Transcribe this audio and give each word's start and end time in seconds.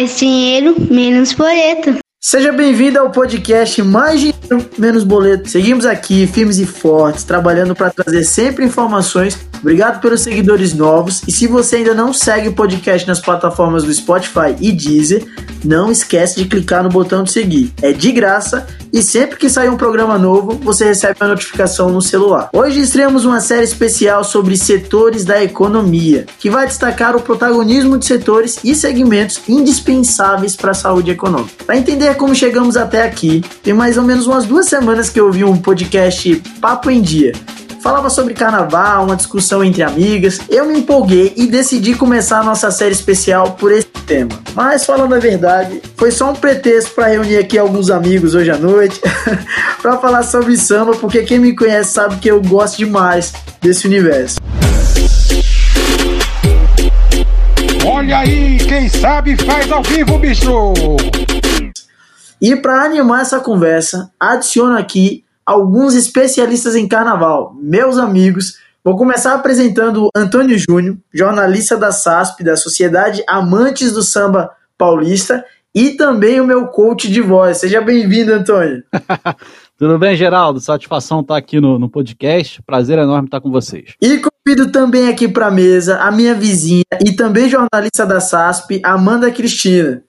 Mais 0.00 0.16
dinheiro, 0.18 0.74
menos 0.90 1.34
boleto. 1.34 1.98
Seja 2.18 2.50
bem-vindo 2.50 2.98
ao 2.98 3.10
podcast 3.10 3.82
Mais 3.82 4.18
Dinheiro, 4.18 4.39
Menos 4.78 5.04
Boleto. 5.04 5.48
Seguimos 5.48 5.84
aqui, 5.86 6.26
firmes 6.26 6.58
e 6.58 6.66
fortes, 6.66 7.24
trabalhando 7.24 7.74
para 7.74 7.90
trazer 7.90 8.24
sempre 8.24 8.64
informações. 8.64 9.38
Obrigado 9.60 10.00
pelos 10.00 10.22
seguidores 10.22 10.74
novos. 10.74 11.22
E 11.26 11.32
se 11.32 11.46
você 11.46 11.76
ainda 11.76 11.94
não 11.94 12.12
segue 12.12 12.48
o 12.48 12.52
podcast 12.52 13.06
nas 13.06 13.20
plataformas 13.20 13.84
do 13.84 13.92
Spotify 13.92 14.56
e 14.58 14.72
Deezer, 14.72 15.26
não 15.64 15.90
esquece 15.90 16.36
de 16.36 16.48
clicar 16.48 16.82
no 16.82 16.88
botão 16.88 17.22
de 17.22 17.30
seguir. 17.30 17.72
É 17.82 17.92
de 17.92 18.10
graça 18.12 18.66
e 18.92 19.02
sempre 19.02 19.36
que 19.36 19.48
sair 19.48 19.68
um 19.68 19.76
programa 19.76 20.18
novo, 20.18 20.58
você 20.62 20.84
recebe 20.86 21.16
uma 21.20 21.28
notificação 21.28 21.90
no 21.90 22.02
celular. 22.02 22.50
Hoje 22.52 22.80
estreamos 22.80 23.24
uma 23.24 23.40
série 23.40 23.64
especial 23.64 24.24
sobre 24.24 24.56
setores 24.56 25.24
da 25.24 25.42
economia, 25.42 26.26
que 26.38 26.50
vai 26.50 26.66
destacar 26.66 27.14
o 27.14 27.20
protagonismo 27.20 27.96
de 27.96 28.06
setores 28.06 28.58
e 28.64 28.74
segmentos 28.74 29.40
indispensáveis 29.48 30.56
para 30.56 30.72
a 30.72 30.74
saúde 30.74 31.10
econômica. 31.10 31.64
Para 31.64 31.76
entender 31.76 32.14
como 32.16 32.34
chegamos 32.34 32.76
até 32.76 33.04
aqui, 33.04 33.44
tem 33.62 33.72
mais 33.72 33.96
ou 33.96 34.02
menos 34.02 34.26
umas 34.40 34.46
duas 34.46 34.66
semanas 34.66 35.10
que 35.10 35.20
eu 35.20 35.26
ouvi 35.26 35.44
um 35.44 35.56
podcast 35.56 36.34
Papo 36.62 36.90
em 36.90 37.02
Dia. 37.02 37.32
Falava 37.82 38.08
sobre 38.08 38.32
carnaval, 38.32 39.04
uma 39.04 39.16
discussão 39.16 39.62
entre 39.62 39.82
amigas. 39.82 40.40
Eu 40.48 40.66
me 40.66 40.78
empolguei 40.78 41.34
e 41.36 41.46
decidi 41.46 41.94
começar 41.94 42.40
a 42.40 42.42
nossa 42.42 42.70
série 42.70 42.92
especial 42.92 43.52
por 43.52 43.70
esse 43.70 43.86
tema. 44.06 44.30
Mas 44.54 44.86
falando 44.86 45.14
a 45.14 45.18
verdade, 45.18 45.82
foi 45.96 46.10
só 46.10 46.30
um 46.30 46.34
pretexto 46.34 46.92
para 46.92 47.08
reunir 47.08 47.36
aqui 47.36 47.58
alguns 47.58 47.90
amigos 47.90 48.34
hoje 48.34 48.50
à 48.50 48.56
noite 48.56 48.98
para 49.82 49.98
falar 49.98 50.22
sobre 50.22 50.56
samba, 50.56 50.92
porque 50.92 51.22
quem 51.22 51.38
me 51.38 51.54
conhece 51.54 51.92
sabe 51.92 52.16
que 52.16 52.30
eu 52.30 52.40
gosto 52.40 52.78
demais 52.78 53.34
desse 53.60 53.86
universo. 53.86 54.38
Olha 57.84 58.18
aí, 58.18 58.56
quem 58.58 58.88
sabe 58.88 59.36
faz 59.36 59.70
ao 59.70 59.82
vivo, 59.82 60.18
bicho! 60.18 60.62
E 62.40 62.56
para 62.56 62.84
animar 62.84 63.20
essa 63.20 63.38
conversa, 63.38 64.10
adiciono 64.18 64.76
aqui 64.76 65.24
alguns 65.44 65.94
especialistas 65.94 66.74
em 66.74 66.88
carnaval, 66.88 67.54
meus 67.60 67.98
amigos. 67.98 68.58
Vou 68.82 68.96
começar 68.96 69.34
apresentando 69.34 70.08
Antônio 70.16 70.58
Júnior, 70.58 70.96
jornalista 71.12 71.76
da 71.76 71.92
SASP, 71.92 72.42
da 72.42 72.56
Sociedade 72.56 73.22
Amantes 73.28 73.92
do 73.92 74.02
Samba 74.02 74.50
Paulista, 74.78 75.44
e 75.74 75.90
também 75.90 76.40
o 76.40 76.46
meu 76.46 76.68
coach 76.68 77.10
de 77.10 77.20
voz. 77.20 77.58
Seja 77.58 77.82
bem-vindo, 77.82 78.32
Antônio. 78.32 78.82
Tudo 79.76 79.98
bem, 79.98 80.16
Geraldo? 80.16 80.60
Satisfação 80.60 81.20
estar 81.20 81.36
aqui 81.36 81.60
no, 81.60 81.78
no 81.78 81.90
podcast. 81.90 82.62
Prazer 82.62 82.98
enorme 82.98 83.28
estar 83.28 83.40
com 83.40 83.50
vocês. 83.50 83.94
E 84.00 84.18
convido 84.18 84.72
também 84.72 85.08
aqui 85.08 85.28
para 85.28 85.46
a 85.46 85.50
mesa 85.50 85.98
a 85.98 86.10
minha 86.10 86.34
vizinha 86.34 86.84
e 87.04 87.12
também 87.12 87.48
jornalista 87.48 88.06
da 88.06 88.18
SASP, 88.18 88.80
Amanda 88.82 89.30
Cristina. 89.30 90.02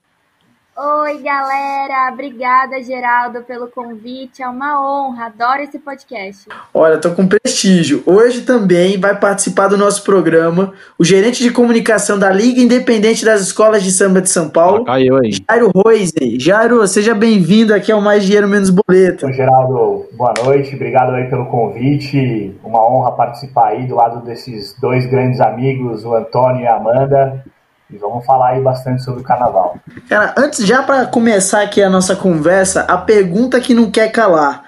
Oi, 0.74 1.18
galera! 1.18 2.10
Obrigada, 2.10 2.82
Geraldo, 2.82 3.42
pelo 3.42 3.68
convite. 3.68 4.42
É 4.42 4.48
uma 4.48 4.80
honra, 4.80 5.26
adoro 5.26 5.60
esse 5.60 5.78
podcast. 5.78 6.48
Olha, 6.72 6.96
tô 6.96 7.10
com 7.10 7.28
prestígio. 7.28 8.02
Hoje 8.06 8.40
também 8.40 8.98
vai 8.98 9.14
participar 9.20 9.68
do 9.68 9.76
nosso 9.76 10.02
programa 10.02 10.72
o 10.98 11.04
gerente 11.04 11.42
de 11.42 11.50
comunicação 11.50 12.18
da 12.18 12.30
Liga 12.30 12.58
Independente 12.58 13.22
das 13.22 13.42
Escolas 13.42 13.82
de 13.82 13.92
Samba 13.92 14.22
de 14.22 14.30
São 14.30 14.48
Paulo, 14.48 14.84
ah, 14.84 14.86
caiu 14.86 15.18
aí. 15.18 15.32
Jairo 15.46 15.70
Roisen. 15.74 16.40
Jairo, 16.40 16.86
seja 16.86 17.14
bem-vindo 17.14 17.74
aqui 17.74 17.92
ao 17.92 18.00
Mais 18.00 18.24
Dinheiro 18.24 18.48
Menos 18.48 18.70
Boleto. 18.70 19.26
Oi, 19.26 19.32
Geraldo, 19.34 20.06
boa 20.14 20.32
noite. 20.42 20.74
Obrigado 20.74 21.10
aí 21.10 21.28
pelo 21.28 21.50
convite. 21.50 22.56
Uma 22.64 22.82
honra 22.88 23.12
participar 23.12 23.68
aí 23.68 23.86
do 23.86 23.94
lado 23.94 24.24
desses 24.24 24.74
dois 24.80 25.04
grandes 25.04 25.38
amigos, 25.38 26.02
o 26.02 26.14
Antônio 26.14 26.62
e 26.62 26.66
a 26.66 26.76
Amanda. 26.76 27.44
E 27.92 27.98
vamos 27.98 28.24
falar 28.24 28.50
aí 28.50 28.62
bastante 28.62 29.02
sobre 29.02 29.20
o 29.20 29.24
carnaval. 29.24 29.76
Cara, 30.08 30.34
antes, 30.36 30.66
já 30.66 30.82
para 30.82 31.04
começar 31.06 31.62
aqui 31.62 31.82
a 31.82 31.90
nossa 31.90 32.16
conversa, 32.16 32.82
a 32.82 32.96
pergunta 32.96 33.60
que 33.60 33.74
não 33.74 33.90
quer 33.90 34.10
calar. 34.10 34.64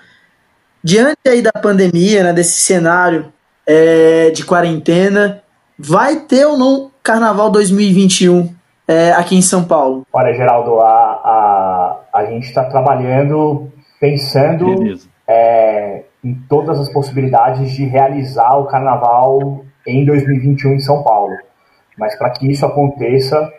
Diante 0.82 1.16
aí 1.26 1.40
da 1.40 1.52
pandemia, 1.52 2.22
né, 2.22 2.32
desse 2.32 2.60
cenário 2.60 3.32
é, 3.66 4.30
de 4.30 4.44
quarentena, 4.44 5.42
vai 5.78 6.16
ter 6.16 6.44
ou 6.44 6.58
não 6.58 6.90
Carnaval 7.02 7.50
2021 7.50 8.54
é, 8.86 9.12
aqui 9.12 9.36
em 9.36 9.42
São 9.42 9.64
Paulo? 9.64 10.06
Olha, 10.12 10.34
Geraldo, 10.34 10.80
a, 10.80 10.84
a, 10.84 12.00
a 12.12 12.24
gente 12.26 12.46
está 12.46 12.64
trabalhando 12.64 13.72
pensando 13.98 14.98
é, 15.26 16.02
em 16.22 16.34
todas 16.48 16.78
as 16.78 16.92
possibilidades 16.92 17.70
de 17.72 17.84
realizar 17.86 18.56
o 18.58 18.66
Carnaval 18.66 19.64
em 19.86 20.04
2021 20.04 20.74
em 20.74 20.80
São 20.80 21.02
Paulo. 21.02 21.32
Mas 21.96 22.16
para 22.16 22.30
que 22.30 22.50
isso 22.50 22.64
aconteça, 22.66 23.52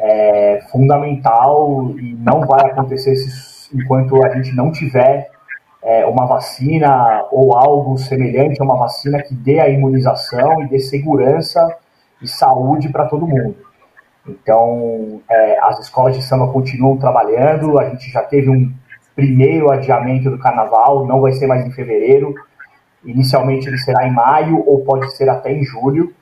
é 0.00 0.60
fundamental 0.70 1.90
e 1.98 2.14
não 2.14 2.40
vai 2.40 2.70
acontecer 2.70 3.14
enquanto 3.72 4.24
a 4.24 4.28
gente 4.30 4.54
não 4.54 4.70
tiver 4.70 5.30
é, 5.82 6.06
uma 6.06 6.26
vacina 6.26 7.24
ou 7.30 7.56
algo 7.56 7.98
semelhante 7.98 8.60
a 8.60 8.64
uma 8.64 8.76
vacina 8.76 9.22
que 9.22 9.34
dê 9.34 9.60
a 9.60 9.68
imunização 9.68 10.62
e 10.62 10.68
dê 10.68 10.78
segurança 10.78 11.76
e 12.22 12.26
saúde 12.26 12.88
para 12.88 13.06
todo 13.06 13.26
mundo. 13.26 13.56
Então, 14.26 15.20
é, 15.30 15.58
as 15.60 15.78
escolas 15.80 16.16
de 16.16 16.22
samba 16.22 16.50
continuam 16.50 16.96
trabalhando, 16.96 17.78
a 17.78 17.90
gente 17.90 18.10
já 18.10 18.22
teve 18.22 18.48
um 18.48 18.72
primeiro 19.14 19.70
adiamento 19.70 20.30
do 20.30 20.38
carnaval, 20.38 21.06
não 21.06 21.20
vai 21.20 21.32
ser 21.32 21.46
mais 21.46 21.64
em 21.66 21.70
fevereiro, 21.70 22.34
inicialmente 23.04 23.68
ele 23.68 23.78
será 23.78 24.06
em 24.08 24.12
maio 24.12 24.64
ou 24.66 24.82
pode 24.82 25.14
ser 25.14 25.28
até 25.28 25.52
em 25.52 25.62
julho, 25.62 26.12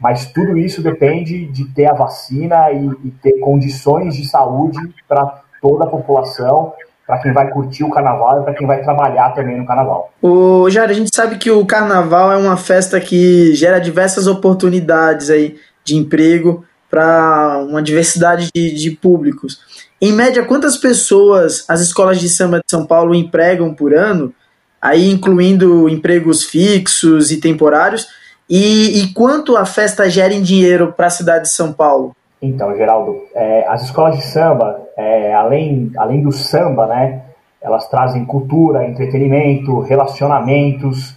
mas 0.00 0.26
tudo 0.26 0.56
isso 0.58 0.82
depende 0.82 1.46
de 1.46 1.64
ter 1.66 1.86
a 1.86 1.94
vacina 1.94 2.70
e, 2.72 2.86
e 3.04 3.10
ter 3.22 3.38
condições 3.40 4.16
de 4.16 4.26
saúde 4.26 4.78
para 5.08 5.42
toda 5.60 5.84
a 5.84 5.86
população, 5.86 6.72
para 7.06 7.18
quem 7.18 7.32
vai 7.32 7.50
curtir 7.50 7.84
o 7.84 7.90
carnaval 7.90 8.40
e 8.40 8.44
para 8.44 8.54
quem 8.54 8.66
vai 8.66 8.82
trabalhar 8.82 9.30
também 9.30 9.58
no 9.58 9.66
carnaval. 9.66 10.12
O 10.22 10.68
Jair, 10.70 10.90
a 10.90 10.92
gente 10.94 11.14
sabe 11.14 11.36
que 11.36 11.50
o 11.50 11.64
carnaval 11.64 12.32
é 12.32 12.36
uma 12.36 12.56
festa 12.56 13.00
que 13.00 13.54
gera 13.54 13.78
diversas 13.78 14.26
oportunidades 14.26 15.30
aí 15.30 15.56
de 15.84 15.96
emprego 15.96 16.64
para 16.90 17.64
uma 17.68 17.82
diversidade 17.82 18.50
de, 18.54 18.74
de 18.74 18.90
públicos. 18.90 19.60
Em 20.00 20.12
média, 20.12 20.44
quantas 20.44 20.76
pessoas 20.76 21.64
as 21.68 21.80
escolas 21.80 22.20
de 22.20 22.28
samba 22.28 22.58
de 22.58 22.70
São 22.70 22.86
Paulo 22.86 23.14
empregam 23.14 23.74
por 23.74 23.94
ano? 23.94 24.34
Aí 24.80 25.10
incluindo 25.10 25.88
empregos 25.88 26.44
fixos 26.44 27.30
e 27.30 27.38
temporários 27.38 28.06
e, 28.48 29.02
e 29.02 29.12
quanto 29.14 29.56
a 29.56 29.64
festa 29.64 30.08
gera 30.08 30.34
em 30.34 30.42
dinheiro 30.42 30.92
para 30.92 31.06
a 31.06 31.10
cidade 31.10 31.44
de 31.44 31.50
São 31.50 31.72
Paulo? 31.72 32.14
Então, 32.40 32.76
Geraldo, 32.76 33.22
é, 33.34 33.66
as 33.68 33.84
escolas 33.84 34.16
de 34.16 34.24
samba, 34.24 34.82
é, 34.96 35.32
além, 35.32 35.90
além 35.96 36.22
do 36.22 36.30
samba, 36.30 36.86
né, 36.86 37.22
elas 37.60 37.88
trazem 37.88 38.26
cultura, 38.26 38.86
entretenimento, 38.86 39.80
relacionamentos. 39.80 41.16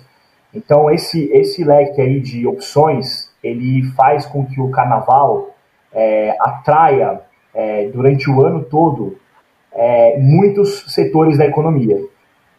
Então, 0.54 0.90
esse, 0.90 1.30
esse 1.34 1.66
leque 1.66 2.00
aí 2.00 2.22
de 2.22 2.48
opções, 2.48 3.30
ele 3.44 3.84
faz 3.98 4.26
com 4.26 4.46
que 4.46 4.62
o 4.62 4.72
carnaval 4.72 5.50
é, 5.94 6.34
atraia, 6.40 7.20
é, 7.54 7.90
durante 7.90 8.30
o 8.30 8.46
ano 8.46 8.64
todo, 8.64 9.18
é, 9.74 10.18
muitos 10.20 10.86
setores 10.94 11.38
da 11.38 11.46
economia. 11.46 11.98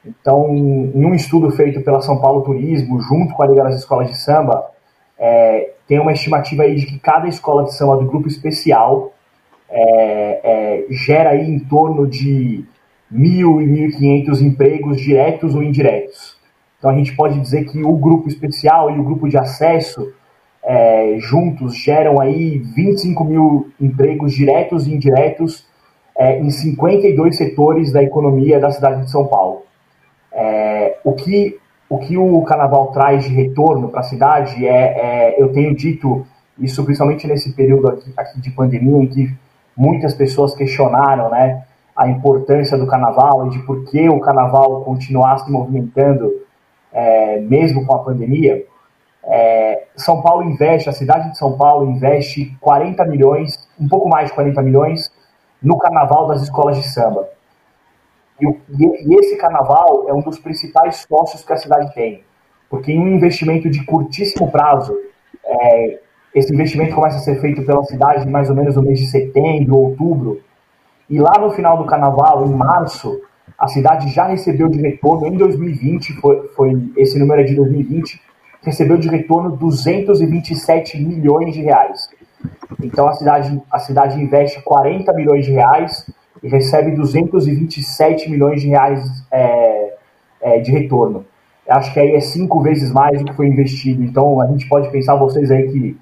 Então, 0.05 0.55
em 0.55 1.05
um 1.05 1.15
estudo 1.15 1.51
feito 1.51 1.81
pela 1.83 2.01
São 2.01 2.21
Paulo 2.21 2.43
Turismo, 2.43 3.01
junto 3.01 3.35
com 3.35 3.43
a 3.43 3.47
Liga 3.47 3.65
das 3.65 3.77
Escolas 3.77 4.09
de 4.09 4.17
Samba, 4.17 4.71
é, 5.19 5.73
tem 5.87 5.99
uma 5.99 6.13
estimativa 6.13 6.63
aí 6.63 6.77
de 6.77 6.87
que 6.87 6.99
cada 6.99 7.27
escola 7.27 7.65
de 7.65 7.75
samba 7.75 7.97
do 7.97 8.05
grupo 8.05 8.29
especial 8.29 9.13
é, 9.69 10.41
é, 10.45 10.87
gera 10.91 11.31
aí 11.31 11.51
em 11.51 11.59
torno 11.59 12.07
de 12.07 12.65
mil 13.11 13.61
e 13.61 13.67
mil 13.67 13.89
e 13.89 13.93
quinhentos 13.93 14.43
empregos 14.43 15.01
diretos 15.01 15.55
ou 15.55 15.63
indiretos. 15.63 16.37
Então 16.79 16.91
a 16.91 16.95
gente 16.95 17.17
pode 17.17 17.41
dizer 17.41 17.65
que 17.65 17.83
o 17.83 17.97
grupo 17.97 18.29
especial 18.29 18.91
e 18.91 18.99
o 18.99 19.03
grupo 19.03 19.29
de 19.29 19.37
acesso 19.37 20.13
é, 20.63 21.17
juntos 21.19 21.75
geram 21.75 22.21
aí 22.21 22.59
25 22.59 23.25
mil 23.25 23.71
empregos 23.81 24.35
diretos 24.35 24.87
e 24.87 24.95
indiretos 24.95 25.67
é, 26.17 26.39
em 26.39 26.51
52 26.51 27.37
setores 27.37 27.93
da 27.93 28.03
economia 28.03 28.61
da 28.61 28.71
cidade 28.71 29.05
de 29.05 29.11
São 29.11 29.27
Paulo. 29.27 29.63
É, 30.41 30.99
o, 31.03 31.15
que, 31.15 31.59
o 31.91 31.99
que 31.99 32.17
o 32.17 32.43
carnaval 32.43 32.93
traz 32.93 33.25
de 33.25 33.35
retorno 33.35 33.89
para 33.89 34.01
a 34.01 34.05
cidade 34.05 34.65
é, 34.65 34.71
é, 34.71 35.43
eu 35.43 35.53
tenho 35.53 35.75
dito 35.75 36.25
isso 36.57 36.85
principalmente 36.85 37.27
nesse 37.27 37.53
período 37.53 37.89
aqui, 37.89 38.13
aqui, 38.17 38.41
de 38.41 38.51
pandemia, 38.51 39.03
em 39.03 39.07
que 39.09 39.35
muitas 39.77 40.15
pessoas 40.15 40.55
questionaram 40.55 41.29
né, 41.29 41.65
a 41.97 42.09
importância 42.09 42.79
do 42.79 42.87
carnaval 42.87 43.49
e 43.49 43.51
de 43.51 43.59
por 43.61 43.85
que 43.85 44.09
o 44.09 44.21
carnaval 44.21 44.83
continuar 44.83 45.39
se 45.39 45.51
movimentando 45.51 46.33
é, 46.93 47.41
mesmo 47.41 47.85
com 47.85 47.95
a 47.95 48.05
pandemia. 48.05 48.65
É, 49.25 49.87
São 49.97 50.23
Paulo 50.23 50.45
investe, 50.45 50.89
a 50.89 50.93
cidade 50.93 51.33
de 51.33 51.39
São 51.39 51.57
Paulo 51.57 51.91
investe 51.91 52.57
40 52.61 53.05
milhões, 53.07 53.69
um 53.79 53.89
pouco 53.89 54.09
mais 54.09 54.29
de 54.29 54.35
40 54.35 54.63
milhões, 54.63 55.13
no 55.61 55.77
carnaval 55.79 56.29
das 56.29 56.43
escolas 56.43 56.77
de 56.77 56.85
samba. 56.85 57.29
E, 58.41 58.47
e, 58.47 59.15
esse 59.19 59.37
carnaval 59.37 60.07
é 60.09 60.15
um 60.15 60.21
dos 60.21 60.39
principais 60.39 61.07
sócios 61.09 61.45
que 61.45 61.53
a 61.53 61.57
cidade 61.57 61.93
tem, 61.95 62.23
porque 62.71 62.93
em 62.93 63.01
um 63.01 63.09
investimento 63.17 63.69
de 63.69 63.85
curtíssimo 63.85 64.51
prazo, 64.51 64.97
é, 65.45 66.01
esse 66.35 66.53
investimento 66.53 66.95
começa 66.95 67.17
a 67.17 67.21
ser 67.21 67.41
feito 67.41 67.63
pela 67.65 67.83
cidade 67.85 68.29
mais 68.29 68.49
ou 68.49 68.57
menos 68.57 68.77
no 68.77 68.83
mês 68.83 68.99
de 68.99 69.07
setembro, 69.07 69.77
outubro. 69.77 70.41
E 71.11 71.19
lá 71.19 71.33
no 71.41 71.51
final 71.51 71.79
do 71.79 71.87
carnaval, 71.87 72.47
em 72.47 72.55
março, 72.55 73.21
a 73.59 73.67
cidade 73.67 74.09
já 74.13 74.27
recebeu 74.27 74.69
de 74.69 74.81
retorno, 74.81 75.27
em 75.27 75.37
2020, 75.37 76.21
foi, 76.21 76.49
foi 76.49 76.93
esse 76.97 77.19
número 77.19 77.41
é 77.41 77.45
de 77.45 77.55
2020, 77.55 78.21
recebeu 78.63 78.99
de 78.99 79.09
retorno 79.09 79.57
227 79.57 81.03
milhões 81.03 81.55
de 81.55 81.63
reais. 81.63 82.09
Então 82.83 83.09
a 83.09 83.15
cidade, 83.15 83.61
a 83.71 83.79
cidade 83.79 84.21
investe 84.21 84.63
40 84.63 85.13
milhões 85.15 85.45
de 85.45 85.53
reais 85.53 86.07
recebe 86.43 86.93
227 86.93 88.31
milhões 88.31 88.61
de 88.61 88.69
reais 88.69 89.03
é, 89.31 89.95
é, 90.41 90.59
de 90.61 90.71
retorno. 90.71 91.25
Acho 91.69 91.93
que 91.93 92.01
aí 92.01 92.13
é 92.13 92.21
cinco 92.21 92.61
vezes 92.61 92.93
mais 92.93 93.19
do 93.19 93.27
que 93.27 93.35
foi 93.35 93.47
investido. 93.47 94.03
Então 94.03 94.41
a 94.41 94.47
gente 94.47 94.69
pode 94.69 94.91
pensar, 94.91 95.17
vocês 95.17 95.51
aí 95.51 95.71
que, 95.71 95.99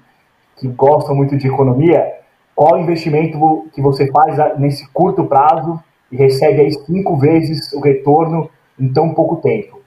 que 0.57 0.67
gostam 0.69 1.15
muito 1.15 1.37
de 1.37 1.47
economia, 1.47 2.13
qual 2.55 2.79
investimento 2.79 3.67
que 3.73 3.81
você 3.81 4.09
faz 4.11 4.59
nesse 4.59 4.87
curto 4.91 5.25
prazo 5.25 5.79
e 6.11 6.15
recebe 6.15 6.61
aí 6.61 6.71
cinco 6.71 7.17
vezes 7.17 7.73
o 7.73 7.81
retorno 7.81 8.49
em 8.79 8.91
tão 8.91 9.13
pouco 9.13 9.37
tempo. 9.37 9.77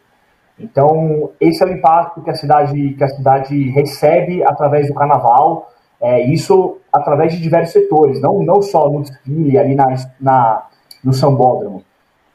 Então, 0.59 1.31
esse 1.41 1.63
é 1.63 1.67
o 1.67 1.73
impacto 1.73 2.23
que 2.23 2.31
a 2.31 2.35
cidade, 2.35 2.91
que 2.93 3.03
a 3.03 3.09
cidade 3.09 3.71
recebe 3.71 4.45
através 4.45 4.87
do 4.89 4.95
carnaval, 4.95 5.71
é, 6.01 6.23
isso 6.27 6.79
através 6.93 7.33
de 7.33 7.41
diversos 7.41 7.73
setores, 7.73 8.21
não, 8.21 8.43
não 8.43 8.63
só 8.63 8.89
no 8.89 9.03
desfile, 9.03 9.59
ali 9.59 9.75
na, 9.75 9.87
na, 10.21 10.67
no 11.05 11.13
sambódromo. 11.13 11.83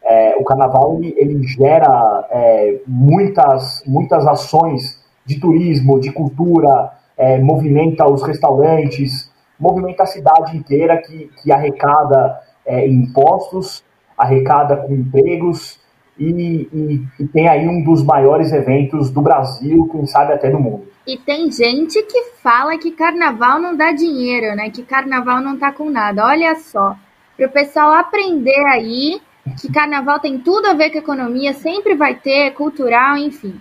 É, 0.03 0.35
o 0.37 0.43
carnaval 0.43 0.97
ele, 0.99 1.15
ele 1.17 1.43
gera 1.47 2.27
é, 2.29 2.79
muitas, 2.87 3.83
muitas 3.87 4.25
ações 4.27 5.03
de 5.25 5.39
turismo, 5.39 5.99
de 5.99 6.11
cultura, 6.11 6.91
é, 7.17 7.39
movimenta 7.39 8.07
os 8.07 8.21
restaurantes, 8.21 9.31
movimenta 9.59 10.03
a 10.03 10.07
cidade 10.07 10.55
inteira 10.55 10.97
que, 11.01 11.31
que 11.41 11.51
arrecada 11.51 12.39
é, 12.65 12.87
impostos, 12.87 13.83
arrecada 14.17 14.77
com 14.77 14.93
empregos 14.93 15.79
e, 16.17 16.69
e, 16.73 17.01
e, 17.19 17.27
tem 17.27 17.47
aí 17.47 17.67
um 17.67 17.83
dos 17.83 18.03
maiores 18.03 18.51
eventos 18.51 19.09
do 19.09 19.21
Brasil, 19.21 19.87
quem 19.91 20.05
sabe 20.05 20.33
até 20.33 20.49
do 20.49 20.59
mundo. 20.59 20.87
E 21.05 21.17
tem 21.17 21.51
gente 21.51 22.01
que 22.03 22.23
fala 22.41 22.77
que 22.77 22.91
carnaval 22.91 23.59
não 23.59 23.75
dá 23.75 23.91
dinheiro, 23.91 24.55
né? 24.55 24.69
Que 24.69 24.83
carnaval 24.83 25.41
não 25.41 25.57
tá 25.57 25.71
com 25.71 25.89
nada. 25.89 26.25
Olha 26.25 26.55
só, 26.55 26.95
para 27.35 27.47
o 27.47 27.51
pessoal 27.51 27.93
aprender 27.93 28.65
aí 28.67 29.21
que 29.61 29.71
carnaval 29.71 30.19
tem 30.19 30.39
tudo 30.39 30.67
a 30.67 30.73
ver 30.73 30.89
com 30.89 30.97
economia, 30.97 31.53
sempre 31.53 31.95
vai 31.95 32.15
ter, 32.15 32.51
cultural, 32.53 33.15
enfim. 33.17 33.59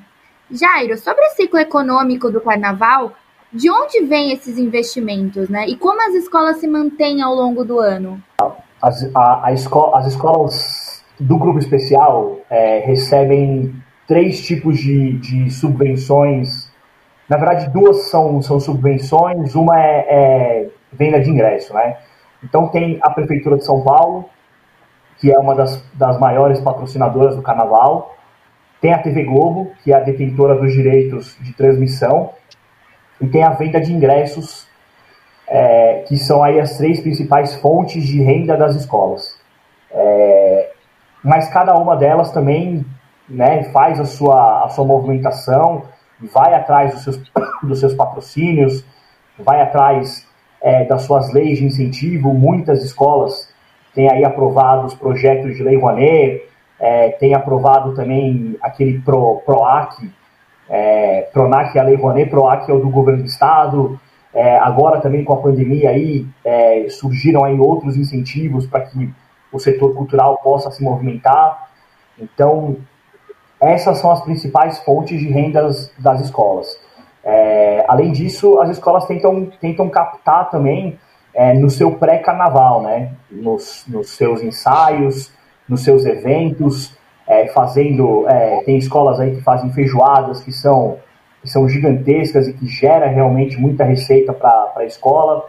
Jairo, 0.51 0.97
sobre 0.97 1.23
o 1.27 1.31
ciclo 1.31 1.59
econômico 1.59 2.31
do 2.31 2.41
carnaval, 2.41 3.13
de 3.53 3.71
onde 3.71 4.01
vêm 4.05 4.33
esses 4.33 4.57
investimentos, 4.59 5.49
né? 5.49 5.67
E 5.69 5.77
como 5.77 6.01
as 6.03 6.15
escolas 6.15 6.57
se 6.57 6.67
mantêm 6.67 7.21
ao 7.21 7.35
longo 7.35 7.65
do 7.65 7.79
ano? 7.79 8.23
As, 8.81 9.11
a, 9.15 9.47
a 9.47 9.53
escola, 9.53 9.99
as 9.99 10.07
escolas 10.07 10.84
do 11.19 11.39
grupo 11.39 11.59
especial 11.59 12.39
é, 12.51 12.81
recebem 12.81 13.75
três 14.07 14.45
tipos 14.45 14.79
de, 14.79 15.13
de 15.19 15.51
subvenções 15.51 16.73
na 17.29 17.39
verdade, 17.39 17.71
duas 17.71 18.11
são, 18.11 18.43
são 18.43 18.61
subvenções, 18.61 19.55
uma 19.55 19.81
é, 19.81 20.07
é 20.09 20.69
venda 20.93 21.21
de 21.21 21.31
ingresso, 21.31 21.73
né? 21.73 21.97
Então 22.43 22.69
tem 22.69 22.99
a 23.03 23.11
Prefeitura 23.11 23.57
de 23.57 23.65
São 23.65 23.83
Paulo, 23.83 24.27
que 25.19 25.33
é 25.33 25.39
uma 25.39 25.55
das, 25.55 25.83
das 25.95 26.19
maiores 26.19 26.61
patrocinadoras 26.61 27.35
do 27.35 27.43
carnaval, 27.43 28.15
tem 28.81 28.93
a 28.93 28.99
TV 28.99 29.25
Globo, 29.25 29.73
que 29.83 29.93
é 29.93 29.97
a 29.97 30.01
detentora 30.01 30.55
dos 30.57 30.73
direitos 30.73 31.39
de 31.41 31.55
transmissão, 31.55 32.31
e 33.19 33.27
tem 33.27 33.43
a 33.43 33.51
venda 33.51 33.81
de 33.81 33.91
ingressos, 33.91 34.69
é, 35.49 36.05
que 36.07 36.19
são 36.19 36.43
aí 36.43 36.61
as 36.61 36.77
três 36.77 37.01
principais 37.01 37.55
fontes 37.55 38.05
de 38.05 38.23
renda 38.23 38.57
das 38.57 38.75
escolas. 38.75 39.41
É, 39.91 40.73
mas 41.25 41.49
cada 41.49 41.75
uma 41.75 41.97
delas 41.97 42.31
também 42.31 42.85
né, 43.29 43.65
faz 43.73 43.99
a 43.99 44.05
sua, 44.05 44.65
a 44.65 44.69
sua 44.69 44.85
movimentação, 44.85 45.85
vai 46.33 46.55
atrás 46.55 46.93
dos 46.93 47.03
seus, 47.03 47.33
dos 47.63 47.81
seus 47.81 47.95
patrocínios, 47.95 48.85
vai 49.39 49.63
atrás 49.63 50.29
é, 50.63 50.85
das 50.85 51.03
suas 51.03 51.33
leis 51.33 51.59
de 51.59 51.65
incentivo. 51.65 52.35
Muitas 52.35 52.85
escolas 52.85 53.49
têm 53.95 54.11
aí 54.13 54.25
aprovado 54.25 54.87
os 54.87 54.95
projetos 54.95 55.57
de 55.57 55.63
Lei 55.63 55.77
Rouanet, 55.77 56.43
é, 56.79 57.11
tem 57.13 57.35
aprovado 57.35 57.95
também 57.95 58.57
aquele 58.61 59.01
Pro, 59.01 59.41
PROAC, 59.47 60.13
é, 60.69 61.23
PRONAC 61.33 61.77
é 61.77 61.81
a 61.81 61.85
Lei 61.85 61.97
Rouanet, 61.97 62.31
PROAC 62.31 62.69
é 62.69 62.73
o 62.73 62.81
do 62.81 62.91
governo 62.91 63.23
do 63.23 63.29
Estado. 63.29 63.99
É, 64.33 64.59
agora 64.59 65.01
também 65.01 65.23
com 65.23 65.33
a 65.33 65.37
pandemia 65.37 65.91
aí, 65.91 66.27
é, 66.45 66.87
surgiram 66.89 67.45
aí 67.45 67.59
outros 67.59 67.97
incentivos 67.97 68.67
para 68.67 68.81
que 68.81 69.09
o 69.55 69.61
setor 69.61 69.95
cultural 69.95 70.39
possa 70.43 70.71
se 70.71 70.83
movimentar. 70.83 71.71
Então, 72.19 72.77
essas 73.61 73.99
são 73.99 74.11
as 74.11 74.21
principais 74.23 74.79
fontes 74.81 75.19
de 75.21 75.29
rendas 75.29 75.93
das 75.99 76.21
escolas. 76.21 76.79
É, 77.23 77.85
além 77.89 78.13
disso, 78.13 78.61
as 78.61 78.71
escolas 78.71 79.07
tentam, 79.07 79.47
tentam 79.61 79.89
captar 79.89 80.51
também 80.51 80.99
é, 81.33 81.55
no 81.55 81.71
seu 81.71 81.93
pré-carnaval, 81.93 82.83
né? 82.83 83.13
Nos, 83.31 83.85
nos, 83.89 84.11
seus 84.11 84.43
ensaios, 84.43 85.33
nos 85.69 85.83
seus 85.83 86.05
eventos, 86.05 86.97
é, 87.27 87.47
fazendo. 87.49 88.29
É, 88.29 88.63
tem 88.65 88.77
escolas 88.77 89.21
aí 89.21 89.37
que 89.37 89.43
fazem 89.43 89.73
feijoadas 89.73 90.43
que 90.43 90.53
são, 90.53 90.99
que 91.41 91.49
são 91.49 91.69
gigantescas 91.69 92.49
e 92.49 92.53
que 92.53 92.67
gera 92.67 93.07
realmente 93.07 93.59
muita 93.59 93.85
receita 93.85 94.33
para 94.33 94.73
a 94.77 94.85
escola. 94.85 95.45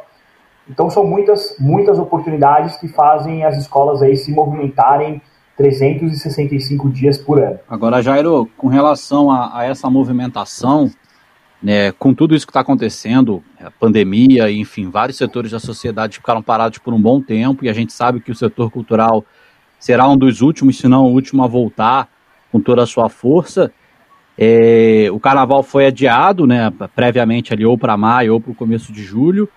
Então 0.69 0.89
são 0.89 1.05
muitas, 1.05 1.55
muitas 1.59 1.99
oportunidades 1.99 2.77
que 2.77 2.87
fazem 2.87 3.43
as 3.43 3.57
escolas 3.57 4.01
aí 4.01 4.15
se 4.15 4.31
movimentarem 4.31 5.21
365 5.57 6.89
dias 6.89 7.17
por 7.17 7.39
ano. 7.39 7.59
Agora, 7.69 8.01
Jairo, 8.01 8.49
com 8.57 8.67
relação 8.67 9.31
a, 9.31 9.59
a 9.59 9.63
essa 9.63 9.89
movimentação, 9.89 10.91
né, 11.61 11.91
com 11.93 12.13
tudo 12.13 12.35
isso 12.35 12.45
que 12.45 12.51
está 12.51 12.59
acontecendo, 12.59 13.41
a 13.59 13.71
pandemia, 13.71 14.51
enfim, 14.51 14.89
vários 14.89 15.17
setores 15.17 15.51
da 15.51 15.59
sociedade 15.59 16.17
ficaram 16.17 16.41
parados 16.41 16.77
por 16.79 16.93
um 16.93 17.01
bom 17.01 17.21
tempo 17.21 17.63
e 17.63 17.69
a 17.69 17.73
gente 17.73 17.93
sabe 17.93 18.19
que 18.19 18.31
o 18.31 18.35
setor 18.35 18.69
cultural 18.69 19.23
será 19.79 20.07
um 20.07 20.17
dos 20.17 20.41
últimos, 20.41 20.77
se 20.77 20.87
não 20.87 21.05
o 21.05 21.13
último 21.13 21.43
a 21.43 21.47
voltar 21.47 22.09
com 22.51 22.59
toda 22.59 22.83
a 22.83 22.87
sua 22.87 23.07
força. 23.07 23.71
É, 24.37 25.07
o 25.11 25.19
carnaval 25.19 25.63
foi 25.63 25.85
adiado, 25.85 26.45
né, 26.45 26.71
previamente 26.93 27.53
ali 27.53 27.65
ou 27.65 27.77
para 27.77 27.95
maio 27.95 28.33
ou 28.33 28.41
para 28.41 28.51
o 28.51 28.55
começo 28.55 28.91
de 28.91 29.03
julho. 29.03 29.49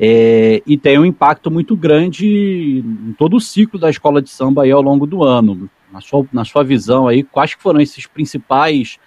É, 0.00 0.62
e 0.66 0.76
tem 0.76 0.98
um 0.98 1.04
impacto 1.04 1.50
muito 1.50 1.76
grande 1.76 2.82
em 2.84 3.14
todo 3.18 3.36
o 3.36 3.40
ciclo 3.40 3.78
da 3.78 3.90
escola 3.90 4.20
de 4.20 4.30
samba 4.30 4.64
aí 4.64 4.70
ao 4.70 4.82
longo 4.82 5.06
do 5.06 5.22
ano. 5.22 5.68
Na 5.92 6.00
sua, 6.00 6.26
na 6.32 6.44
sua 6.44 6.64
visão 6.64 7.06
aí, 7.06 7.22
quais 7.22 7.52
foram 7.52 7.80
esses 7.80 8.06
principais 8.06 8.98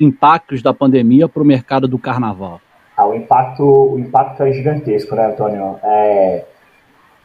impactos 0.00 0.62
da 0.62 0.72
pandemia 0.72 1.28
para 1.28 1.42
o 1.42 1.46
mercado 1.46 1.86
do 1.86 1.98
carnaval? 1.98 2.60
Ah, 2.96 3.06
o, 3.06 3.14
impacto, 3.14 3.62
o 3.62 3.98
impacto 3.98 4.42
é 4.42 4.52
gigantesco, 4.52 5.14
né, 5.14 5.26
Antônio? 5.26 5.78
É, 5.82 6.44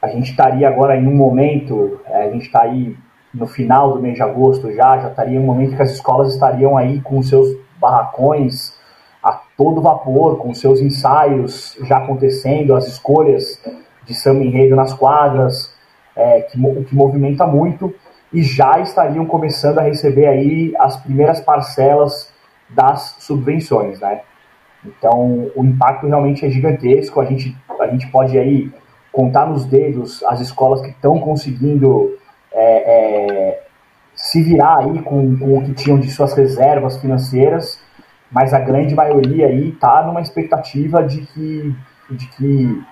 a 0.02 0.10
gente 0.10 0.32
estaria 0.32 0.68
agora 0.68 0.98
em 0.98 1.08
um 1.08 1.16
momento, 1.16 2.00
é, 2.06 2.28
a 2.28 2.32
gente 2.32 2.46
está 2.46 2.64
aí 2.64 2.96
no 3.34 3.48
final 3.48 3.94
do 3.94 4.02
mês 4.02 4.16
de 4.16 4.22
agosto 4.22 4.72
já, 4.74 5.00
já 5.00 5.10
estaria 5.10 5.38
em 5.38 5.42
um 5.42 5.46
momento 5.46 5.76
que 5.76 5.82
as 5.82 5.92
escolas 5.92 6.34
estariam 6.34 6.78
aí 6.78 7.02
com 7.02 7.22
seus 7.22 7.50
barracões 7.80 8.75
todo 9.58 9.82
vapor, 9.82 10.38
com 10.38 10.54
seus 10.54 10.82
ensaios 10.82 11.78
já 11.84 11.98
acontecendo, 11.98 12.76
as 12.76 12.88
escolhas 12.88 13.62
de 14.06 14.14
samba 14.14 14.44
enredo 14.44 14.76
nas 14.76 14.94
quadras, 14.94 15.74
é, 16.16 16.42
que, 16.42 16.60
que 16.86 16.96
movimenta 16.96 17.48
muito, 17.48 17.94
e 18.32 18.44
já 18.44 18.80
estariam 18.80 19.26
começando 19.26 19.80
a 19.80 19.84
receber 19.84 20.28
aí 20.28 20.74
as 20.78 20.98
primeiras 20.98 21.40
parcelas 21.40 22.34
das 22.70 23.16
subvenções, 23.20 24.00
né? 24.00 24.22
Então, 24.84 25.52
o 25.56 25.64
impacto 25.64 26.08
realmente 26.08 26.46
é 26.46 26.50
gigantesco, 26.50 27.20
a 27.20 27.26
gente, 27.26 27.56
a 27.80 27.88
gente 27.88 28.08
pode 28.08 28.38
aí 28.38 28.72
contar 29.12 29.48
nos 29.48 29.66
dedos 29.66 30.24
as 30.26 30.42
escolas 30.42 30.82
que 30.82 30.90
estão 30.90 31.20
conseguindo 31.20 32.18
é, 32.52 32.62
é, 32.62 33.64
se 34.14 34.44
virar 34.44 34.80
aí 34.80 35.02
com, 35.02 35.38
com 35.38 35.58
o 35.58 35.64
que 35.64 35.74
tinham 35.74 36.00
de 36.00 36.12
suas 36.12 36.34
reservas 36.34 36.98
financeiras, 36.98 37.80
mas 38.32 38.54
a 38.54 38.60
grande 38.60 38.96
maioria 38.96 39.48
aí 39.48 39.70
está 39.70 40.04
numa 40.04 40.22
expectativa 40.22 41.04
de 41.04 41.22
que, 41.22 41.76
de 42.10 42.28
que 42.30 42.84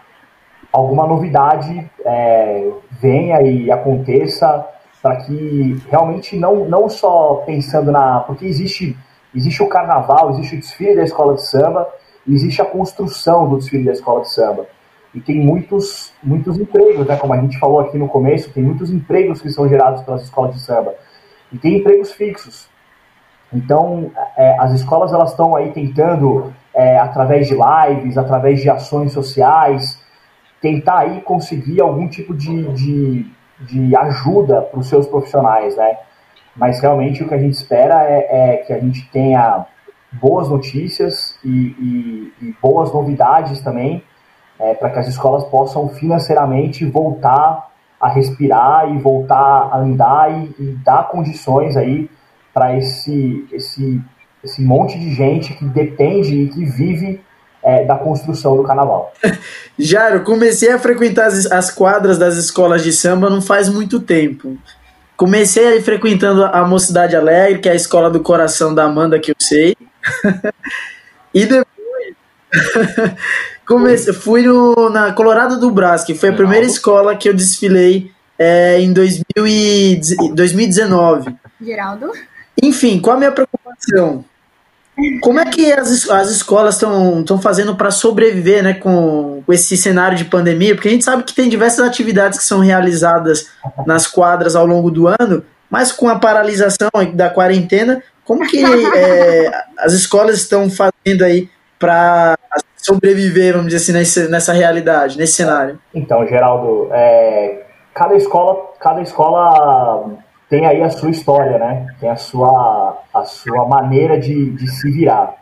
alguma 0.72 1.06
novidade 1.06 1.90
é, 2.06 2.72
venha 3.00 3.42
e 3.42 3.72
aconteça 3.72 4.66
para 5.02 5.18
que 5.18 5.82
realmente 5.90 6.38
não, 6.38 6.66
não 6.66 6.88
só 6.88 7.44
pensando 7.46 7.92
na. 7.92 8.22
Porque 8.22 8.46
existe, 8.46 8.98
existe 9.36 9.62
o 9.62 9.68
carnaval, 9.68 10.32
existe 10.32 10.56
o 10.56 10.60
desfile 10.60 10.96
da 10.96 11.04
escola 11.04 11.36
de 11.36 11.46
samba, 11.46 11.88
existe 12.28 12.62
a 12.62 12.66
construção 12.66 13.50
do 13.50 13.58
desfile 13.58 13.84
da 13.84 13.92
escola 13.92 14.22
de 14.22 14.32
samba. 14.32 14.66
E 15.13 15.20
tem 15.20 15.40
muitos, 15.40 16.12
muitos 16.24 16.58
empregos, 16.58 17.06
né? 17.06 17.18
como 17.18 17.34
a 17.34 17.38
gente 17.38 17.60
falou 17.60 17.82
aqui 17.82 17.98
no 17.98 18.08
começo, 18.08 18.52
tem 18.52 18.63
muitos 18.63 18.90
empregos 18.90 19.42
que 19.42 19.50
são 19.52 19.68
gerados 19.70 20.02
pelas 20.02 20.24
escolas 20.24 20.56
de 20.56 20.62
samba. 20.62 20.96
E 21.52 21.58
tem 21.58 21.78
empregos 21.78 22.13
fixos. 22.13 22.68
Então, 23.53 24.12
é, 24.36 24.55
as 24.60 24.72
escolas 24.74 25.13
elas 25.13 25.31
estão 25.31 25.55
aí 25.55 25.72
tentando 25.72 26.53
é, 26.74 26.98
através 26.98 27.48
de 27.48 27.53
lives, 27.53 28.17
através 28.17 28.62
de 28.62 28.69
ações 28.69 29.12
sociais, 29.13 30.01
tentar 30.62 31.00
aí 31.00 31.22
conseguir 31.22 31.81
algum 31.81 32.07
tipo 32.07 32.33
de, 32.33 32.63
de, 32.74 33.31
de 33.60 33.95
ajuda 33.95 34.62
para 34.62 34.79
os 34.79 34.88
seus 34.88 35.05
profissionais, 35.07 35.75
né? 35.75 35.98
Mas 36.55 36.79
realmente 36.79 37.24
o 37.24 37.27
que 37.27 37.33
a 37.33 37.38
gente 37.38 37.53
espera 37.53 38.03
é, 38.05 38.53
é 38.53 38.57
que 38.57 38.74
a 38.74 38.79
gente 38.79 39.10
tenha 39.12 39.65
boas 40.12 40.48
notícias 40.48 41.38
e, 41.43 41.50
e, 41.50 42.33
e 42.41 42.55
boas 42.62 42.93
novidades 42.93 43.62
também, 43.62 44.03
é, 44.60 44.74
para 44.74 44.89
que 44.91 45.00
as 45.00 45.07
escolas 45.07 45.43
possam 45.45 45.89
financeiramente 45.89 46.86
voltar 46.86 47.72
a 48.00 48.10
respirar 48.10 48.89
e 48.93 48.98
voltar 49.00 49.69
a 49.72 49.77
andar 49.77 50.31
e, 50.31 50.55
e 50.60 50.77
dar 50.83 51.07
condições 51.10 51.75
aí 51.75 52.10
para 52.53 52.77
esse, 52.77 53.45
esse, 53.51 54.01
esse 54.43 54.62
monte 54.62 55.00
de 55.00 55.13
gente 55.13 55.53
que 55.53 55.65
depende 55.65 56.43
e 56.43 56.48
que 56.50 56.65
vive 56.65 57.19
é, 57.63 57.86
da 57.86 57.95
construção 57.95 58.55
do 58.55 58.63
carnaval. 58.63 59.13
Jairo, 59.79 60.24
comecei 60.24 60.72
a 60.72 60.77
frequentar 60.77 61.27
as, 61.27 61.51
as, 61.51 61.72
quadras 61.72 62.17
das 62.17 62.36
escolas 62.36 62.83
de 62.83 62.91
samba 62.91 63.29
não 63.29 63.41
faz 63.41 63.69
muito 63.69 64.00
tempo. 64.00 64.57
Comecei 65.15 65.65
ali 65.65 65.81
frequentando 65.81 66.43
a 66.43 66.67
Mocidade 66.67 67.15
Alegre, 67.15 67.60
que 67.60 67.69
é 67.69 67.72
a 67.72 67.75
escola 67.75 68.10
do 68.10 68.19
coração 68.19 68.74
da 68.74 68.83
Amanda, 68.83 69.19
que 69.19 69.31
eu 69.31 69.36
sei. 69.39 69.75
e 71.33 71.45
depois 71.45 71.65
comecei, 73.65 74.13
fui 74.13 74.43
no, 74.43 74.89
na 74.89 75.13
Colorado 75.13 75.60
do 75.60 75.72
Brás, 75.72 76.03
que 76.03 76.13
foi 76.13 76.29
a 76.29 76.33
primeira 76.33 76.65
escola 76.65 77.15
que 77.15 77.29
eu 77.29 77.33
desfilei 77.33 78.12
é, 78.38 78.79
em 78.79 78.91
2000 78.91 79.48
e, 79.48 80.01
2019. 80.33 81.36
Geraldo? 81.62 82.12
Enfim, 82.63 83.00
qual 83.00 83.17
a 83.17 83.20
minha 83.20 83.32
preocupação? 83.32 84.24
Como 85.22 85.39
é 85.39 85.46
que 85.46 85.74
as, 85.74 86.10
as 86.10 86.29
escolas 86.29 86.75
estão 86.75 87.41
fazendo 87.41 87.75
para 87.75 87.91
sobreviver 87.91 88.63
né, 88.63 88.75
com, 88.75 89.43
com, 89.46 89.51
esse 89.51 89.75
cenário 89.75 90.17
de 90.17 90.24
pandemia? 90.24 90.74
Porque 90.74 90.88
a 90.88 90.91
gente 90.91 91.03
sabe 91.03 91.24
que 91.24 91.34
tem 91.34 91.50
diversas 91.50 91.86
atividades 91.86 92.39
que 92.39 92.46
são 92.46 92.60
realizadas 92.60 93.50
nas 93.86 94.08
quadras 94.08 94.55
ao 94.55 94.65
longo 94.65 94.89
do 94.89 95.08
ano, 95.08 95.43
mas 95.70 95.91
com 95.91 96.08
a 96.08 96.17
paralisação 96.17 96.89
da 97.13 97.29
quarentena, 97.29 98.01
como 98.24 98.48
que 98.48 98.63
é, 98.63 99.51
as 99.79 99.91
escolas 99.91 100.38
estão 100.38 100.70
fazendo 100.70 101.25
aí 101.25 101.50
para 101.77 102.38
sobreviver, 102.77 103.53
vamos 103.53 103.74
dizer 103.74 103.84
assim, 103.84 103.91
nesse, 103.91 104.29
nessa 104.29 104.53
realidade, 104.53 105.17
nesse 105.17 105.34
cenário? 105.34 105.79
Então, 105.93 106.25
Geraldo, 106.25 106.88
é, 106.93 107.65
cada 107.93 108.15
escola, 108.15 108.72
cada 108.79 109.01
escola 109.01 110.17
tem 110.53 110.67
aí 110.67 110.83
a 110.83 110.89
sua 110.91 111.10
história, 111.10 111.57
né? 111.57 111.88
Tem 112.00 112.12
a 112.12 112.15
sua, 112.15 113.01
a 113.12 113.24
sua 113.24 113.67
maneira 113.67 114.19
de, 114.19 114.51
de 114.51 114.67
se 114.67 114.91
virar. 114.91 115.33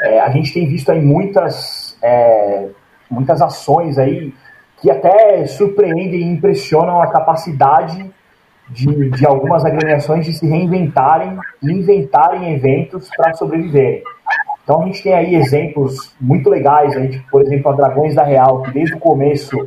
É, 0.00 0.20
a 0.20 0.30
gente 0.30 0.54
tem 0.54 0.66
visto 0.66 0.90
aí 0.90 1.02
muitas, 1.02 1.98
é, 2.02 2.68
muitas 3.10 3.42
ações 3.42 3.98
aí 3.98 4.32
que 4.80 4.90
até 4.90 5.44
surpreendem 5.44 6.18
e 6.18 6.32
impressionam 6.32 7.02
a 7.02 7.08
capacidade 7.08 8.10
de, 8.70 9.10
de 9.10 9.26
algumas 9.26 9.66
agremiações 9.66 10.24
de 10.24 10.32
se 10.32 10.48
reinventarem 10.48 11.38
e 11.62 11.70
inventarem 11.70 12.54
eventos 12.54 13.10
para 13.14 13.34
sobreviverem. 13.34 14.02
Então 14.62 14.80
a 14.80 14.86
gente 14.86 15.02
tem 15.02 15.12
aí 15.12 15.34
exemplos 15.34 16.16
muito 16.18 16.48
legais, 16.48 16.96
aí, 16.96 17.10
tipo, 17.10 17.30
por 17.30 17.42
exemplo, 17.42 17.70
a 17.70 17.74
Dragões 17.74 18.14
da 18.14 18.24
Real, 18.24 18.62
que 18.62 18.70
desde 18.72 18.94
o 18.94 18.98
começo 18.98 19.58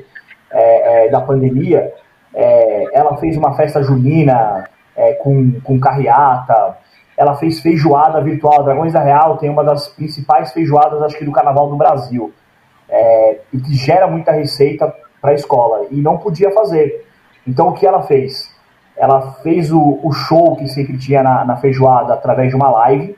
é, 0.51 1.05
é 1.05 1.09
da 1.09 1.21
pandemia, 1.21 1.93
é, 2.33 2.97
ela 2.97 3.15
fez 3.17 3.37
uma 3.37 3.55
festa 3.55 3.83
junina 3.83 4.67
é, 4.97 5.13
com, 5.13 5.61
com 5.61 5.79
carreata, 5.79 6.75
ela 7.15 7.35
fez 7.35 7.59
feijoada 7.59 8.19
virtual. 8.19 8.63
Dragões 8.63 8.91
da 8.91 9.01
Real 9.01 9.37
tem 9.37 9.49
uma 9.49 9.63
das 9.63 9.87
principais 9.87 10.51
feijoadas, 10.51 11.01
acho 11.03 11.17
que, 11.17 11.23
do 11.23 11.31
Carnaval 11.31 11.69
do 11.69 11.75
Brasil, 11.75 12.33
é, 12.89 13.39
e 13.53 13.59
que 13.59 13.75
gera 13.75 14.07
muita 14.07 14.31
receita 14.31 14.91
para 15.21 15.31
a 15.31 15.35
escola, 15.35 15.85
e 15.91 16.01
não 16.01 16.17
podia 16.17 16.51
fazer. 16.51 17.05
Então, 17.47 17.69
o 17.69 17.73
que 17.73 17.85
ela 17.85 18.01
fez? 18.03 18.51
Ela 18.95 19.33
fez 19.43 19.71
o, 19.71 19.99
o 20.03 20.11
show 20.11 20.55
que 20.55 20.67
sempre 20.67 20.97
tinha 20.97 21.21
na, 21.21 21.45
na 21.45 21.57
feijoada 21.57 22.13
através 22.13 22.49
de 22.49 22.55
uma 22.55 22.69
live 22.71 23.15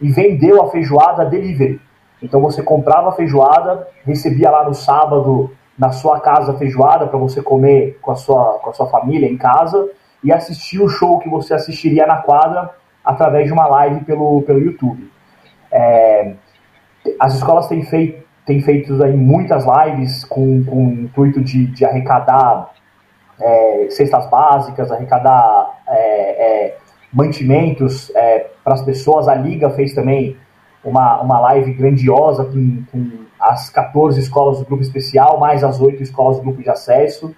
e 0.00 0.10
vendeu 0.10 0.62
a 0.62 0.70
feijoada 0.70 1.24
delivery. 1.26 1.80
Então, 2.22 2.40
você 2.40 2.62
comprava 2.62 3.10
a 3.10 3.12
feijoada, 3.12 3.86
recebia 4.04 4.50
lá 4.50 4.64
no 4.64 4.74
sábado 4.74 5.50
na 5.78 5.90
sua 5.90 6.18
casa 6.20 6.52
a 6.52 6.56
feijoada 6.56 7.06
para 7.06 7.18
você 7.18 7.42
comer 7.42 7.98
com 8.00 8.10
a 8.10 8.16
sua, 8.16 8.58
com 8.62 8.70
a 8.70 8.72
sua 8.72 8.86
família 8.86 9.28
em 9.28 9.36
casa 9.36 9.86
e 10.22 10.32
assistir 10.32 10.80
o 10.80 10.88
show 10.88 11.18
que 11.18 11.28
você 11.28 11.54
assistiria 11.54 12.06
na 12.06 12.18
quadra 12.18 12.70
através 13.04 13.46
de 13.46 13.52
uma 13.52 13.66
live 13.66 14.04
pelo, 14.04 14.42
pelo 14.42 14.58
YouTube. 14.58 15.10
É, 15.70 16.34
as 17.20 17.34
escolas 17.34 17.68
têm 17.68 17.82
feito, 17.84 18.24
têm 18.44 18.60
feito 18.60 19.02
aí 19.02 19.16
muitas 19.16 19.64
lives 19.64 20.24
com, 20.24 20.64
com 20.64 20.86
o 20.86 20.92
intuito 20.92 21.40
de, 21.40 21.66
de 21.66 21.84
arrecadar 21.84 22.72
é, 23.40 23.86
cestas 23.90 24.28
básicas, 24.28 24.90
arrecadar 24.90 25.80
é, 25.88 26.64
é 26.64 26.76
mantimentos 27.12 28.14
é, 28.14 28.50
para 28.62 28.74
as 28.74 28.82
pessoas. 28.82 29.28
A 29.28 29.34
Liga 29.34 29.70
fez 29.70 29.94
também 29.94 30.36
uma, 30.84 31.20
uma 31.20 31.40
live 31.40 31.72
grandiosa 31.72 32.44
com, 32.44 32.84
com 32.90 33.10
as 33.38 33.70
14 33.70 34.18
escolas 34.20 34.58
do 34.58 34.64
grupo 34.64 34.82
especial, 34.82 35.38
mais 35.38 35.62
as 35.62 35.80
8 35.80 36.02
escolas 36.02 36.36
do 36.38 36.42
grupo 36.42 36.62
de 36.62 36.70
acesso. 36.70 37.34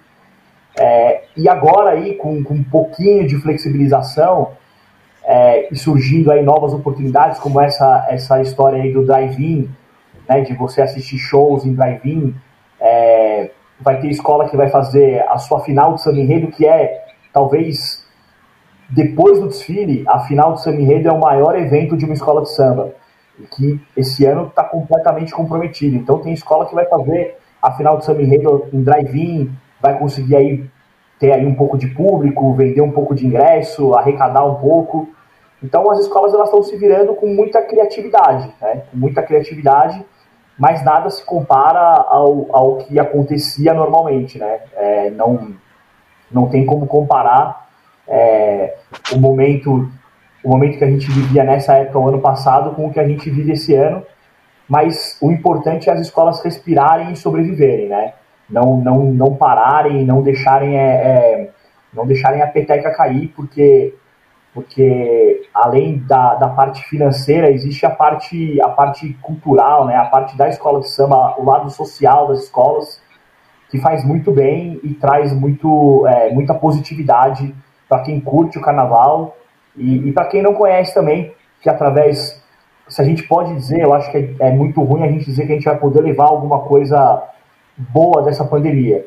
É, 0.77 1.23
e 1.35 1.47
agora 1.49 1.91
aí, 1.91 2.15
com, 2.15 2.43
com, 2.43 2.53
um 2.53 2.63
pouquinho 2.63 3.27
de 3.27 3.35
flexibilização 3.37 4.51
é, 5.23 5.67
e 5.71 5.75
surgindo 5.75 6.31
aí 6.31 6.43
novas 6.43 6.73
oportunidades, 6.73 7.39
como 7.39 7.59
essa, 7.59 8.07
essa 8.09 8.41
história 8.41 8.81
aí 8.81 8.91
do 8.91 9.05
drive-in, 9.05 9.69
né, 10.27 10.41
de 10.41 10.53
você 10.53 10.81
assistir 10.81 11.17
shows 11.17 11.65
em 11.65 11.73
drive-in, 11.73 12.35
é, 12.79 13.51
vai 13.79 13.99
ter 13.99 14.09
escola 14.09 14.49
que 14.49 14.57
vai 14.57 14.69
fazer 14.69 15.25
a 15.27 15.37
sua 15.37 15.59
final 15.61 15.95
de 15.95 16.01
samba 16.01 16.19
enredo, 16.19 16.47
que 16.47 16.65
é, 16.65 17.05
talvez, 17.33 18.05
depois 18.89 19.39
do 19.39 19.47
desfile, 19.47 20.03
a 20.07 20.19
final 20.19 20.53
de 20.53 20.61
samba 20.61 20.81
enredo 20.81 21.09
é 21.09 21.11
o 21.11 21.19
maior 21.19 21.57
evento 21.57 21.97
de 21.97 22.05
uma 22.05 22.13
escola 22.13 22.41
de 22.41 22.51
samba, 22.51 22.93
que 23.55 23.79
esse 23.95 24.25
ano 24.25 24.47
está 24.47 24.63
completamente 24.63 25.31
comprometido. 25.31 25.95
Então 25.95 26.19
tem 26.19 26.33
escola 26.33 26.65
que 26.65 26.75
vai 26.75 26.85
fazer 26.85 27.37
a 27.61 27.71
final 27.71 27.97
de 27.97 28.05
samba 28.05 28.21
enredo 28.21 28.67
em 28.73 28.83
drive-in, 28.83 29.51
vai 29.81 29.97
conseguir 29.97 30.35
aí 30.35 30.69
ter 31.19 31.33
aí 31.33 31.45
um 31.45 31.55
pouco 31.55 31.77
de 31.77 31.87
público, 31.87 32.53
vender 32.53 32.81
um 32.81 32.91
pouco 32.91 33.13
de 33.13 33.27
ingresso, 33.27 33.93
arrecadar 33.93 34.45
um 34.45 34.55
pouco. 34.55 35.09
Então 35.61 35.91
as 35.91 35.99
escolas 35.99 36.33
elas 36.33 36.47
estão 36.47 36.63
se 36.63 36.75
virando 36.77 37.13
com 37.13 37.27
muita 37.27 37.61
criatividade, 37.61 38.53
né? 38.61 38.83
com 38.89 38.97
muita 38.97 39.21
criatividade, 39.21 40.03
mas 40.57 40.83
nada 40.83 41.09
se 41.09 41.23
compara 41.25 41.79
ao, 41.79 42.47
ao 42.51 42.77
que 42.77 42.99
acontecia 42.99 43.73
normalmente, 43.73 44.37
né? 44.37 44.59
É, 44.75 45.09
não, 45.09 45.53
não 46.31 46.47
tem 46.47 46.65
como 46.65 46.87
comparar 46.87 47.67
é, 48.07 48.75
o 49.13 49.19
momento 49.19 49.89
o 50.43 50.49
momento 50.49 50.77
que 50.77 50.83
a 50.83 50.89
gente 50.89 51.11
vivia 51.11 51.43
nessa 51.43 51.73
época, 51.75 51.99
o 51.99 52.07
ano 52.07 52.21
passado, 52.21 52.73
com 52.73 52.87
o 52.87 52.93
que 52.93 52.99
a 52.99 53.07
gente 53.07 53.29
vive 53.29 53.51
esse 53.51 53.75
ano, 53.75 54.03
mas 54.67 55.17
o 55.21 55.31
importante 55.31 55.89
é 55.89 55.93
as 55.93 55.99
escolas 55.99 56.41
respirarem 56.41 57.11
e 57.11 57.17
sobreviverem, 57.17 57.89
né? 57.89 58.13
Não, 58.49 58.77
não, 58.77 59.05
não 59.05 59.35
pararem, 59.35 60.05
não 60.05 60.21
deixarem, 60.21 60.77
é, 60.77 60.81
é, 60.81 61.49
não 61.93 62.05
deixarem 62.05 62.41
a 62.41 62.47
peteca 62.47 62.91
cair, 62.91 63.31
porque, 63.35 63.93
porque 64.53 65.47
além 65.53 65.99
da, 65.99 66.35
da 66.35 66.49
parte 66.49 66.83
financeira, 66.85 67.51
existe 67.51 67.85
a 67.85 67.89
parte, 67.89 68.59
a 68.61 68.69
parte 68.69 69.13
cultural, 69.21 69.85
né, 69.85 69.95
a 69.95 70.05
parte 70.05 70.35
da 70.35 70.49
escola 70.49 70.79
de 70.79 70.89
samba, 70.89 71.35
o 71.37 71.45
lado 71.45 71.69
social 71.69 72.27
das 72.27 72.43
escolas, 72.43 73.01
que 73.69 73.79
faz 73.79 74.03
muito 74.03 74.31
bem 74.31 74.79
e 74.83 74.95
traz 74.95 75.31
muito, 75.31 76.05
é, 76.07 76.31
muita 76.31 76.55
positividade 76.55 77.53
para 77.87 78.01
quem 78.01 78.19
curte 78.19 78.57
o 78.57 78.61
carnaval 78.61 79.37
e, 79.75 80.09
e 80.09 80.11
para 80.11 80.25
quem 80.25 80.41
não 80.41 80.53
conhece 80.55 80.93
também, 80.93 81.33
que 81.61 81.69
através, 81.69 82.43
se 82.87 82.99
a 82.99 83.05
gente 83.05 83.27
pode 83.27 83.53
dizer, 83.53 83.81
eu 83.81 83.93
acho 83.93 84.09
que 84.11 84.17
é, 84.17 84.47
é 84.47 84.51
muito 84.51 84.81
ruim 84.81 85.03
a 85.03 85.11
gente 85.11 85.25
dizer 85.25 85.45
que 85.45 85.51
a 85.51 85.55
gente 85.55 85.65
vai 85.65 85.77
poder 85.77 86.01
levar 86.01 86.25
alguma 86.25 86.61
coisa 86.61 87.23
boa 87.79 88.21
dessa 88.23 88.45
pandemia. 88.45 89.05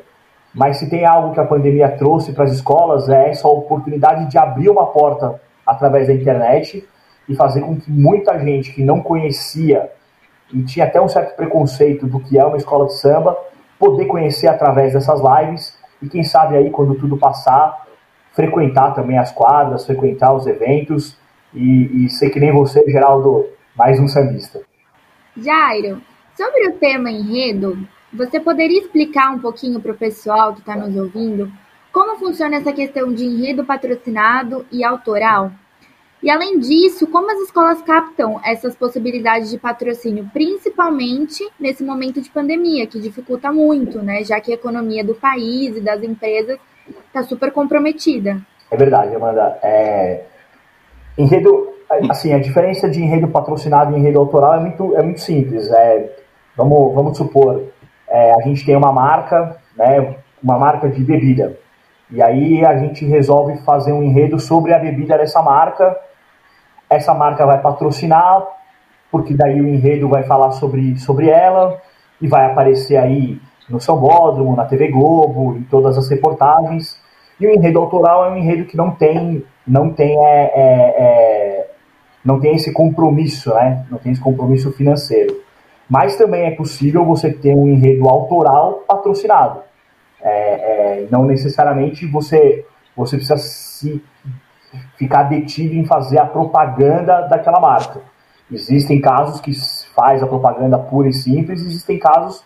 Mas 0.53 0.77
se 0.77 0.89
tem 0.89 1.05
algo 1.05 1.33
que 1.33 1.39
a 1.39 1.45
pandemia 1.45 1.89
trouxe 1.89 2.33
para 2.33 2.43
as 2.43 2.51
escolas 2.51 3.09
é 3.09 3.29
essa 3.29 3.47
oportunidade 3.47 4.29
de 4.29 4.37
abrir 4.37 4.69
uma 4.69 4.87
porta 4.87 5.41
através 5.65 6.07
da 6.07 6.13
internet 6.13 6.87
e 7.27 7.35
fazer 7.35 7.61
com 7.61 7.79
que 7.79 7.89
muita 7.89 8.37
gente 8.39 8.71
que 8.73 8.83
não 8.83 9.01
conhecia 9.01 9.89
e 10.51 10.61
tinha 10.63 10.85
até 10.85 11.01
um 11.01 11.07
certo 11.07 11.35
preconceito 11.35 12.05
do 12.05 12.19
que 12.19 12.37
é 12.37 12.45
uma 12.45 12.57
escola 12.57 12.85
de 12.85 12.93
samba, 12.99 13.35
poder 13.79 14.05
conhecer 14.05 14.47
através 14.47 14.93
dessas 14.93 15.19
lives 15.19 15.77
e 16.01 16.07
quem 16.07 16.23
sabe 16.23 16.55
aí 16.55 16.69
quando 16.69 16.95
tudo 16.95 17.17
passar, 17.17 17.85
frequentar 18.33 18.93
também 18.93 19.17
as 19.17 19.31
quadras, 19.31 19.85
frequentar 19.85 20.33
os 20.33 20.45
eventos 20.45 21.17
e, 21.53 22.05
e 22.05 22.09
ser 22.09 22.29
que 22.29 22.39
nem 22.39 22.51
você, 22.51 22.83
Geraldo, 22.87 23.47
mais 23.75 23.99
um 23.99 24.07
sambista. 24.07 24.61
Jairo, 25.35 26.01
sobre 26.35 26.67
o 26.67 26.73
tema 26.73 27.09
enredo, 27.09 27.77
você 28.13 28.39
poderia 28.39 28.79
explicar 28.79 29.31
um 29.31 29.39
pouquinho 29.39 29.79
para 29.79 29.91
o 29.91 29.97
pessoal 29.97 30.53
que 30.53 30.59
está 30.59 30.75
nos 30.75 30.95
ouvindo 30.95 31.51
como 31.93 32.17
funciona 32.17 32.55
essa 32.55 32.73
questão 32.73 33.13
de 33.13 33.23
enredo 33.23 33.63
patrocinado 33.63 34.65
e 34.71 34.83
autoral? 34.83 35.51
E 36.23 36.29
além 36.31 36.57
disso, 36.57 37.05
como 37.05 37.29
as 37.29 37.37
escolas 37.41 37.81
captam 37.81 38.39
essas 38.43 38.75
possibilidades 38.75 39.51
de 39.51 39.59
patrocínio, 39.59 40.27
principalmente 40.33 41.47
nesse 41.59 41.83
momento 41.83 42.21
de 42.21 42.31
pandemia, 42.31 42.87
que 42.87 42.99
dificulta 42.99 43.51
muito, 43.51 44.01
né? 44.01 44.23
Já 44.23 44.41
que 44.41 44.51
a 44.51 44.55
economia 44.55 45.03
do 45.03 45.13
país 45.13 45.77
e 45.77 45.81
das 45.81 46.01
empresas 46.01 46.57
está 47.07 47.21
super 47.23 47.51
comprometida. 47.51 48.41
É 48.71 48.77
verdade, 48.77 49.13
Amanda. 49.13 49.59
É... 49.61 50.23
Enredo, 51.15 51.73
assim, 52.09 52.33
a 52.33 52.39
diferença 52.39 52.89
de 52.89 53.01
enredo 53.01 53.27
patrocinado 53.27 53.93
e 53.93 53.99
enredo 53.99 54.17
autoral 54.17 54.55
é 54.55 54.59
muito, 54.61 54.95
é 54.95 55.03
muito 55.03 55.19
simples. 55.19 55.69
É... 55.69 56.09
Vamos, 56.55 56.95
vamos 56.95 57.17
supor, 57.17 57.65
é, 58.13 58.31
a 58.31 58.41
gente 58.41 58.65
tem 58.65 58.75
uma 58.75 58.93
marca, 58.93 59.57
né? 59.75 60.15
Uma 60.41 60.57
marca 60.57 60.87
de 60.89 61.03
bebida. 61.03 61.57
E 62.11 62.21
aí 62.21 62.63
a 62.65 62.77
gente 62.77 63.05
resolve 63.05 63.57
fazer 63.65 63.91
um 63.91 64.03
enredo 64.03 64.39
sobre 64.39 64.73
a 64.73 64.79
bebida 64.79 65.17
dessa 65.17 65.41
marca 65.41 65.97
essa 66.93 67.13
marca 67.13 67.45
vai 67.45 67.59
patrocinar, 67.59 68.45
porque 69.11 69.33
daí 69.33 69.59
o 69.61 69.67
enredo 69.67 70.07
vai 70.07 70.23
falar 70.23 70.51
sobre, 70.51 70.97
sobre 70.97 71.29
ela 71.29 71.81
e 72.21 72.27
vai 72.27 72.45
aparecer 72.45 72.97
aí 72.97 73.39
no 73.69 73.79
São 73.79 73.97
Bódromo, 73.97 74.55
na 74.55 74.65
TV 74.65 74.89
Globo, 74.89 75.55
em 75.57 75.63
todas 75.63 75.97
as 75.97 76.09
reportagens. 76.09 76.99
E 77.39 77.47
o 77.47 77.51
enredo 77.51 77.79
autoral 77.79 78.25
é 78.25 78.31
um 78.31 78.37
enredo 78.37 78.65
que 78.65 78.77
não 78.77 78.91
tem, 78.91 79.43
não 79.65 79.91
tem, 79.91 80.17
é, 80.17 80.51
é, 80.55 80.95
é, 80.97 81.71
não 82.23 82.39
tem 82.39 82.55
esse 82.55 82.71
compromisso, 82.71 83.53
né? 83.53 83.85
Não 83.89 83.97
tem 83.97 84.11
esse 84.11 84.21
compromisso 84.21 84.71
financeiro. 84.71 85.41
Mas 85.93 86.15
também 86.15 86.45
é 86.45 86.49
possível 86.49 87.05
você 87.05 87.31
ter 87.31 87.53
um 87.53 87.67
enredo 87.67 88.09
autoral 88.09 88.83
patrocinado. 88.87 89.59
É, 90.19 90.31
é, 90.31 91.07
não 91.11 91.23
necessariamente 91.23 92.07
você, 92.07 92.65
você 92.97 93.15
precisa 93.15 93.37
se 93.37 94.03
ficar 94.97 95.21
detido 95.29 95.75
em 95.75 95.85
fazer 95.85 96.17
a 96.17 96.25
propaganda 96.25 97.27
daquela 97.27 97.59
marca. 97.59 98.01
Existem 98.51 98.99
casos 98.99 99.39
que 99.39 99.51
faz 99.93 100.23
a 100.23 100.25
propaganda 100.25 100.79
pura 100.79 101.09
e 101.09 101.13
simples, 101.13 101.61
existem 101.61 101.99
casos 101.99 102.43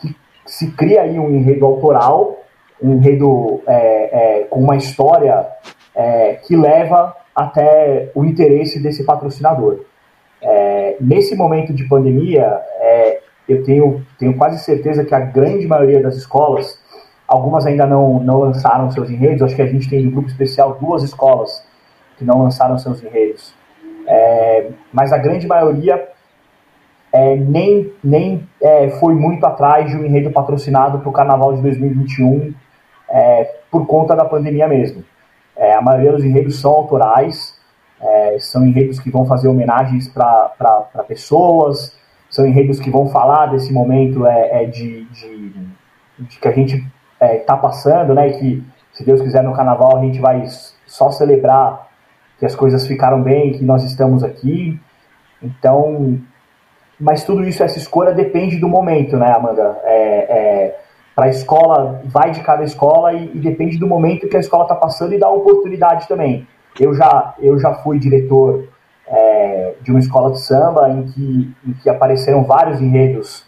que 0.00 0.16
se 0.46 0.70
cria 0.70 1.02
aí 1.02 1.18
um 1.18 1.28
enredo 1.28 1.66
autoral, 1.66 2.38
um 2.82 2.94
enredo 2.94 3.60
é, 3.66 4.38
é, 4.38 4.44
com 4.44 4.60
uma 4.60 4.76
história 4.76 5.46
é, 5.94 6.36
que 6.46 6.56
leva 6.56 7.14
até 7.34 8.10
o 8.14 8.24
interesse 8.24 8.82
desse 8.82 9.04
patrocinador. 9.04 9.80
É, 10.42 10.96
nesse 11.00 11.34
momento 11.34 11.72
de 11.72 11.84
pandemia, 11.88 12.60
é, 12.80 13.20
eu 13.48 13.62
tenho, 13.64 14.04
tenho 14.18 14.36
quase 14.36 14.58
certeza 14.62 15.04
que 15.04 15.14
a 15.14 15.20
grande 15.20 15.66
maioria 15.66 16.02
das 16.02 16.16
escolas 16.16 16.78
Algumas 17.26 17.66
ainda 17.66 17.86
não, 17.86 18.20
não 18.20 18.38
lançaram 18.38 18.90
seus 18.90 19.10
enredos. 19.10 19.42
Acho 19.42 19.56
que 19.56 19.62
a 19.62 19.66
gente 19.66 19.90
tem 19.90 20.04
no 20.04 20.12
grupo 20.12 20.28
especial 20.28 20.78
duas 20.80 21.02
escolas 21.02 21.66
que 22.16 22.24
não 22.24 22.42
lançaram 22.42 22.78
seus 22.78 23.02
enredos. 23.02 23.52
É, 24.06 24.70
mas 24.92 25.12
a 25.12 25.18
grande 25.18 25.46
maioria 25.46 26.08
é, 27.12 27.34
nem, 27.34 27.92
nem 28.02 28.48
é, 28.62 28.90
foi 28.90 29.14
muito 29.14 29.44
atrás 29.44 29.90
de 29.90 29.96
um 29.96 30.04
enredo 30.04 30.30
patrocinado 30.30 31.00
para 31.00 31.08
o 31.08 31.12
Carnaval 31.12 31.54
de 31.54 31.62
2021 31.62 32.54
é, 33.08 33.56
por 33.70 33.86
conta 33.86 34.14
da 34.14 34.24
pandemia 34.24 34.68
mesmo. 34.68 35.04
A 35.78 35.80
maioria 35.80 36.12
dos 36.12 36.22
enredos 36.22 36.60
são 36.60 36.70
autorais, 36.70 37.55
é, 38.00 38.38
são 38.38 38.66
enredos 38.66 39.00
que 39.00 39.10
vão 39.10 39.26
fazer 39.26 39.48
homenagens 39.48 40.08
para 40.08 41.04
pessoas, 41.08 41.96
são 42.28 42.46
enredos 42.46 42.78
que 42.80 42.90
vão 42.90 43.08
falar 43.08 43.46
desse 43.46 43.72
momento 43.72 44.26
é, 44.26 44.64
de, 44.66 45.04
de, 45.06 45.52
de, 46.18 46.38
que 46.38 46.48
a 46.48 46.52
gente 46.52 46.76
está 47.20 47.54
é, 47.54 47.58
passando, 47.58 48.14
né? 48.14 48.30
Que, 48.30 48.62
se 48.92 49.04
Deus 49.04 49.20
quiser, 49.20 49.42
no 49.42 49.54
carnaval 49.54 49.98
a 49.98 50.00
gente 50.00 50.18
vai 50.18 50.44
só 50.86 51.10
celebrar 51.10 51.88
que 52.38 52.46
as 52.46 52.54
coisas 52.54 52.86
ficaram 52.86 53.22
bem, 53.22 53.52
que 53.52 53.64
nós 53.64 53.82
estamos 53.84 54.24
aqui. 54.24 54.80
Então, 55.42 56.18
mas 56.98 57.24
tudo 57.24 57.44
isso, 57.44 57.62
essa 57.62 57.78
escolha 57.78 58.12
depende 58.12 58.58
do 58.58 58.68
momento, 58.68 59.16
né, 59.16 59.32
Amanda? 59.34 59.78
É, 59.84 59.94
é, 59.94 60.80
Para 61.14 61.26
a 61.26 61.28
escola, 61.28 62.00
vai 62.06 62.30
de 62.30 62.40
cada 62.40 62.64
escola 62.64 63.12
e, 63.12 63.30
e, 63.34 63.38
depende 63.38 63.78
do 63.78 63.86
momento 63.86 64.28
que 64.28 64.36
a 64.36 64.40
escola 64.40 64.64
está 64.64 64.74
passando 64.74 65.12
e 65.12 65.18
da 65.18 65.28
oportunidade 65.28 66.08
também. 66.08 66.46
Eu 66.78 66.94
já, 66.94 67.34
eu 67.38 67.58
já 67.58 67.74
fui 67.74 67.98
diretor 67.98 68.68
é, 69.06 69.74
de 69.82 69.90
uma 69.90 70.00
escola 70.00 70.32
de 70.32 70.40
samba 70.40 70.90
em 70.90 71.04
que, 71.04 71.54
em 71.66 71.72
que 71.74 71.88
apareceram 71.88 72.44
vários 72.44 72.80
enredos 72.80 73.44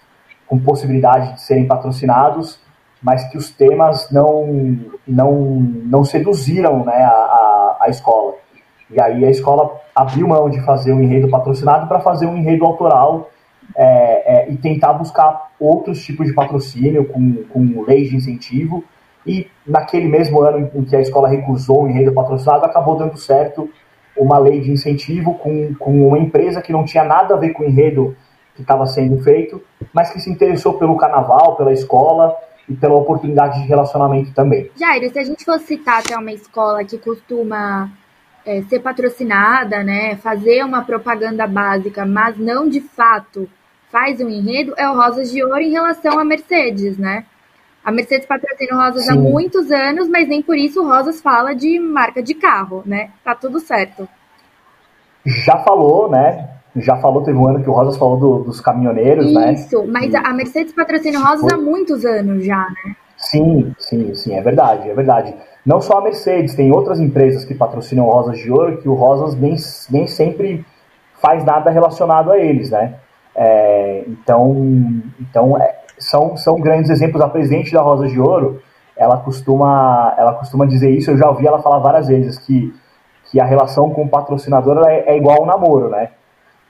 com 0.47 0.59
possibilidade 0.59 1.35
de 1.35 1.43
serem 1.43 1.67
patrocinados 1.67 2.61
mas 3.03 3.25
que 3.31 3.39
os 3.39 3.51
temas 3.51 4.11
não, 4.11 4.77
não, 5.07 5.61
não 5.61 6.05
seduziram 6.05 6.85
né, 6.85 6.95
a, 6.95 7.11
a, 7.11 7.77
a 7.83 7.89
escola. 7.89 8.35
E 8.91 9.01
aí 9.01 9.25
a 9.25 9.31
escola 9.31 9.81
abriu 9.95 10.27
mão 10.27 10.49
de 10.49 10.61
fazer 10.63 10.93
um 10.93 11.03
enredo 11.03 11.29
patrocinado 11.29 11.87
para 11.87 12.01
fazer 12.01 12.27
um 12.27 12.37
enredo 12.37 12.65
autoral 12.65 13.31
é, 13.77 14.47
é, 14.47 14.51
e 14.51 14.57
tentar 14.57 14.95
buscar 14.95 15.51
outros 15.61 16.03
tipos 16.03 16.27
de 16.27 16.33
patrocínio 16.33 17.05
com, 17.07 17.45
com 17.45 17.83
leis 17.83 18.09
de 18.09 18.17
incentivo. 18.17 18.83
E 19.27 19.47
naquele 19.67 20.09
mesmo 20.09 20.41
ano 20.41 20.71
em 20.75 20.85
que 20.85 20.97
a 20.97 21.01
escola 21.01 21.29
recusou 21.29 21.85
o 21.85 21.89
enredo 21.89 22.13
patrocinado, 22.13 22.65
acabou 22.65 22.97
dando 22.97 23.17
certo 23.17 23.69
uma 24.17 24.39
lei 24.39 24.61
de 24.61 24.71
incentivo 24.71 25.35
com, 25.35 25.75
com 25.75 26.09
uma 26.09 26.19
empresa 26.19 26.61
que 26.61 26.73
não 26.73 26.85
tinha 26.85 27.05
nada 27.05 27.35
a 27.35 27.39
ver 27.39 27.51
com 27.51 27.63
o 27.63 27.67
enredo 27.67 28.17
que 28.55 28.63
estava 28.63 28.85
sendo 28.87 29.23
feito, 29.23 29.63
mas 29.93 30.11
que 30.11 30.19
se 30.19 30.29
interessou 30.29 30.75
pelo 30.75 30.97
carnaval, 30.97 31.57
pela 31.57 31.73
escola 31.73 32.35
e 32.69 32.75
pela 32.75 32.95
oportunidade 32.95 33.63
de 33.63 33.69
relacionamento 33.69 34.33
também. 34.35 34.71
Jairo, 34.77 35.09
se 35.11 35.19
a 35.19 35.25
gente 35.25 35.45
fosse 35.45 35.67
citar 35.67 36.01
até 36.01 36.17
uma 36.17 36.33
escola 36.33 36.85
que 36.85 36.99
costuma 36.99 37.89
é, 38.45 38.63
ser 38.63 38.81
patrocinada, 38.81 39.85
né, 39.85 40.17
fazer 40.17 40.65
uma 40.65 40.83
propaganda 40.83 41.47
básica, 41.47 42.05
mas 42.05 42.37
não 42.37 42.69
de 42.69 42.81
fato 42.81 43.49
faz 43.91 44.21
um 44.21 44.29
enredo, 44.29 44.75
é 44.77 44.89
o 44.89 44.95
Rosas 44.95 45.31
de 45.31 45.43
Ouro 45.43 45.61
em 45.61 45.71
relação 45.71 46.19
à 46.19 46.25
Mercedes, 46.25 46.99
né? 46.99 47.25
A 47.89 47.91
Mercedes 47.91 48.27
patrocina 48.27 48.77
o 48.77 48.77
Rosas 48.77 49.07
Sim. 49.07 49.13
há 49.13 49.15
muitos 49.15 49.71
anos, 49.71 50.11
mas 50.11 50.29
nem 50.29 50.43
por 50.43 50.59
isso 50.59 50.83
o 50.83 50.87
Rosas 50.87 51.23
fala 51.23 51.55
de 51.55 51.79
marca 51.81 52.23
de 52.23 52.35
carro, 52.35 52.83
né? 52.85 53.09
Tá 53.25 53.35
tudo 53.35 53.59
certo. 53.61 54.07
Já 55.25 55.57
falou, 55.61 56.11
né? 56.11 56.51
já 56.77 56.99
falou, 56.99 57.25
teve 57.25 57.39
um 57.39 57.49
ano 57.49 57.63
que 57.63 57.71
o 57.71 57.73
Rosas 57.73 57.97
falou 57.97 58.19
do, 58.19 58.45
dos 58.45 58.61
caminhoneiros, 58.61 59.25
Isso, 59.25 59.35
né? 59.35 59.53
Isso, 59.55 59.87
mas 59.89 60.15
a 60.15 60.35
Mercedes 60.35 60.75
patrocina 60.75 61.19
o 61.19 61.23
Rosas 61.23 61.41
Foi. 61.41 61.55
há 61.55 61.57
muitos 61.57 62.05
anos 62.05 62.45
já, 62.45 62.59
né? 62.59 62.95
Sim, 63.17 63.73
sim, 63.79 64.15
sim, 64.15 64.35
é 64.35 64.43
verdade, 64.43 64.91
é 64.91 64.95
verdade. 64.95 65.35
Não 65.65 65.81
só 65.81 65.97
a 65.97 66.03
Mercedes, 66.03 66.55
tem 66.55 66.71
outras 66.71 67.01
empresas 67.01 67.43
que 67.47 67.55
patrocinam 67.55 68.07
o 68.07 68.11
Rosas 68.11 68.37
de 68.37 68.53
Ouro 68.53 68.83
que 68.83 68.89
o 68.89 68.93
Rosas 68.93 69.35
nem, 69.35 69.57
nem 69.91 70.07
sempre 70.07 70.63
faz 71.23 71.43
nada 71.43 71.71
relacionado 71.71 72.33
a 72.33 72.39
eles, 72.39 72.69
né? 72.69 72.97
É, 73.35 74.05
então, 74.07 75.03
então 75.19 75.57
é, 75.57 75.78
são, 75.99 76.37
são 76.37 76.61
grandes 76.61 76.91
exemplos. 76.91 77.21
A 77.23 77.29
presidente 77.29 77.73
da 77.73 77.81
Rosas 77.81 78.11
de 78.11 78.21
Ouro, 78.21 78.61
ela 78.97 79.17
costuma, 79.19 80.15
ela 80.19 80.35
costuma 80.35 80.67
dizer 80.67 80.91
isso, 80.91 81.11
eu 81.11 81.19
já 81.19 81.29
ouvi 81.29 81.47
ela 81.47 81.63
falar 81.63 81.79
várias 81.79 82.09
vezes, 82.09 82.39
que, 82.39 82.75
que 83.27 83.41
a 83.41 83.45
relação 83.45 83.91
com 83.91 84.05
o 84.05 84.09
patrocinador 84.09 84.87
é, 84.89 85.01
é 85.07 85.17
igual 85.17 85.41
ao 85.41 85.47
namoro, 85.47 85.89
né? 85.89 86.11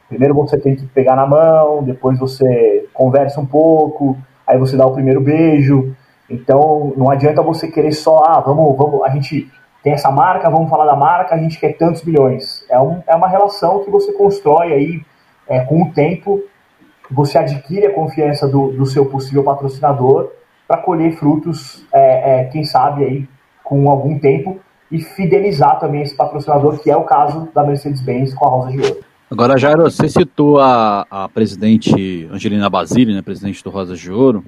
Primeiro 0.08 0.34
você 0.34 0.58
tem 0.58 0.74
que 0.74 0.86
pegar 0.86 1.16
na 1.16 1.26
mão, 1.26 1.82
depois 1.82 2.18
você 2.18 2.88
conversa 2.94 3.40
um 3.40 3.46
pouco, 3.46 4.16
aí 4.46 4.58
você 4.58 4.76
dá 4.76 4.86
o 4.86 4.94
primeiro 4.94 5.20
beijo. 5.20 5.94
Então 6.30 6.92
não 6.96 7.10
adianta 7.10 7.42
você 7.42 7.68
querer 7.68 7.92
só, 7.92 8.22
ah, 8.26 8.40
vamos, 8.40 8.76
vamos, 8.76 9.02
a 9.02 9.10
gente 9.10 9.50
tem 9.82 9.92
essa 9.92 10.10
marca, 10.10 10.50
vamos 10.50 10.68
falar 10.70 10.86
da 10.86 10.96
marca, 10.96 11.34
a 11.34 11.38
gente 11.38 11.58
quer 11.58 11.76
tantos 11.76 12.02
milhões. 12.04 12.64
É, 12.68 12.78
um, 12.80 13.02
é 13.06 13.14
uma 13.14 13.28
relação 13.28 13.84
que 13.84 13.90
você 13.90 14.12
constrói 14.12 14.72
aí 14.72 15.02
é, 15.46 15.60
com 15.60 15.82
o 15.82 15.92
tempo, 15.92 16.42
você 17.10 17.38
adquire 17.38 17.86
a 17.86 17.94
confiança 17.94 18.46
do, 18.46 18.72
do 18.72 18.86
seu 18.86 19.06
possível 19.06 19.42
patrocinador 19.42 20.30
para 20.66 20.78
colher 20.78 21.16
frutos, 21.16 21.84
é, 21.92 22.40
é, 22.40 22.44
quem 22.44 22.64
sabe 22.64 23.04
aí 23.04 23.28
com 23.64 23.90
algum 23.90 24.18
tempo 24.18 24.60
e 24.90 25.00
fidelizar 25.00 25.78
também 25.78 26.02
esse 26.02 26.14
patrocinador, 26.14 26.78
que 26.78 26.90
é 26.90 26.96
o 26.96 27.04
caso 27.04 27.48
da 27.54 27.64
Mercedes-Benz 27.64 28.34
com 28.34 28.46
a 28.46 28.50
Rosa 28.50 28.70
de 28.70 28.80
Ouro. 28.80 29.00
Agora, 29.30 29.58
Jairo, 29.58 29.82
você 29.82 30.08
citou 30.08 30.58
a, 30.58 31.06
a 31.10 31.28
presidente 31.28 32.26
Angelina 32.32 32.70
Basile, 32.70 33.14
né, 33.14 33.20
presidente 33.20 33.62
do 33.62 33.68
Rosas 33.68 34.00
de 34.00 34.10
Ouro, 34.10 34.42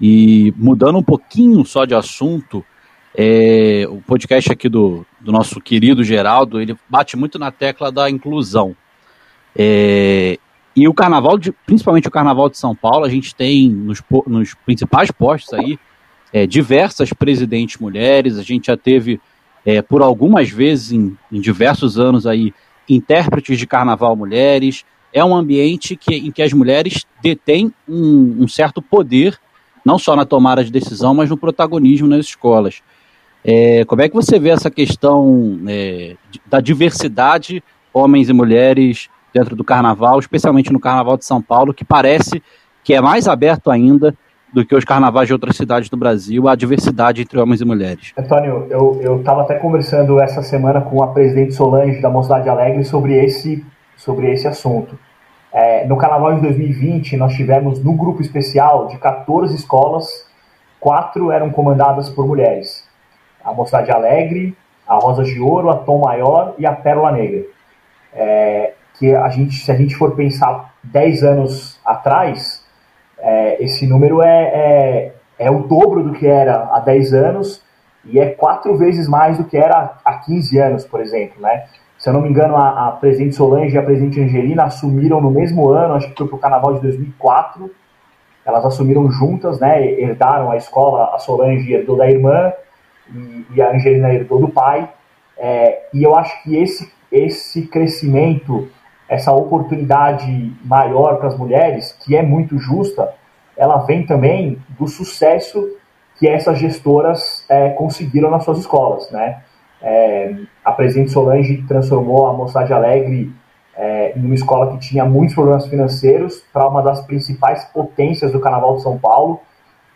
e 0.00 0.54
mudando 0.56 0.98
um 0.98 1.02
pouquinho 1.02 1.64
só 1.66 1.84
de 1.84 1.94
assunto, 1.94 2.64
é, 3.14 3.86
o 3.90 4.00
podcast 4.00 4.50
aqui 4.50 4.70
do, 4.70 5.04
do 5.20 5.30
nosso 5.30 5.60
querido 5.60 6.02
Geraldo, 6.02 6.60
ele 6.60 6.74
bate 6.88 7.14
muito 7.16 7.38
na 7.38 7.50
tecla 7.50 7.92
da 7.92 8.08
inclusão. 8.08 8.74
É, 9.54 10.38
e 10.74 10.88
o 10.88 10.94
carnaval, 10.94 11.38
de, 11.38 11.52
principalmente 11.66 12.08
o 12.08 12.10
carnaval 12.10 12.48
de 12.48 12.58
São 12.58 12.74
Paulo, 12.74 13.04
a 13.04 13.08
gente 13.08 13.34
tem 13.34 13.68
nos, 13.68 14.02
nos 14.26 14.54
principais 14.54 15.10
postos 15.10 15.52
aí 15.54 15.78
é, 16.32 16.46
diversas 16.46 17.12
presidentes 17.12 17.78
mulheres, 17.78 18.38
a 18.38 18.42
gente 18.42 18.66
já 18.66 18.76
teve 18.76 19.20
é, 19.64 19.82
por 19.82 20.02
algumas 20.02 20.48
vezes 20.48 20.92
em, 20.92 21.16
em 21.30 21.40
diversos 21.40 21.98
anos 21.98 22.26
aí 22.26 22.54
intérpretes 22.88 23.58
de 23.58 23.66
carnaval 23.66 24.16
mulheres. 24.16 24.84
É 25.12 25.22
um 25.22 25.36
ambiente 25.36 25.94
que, 25.94 26.14
em 26.14 26.32
que 26.32 26.42
as 26.42 26.52
mulheres 26.52 27.04
detêm 27.22 27.72
um, 27.86 28.38
um 28.40 28.48
certo 28.48 28.80
poder, 28.80 29.38
não 29.84 29.98
só 29.98 30.16
na 30.16 30.24
tomada 30.24 30.64
de 30.64 30.72
decisão, 30.72 31.14
mas 31.14 31.28
no 31.28 31.36
protagonismo 31.36 32.08
nas 32.08 32.26
escolas. 32.26 32.82
É, 33.44 33.84
como 33.84 34.00
é 34.00 34.08
que 34.08 34.14
você 34.14 34.38
vê 34.38 34.50
essa 34.50 34.70
questão 34.70 35.60
é, 35.66 36.16
da 36.46 36.60
diversidade 36.60 37.62
homens 37.92 38.28
e 38.30 38.32
mulheres 38.32 39.10
dentro 39.32 39.56
do 39.56 39.64
carnaval, 39.64 40.18
especialmente 40.18 40.72
no 40.72 40.80
carnaval 40.80 41.16
de 41.16 41.24
São 41.24 41.40
Paulo, 41.40 41.72
que 41.72 41.84
parece 41.84 42.42
que 42.84 42.94
é 42.94 43.00
mais 43.00 43.28
aberto 43.28 43.70
ainda 43.70 44.14
do 44.52 44.66
que 44.66 44.74
os 44.74 44.84
carnavais 44.84 45.26
de 45.26 45.32
outras 45.32 45.56
cidades 45.56 45.88
do 45.88 45.96
Brasil, 45.96 46.46
a 46.46 46.54
diversidade 46.54 47.22
entre 47.22 47.40
homens 47.40 47.60
e 47.60 47.64
mulheres. 47.64 48.12
Antônio, 48.18 48.66
eu 48.70 49.18
estava 49.18 49.42
até 49.42 49.54
conversando 49.54 50.20
essa 50.20 50.42
semana 50.42 50.82
com 50.82 51.02
a 51.02 51.08
presidente 51.08 51.54
Solange 51.54 52.02
da 52.02 52.10
Mocidade 52.10 52.48
Alegre 52.48 52.84
sobre 52.84 53.14
esse, 53.24 53.64
sobre 53.96 54.30
esse 54.30 54.46
assunto. 54.46 54.98
É, 55.52 55.86
no 55.86 55.96
Carnaval 55.96 56.34
de 56.34 56.42
2020, 56.42 57.16
nós 57.16 57.34
tivemos 57.34 57.82
no 57.82 57.94
grupo 57.94 58.20
especial 58.20 58.88
de 58.88 58.98
14 58.98 59.54
escolas, 59.54 60.26
quatro 60.78 61.30
eram 61.30 61.50
comandadas 61.50 62.10
por 62.10 62.26
mulheres. 62.26 62.86
A 63.42 63.52
Mocidade 63.52 63.90
Alegre, 63.90 64.56
a 64.86 64.96
Rosa 64.96 65.24
de 65.24 65.38
Ouro, 65.40 65.70
a 65.70 65.76
Tom 65.76 66.00
Maior 66.00 66.54
e 66.58 66.66
a 66.66 66.72
Pérola 66.72 67.12
Negra. 67.12 67.44
É, 68.14 68.72
que 68.98 69.14
a 69.14 69.28
gente, 69.28 69.56
se 69.56 69.70
a 69.70 69.74
gente 69.74 69.96
for 69.96 70.14
pensar 70.14 70.74
10 70.84 71.22
anos 71.22 71.80
atrás, 71.84 72.64
é, 73.18 73.62
esse 73.62 73.86
número 73.86 74.22
é, 74.22 74.42
é, 74.42 75.14
é, 75.38 75.50
o 75.50 75.60
dobro 75.60 76.02
do 76.02 76.12
que 76.12 76.26
era 76.26 76.68
há 76.72 76.80
10 76.80 77.14
anos 77.14 77.62
e 78.04 78.18
é 78.18 78.30
quatro 78.30 78.76
vezes 78.76 79.08
mais 79.08 79.38
do 79.38 79.44
que 79.44 79.56
era 79.56 79.94
há 80.04 80.14
15 80.14 80.58
anos, 80.58 80.84
por 80.84 81.00
exemplo. 81.00 81.40
Né? 81.40 81.64
Se 81.98 82.08
eu 82.08 82.12
não 82.12 82.20
me 82.20 82.28
engano, 82.28 82.56
a, 82.56 82.88
a 82.88 82.92
presidente 82.92 83.36
Solange 83.36 83.74
e 83.74 83.78
a 83.78 83.82
presidente 83.82 84.20
Angelina 84.20 84.64
assumiram 84.64 85.20
no 85.20 85.30
mesmo 85.30 85.68
ano, 85.68 85.94
acho 85.94 86.10
que 86.10 86.18
foi 86.18 86.26
para 86.26 86.36
o 86.36 86.40
carnaval 86.40 86.74
de 86.74 86.80
2004. 86.80 87.70
Elas 88.44 88.64
assumiram 88.64 89.08
juntas, 89.08 89.60
né, 89.60 89.86
herdaram 90.00 90.50
a 90.50 90.56
escola, 90.56 91.14
a 91.14 91.18
Solange 91.20 91.72
herdou 91.72 91.96
da 91.96 92.10
irmã 92.10 92.52
e, 93.14 93.46
e 93.54 93.62
a 93.62 93.70
Angelina 93.70 94.12
herdou 94.12 94.40
do 94.40 94.48
pai. 94.48 94.88
É, 95.38 95.86
e 95.94 96.02
eu 96.02 96.16
acho 96.16 96.42
que 96.42 96.56
esse, 96.60 96.92
esse 97.10 97.68
crescimento 97.68 98.68
essa 99.12 99.30
oportunidade 99.30 100.50
maior 100.64 101.18
para 101.18 101.28
as 101.28 101.36
mulheres, 101.36 101.92
que 102.02 102.16
é 102.16 102.22
muito 102.22 102.58
justa, 102.58 103.12
ela 103.54 103.76
vem 103.84 104.06
também 104.06 104.58
do 104.78 104.88
sucesso 104.88 105.68
que 106.18 106.26
essas 106.26 106.58
gestoras 106.58 107.44
é, 107.46 107.68
conseguiram 107.70 108.30
nas 108.30 108.42
suas 108.42 108.60
escolas, 108.60 109.10
né? 109.10 109.42
É, 109.82 110.34
a 110.64 110.72
presidente 110.72 111.10
Solange 111.10 111.62
transformou 111.68 112.26
a 112.26 112.32
Mocidade 112.32 112.72
Alegre 112.72 113.30
é, 113.76 114.16
em 114.16 114.24
uma 114.24 114.34
escola 114.34 114.72
que 114.72 114.78
tinha 114.78 115.04
muitos 115.04 115.34
problemas 115.34 115.66
financeiros 115.66 116.42
para 116.50 116.66
uma 116.66 116.82
das 116.82 117.04
principais 117.04 117.64
potências 117.66 118.32
do 118.32 118.40
Carnaval 118.40 118.76
de 118.76 118.82
São 118.82 118.98
Paulo, 118.98 119.40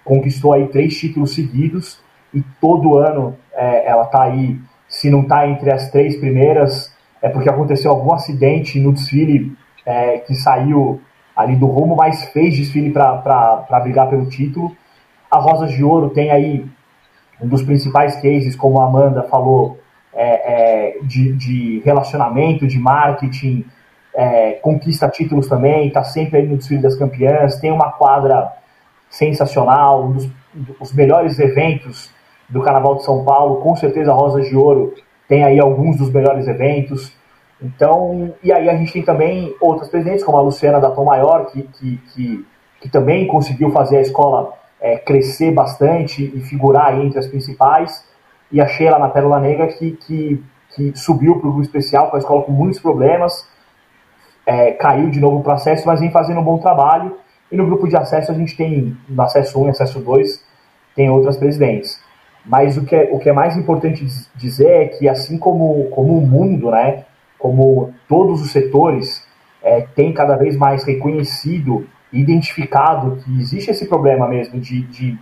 conquistou 0.05 0.52
aí 0.52 0.68
três 0.68 0.94
títulos 0.98 1.35
seguidos 1.35 2.02
e 2.35 2.42
todo 2.61 2.98
ano 2.98 3.35
é, 3.55 3.88
ela 3.88 4.02
está 4.02 4.24
aí, 4.24 4.59
se 4.88 5.09
não 5.09 5.22
está 5.22 5.48
entre 5.48 5.72
as 5.72 5.90
três 5.90 6.16
primeiras, 6.16 6.94
é 7.27 7.29
porque 7.29 7.51
aconteceu 7.51 7.91
algum 7.91 8.15
acidente 8.15 8.79
no 8.79 8.93
desfile 8.93 9.53
é, 9.85 10.19
que 10.19 10.33
saiu 10.35 11.01
ali 11.37 11.57
do 11.57 11.67
rumo, 11.67 11.97
mas 11.97 12.25
fez 12.27 12.57
desfile 12.57 12.91
para 12.91 13.81
brigar 13.83 14.09
pelo 14.09 14.29
título. 14.29 14.77
A 15.29 15.39
Rosas 15.39 15.73
de 15.73 15.83
Ouro 15.83 16.11
tem 16.11 16.31
aí 16.31 16.65
um 17.43 17.49
dos 17.49 17.65
principais 17.65 18.15
cases, 18.23 18.55
como 18.55 18.81
a 18.81 18.87
Amanda 18.87 19.25
falou, 19.25 19.79
é, 20.15 20.95
é, 20.95 20.99
de, 21.03 21.33
de, 21.33 21.83
relacionamento, 21.85 22.65
de 22.65 22.79
marketing, 22.79 23.65
é, 24.15 24.53
conquista 24.53 25.09
títulos 25.09 25.49
também, 25.49 25.89
está 25.89 26.05
sempre 26.05 26.39
aí 26.39 26.47
no 26.47 26.57
desfile 26.57 26.81
das 26.81 26.95
campeãs, 26.95 27.59
tem 27.59 27.73
uma 27.73 27.91
quadra 27.91 28.53
sensacional, 29.11 30.05
um 30.05 30.12
dos, 30.12 30.31
dos 30.55 30.93
melhores 30.93 31.41
eventos 31.41 32.09
do 32.49 32.62
Carnaval 32.62 32.95
de 32.95 33.05
São 33.05 33.25
Paulo, 33.25 33.57
com 33.57 33.75
certeza 33.75 34.12
Rosas 34.12 34.49
de 34.49 34.57
Ouro 34.57 34.95
tem 35.29 35.45
aí 35.45 35.59
alguns 35.61 35.97
dos 35.97 36.11
melhores 36.11 36.47
eventos. 36.47 37.12
Então, 37.61 38.35
e 38.43 38.53
aí 38.53 38.69
a 38.69 38.77
gente 38.77 38.93
tem 38.93 39.03
também 39.03 39.55
outras 39.61 39.89
presidentes, 39.89 40.25
como 40.25 40.39
a 40.39 40.43
Luciana 40.43 40.81
da 40.81 40.91
Tom 40.91 41.05
Maior, 41.05 41.47
que, 41.47 41.62
que, 41.62 41.97
que, 42.12 42.47
que 42.81 42.89
também 42.89 43.27
conseguiu 43.27 43.71
fazer 43.71 43.99
a 43.99 44.03
escola 44.03 44.53
é, 44.81 44.99
crescer 44.99 45.53
bastante 45.53 46.23
e 46.35 46.41
figurar 46.43 46.99
entre 47.01 47.19
as 47.19 47.27
principais, 47.27 48.07
e 48.53 48.61
a 48.61 48.67
Sheila 48.67 48.99
na 48.99 49.09
Pérola 49.09 49.41
Negra, 49.41 49.67
que, 49.69 49.93
que, 49.93 50.45
que 50.75 50.97
subiu 50.97 51.41
para 51.41 51.49
o 51.49 51.53
grupo 51.53 51.62
especial 51.62 52.11
com 52.11 52.17
a 52.17 52.19
escola 52.19 52.43
com 52.43 52.53
muitos 52.53 52.79
problemas, 52.79 53.49
é, 54.45 54.73
caiu 54.73 55.11
de 55.11 55.19
novo 55.19 55.39
o 55.39 55.43
processo, 55.43 55.85
mas 55.87 55.99
vem 55.99 56.11
fazendo 56.11 56.41
um 56.41 56.45
bom 56.45 56.59
trabalho. 56.59 57.17
E 57.51 57.57
no 57.57 57.67
grupo 57.67 57.89
de 57.89 57.97
acesso 57.97 58.31
a 58.31 58.35
gente 58.35 58.57
tem, 58.57 58.97
no 59.09 59.23
acesso 59.23 59.61
1 59.61 59.67
e 59.67 59.71
acesso 59.71 60.01
2, 60.01 60.45
tem 60.95 61.11
outras 61.11 61.37
presidentes. 61.37 62.01
Mas 62.47 62.77
o 62.77 62.85
que 62.85 62.95
é, 62.95 63.09
o 63.13 63.19
que 63.19 63.29
é 63.29 63.33
mais 63.33 63.57
importante 63.57 64.07
dizer 64.37 64.69
é 64.69 64.87
que, 64.87 65.09
assim 65.09 65.37
como, 65.37 65.89
como 65.91 66.17
o 66.17 66.27
mundo, 66.27 66.71
né, 66.71 67.05
como 67.39 67.93
todos 68.09 68.41
os 68.41 68.53
setores, 68.53 69.27
é, 69.63 69.81
tem 69.81 70.13
cada 70.13 70.37
vez 70.37 70.57
mais 70.57 70.85
reconhecido 70.85 71.87
identificado 72.13 73.19
que 73.25 73.41
existe 73.41 73.71
esse 73.71 73.87
problema 73.87 74.29
mesmo 74.29 74.61
de, 74.61 74.83
de 74.83 75.19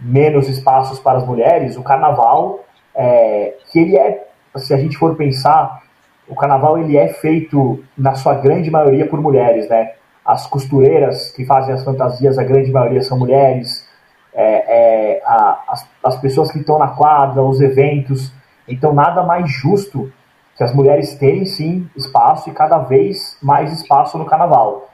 menos 0.00 0.48
espaços 0.48 0.98
para 0.98 1.18
as 1.18 1.26
mulheres, 1.26 1.76
o 1.76 1.82
carnaval, 1.82 2.64
é, 2.94 3.54
que 3.70 3.78
ele 3.78 3.96
é, 3.96 4.26
se 4.56 4.74
a 4.74 4.76
gente 4.76 4.98
for 4.98 5.14
pensar, 5.14 5.82
o 6.28 6.34
carnaval 6.34 6.78
ele 6.78 6.96
é 6.96 7.08
feito, 7.08 7.82
na 7.96 8.14
sua 8.14 8.34
grande 8.34 8.70
maioria, 8.70 9.06
por 9.06 9.20
mulheres, 9.20 9.68
né? 9.68 9.92
As 10.24 10.46
costureiras 10.46 11.30
que 11.30 11.44
fazem 11.44 11.74
as 11.74 11.84
fantasias, 11.84 12.38
a 12.38 12.42
grande 12.42 12.72
maioria 12.72 13.02
são 13.02 13.18
mulheres, 13.18 13.83
é, 14.34 15.16
é, 15.16 15.22
a, 15.24 15.64
as, 15.68 15.88
as 16.02 16.16
pessoas 16.20 16.50
que 16.50 16.58
estão 16.58 16.78
na 16.78 16.88
quadra, 16.88 17.42
os 17.42 17.60
eventos. 17.60 18.32
Então, 18.68 18.92
nada 18.92 19.22
mais 19.22 19.50
justo 19.50 20.12
que 20.56 20.62
as 20.62 20.74
mulheres 20.74 21.14
terem 21.14 21.44
sim 21.44 21.88
espaço 21.96 22.48
e 22.48 22.52
cada 22.52 22.78
vez 22.78 23.36
mais 23.42 23.72
espaço 23.72 24.18
no 24.18 24.24
carnaval. 24.24 24.88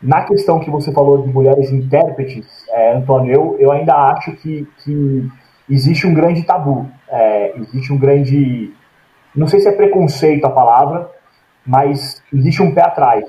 Na 0.00 0.22
questão 0.24 0.60
que 0.60 0.70
você 0.70 0.92
falou 0.92 1.22
de 1.22 1.32
mulheres 1.32 1.72
intérpretes, 1.72 2.46
é, 2.70 2.94
Antônio, 2.94 3.32
eu, 3.32 3.56
eu 3.58 3.72
ainda 3.72 3.94
acho 3.94 4.32
que, 4.36 4.66
que 4.84 5.28
existe 5.68 6.06
um 6.06 6.14
grande 6.14 6.42
tabu, 6.44 6.86
é, 7.08 7.56
existe 7.58 7.92
um 7.92 7.98
grande. 7.98 8.72
Não 9.34 9.48
sei 9.48 9.60
se 9.60 9.68
é 9.68 9.72
preconceito 9.72 10.44
a 10.44 10.50
palavra, 10.50 11.10
mas 11.66 12.22
existe 12.32 12.62
um 12.62 12.72
pé 12.72 12.82
atrás. 12.82 13.24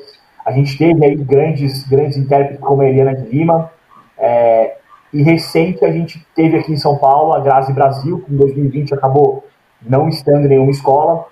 A 0.45 0.52
gente 0.52 0.78
teve 0.78 1.06
aí 1.06 1.15
grandes, 1.15 1.88
grandes 1.88 2.17
intérpretes 2.17 2.60
como 2.60 2.82
a 2.82 2.89
Eliana 2.89 3.15
de 3.15 3.30
Lima, 3.30 3.72
é, 4.17 4.78
e 5.13 5.24
recente 5.24 5.84
a 5.84 5.91
gente 5.91 6.26
teve 6.36 6.58
aqui 6.58 6.72
em 6.72 6.78
São 6.78 6.98
Paulo 6.98 7.34
a 7.34 7.39
Grazi 7.39 7.74
Brasil, 7.74 8.22
que 8.26 8.34
em 8.34 8.38
2020 8.38 8.93
acabou 8.93 9.43
não 9.82 10.08
estando 10.08 10.45
em 10.45 10.50
nenhuma 10.50 10.72
escola, 10.72 11.26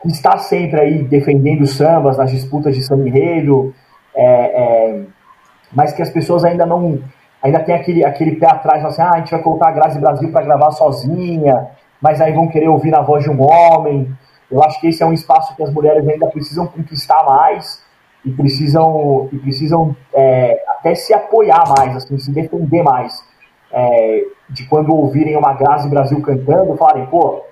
que 0.00 0.08
está 0.08 0.38
sempre 0.38 0.80
aí 0.80 1.02
defendendo 1.02 1.66
sambas 1.66 2.16
nas 2.16 2.30
disputas 2.30 2.74
de 2.74 2.82
samba 2.82 3.08
enredo, 3.08 3.74
é, 4.14 4.24
é, 4.24 5.02
mas 5.72 5.92
que 5.92 6.02
as 6.02 6.10
pessoas 6.10 6.44
ainda 6.44 6.66
não 6.66 7.00
ainda 7.42 7.58
tem 7.60 7.74
aquele, 7.74 8.04
aquele 8.04 8.36
pé 8.36 8.46
atrás, 8.46 8.84
assim, 8.84 9.02
ah, 9.02 9.10
a 9.14 9.18
gente 9.18 9.32
vai 9.32 9.42
colocar 9.42 9.68
a 9.68 9.72
Grazi 9.72 9.98
Brasil 9.98 10.30
para 10.30 10.44
gravar 10.44 10.70
sozinha, 10.70 11.70
mas 12.00 12.20
aí 12.20 12.32
vão 12.32 12.46
querer 12.46 12.68
ouvir 12.68 12.90
na 12.90 13.00
voz 13.00 13.24
de 13.24 13.30
um 13.30 13.42
homem. 13.42 14.08
Eu 14.48 14.62
acho 14.62 14.80
que 14.80 14.86
esse 14.86 15.02
é 15.02 15.06
um 15.06 15.12
espaço 15.12 15.56
que 15.56 15.62
as 15.62 15.72
mulheres 15.72 16.06
ainda 16.06 16.28
precisam 16.28 16.68
conquistar 16.68 17.24
mais 17.24 17.82
e 18.24 18.30
precisam, 18.30 19.28
e 19.32 19.38
precisam 19.38 19.96
é, 20.14 20.62
até 20.82 20.96
se 20.96 21.14
apoiar 21.14 21.62
mais, 21.78 21.96
assim, 21.96 22.18
se 22.18 22.32
defender 22.32 22.82
mais. 22.82 23.24
É, 23.70 24.24
de 24.50 24.66
quando 24.66 24.94
ouvirem 24.94 25.36
uma 25.36 25.54
Grazi 25.54 25.88
Brasil 25.88 26.20
cantando, 26.20 26.76
falarem, 26.76 27.06
pô, 27.06 27.42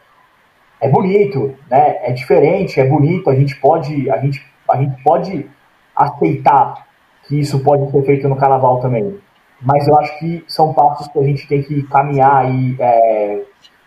é 0.80 0.88
bonito, 0.88 1.54
né? 1.70 1.98
É 2.02 2.12
diferente, 2.12 2.80
é 2.80 2.84
bonito, 2.84 3.30
a 3.30 3.34
gente 3.34 3.56
pode, 3.56 4.10
a 4.10 4.18
gente, 4.18 4.44
a 4.68 4.76
gente 4.76 5.02
pode 5.02 5.48
aceitar 5.94 6.86
que 7.26 7.38
isso 7.38 7.60
pode 7.60 7.90
ser 7.90 8.02
feito 8.02 8.28
no 8.28 8.36
carnaval 8.36 8.80
também. 8.80 9.18
Mas 9.62 9.86
eu 9.86 9.96
acho 9.96 10.18
que 10.18 10.44
são 10.48 10.74
passos 10.74 11.06
que 11.08 11.18
a 11.18 11.22
gente 11.22 11.46
tem 11.46 11.62
que 11.62 11.82
caminhar 11.84 12.44
aí 12.44 12.76
é, 12.78 13.42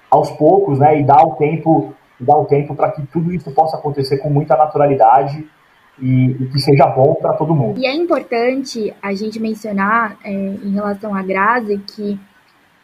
aos 0.10 0.32
poucos, 0.32 0.79
né? 0.79 0.99
E 0.99 1.03
dar 1.03 1.23
o 1.23 1.36
tempo, 1.36 1.93
dar 2.19 2.38
o 2.38 2.45
tempo 2.45 2.73
para 2.73 2.91
que 2.91 3.06
tudo 3.08 3.34
isso 3.34 3.51
possa 3.51 3.75
acontecer 3.77 4.17
com 4.19 4.29
muita 4.29 4.56
naturalidade 4.56 5.45
e, 6.01 6.32
e 6.32 6.45
que 6.47 6.60
seja 6.60 6.88
bom 6.88 7.15
para 7.15 7.34
todo 7.34 7.53
mundo. 7.53 7.79
E 7.79 7.86
é 7.86 7.93
importante 7.93 8.93
a 9.01 9.13
gente 9.13 9.39
mencionar 9.39 10.17
é, 10.23 10.32
em 10.32 10.71
relação 10.73 11.15
à 11.15 11.21
Grazi 11.21 11.77
que 11.77 12.19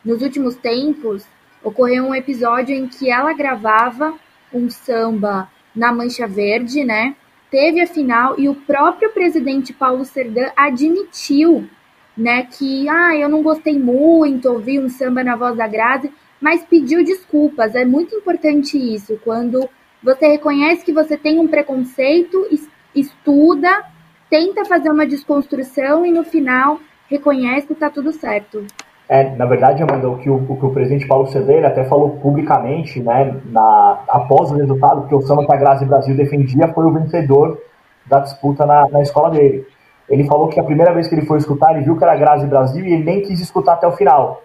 nos 0.04 0.22
últimos 0.22 0.56
tempos 0.56 1.26
ocorreu 1.64 2.06
um 2.06 2.16
episódio 2.16 2.76
em 2.76 2.88
que 2.88 3.10
ela 3.10 3.34
gravava 3.34 4.14
um 4.54 4.70
samba 4.70 5.50
na 5.76 5.92
Mancha 5.92 6.28
Verde, 6.28 6.84
né? 6.84 7.16
Teve 7.52 7.82
a 7.82 7.88
final 7.88 8.40
e 8.40 8.48
o 8.48 8.56
próprio 8.56 9.12
presidente 9.12 9.74
Paulo 9.74 10.06
Serdã 10.06 10.50
admitiu, 10.56 11.68
né, 12.16 12.44
que 12.44 12.88
ah, 12.88 13.16
eu 13.16 13.28
não 13.28 13.42
gostei 13.42 13.80
muito, 13.80 14.50
ouvi 14.50 14.80
um 14.80 14.90
samba 14.90 15.24
na 15.24 15.36
voz 15.36 15.58
da 15.58 15.68
Grazi, 15.68 16.12
mas 16.40 16.64
pediu 16.64 17.04
desculpas. 17.04 17.74
É 17.74 17.84
muito 17.84 18.16
importante 18.16 18.78
isso, 18.78 19.20
quando 19.24 19.68
você 20.04 20.28
reconhece 20.28 20.86
que 20.86 20.94
você 20.94 21.18
tem 21.18 21.40
um 21.40 21.48
preconceito 21.48 22.48
estuda, 22.96 23.84
tenta 24.30 24.66
fazer 24.66 24.90
uma 24.90 25.06
desconstrução 25.06 26.06
e 26.06 26.12
no 26.12 26.24
final 26.24 26.80
reconhece 27.10 27.68
que 27.68 27.74
está 27.74 27.90
tudo 27.90 28.12
certo. 28.12 28.66
É, 29.08 29.36
na 29.36 29.48
verdade, 29.48 29.82
Amanda, 29.82 30.08
o 30.08 30.20
que 30.20 30.30
o, 30.30 30.36
o, 30.36 30.56
que 30.56 30.66
o 30.66 30.70
presidente 30.70 31.08
Paulo 31.08 31.26
Cedeira 31.28 31.70
até 31.70 31.84
falou 31.84 32.12
publicamente, 32.18 33.02
né, 33.02 33.42
na, 33.46 34.04
após 34.08 34.52
o 34.52 34.56
resultado, 34.56 35.08
que 35.08 35.16
o 35.16 35.22
Samba 35.22 35.48
que 35.48 35.54
a 35.54 35.58
Grazi 35.58 35.84
Brasil 35.84 36.16
defendia 36.16 36.68
foi 36.68 36.86
o 36.86 36.94
vencedor 36.94 37.60
da 38.06 38.20
disputa 38.20 38.68
na, 38.68 38.88
na 38.90 39.02
escola 39.02 39.32
dele. 39.32 39.66
Ele 40.08 40.26
falou 40.26 40.48
que 40.48 40.60
a 40.60 40.64
primeira 40.64 40.94
vez 40.94 41.08
que 41.08 41.16
ele 41.16 41.26
foi 41.26 41.40
escutar, 41.40 41.74
ele 41.74 41.86
viu 41.86 41.98
que 41.98 42.04
era 42.04 42.16
Grazi 42.16 42.46
Brasil 42.46 42.86
e 42.86 42.94
ele 42.94 43.04
nem 43.04 43.22
quis 43.22 43.40
escutar 43.40 43.74
até 43.74 43.88
o 43.88 43.92
final. 43.94 44.44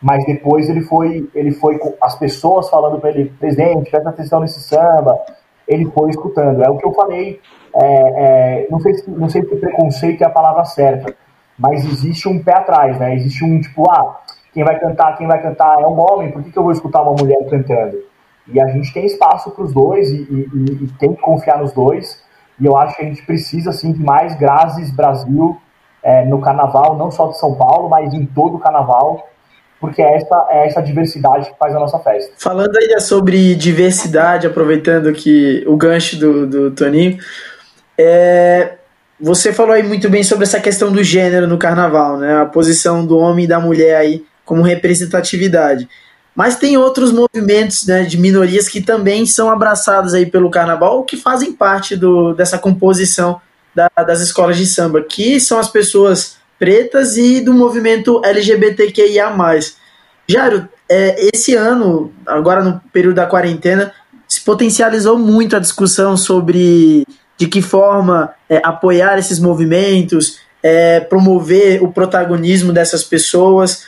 Mas 0.00 0.24
depois 0.24 0.70
ele 0.70 0.82
foi, 0.82 1.28
ele 1.34 1.50
foi 1.50 1.78
com 1.78 1.94
as 2.00 2.18
pessoas 2.18 2.70
falando 2.70 2.98
para 2.98 3.10
ele, 3.10 3.30
presidente, 3.38 3.90
presta 3.90 4.08
atenção 4.08 4.40
nesse 4.40 4.60
samba. 4.60 5.18
Ele 5.68 5.84
foi 5.90 6.10
escutando. 6.10 6.62
É 6.64 6.70
o 6.70 6.76
que 6.76 6.86
eu 6.86 6.92
falei. 6.92 7.40
É, 7.74 8.64
é, 8.64 8.66
não, 8.70 8.80
sei 8.80 8.94
se, 8.94 9.10
não 9.10 9.28
sei 9.28 9.42
se 9.42 9.56
preconceito 9.56 10.22
é 10.22 10.26
a 10.26 10.30
palavra 10.30 10.64
certa 10.64 11.14
mas 11.58 11.84
existe 11.84 12.28
um 12.28 12.42
pé 12.42 12.54
atrás, 12.54 12.98
né? 12.98 13.16
Existe 13.16 13.44
um 13.44 13.60
tipo, 13.60 13.90
ah, 13.90 14.20
quem 14.54 14.62
vai 14.62 14.78
cantar, 14.78 15.16
quem 15.18 15.26
vai 15.26 15.42
cantar 15.42 15.80
é 15.80 15.86
um 15.86 15.98
homem, 15.98 16.30
por 16.30 16.42
que, 16.42 16.52
que 16.52 16.58
eu 16.58 16.62
vou 16.62 16.72
escutar 16.72 17.02
uma 17.02 17.14
mulher 17.20 17.38
cantando? 17.50 17.98
E 18.46 18.60
a 18.60 18.68
gente 18.68 18.94
tem 18.94 19.04
espaço 19.04 19.50
para 19.50 19.64
os 19.64 19.72
dois 19.72 20.10
e, 20.10 20.22
e, 20.22 20.84
e, 20.84 20.88
tem 20.98 21.12
que 21.12 21.20
confiar 21.20 21.58
nos 21.58 21.72
dois. 21.72 22.22
E 22.58 22.64
eu 22.64 22.76
acho 22.76 22.96
que 22.96 23.02
a 23.02 23.04
gente 23.04 23.22
precisa, 23.26 23.70
assim, 23.70 23.92
de 23.92 24.02
mais 24.02 24.34
Grazes 24.36 24.90
Brasil 24.90 25.58
é, 26.02 26.24
no 26.24 26.40
carnaval, 26.40 26.96
não 26.96 27.10
só 27.10 27.26
de 27.26 27.38
São 27.38 27.54
Paulo, 27.56 27.88
mas 27.88 28.14
em 28.14 28.24
todo 28.24 28.56
o 28.56 28.58
carnaval, 28.58 29.26
porque 29.80 30.02
é 30.02 30.16
essa, 30.16 30.46
é 30.50 30.66
essa 30.66 30.80
diversidade 30.80 31.50
que 31.50 31.58
faz 31.58 31.74
a 31.74 31.78
nossa 31.78 31.98
festa. 31.98 32.32
Falando 32.36 32.76
aí 32.76 33.00
sobre 33.00 33.54
diversidade, 33.54 34.46
aproveitando 34.46 35.12
que 35.12 35.64
o 35.66 35.76
gancho 35.76 36.18
do, 36.18 36.46
do 36.46 36.70
Toninho, 36.72 37.18
é, 37.96 38.74
você 39.20 39.52
falou 39.52 39.72
aí 39.72 39.82
muito 39.82 40.08
bem 40.08 40.22
sobre 40.22 40.44
essa 40.44 40.60
questão 40.60 40.92
do 40.92 41.02
gênero 41.02 41.46
no 41.46 41.58
carnaval, 41.58 42.16
né? 42.16 42.40
A 42.40 42.46
posição 42.46 43.06
do 43.06 43.18
homem 43.18 43.44
e 43.44 43.48
da 43.48 43.60
mulher 43.60 43.96
aí 43.96 44.24
como 44.44 44.62
representatividade. 44.62 45.88
Mas 46.34 46.56
tem 46.56 46.76
outros 46.76 47.10
movimentos 47.12 47.84
né, 47.84 48.04
de 48.04 48.16
minorias 48.16 48.68
que 48.68 48.80
também 48.80 49.26
são 49.26 49.50
abraçados 49.50 50.14
aí 50.14 50.24
pelo 50.24 50.50
carnaval, 50.50 51.02
que 51.02 51.16
fazem 51.16 51.52
parte 51.52 51.96
do, 51.96 52.32
dessa 52.32 52.56
composição 52.56 53.40
da, 53.74 53.90
das 54.04 54.20
escolas 54.20 54.56
de 54.56 54.64
samba, 54.64 55.02
que 55.02 55.40
são 55.40 55.58
as 55.58 55.68
pessoas 55.68 56.36
pretas 56.58 57.16
e 57.16 57.40
do 57.40 57.52
movimento 57.52 58.20
LGBTQIA+. 58.24 59.32
Jairo, 60.28 60.68
é, 60.88 61.28
esse 61.32 61.54
ano, 61.54 62.12
agora 62.26 62.62
no 62.62 62.80
período 62.92 63.16
da 63.16 63.26
quarentena, 63.26 63.92
se 64.26 64.40
potencializou 64.42 65.18
muito 65.18 65.56
a 65.56 65.58
discussão 65.58 66.16
sobre 66.16 67.06
de 67.36 67.46
que 67.46 67.62
forma 67.62 68.34
é, 68.48 68.60
apoiar 68.64 69.18
esses 69.18 69.38
movimentos, 69.38 70.38
é, 70.62 71.00
promover 71.00 71.82
o 71.82 71.92
protagonismo 71.92 72.72
dessas 72.72 73.04
pessoas. 73.04 73.84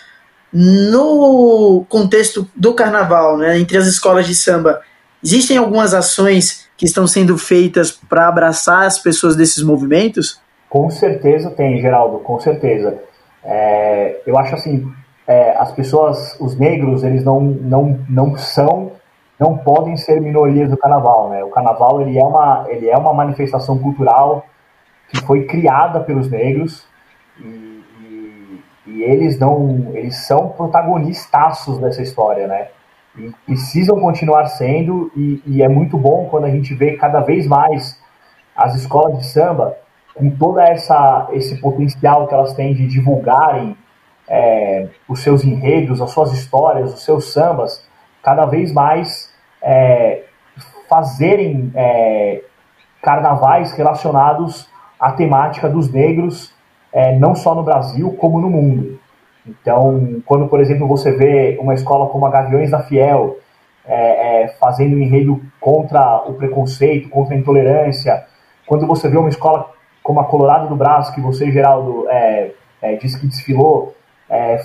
No 0.53 1.85
contexto 1.89 2.49
do 2.57 2.75
carnaval, 2.75 3.37
né, 3.37 3.59
entre 3.59 3.77
as 3.77 3.87
escolas 3.87 4.27
de 4.27 4.35
samba, 4.35 4.81
existem 5.23 5.57
algumas 5.57 5.93
ações 5.93 6.69
que 6.77 6.87
estão 6.87 7.07
sendo 7.07 7.37
feitas 7.37 7.91
para 7.91 8.27
abraçar 8.27 8.87
as 8.87 8.99
pessoas 8.99 9.37
desses 9.37 9.63
movimentos? 9.63 10.41
Com 10.71 10.89
certeza 10.89 11.51
tem, 11.51 11.81
Geraldo, 11.81 12.21
com 12.21 12.39
certeza. 12.39 13.03
É, 13.45 14.23
eu 14.25 14.39
acho 14.39 14.55
assim, 14.55 14.91
é, 15.27 15.51
as 15.59 15.73
pessoas, 15.73 16.39
os 16.41 16.57
negros, 16.57 17.03
eles 17.03 17.25
não, 17.25 17.41
não, 17.41 17.99
não 18.09 18.37
são 18.37 18.93
não 19.41 19.57
podem 19.57 19.97
ser 19.97 20.21
minorias 20.21 20.69
do 20.69 20.77
carnaval, 20.77 21.31
né? 21.31 21.43
O 21.43 21.49
carnaval 21.49 22.03
ele 22.03 22.19
é 22.19 22.23
uma 22.23 22.67
ele 22.69 22.91
é 22.91 22.97
uma 22.97 23.15
manifestação 23.15 23.79
cultural 23.79 24.45
que 25.09 25.19
foi 25.23 25.47
criada 25.47 26.01
pelos 26.01 26.31
negros 26.31 26.87
e, 27.39 27.83
e, 28.03 28.63
e 28.87 29.03
eles 29.03 29.39
não 29.39 29.93
eles 29.95 30.27
são 30.27 30.51
protagonistas 30.51 31.79
dessa 31.79 32.03
história, 32.03 32.47
né? 32.47 32.69
E 33.17 33.33
precisam 33.47 33.99
continuar 33.99 34.47
sendo 34.47 35.11
e, 35.17 35.43
e 35.47 35.63
é 35.63 35.69
muito 35.69 35.97
bom 35.97 36.29
quando 36.31 36.45
a 36.45 36.51
gente 36.51 36.75
vê 36.75 36.99
cada 36.99 37.21
vez 37.21 37.47
mais 37.47 37.99
as 38.55 38.75
escolas 38.75 39.17
de 39.17 39.27
samba 39.27 39.75
com 40.21 40.31
toda 40.31 40.63
essa 40.63 41.29
esse 41.33 41.59
potencial 41.61 42.29
que 42.29 42.35
elas 42.35 42.53
têm 42.53 42.75
de 42.75 42.87
divulgarem 42.87 43.77
é, 44.29 44.87
os 45.09 45.23
seus 45.23 45.43
enredos, 45.43 46.01
as 46.01 46.11
suas 46.11 46.33
histórias, 46.33 46.93
os 46.93 47.05
seus 47.05 47.33
sambas, 47.33 47.85
cada 48.23 48.45
vez 48.47 48.73
mais 48.73 49.33
é, 49.63 50.23
fazerem 50.89 51.73
é, 51.75 52.43
carnavais 53.03 53.73
relacionados 53.73 54.69
à 55.01 55.13
temática 55.13 55.69
dos 55.69 55.91
negros, 55.91 56.55
é, 56.93 57.17
não 57.19 57.35
só 57.35 57.55
no 57.55 57.63
Brasil, 57.63 58.13
como 58.21 58.41
no 58.41 58.51
mundo. 58.51 59.01
Então, 59.47 60.23
quando, 60.27 60.47
por 60.47 60.61
exemplo, 60.61 60.87
você 60.87 61.11
vê 61.13 61.59
uma 61.61 61.75
escola 61.75 62.09
como 62.09 62.27
a 62.27 62.31
Gaviões 62.31 62.71
da 62.71 62.81
Fiel 62.81 63.39
é, 63.87 64.45
é, 64.45 64.49
fazendo 64.61 64.95
um 64.95 65.01
enredo 65.01 65.41
contra 65.59 66.23
o 66.29 66.35
preconceito, 66.35 67.09
contra 67.09 67.35
a 67.35 67.39
intolerância, 67.39 68.27
quando 68.67 68.87
você 68.87 69.09
vê 69.09 69.17
uma 69.17 69.31
escola 69.31 69.71
como 70.03 70.21
a 70.21 70.25
Colorado 70.25 70.69
do 70.69 70.77
Braço, 70.77 71.15
que 71.15 71.21
você, 71.21 71.51
Geraldo, 71.51 72.07
é, 72.09 72.53
disse 73.01 73.19
que 73.21 73.27
desfilou, 73.27 73.95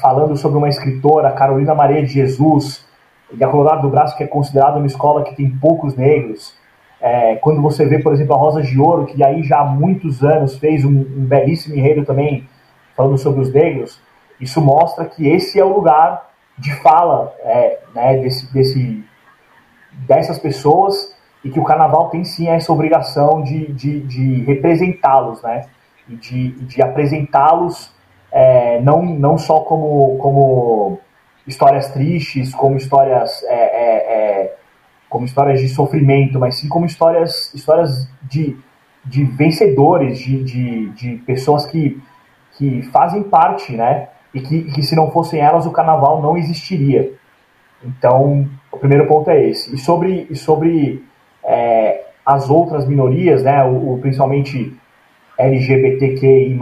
falando 0.01 0.37
sobre 0.37 0.57
uma 0.57 0.69
escritora, 0.69 1.31
Carolina 1.31 1.73
Maria 1.73 2.01
de 2.01 2.13
Jesus, 2.13 2.85
e 3.33 3.43
a 3.43 3.47
Colorado 3.47 3.81
do 3.81 3.89
Braço, 3.89 4.15
que 4.15 4.23
é 4.23 4.27
considerada 4.27 4.77
uma 4.77 4.87
escola 4.87 5.23
que 5.23 5.35
tem 5.35 5.49
poucos 5.49 5.95
negros. 5.95 6.55
É, 7.01 7.35
quando 7.35 7.61
você 7.61 7.85
vê, 7.85 7.99
por 7.99 8.13
exemplo, 8.13 8.35
a 8.35 8.37
Rosa 8.37 8.61
de 8.61 8.79
Ouro, 8.79 9.05
que 9.05 9.23
aí 9.23 9.43
já 9.43 9.59
há 9.59 9.65
muitos 9.65 10.23
anos 10.23 10.57
fez 10.57 10.85
um, 10.85 10.89
um 10.89 11.25
belíssimo 11.25 11.75
enredo 11.75 12.05
também 12.05 12.47
falando 12.95 13.17
sobre 13.17 13.41
os 13.41 13.51
negros, 13.51 13.99
isso 14.39 14.61
mostra 14.61 15.05
que 15.05 15.27
esse 15.27 15.59
é 15.59 15.65
o 15.65 15.75
lugar 15.75 16.29
de 16.57 16.73
fala 16.81 17.33
é, 17.43 17.79
né, 17.93 18.17
desse, 18.17 18.51
desse, 18.53 19.03
dessas 20.07 20.39
pessoas 20.39 21.14
e 21.45 21.49
que 21.51 21.59
o 21.59 21.63
carnaval 21.63 22.09
tem 22.09 22.23
sim 22.23 22.47
essa 22.47 22.73
obrigação 22.73 23.43
de, 23.43 23.71
de, 23.71 23.99
de 23.99 24.43
representá-los, 24.45 25.43
né? 25.43 25.61
E 26.09 26.15
de, 26.15 26.49
de 26.51 26.81
apresentá-los 26.81 27.93
é, 28.31 28.81
não, 28.81 29.03
não 29.03 29.37
só 29.37 29.59
como, 29.59 30.17
como 30.17 30.99
histórias 31.45 31.87
tristes, 31.91 32.53
como 32.55 32.75
histórias 32.75 33.43
é, 33.43 33.53
é, 33.53 33.95
é, 34.41 34.55
como 35.07 35.25
histórias 35.25 35.61
de 35.61 35.69
sofrimento, 35.69 36.39
mas 36.39 36.55
sim 36.55 36.67
como 36.67 36.87
histórias 36.87 37.53
histórias 37.53 38.09
de, 38.23 38.57
de 39.05 39.23
vencedores, 39.23 40.17
de, 40.17 40.43
de, 40.43 40.89
de 40.89 41.15
pessoas 41.27 41.63
que, 41.67 42.01
que 42.57 42.81
fazem 42.91 43.21
parte, 43.21 43.71
né? 43.73 44.09
E 44.33 44.41
que, 44.41 44.63
que 44.63 44.81
se 44.81 44.95
não 44.95 45.11
fossem 45.11 45.39
elas 45.39 45.67
o 45.67 45.71
carnaval 45.71 46.23
não 46.23 46.35
existiria. 46.35 47.13
Então, 47.83 48.49
o 48.71 48.77
primeiro 48.77 49.05
ponto 49.05 49.29
é 49.29 49.47
esse. 49.47 49.75
E 49.75 49.77
sobre, 49.77 50.25
e 50.27 50.35
sobre 50.35 51.05
é, 51.45 52.05
as 52.25 52.49
outras 52.49 52.87
minorias, 52.87 53.43
né, 53.43 53.63
o, 53.63 53.93
o 53.93 53.97
principalmente 53.99 54.75
LGBTQI+, 55.37 56.57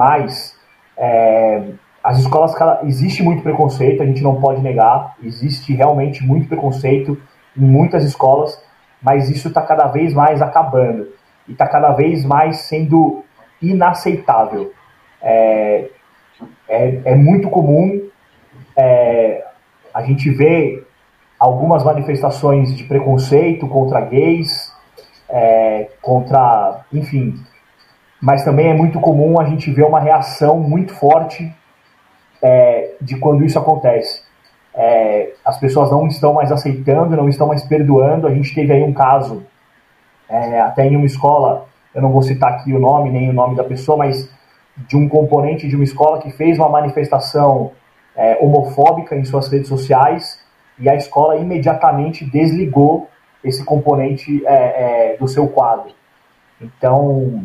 é, 0.97 1.63
as 2.03 2.19
escolas, 2.19 2.53
existe 2.83 3.23
muito 3.23 3.41
preconceito, 3.41 4.03
a 4.03 4.05
gente 4.05 4.21
não 4.21 4.41
pode 4.41 4.61
negar, 4.61 5.15
existe 5.23 5.73
realmente 5.73 6.21
muito 6.23 6.49
preconceito 6.49 7.17
em 7.57 7.61
muitas 7.61 8.03
escolas, 8.03 8.61
mas 9.01 9.29
isso 9.29 9.47
está 9.47 9.61
cada 9.61 9.87
vez 9.87 10.13
mais 10.13 10.41
acabando 10.41 11.07
e 11.47 11.53
está 11.53 11.67
cada 11.67 11.91
vez 11.93 12.25
mais 12.25 12.57
sendo 12.61 13.23
inaceitável. 13.61 14.73
É, 15.21 15.89
é, 16.67 17.01
é 17.05 17.15
muito 17.15 17.49
comum 17.49 18.09
é, 18.75 19.45
a 19.93 20.01
gente 20.01 20.29
ver 20.29 20.85
algumas 21.39 21.83
manifestações 21.83 22.75
de 22.75 22.83
preconceito 22.83 23.67
contra 23.67 24.01
gays, 24.01 24.72
é, 25.33 25.89
contra, 25.99 26.85
enfim, 26.93 27.33
mas 28.21 28.45
também 28.45 28.69
é 28.69 28.73
muito 28.73 28.99
comum 28.99 29.41
a 29.41 29.45
gente 29.45 29.71
ver 29.71 29.83
uma 29.83 29.99
reação 29.99 30.59
muito 30.59 30.93
forte 30.93 31.51
é, 32.41 32.91
de 33.01 33.17
quando 33.17 33.43
isso 33.43 33.57
acontece. 33.57 34.21
É, 34.75 35.33
as 35.43 35.59
pessoas 35.59 35.89
não 35.89 36.07
estão 36.07 36.33
mais 36.33 36.51
aceitando, 36.51 37.17
não 37.17 37.27
estão 37.27 37.47
mais 37.47 37.63
perdoando. 37.63 38.27
A 38.27 38.33
gente 38.33 38.53
teve 38.53 38.71
aí 38.71 38.83
um 38.83 38.93
caso, 38.93 39.43
é, 40.29 40.61
até 40.61 40.85
em 40.85 40.95
uma 40.95 41.05
escola, 41.05 41.65
eu 41.95 42.01
não 42.01 42.11
vou 42.11 42.21
citar 42.21 42.53
aqui 42.53 42.71
o 42.71 42.79
nome 42.79 43.09
nem 43.09 43.29
o 43.29 43.33
nome 43.33 43.55
da 43.55 43.63
pessoa, 43.63 43.97
mas 43.97 44.29
de 44.87 44.95
um 44.95 45.09
componente 45.09 45.67
de 45.67 45.75
uma 45.75 45.83
escola 45.83 46.19
que 46.19 46.31
fez 46.31 46.57
uma 46.57 46.69
manifestação 46.69 47.71
é, 48.15 48.37
homofóbica 48.39 49.15
em 49.15 49.25
suas 49.25 49.47
redes 49.47 49.67
sociais 49.67 50.39
e 50.79 50.89
a 50.89 50.95
escola 50.95 51.37
imediatamente 51.37 52.25
desligou 52.25 53.09
esse 53.43 53.63
componente 53.63 54.45
é, 54.45 55.13
é, 55.13 55.17
do 55.17 55.27
seu 55.27 55.47
quadro. 55.47 55.91
Então, 56.61 57.43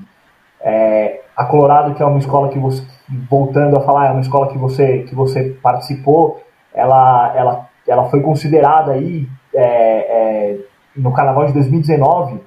é, 0.61 1.21
a 1.37 1.45
Colorado, 1.45 1.95
que 1.95 2.03
é 2.03 2.07
uma 2.07 2.19
escola 2.19 2.49
que 2.49 2.59
você, 2.59 2.83
voltando 3.29 3.77
a 3.77 3.81
falar, 3.83 4.09
é 4.09 4.11
uma 4.13 4.21
escola 4.21 4.49
que 4.49 4.59
você, 4.59 5.01
que 5.05 5.15
você 5.15 5.57
participou, 5.63 6.43
ela, 6.73 7.33
ela, 7.37 7.69
ela 7.87 8.05
foi 8.11 8.21
considerada 8.21 8.93
aí, 8.93 9.29
é, 9.55 9.63
é, 9.63 10.59
no 10.97 11.13
Carnaval 11.13 11.47
de 11.47 11.53
2019, 11.53 12.41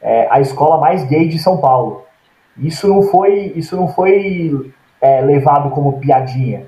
é, 0.00 0.28
a 0.30 0.40
escola 0.40 0.78
mais 0.78 1.04
gay 1.04 1.28
de 1.28 1.38
São 1.38 1.58
Paulo. 1.58 2.04
Isso 2.56 2.86
não 2.88 3.02
foi, 3.02 3.52
isso 3.56 3.76
não 3.76 3.88
foi 3.88 4.72
levado 5.24 5.70
como 5.70 5.98
piadinha. 5.98 6.66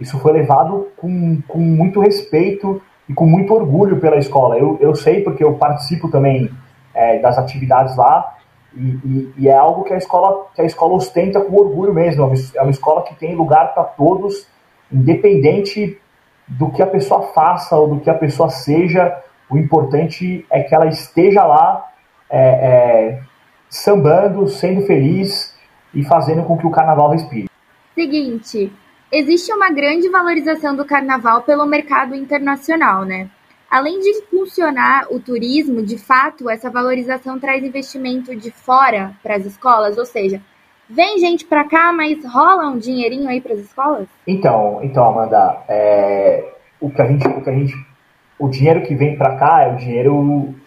isso 0.00 0.18
foi 0.18 0.32
levado 0.32 0.88
com, 0.96 1.40
com 1.46 1.58
muito 1.58 2.00
respeito 2.00 2.82
e 3.08 3.14
com 3.14 3.26
muito 3.26 3.54
orgulho 3.54 4.00
pela 4.00 4.16
escola. 4.16 4.58
Eu, 4.58 4.78
eu 4.80 4.94
sei 4.94 5.22
porque 5.22 5.42
eu 5.42 5.54
participo 5.54 6.10
também 6.10 6.50
é, 6.94 7.18
das 7.18 7.38
atividades 7.38 7.96
lá 7.96 8.36
e, 8.74 8.80
e, 8.80 9.34
e, 9.38 9.48
é 9.48 9.56
algo 9.56 9.84
que 9.84 9.92
a 9.92 9.96
escola 9.96 10.46
que 10.54 10.60
a 10.60 10.64
escola 10.64 10.94
ostenta 10.94 11.40
com 11.40 11.56
orgulho 11.56 11.94
mesmo. 11.94 12.22
É 12.22 12.26
uma, 12.26 12.34
é 12.68 12.70
escola 12.70 13.02
que 13.02 13.14
tem 13.14 13.34
lugar 13.34 13.72
para 13.72 13.84
todos, 13.84 14.46
independente 14.92 15.98
do 16.46 16.70
que 16.70 16.82
a 16.82 16.86
pessoa 16.86 17.22
faça 17.32 17.76
ou 17.76 17.88
do 17.88 18.00
que 18.00 18.10
a 18.10 18.14
pessoa 18.14 18.50
seja. 18.50 19.16
O 19.48 19.56
importante 19.56 20.44
é 20.50 20.62
que 20.62 20.74
ela 20.74 20.86
esteja 20.86 21.44
lá 21.44 21.88
é, 22.28 22.38
é, 22.38 23.20
sambando, 23.68 24.48
sendo 24.48 24.82
feliz 24.82 25.56
e 25.94 26.02
fazendo 26.04 26.42
com 26.42 26.58
que 26.58 26.66
o 26.66 26.70
carnaval 26.70 27.10
respire. 27.10 27.48
Seguinte, 27.94 28.72
existe 29.10 29.52
uma 29.52 29.70
grande 29.70 30.08
valorização 30.08 30.74
do 30.74 30.84
carnaval 30.84 31.42
pelo 31.42 31.66
mercado 31.66 32.14
internacional, 32.14 33.04
né? 33.04 33.28
Além 33.70 33.98
de 34.00 34.22
funcionar 34.30 35.06
o 35.10 35.18
turismo, 35.18 35.82
de 35.82 35.98
fato, 35.98 36.48
essa 36.48 36.70
valorização 36.70 37.38
traz 37.38 37.64
investimento 37.64 38.34
de 38.34 38.50
fora 38.50 39.12
para 39.22 39.36
as 39.36 39.44
escolas, 39.44 39.98
ou 39.98 40.06
seja, 40.06 40.40
vem 40.88 41.18
gente 41.18 41.44
para 41.44 41.64
cá, 41.64 41.92
mas 41.92 42.24
rola 42.24 42.68
um 42.68 42.78
dinheirinho 42.78 43.28
aí 43.28 43.40
para 43.40 43.54
as 43.54 43.60
escolas? 43.60 44.06
Então, 44.26 44.80
então, 44.82 45.04
Amanda, 45.04 45.64
é, 45.68 46.44
o 46.80 46.90
que 46.90 47.02
a 47.02 47.06
gente, 47.06 47.26
o 47.26 47.42
que 47.42 47.50
a 47.50 47.52
gente, 47.52 47.74
o 48.38 48.48
dinheiro 48.48 48.82
que 48.82 48.94
vem 48.94 49.16
para 49.16 49.36
cá 49.36 49.62
é 49.62 49.72
o 49.72 49.76
dinheiro, 49.76 50.14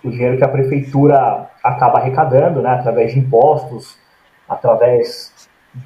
o 0.04 0.10
dinheiro 0.10 0.38
que 0.38 0.43
a 0.43 0.49
prefeitura 0.49 1.49
acaba 1.63 1.99
arrecadando, 1.99 2.62
né, 2.62 2.71
através 2.71 3.13
de 3.13 3.19
impostos, 3.19 3.97
através 4.47 5.34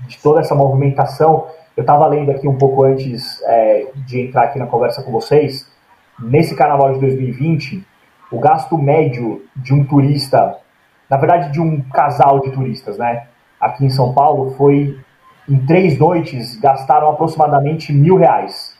de 0.07 0.17
toda 0.21 0.39
essa 0.39 0.55
movimentação. 0.55 1.47
Eu 1.75 1.81
estava 1.81 2.05
lendo 2.07 2.31
aqui 2.31 2.47
um 2.47 2.57
pouco 2.57 2.83
antes 2.83 3.41
é, 3.43 3.87
de 3.95 4.21
entrar 4.21 4.43
aqui 4.43 4.59
na 4.59 4.67
conversa 4.67 5.01
com 5.01 5.11
vocês. 5.11 5.67
Nesse 6.19 6.55
carnaval 6.55 6.93
de 6.93 6.99
2020, 6.99 7.83
o 8.31 8.39
gasto 8.39 8.77
médio 8.77 9.43
de 9.55 9.73
um 9.73 9.83
turista, 9.83 10.57
na 11.09 11.17
verdade 11.17 11.51
de 11.51 11.59
um 11.59 11.81
casal 11.81 12.39
de 12.41 12.51
turistas, 12.51 12.97
né, 12.97 13.27
aqui 13.59 13.85
em 13.85 13.89
São 13.89 14.13
Paulo, 14.13 14.51
foi 14.51 14.99
em 15.49 15.65
três 15.65 15.97
noites 15.97 16.59
gastaram 16.59 17.09
aproximadamente 17.09 17.91
mil 17.91 18.17
reais. 18.17 18.77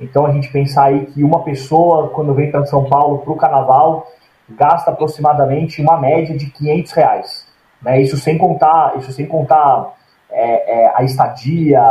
Então 0.00 0.24
a 0.24 0.32
gente 0.32 0.50
pensar 0.50 0.84
aí 0.84 1.06
que 1.06 1.24
uma 1.24 1.42
pessoa, 1.42 2.10
quando 2.10 2.34
vem 2.34 2.50
para 2.50 2.64
São 2.66 2.84
Paulo 2.84 3.18
para 3.18 3.32
o 3.32 3.36
carnaval, 3.36 4.06
gasta 4.48 4.90
aproximadamente 4.90 5.82
uma 5.82 5.98
média 5.98 6.36
de 6.36 6.46
500 6.46 6.92
reais. 6.92 7.46
Né? 7.82 8.00
Isso 8.02 8.16
sem 8.16 8.38
contar, 8.38 8.96
isso 8.98 9.12
sem 9.12 9.26
contar 9.26 9.94
é, 10.30 10.84
é, 10.84 10.92
a 10.94 11.02
estadia, 11.02 11.82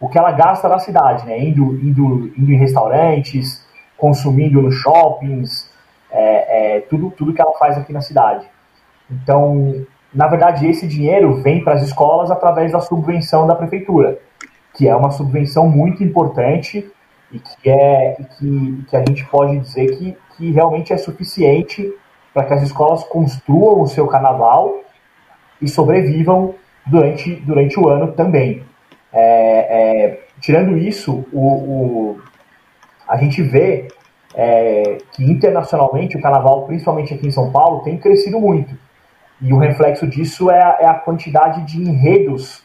o 0.00 0.08
que 0.08 0.18
ela 0.18 0.32
gasta 0.32 0.68
na 0.68 0.78
cidade, 0.78 1.26
né? 1.26 1.38
indo, 1.38 1.74
indo, 1.82 2.32
indo 2.36 2.52
em 2.52 2.56
restaurantes, 2.56 3.66
consumindo 3.96 4.60
nos 4.60 4.74
shoppings, 4.74 5.70
é, 6.10 6.76
é, 6.76 6.80
tudo, 6.82 7.10
tudo 7.10 7.32
que 7.32 7.40
ela 7.40 7.56
faz 7.58 7.78
aqui 7.78 7.92
na 7.92 8.00
cidade. 8.00 8.46
Então, 9.10 9.86
na 10.12 10.26
verdade, 10.26 10.66
esse 10.66 10.86
dinheiro 10.86 11.36
vem 11.42 11.62
para 11.62 11.74
as 11.74 11.82
escolas 11.82 12.30
através 12.30 12.72
da 12.72 12.80
subvenção 12.80 13.46
da 13.46 13.54
prefeitura, 13.54 14.18
que 14.74 14.88
é 14.88 14.94
uma 14.94 15.10
subvenção 15.10 15.68
muito 15.68 16.02
importante 16.04 16.90
e 17.32 17.38
que, 17.38 17.70
é, 17.70 18.16
que, 18.38 18.84
que 18.88 18.96
a 18.96 19.00
gente 19.00 19.24
pode 19.26 19.58
dizer 19.58 19.96
que, 19.96 20.16
que 20.36 20.52
realmente 20.52 20.92
é 20.92 20.96
suficiente 20.96 21.92
para 22.32 22.44
que 22.44 22.54
as 22.54 22.62
escolas 22.62 23.02
construam 23.04 23.80
o 23.80 23.86
seu 23.86 24.06
carnaval 24.06 24.80
e 25.60 25.68
sobrevivam 25.68 26.54
durante, 26.86 27.34
durante 27.36 27.80
o 27.80 27.88
ano 27.88 28.12
também. 28.12 28.62
É, 29.18 30.08
é, 30.10 30.20
tirando 30.42 30.76
isso, 30.76 31.24
o, 31.32 31.46
o, 31.46 32.20
a 33.08 33.16
gente 33.16 33.42
vê 33.42 33.88
é, 34.34 34.98
que 35.12 35.24
internacionalmente 35.24 36.18
o 36.18 36.20
carnaval, 36.20 36.66
principalmente 36.66 37.14
aqui 37.14 37.26
em 37.26 37.30
São 37.30 37.50
Paulo, 37.50 37.82
tem 37.82 37.96
crescido 37.96 38.38
muito. 38.38 38.76
E 39.40 39.54
o 39.54 39.58
reflexo 39.58 40.06
disso 40.06 40.50
é 40.50 40.62
a, 40.62 40.76
é 40.80 40.86
a 40.86 40.94
quantidade 40.94 41.64
de 41.64 41.80
enredos 41.80 42.62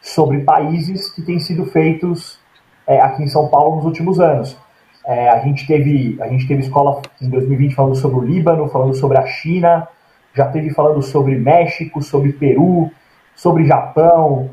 sobre 0.00 0.44
países 0.44 1.10
que 1.10 1.20
têm 1.20 1.40
sido 1.40 1.66
feitos 1.66 2.38
é, 2.86 3.00
aqui 3.00 3.24
em 3.24 3.28
São 3.28 3.48
Paulo 3.48 3.76
nos 3.76 3.84
últimos 3.84 4.20
anos. 4.20 4.56
É, 5.04 5.30
a, 5.30 5.40
gente 5.40 5.66
teve, 5.66 6.16
a 6.20 6.28
gente 6.28 6.46
teve 6.46 6.60
escola 6.60 7.02
em 7.20 7.28
2020 7.28 7.74
falando 7.74 7.96
sobre 7.96 8.18
o 8.18 8.22
Líbano, 8.22 8.68
falando 8.68 8.94
sobre 8.94 9.18
a 9.18 9.26
China, 9.26 9.88
já 10.32 10.46
teve 10.46 10.70
falando 10.70 11.02
sobre 11.02 11.36
México, 11.36 12.00
sobre 12.00 12.32
Peru, 12.32 12.88
sobre 13.34 13.64
Japão. 13.64 14.50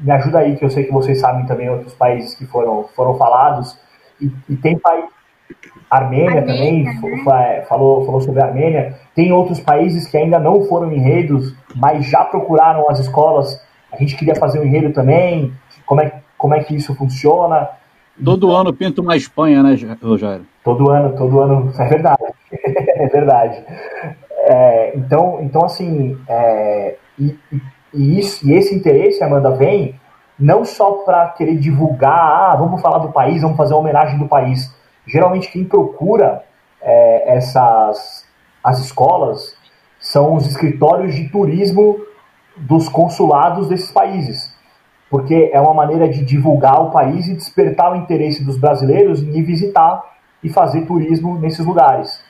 Me 0.00 0.10
ajuda 0.12 0.38
aí, 0.38 0.56
que 0.56 0.64
eu 0.64 0.70
sei 0.70 0.84
que 0.84 0.92
vocês 0.92 1.20
sabem 1.20 1.46
também 1.46 1.68
outros 1.68 1.94
países 1.94 2.34
que 2.34 2.46
foram, 2.46 2.84
foram 2.96 3.14
falados. 3.16 3.78
E, 4.20 4.30
e 4.48 4.56
tem 4.56 4.78
país. 4.78 5.04
Armênia, 5.90 6.40
Armênia 6.40 6.46
também 6.46 6.84
né? 6.84 7.62
falou, 7.68 8.06
falou 8.06 8.20
sobre 8.20 8.40
a 8.40 8.46
Armênia. 8.46 8.94
Tem 9.14 9.32
outros 9.32 9.58
países 9.60 10.06
que 10.06 10.16
ainda 10.16 10.38
não 10.38 10.64
foram 10.64 10.92
enredos, 10.92 11.54
mas 11.74 12.06
já 12.06 12.24
procuraram 12.24 12.88
as 12.88 13.00
escolas. 13.00 13.60
A 13.92 13.96
gente 13.96 14.16
queria 14.16 14.36
fazer 14.36 14.60
um 14.60 14.64
enredo 14.64 14.92
também. 14.92 15.52
Como 15.84 16.00
é, 16.00 16.12
como 16.38 16.54
é 16.54 16.62
que 16.62 16.76
isso 16.76 16.94
funciona? 16.94 17.68
Todo 18.24 18.46
então, 18.46 18.56
ano 18.56 18.72
pinta 18.72 19.00
uma 19.00 19.16
Espanha, 19.16 19.62
né, 19.62 19.76
Rogério? 20.02 20.46
Todo 20.62 20.90
ano, 20.90 21.16
todo 21.16 21.40
ano, 21.40 21.72
é 21.76 21.88
verdade. 21.88 22.24
é 22.52 23.06
verdade. 23.08 23.64
É, 24.44 24.92
então, 24.96 25.38
então, 25.42 25.64
assim, 25.64 26.18
é, 26.28 26.96
e, 27.18 27.36
e, 27.52 27.60
isso, 27.92 28.46
e 28.46 28.52
esse 28.52 28.74
interesse, 28.74 29.22
Amanda, 29.22 29.50
vem 29.50 29.94
não 30.38 30.64
só 30.64 30.92
para 31.04 31.28
querer 31.28 31.56
divulgar, 31.56 32.52
ah, 32.52 32.56
vamos 32.56 32.80
falar 32.80 32.98
do 32.98 33.12
país, 33.12 33.42
vamos 33.42 33.56
fazer 33.56 33.74
uma 33.74 33.80
homenagem 33.80 34.18
do 34.18 34.26
país. 34.26 34.74
Geralmente 35.06 35.50
quem 35.50 35.64
procura 35.64 36.42
é, 36.80 37.36
essas 37.36 38.28
as 38.62 38.78
escolas 38.78 39.56
são 39.98 40.34
os 40.34 40.46
escritórios 40.46 41.14
de 41.14 41.28
turismo 41.28 42.00
dos 42.56 42.88
consulados 42.88 43.68
desses 43.68 43.90
países, 43.90 44.54
porque 45.10 45.50
é 45.52 45.60
uma 45.60 45.74
maneira 45.74 46.08
de 46.08 46.24
divulgar 46.24 46.80
o 46.82 46.90
país 46.90 47.26
e 47.26 47.34
despertar 47.34 47.92
o 47.92 47.96
interesse 47.96 48.44
dos 48.44 48.58
brasileiros 48.58 49.22
em 49.22 49.38
ir 49.38 49.42
visitar 49.42 50.02
e 50.42 50.48
fazer 50.48 50.86
turismo 50.86 51.38
nesses 51.38 51.64
lugares. 51.64 52.22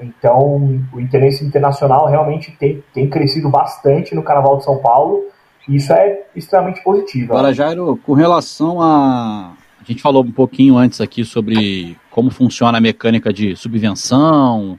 Então, 0.00 0.80
o 0.92 1.00
interesse 1.00 1.44
internacional 1.44 2.06
realmente 2.06 2.50
tem, 2.58 2.82
tem 2.92 3.08
crescido 3.08 3.48
bastante 3.48 4.14
no 4.14 4.22
Carnaval 4.22 4.58
de 4.58 4.64
São 4.64 4.78
Paulo 4.78 5.24
e 5.68 5.76
isso 5.76 5.92
é 5.92 6.24
extremamente 6.34 6.82
positivo. 6.82 7.32
Agora, 7.32 7.52
Jairo, 7.52 7.98
com 8.04 8.12
relação 8.12 8.80
a. 8.80 9.54
A 9.80 9.84
gente 9.86 10.00
falou 10.00 10.24
um 10.24 10.32
pouquinho 10.32 10.78
antes 10.78 11.00
aqui 11.00 11.24
sobre 11.24 11.96
como 12.10 12.30
funciona 12.30 12.78
a 12.78 12.80
mecânica 12.80 13.30
de 13.30 13.54
subvenção, 13.54 14.78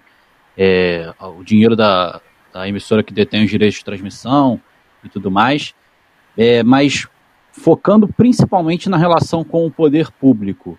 é, 0.57 1.13
o 1.37 1.43
dinheiro 1.43 1.75
da, 1.75 2.19
da, 2.51 2.67
emissora 2.67 3.03
que 3.03 3.13
detém 3.13 3.43
os 3.43 3.51
direitos 3.51 3.77
de 3.77 3.85
transmissão 3.85 4.59
e 5.03 5.09
tudo 5.09 5.29
mais, 5.29 5.75
é, 6.35 6.63
mas 6.63 7.07
focando 7.51 8.07
principalmente 8.07 8.89
na 8.89 8.97
relação 8.97 9.43
com 9.43 9.63
o 9.67 9.69
poder 9.69 10.09
público. 10.11 10.75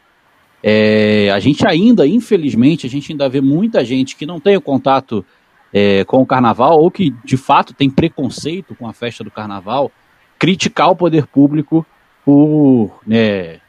É, 0.69 1.31
a 1.31 1.39
gente 1.39 1.65
ainda, 1.65 2.05
infelizmente, 2.05 2.89
a 2.89 2.91
gente 2.91 3.13
ainda 3.13 3.29
vê 3.29 3.41
muita 3.41 3.85
gente 3.85 4.17
que 4.17 4.27
não 4.27 4.41
tem 4.41 4.57
o 4.57 4.61
contato 4.61 5.25
é, 5.73 6.03
com 6.03 6.21
o 6.21 6.27
carnaval 6.27 6.81
ou 6.81 6.91
que 6.91 7.15
de 7.25 7.37
fato 7.37 7.73
tem 7.73 7.89
preconceito 7.89 8.75
com 8.75 8.89
a 8.89 8.93
festa 8.93 9.23
do 9.23 9.31
carnaval, 9.31 9.93
criticar 10.37 10.91
o 10.91 10.97
poder 10.97 11.25
público 11.29 11.87
por 12.25 12.99
né, 13.07 13.61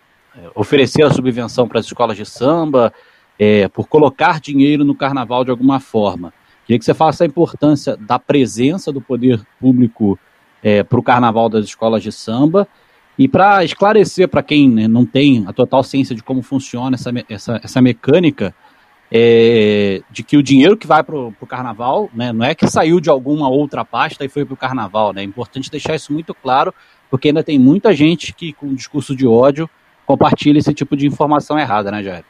oferecer 0.55 1.03
a 1.03 1.11
subvenção 1.11 1.67
para 1.67 1.79
as 1.79 1.85
escolas 1.85 2.17
de 2.17 2.25
samba, 2.25 2.91
é, 3.37 3.67
por 3.67 3.87
colocar 3.87 4.39
dinheiro 4.41 4.83
no 4.83 4.95
carnaval 4.95 5.45
de 5.45 5.51
alguma 5.51 5.79
forma. 5.79 6.33
Queria 6.65 6.79
que 6.79 6.85
você 6.85 6.95
falasse 6.95 7.21
a 7.21 7.27
importância 7.27 7.95
da 7.95 8.17
presença 8.17 8.91
do 8.91 9.01
poder 9.01 9.39
público 9.59 10.17
é, 10.63 10.81
para 10.81 10.99
o 10.99 11.03
carnaval 11.03 11.47
das 11.47 11.65
escolas 11.65 12.01
de 12.01 12.11
samba 12.11 12.67
e 13.17 13.27
para 13.27 13.63
esclarecer 13.63 14.27
para 14.27 14.43
quem 14.43 14.69
né, 14.69 14.87
não 14.87 15.05
tem 15.05 15.43
a 15.47 15.53
total 15.53 15.83
ciência 15.83 16.15
de 16.15 16.21
como 16.21 16.41
funciona 16.41 16.95
essa, 16.95 17.11
essa, 17.29 17.59
essa 17.63 17.81
mecânica, 17.81 18.53
é, 19.11 20.01
de 20.11 20.21
que 20.21 20.37
o 20.37 20.43
dinheiro 20.43 20.77
que 20.77 20.85
vai 20.85 21.01
para 21.01 21.15
o 21.15 21.47
carnaval 21.47 22.09
né, 22.13 22.31
não 22.31 22.45
é 22.45 22.53
que 22.53 22.67
saiu 22.67 22.99
de 22.99 23.09
alguma 23.09 23.49
outra 23.49 23.83
pasta 23.83 24.23
e 24.23 24.29
foi 24.29 24.45
para 24.45 24.53
o 24.53 24.57
carnaval. 24.57 25.13
Né, 25.13 25.21
é 25.21 25.23
importante 25.23 25.71
deixar 25.71 25.95
isso 25.95 26.13
muito 26.13 26.33
claro, 26.33 26.73
porque 27.09 27.29
ainda 27.29 27.43
tem 27.43 27.57
muita 27.57 27.93
gente 27.93 28.33
que, 28.33 28.53
com 28.53 28.73
discurso 28.75 29.15
de 29.15 29.25
ódio, 29.25 29.69
compartilha 30.05 30.59
esse 30.59 30.73
tipo 30.73 30.95
de 30.95 31.07
informação 31.07 31.57
errada, 31.57 31.89
né, 31.89 32.03
Jair? 32.03 32.23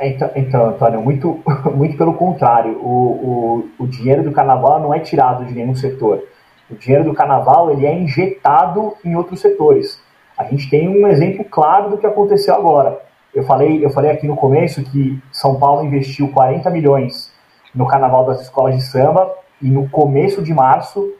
Então, 0.00 0.30
então, 0.34 0.68
Antônio, 0.68 1.00
muito, 1.00 1.42
muito 1.74 1.96
pelo 1.96 2.14
contrário. 2.14 2.78
O, 2.82 3.68
o, 3.78 3.84
o 3.84 3.86
dinheiro 3.86 4.22
do 4.22 4.32
carnaval 4.32 4.80
não 4.80 4.94
é 4.94 5.00
tirado 5.00 5.44
de 5.44 5.54
nenhum 5.54 5.74
setor. 5.74 6.22
O 6.70 6.74
dinheiro 6.74 7.04
do 7.04 7.14
carnaval 7.14 7.70
ele 7.70 7.86
é 7.86 7.96
injetado 7.96 8.94
em 9.04 9.14
outros 9.14 9.40
setores. 9.40 10.00
A 10.36 10.44
gente 10.44 10.68
tem 10.68 10.88
um 10.88 11.06
exemplo 11.06 11.44
claro 11.44 11.90
do 11.90 11.98
que 11.98 12.06
aconteceu 12.06 12.54
agora. 12.54 13.00
Eu 13.34 13.44
falei, 13.44 13.84
eu 13.84 13.90
falei 13.90 14.10
aqui 14.10 14.26
no 14.26 14.36
começo 14.36 14.82
que 14.82 15.20
São 15.32 15.58
Paulo 15.58 15.84
investiu 15.84 16.28
40 16.28 16.70
milhões 16.70 17.32
no 17.74 17.86
Carnaval 17.86 18.24
das 18.24 18.42
Escolas 18.42 18.76
de 18.76 18.82
Samba 18.82 19.30
e 19.60 19.68
no 19.68 19.88
começo 19.88 20.42
de 20.42 20.54
março 20.54 21.12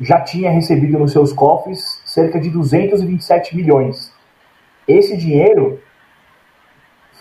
já 0.00 0.20
tinha 0.20 0.50
recebido 0.50 0.98
nos 0.98 1.12
seus 1.12 1.32
cofres 1.32 2.00
cerca 2.04 2.40
de 2.40 2.50
227 2.50 3.56
milhões. 3.56 4.12
esse 4.86 5.16
dinheiro 5.16 5.80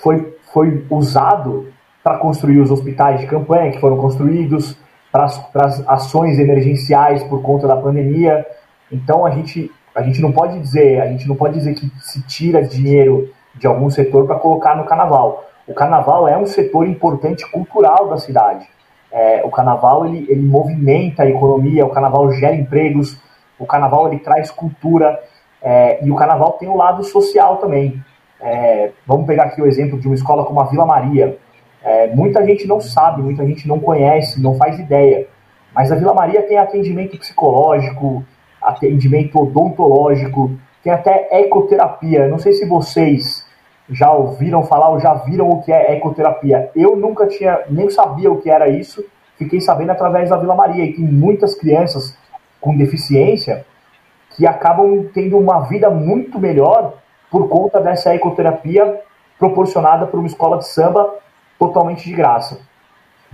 foi, 0.01 0.37
foi 0.53 0.85
usado 0.89 1.73
para 2.03 2.17
construir 2.19 2.59
os 2.59 2.71
hospitais 2.71 3.19
de 3.19 3.27
campanha 3.27 3.71
que 3.71 3.81
foram 3.81 3.97
construídos, 3.97 4.77
para 5.11 5.25
as 5.65 5.87
ações 5.87 6.37
emergenciais 6.39 7.23
por 7.23 7.41
conta 7.41 7.67
da 7.67 7.75
pandemia. 7.75 8.45
Então 8.91 9.25
a 9.25 9.31
gente, 9.31 9.71
a 9.97 10.03
gente 10.03 10.21
não 10.21 10.31
pode 10.31 10.59
dizer, 10.59 11.01
a 11.01 11.07
gente 11.07 11.27
não 11.27 11.35
pode 11.35 11.55
dizer 11.55 11.73
que 11.73 11.91
se 11.99 12.21
tira 12.21 12.61
dinheiro 12.61 13.33
de 13.55 13.65
algum 13.65 13.89
setor 13.89 14.27
para 14.27 14.35
colocar 14.35 14.77
no 14.77 14.85
carnaval. 14.85 15.43
O 15.67 15.73
carnaval 15.73 16.27
é 16.27 16.37
um 16.37 16.45
setor 16.45 16.87
importante 16.87 17.49
cultural 17.49 18.07
da 18.07 18.17
cidade. 18.19 18.69
É, 19.11 19.41
o 19.43 19.49
carnaval 19.49 20.05
ele, 20.05 20.27
ele 20.29 20.43
movimenta 20.43 21.23
a 21.23 21.27
economia, 21.27 21.83
o 21.83 21.89
carnaval 21.89 22.31
gera 22.33 22.53
empregos, 22.53 23.19
o 23.57 23.65
carnaval 23.65 24.07
ele 24.07 24.19
traz 24.19 24.51
cultura 24.51 25.19
é, 25.63 26.05
e 26.05 26.11
o 26.11 26.15
carnaval 26.15 26.51
tem 26.59 26.69
o 26.69 26.73
um 26.73 26.77
lado 26.77 27.03
social 27.03 27.57
também. 27.57 27.99
É, 28.39 28.91
vamos 29.07 29.25
pegar 29.25 29.45
aqui 29.45 29.59
o 29.59 29.65
exemplo 29.65 29.99
de 29.99 30.07
uma 30.07 30.13
escola 30.13 30.45
como 30.45 30.61
a 30.61 30.65
Vila 30.65 30.85
Maria. 30.85 31.39
É, 31.83 32.05
muita 32.13 32.45
gente 32.45 32.67
não 32.67 32.79
sabe, 32.79 33.23
muita 33.23 33.43
gente 33.47 33.67
não 33.67 33.79
conhece, 33.79 34.39
não 34.39 34.53
faz 34.53 34.77
ideia. 34.77 35.27
Mas 35.73 35.91
a 35.91 35.95
Vila 35.95 36.13
Maria 36.13 36.43
tem 36.43 36.59
atendimento 36.59 37.17
psicológico, 37.17 38.23
atendimento 38.67 39.39
odontológico, 39.39 40.51
tem 40.83 40.91
até 40.91 41.27
ecoterapia. 41.41 42.27
Não 42.27 42.39
sei 42.39 42.53
se 42.53 42.65
vocês 42.65 43.45
já 43.89 44.11
ouviram 44.11 44.63
falar 44.63 44.89
ou 44.89 44.99
já 44.99 45.13
viram 45.13 45.49
o 45.49 45.61
que 45.61 45.71
é 45.71 45.95
ecoterapia. 45.95 46.69
Eu 46.75 46.95
nunca 46.95 47.27
tinha, 47.27 47.61
nem 47.69 47.89
sabia 47.89 48.31
o 48.31 48.41
que 48.41 48.49
era 48.49 48.67
isso, 48.67 49.03
fiquei 49.37 49.61
sabendo 49.61 49.91
através 49.91 50.29
da 50.29 50.37
Vila 50.37 50.55
Maria. 50.55 50.85
E 50.85 50.93
tem 50.93 51.05
muitas 51.05 51.55
crianças 51.55 52.17
com 52.59 52.75
deficiência 52.75 53.65
que 54.35 54.45
acabam 54.45 55.09
tendo 55.13 55.37
uma 55.37 55.61
vida 55.61 55.89
muito 55.89 56.39
melhor 56.39 56.93
por 57.31 57.47
conta 57.47 57.79
dessa 57.79 58.13
ecoterapia 58.13 59.01
proporcionada 59.39 60.05
por 60.07 60.19
uma 60.19 60.27
escola 60.27 60.57
de 60.57 60.67
samba 60.67 61.15
totalmente 61.57 62.05
de 62.05 62.15
graça. 62.15 62.59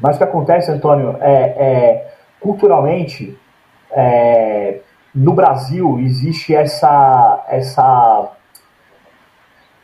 Mas 0.01 0.15
o 0.15 0.19
que 0.19 0.23
acontece, 0.23 0.71
Antônio, 0.71 1.17
é, 1.19 1.33
é 1.33 2.13
culturalmente, 2.39 3.37
é, 3.91 4.79
no 5.13 5.33
Brasil 5.33 5.99
existe 5.99 6.55
essa, 6.55 7.45
essa 7.47 8.31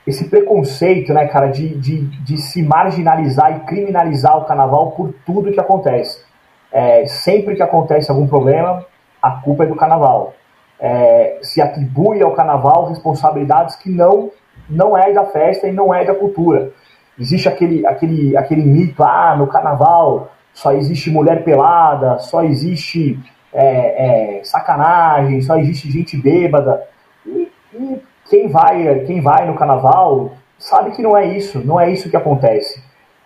esse 0.08 0.28
preconceito, 0.28 1.14
né, 1.14 1.28
cara, 1.28 1.48
de, 1.48 1.76
de, 1.76 2.02
de 2.24 2.38
se 2.38 2.64
marginalizar 2.64 3.56
e 3.58 3.60
criminalizar 3.62 4.38
o 4.38 4.46
carnaval 4.46 4.92
por 4.92 5.14
tudo 5.26 5.52
que 5.52 5.60
acontece. 5.60 6.24
É, 6.72 7.06
sempre 7.06 7.56
que 7.56 7.62
acontece 7.62 8.10
algum 8.10 8.28
problema, 8.28 8.86
a 9.22 9.32
culpa 9.32 9.66
é 9.66 9.68
do 9.68 9.76
carnaval. 9.76 10.34
É, 10.80 11.40
se 11.44 11.62
atribui 11.62 12.22
ao 12.24 12.34
carnaval 12.34 12.88
responsabilidades 12.88 13.76
que 13.76 13.90
não 13.90 14.32
não 14.70 14.96
é 14.96 15.12
da 15.12 15.26
festa 15.26 15.68
e 15.68 15.72
não 15.72 15.94
é 15.94 16.06
da 16.06 16.14
cultura. 16.14 16.72
Existe 17.20 17.50
aquele, 17.50 17.86
aquele, 17.88 18.38
aquele 18.38 18.62
mito, 18.62 19.04
ah, 19.04 19.36
no 19.36 19.48
carnaval 19.48 20.32
só 20.54 20.74
existe 20.74 21.10
mulher 21.10 21.44
pelada, 21.44 22.20
só 22.20 22.44
existe 22.44 23.20
é, 23.54 24.38
é, 24.38 24.43
sacanagem, 24.43 25.41
só 25.41 25.58
existe 25.58 25.91
gente 25.91 26.18
bêbada. 26.18 26.84
E, 27.26 27.52
e 27.74 28.02
quem 28.30 28.47
vai, 28.47 29.00
quem 29.02 29.22
vai 29.22 29.45
no 29.47 29.56
carnaval 29.56 30.34
sabe 30.58 30.91
que 30.91 31.02
não 31.02 31.18
é 31.18 31.26
isso, 31.26 31.66
não 31.66 31.80
é 31.80 31.89
isso 31.91 32.10
que 32.10 32.18
acontece. 32.18 32.84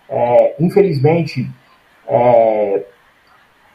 É, 0.08 0.54
infelizmente, 0.60 1.50
é, 2.06 2.84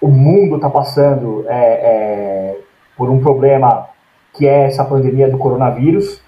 o 0.01 0.07
mundo 0.07 0.55
está 0.55 0.69
passando 0.69 1.45
é, 1.47 1.55
é, 1.55 2.57
por 2.95 3.09
um 3.09 3.19
problema 3.19 3.89
que 4.33 4.47
é 4.47 4.65
essa 4.65 4.85
pandemia 4.85 5.29
do 5.29 5.37
coronavírus, 5.37 6.21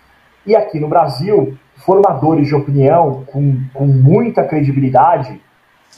e 0.46 0.56
aqui 0.56 0.80
no 0.80 0.88
Brasil, 0.88 1.58
formadores 1.78 2.48
de 2.48 2.56
opinião 2.56 3.24
com, 3.28 3.60
com 3.74 3.86
muita 3.86 4.44
credibilidade, 4.44 5.40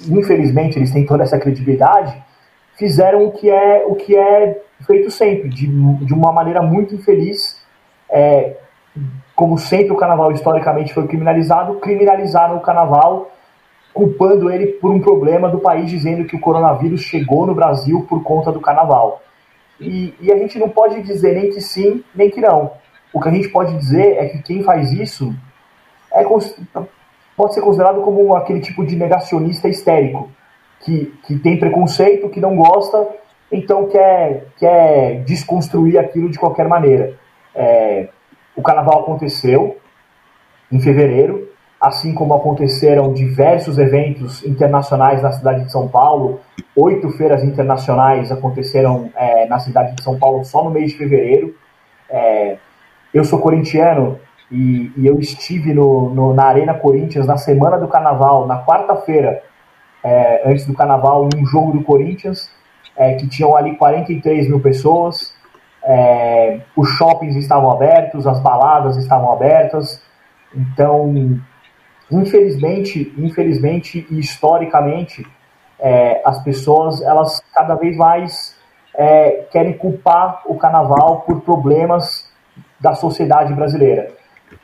infelizmente 0.08 0.78
eles 0.78 0.92
têm 0.92 1.06
toda 1.06 1.24
essa 1.24 1.40
credibilidade, 1.40 2.22
fizeram 2.84 3.26
o 3.26 3.32
que 3.32 3.50
é, 3.50 3.86
o 3.88 3.96
que 3.96 4.14
é 4.14 4.62
feito 4.86 5.10
sempre, 5.10 5.48
de, 5.48 5.68
de 6.06 6.14
uma 6.14 6.34
maneira 6.34 6.62
muito 6.62 6.94
infeliz, 6.94 7.64
é, 8.10 8.58
como 9.34 9.58
sempre 9.58 9.94
o 9.94 9.96
carnaval 9.96 10.34
historicamente 10.34 10.94
foi 10.94 11.08
criminalizado, 11.08 11.76
criminalizaram 11.76 12.58
o 12.58 12.60
carnaval, 12.60 13.32
culpando 13.94 14.52
ele 14.52 14.68
por 14.68 14.92
um 14.92 15.00
problema 15.00 15.48
do 15.48 15.60
país, 15.60 15.90
dizendo 15.90 16.26
que 16.26 16.36
o 16.36 16.42
coronavírus 16.42 17.00
chegou 17.00 17.46
no 17.46 17.56
Brasil 17.56 18.06
por 18.10 18.22
conta 18.22 18.52
do 18.52 18.60
carnaval. 18.60 19.22
E, 19.80 20.14
e 20.20 20.30
a 20.30 20.38
gente 20.38 20.60
não 20.60 20.68
pode 20.68 21.02
dizer 21.04 21.36
nem 21.36 21.52
que 21.52 21.62
sim, 21.62 22.04
nem 22.14 22.30
que 22.30 22.42
não. 22.42 22.72
O 23.14 23.22
que 23.22 23.30
a 23.30 23.32
gente 23.32 23.48
pode 23.48 23.78
dizer 23.78 24.18
é 24.18 24.26
que 24.28 24.44
quem 24.44 24.62
faz 24.62 24.92
isso 24.92 25.34
é, 26.12 26.26
pode 27.38 27.54
ser 27.54 27.62
considerado 27.62 28.02
como 28.02 28.36
aquele 28.36 28.60
tipo 28.60 28.86
de 28.86 28.98
negacionista 28.98 29.70
histérico, 29.70 30.30
que, 30.84 31.14
que 31.26 31.40
tem 31.40 31.58
preconceito, 31.58 32.30
que 32.30 32.40
não 32.40 32.56
gosta, 32.56 33.08
então 33.52 33.88
quer, 33.88 34.48
quer 34.58 35.24
desconstruir 35.24 35.98
aquilo 35.98 36.30
de 36.30 36.38
qualquer 36.38 36.68
maneira. 36.68 37.14
É, 37.56 38.08
o 38.56 38.62
carnaval 38.62 39.02
aconteceu 39.02 39.78
em 40.72 40.80
fevereiro, 40.80 41.50
assim 41.80 42.14
como 42.14 42.34
aconteceram 42.34 43.14
diversos 43.14 43.78
eventos 43.78 44.44
internacionais 44.46 45.22
na 45.22 45.32
cidade 45.32 45.66
de 45.66 45.72
São 45.72 45.88
Paulo. 45.88 46.40
Oito 46.76 47.10
feiras 47.12 47.44
internacionais 47.44 48.32
aconteceram 48.32 49.10
é, 49.16 49.46
na 49.48 49.60
cidade 49.60 49.96
de 49.96 50.04
São 50.04 50.18
Paulo 50.18 50.44
só 50.44 50.64
no 50.64 50.72
mês 50.72 50.92
de 50.92 50.98
fevereiro. 50.98 51.56
É, 52.10 52.58
eu 53.14 53.24
sou 53.24 53.40
corintiano 53.40 54.20
e, 54.52 54.92
e 54.98 55.06
eu 55.06 55.20
estive 55.20 55.74
no, 55.74 56.10
no, 56.10 56.34
na 56.34 56.46
Arena 56.46 56.74
Corinthians 56.74 57.28
na 57.28 57.38
semana 57.38 57.78
do 57.78 57.88
carnaval, 57.88 58.48
na 58.48 58.64
quarta-feira, 58.64 59.44
é, 60.04 60.50
antes 60.50 60.66
do 60.66 60.74
carnaval, 60.74 61.30
num 61.34 61.46
jogo 61.46 61.72
do 61.72 61.84
Corinthians, 61.84 62.50
é, 62.96 63.16
que 63.16 63.28
tinham 63.28 63.56
ali 63.56 63.76
43 63.76 64.48
mil 64.48 64.60
pessoas 64.60 65.34
é, 65.84 66.62
os 66.76 66.90
shoppings 66.90 67.36
estavam 67.36 67.70
abertos, 67.70 68.26
as 68.26 68.40
baladas 68.40 68.96
estavam 68.98 69.32
abertas, 69.32 70.02
então, 70.56 71.42
infelizmente, 72.10 73.14
infelizmente 73.18 74.08
e 74.10 74.20
historicamente, 74.20 75.26
é, 75.80 76.22
as 76.24 76.42
pessoas 76.44 77.02
elas 77.02 77.42
cada 77.54 77.76
vez 77.76 77.98
mais 77.98 78.58
é, 78.96 79.46
querem 79.52 79.74
culpar 79.74 80.44
o 80.46 80.56
carnaval 80.56 81.22
por 81.22 81.42
problemas 81.42 82.32
da 82.80 82.96
sociedade 82.96 83.54
brasileira. 83.54 84.12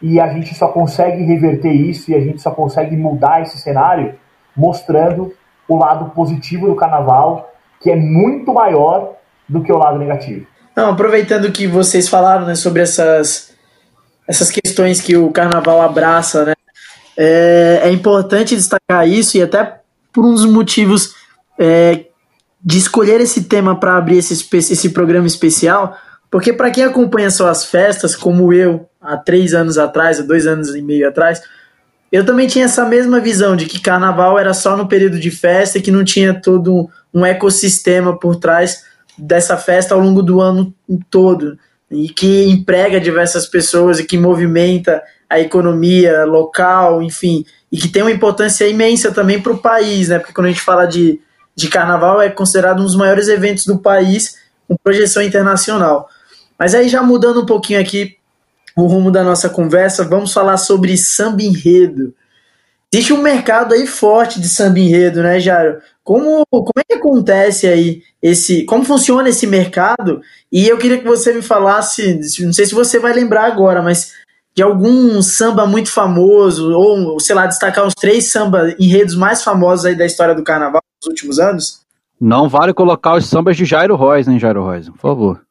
E 0.02 0.20
a 0.20 0.30
gente 0.30 0.54
só 0.54 0.68
consegue 0.70 1.24
reverter 1.24 1.72
isso 1.72 2.12
e 2.12 2.16
a 2.16 2.22
gente 2.22 2.42
só 2.42 2.52
consegue 2.52 2.96
mudar 2.96 3.42
esse 3.42 3.58
cenário 3.58 4.18
mostrando 4.60 5.34
o 5.68 5.78
lado 5.78 6.12
positivo 6.12 6.68
do 6.68 6.76
carnaval, 6.76 7.54
que 7.82 7.90
é 7.90 7.96
muito 7.96 8.54
maior 8.54 9.16
do 9.48 9.64
que 9.64 9.72
o 9.72 9.78
lado 9.78 9.98
negativo. 9.98 10.46
Não, 10.76 10.90
aproveitando 10.92 11.52
que 11.52 11.66
vocês 11.66 12.10
falaram 12.10 12.46
né, 12.46 12.56
sobre 12.56 12.82
essas, 12.82 13.54
essas 14.28 14.52
questões 14.52 15.00
que 15.02 15.16
o 15.16 15.32
carnaval 15.32 15.82
abraça, 15.82 16.46
né, 16.46 16.54
é, 17.18 17.82
é 17.84 17.92
importante 17.92 18.56
destacar 18.56 19.08
isso 19.08 19.38
e 19.38 19.42
até 19.42 19.80
por 20.12 20.26
uns 20.26 20.46
motivos 20.46 21.16
é, 21.58 22.06
de 22.62 22.78
escolher 22.78 23.22
esse 23.22 23.44
tema 23.44 23.80
para 23.80 23.98
abrir 23.98 24.18
esse, 24.18 24.48
esse 24.56 24.90
programa 24.90 25.28
especial, 25.28 25.98
porque 26.30 26.52
para 26.52 26.72
quem 26.72 26.84
acompanha 26.84 27.30
só 27.30 27.48
as 27.48 27.66
festas, 27.66 28.16
como 28.16 28.54
eu, 28.54 28.88
há 29.02 29.18
três 29.18 29.54
anos 29.54 29.78
atrás, 29.78 30.20
há 30.20 30.24
dois 30.24 30.46
anos 30.46 30.76
e 30.76 30.82
meio 30.82 31.08
atrás, 31.08 31.42
eu 32.12 32.26
também 32.26 32.48
tinha 32.48 32.66
essa 32.66 32.86
mesma 32.86 33.20
visão 33.20 33.56
de 33.56 33.66
que 33.66 33.80
carnaval 33.80 34.40
era 34.40 34.54
só 34.54 34.76
no 34.76 34.88
período 34.88 35.20
de 35.20 35.30
festa 35.30 35.78
e 35.78 35.82
que 35.82 35.92
não 35.92 36.04
tinha 36.04 36.34
todo 36.34 36.90
um 37.14 37.26
ecossistema 37.26 38.18
por 38.18 38.36
trás 38.36 38.84
dessa 39.18 39.58
festa 39.58 39.94
ao 39.94 40.02
longo 40.02 40.24
do 40.24 40.42
ano 40.42 40.74
todo 41.10 41.58
e 41.92 42.10
que 42.10 42.46
emprega 42.46 43.00
diversas 43.00 43.48
pessoas 43.48 44.00
e 44.00 44.06
que 44.06 44.18
movimenta 44.18 45.02
a 45.30 45.40
economia 45.40 46.24
local, 46.26 47.02
enfim, 47.02 47.46
e 47.72 47.78
que 47.78 47.88
tem 47.88 48.02
uma 48.02 48.12
importância 48.12 48.68
imensa 48.68 49.12
também 49.12 49.40
para 49.42 49.52
o 49.52 49.58
país, 49.58 50.10
né? 50.10 50.18
Porque 50.18 50.34
quando 50.34 50.48
a 50.48 50.50
gente 50.50 50.62
fala 50.62 50.86
de, 50.86 51.20
de 51.56 51.68
carnaval, 51.68 52.22
é 52.22 52.30
considerado 52.30 52.80
um 52.80 52.86
dos 52.86 52.96
maiores 52.96 53.28
eventos 53.28 53.66
do 53.66 53.78
país 53.78 54.38
com 54.68 54.76
projeção 54.84 55.22
internacional. 55.22 56.08
Mas 56.58 56.74
aí, 56.74 56.90
já 56.90 57.04
mudando 57.04 57.42
um 57.42 57.46
pouquinho 57.46 57.80
aqui 57.80 58.19
o 58.84 58.88
rumo 58.88 59.12
da 59.12 59.24
nossa 59.24 59.50
conversa, 59.50 60.04
vamos 60.04 60.34
falar 60.34 60.58
sobre 60.58 60.98
samba 60.98 61.42
enredo. 61.42 62.14
Existe 62.92 63.14
um 63.14 63.22
mercado 63.22 63.74
aí 63.74 63.86
forte 63.86 64.42
de 64.42 64.50
samba 64.50 64.80
enredo, 64.80 65.22
né, 65.22 65.40
Jairo? 65.40 65.80
Como, 66.04 66.44
como 66.50 66.74
é 66.80 66.84
que 66.84 66.96
acontece 66.96 67.68
aí 67.68 68.02
esse. 68.22 68.66
Como 68.66 68.84
funciona 68.84 69.30
esse 69.30 69.46
mercado? 69.46 70.22
E 70.52 70.68
eu 70.68 70.78
queria 70.78 70.98
que 70.98 71.06
você 71.06 71.32
me 71.32 71.44
falasse, 71.44 72.20
não 72.40 72.52
sei 72.52 72.66
se 72.66 72.74
você 72.74 72.98
vai 72.98 73.14
lembrar 73.14 73.46
agora, 73.46 73.82
mas 73.82 74.14
de 74.56 74.64
algum 74.64 75.22
samba 75.22 75.68
muito 75.68 75.92
famoso, 75.92 76.72
ou, 76.72 77.20
sei 77.20 77.36
lá, 77.36 77.46
destacar 77.46 77.86
os 77.86 77.94
três 77.94 78.32
samba 78.32 78.76
enredos 78.80 79.16
mais 79.16 79.44
famosos 79.44 79.86
aí 79.86 79.96
da 79.96 80.06
história 80.06 80.34
do 80.34 80.44
carnaval 80.44 80.82
nos 81.02 81.10
últimos 81.10 81.40
anos? 81.40 81.82
Não 82.20 82.50
vale 82.50 82.74
colocar 82.74 83.16
os 83.16 83.30
sambas 83.30 83.56
de 83.56 83.64
Jairo 83.64 83.96
Rosa, 83.96 84.32
hein, 84.32 84.40
Jairo 84.40 84.64
Rosa, 84.64 84.92
por 84.92 85.00
favor. 85.00 85.42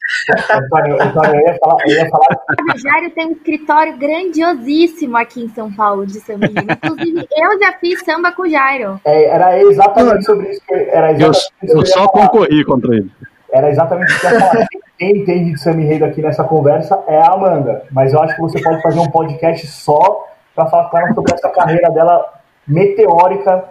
Antônio, 0.50 1.02
Antônio, 1.02 1.34
eu 1.34 1.46
ia 1.46 1.58
falar, 1.58 1.76
eu 1.86 1.96
ia 1.96 2.08
falar 2.08 2.26
O 2.74 2.78
Jairo 2.78 3.10
tem 3.10 3.26
um 3.28 3.32
escritório 3.32 3.96
grandiosíssimo 3.98 5.16
aqui 5.16 5.44
em 5.44 5.48
São 5.48 5.72
Paulo 5.72 6.06
de 6.06 6.20
samba. 6.20 6.46
Inclusive, 6.46 7.26
eu 7.36 7.58
já 7.58 7.72
fiz 7.78 8.04
samba 8.04 8.32
com 8.32 8.42
o 8.42 8.48
Jairo. 8.48 9.00
é, 9.04 9.24
era 9.28 9.58
exatamente 9.62 10.24
sobre 10.24 10.50
isso 10.50 10.60
que 10.66 10.74
era 10.74 11.12
Eu, 11.12 11.30
exatamente 11.30 11.50
eu 11.62 11.78
ia 11.80 11.86
só 11.86 11.94
falar. 11.94 12.08
concorri 12.28 12.64
contra 12.64 12.94
ele. 12.96 13.10
Era 13.52 13.70
exatamente 13.70 14.10
isso 14.10 14.20
que 14.20 14.26
eu 14.26 14.30
ia 14.32 14.40
falar. 14.40 14.66
Quem 14.98 15.16
entende 15.18 15.52
de 15.52 15.60
samba 15.60 15.80
enredo 15.80 16.04
aqui 16.04 16.20
nessa 16.20 16.44
conversa 16.44 16.98
é 17.06 17.18
a 17.18 17.32
Amanda, 17.32 17.84
mas 17.92 18.12
eu 18.12 18.20
acho 18.20 18.34
que 18.34 18.40
você 18.42 18.60
pode 18.62 18.82
fazer 18.82 18.98
um 18.98 19.10
podcast 19.10 19.66
só 19.68 20.24
para 20.54 20.66
falar 20.66 20.90
com 20.90 20.98
ela 20.98 21.14
sobre 21.14 21.34
essa 21.34 21.48
carreira 21.50 21.90
dela 21.90 22.24
meteórica 22.66 23.64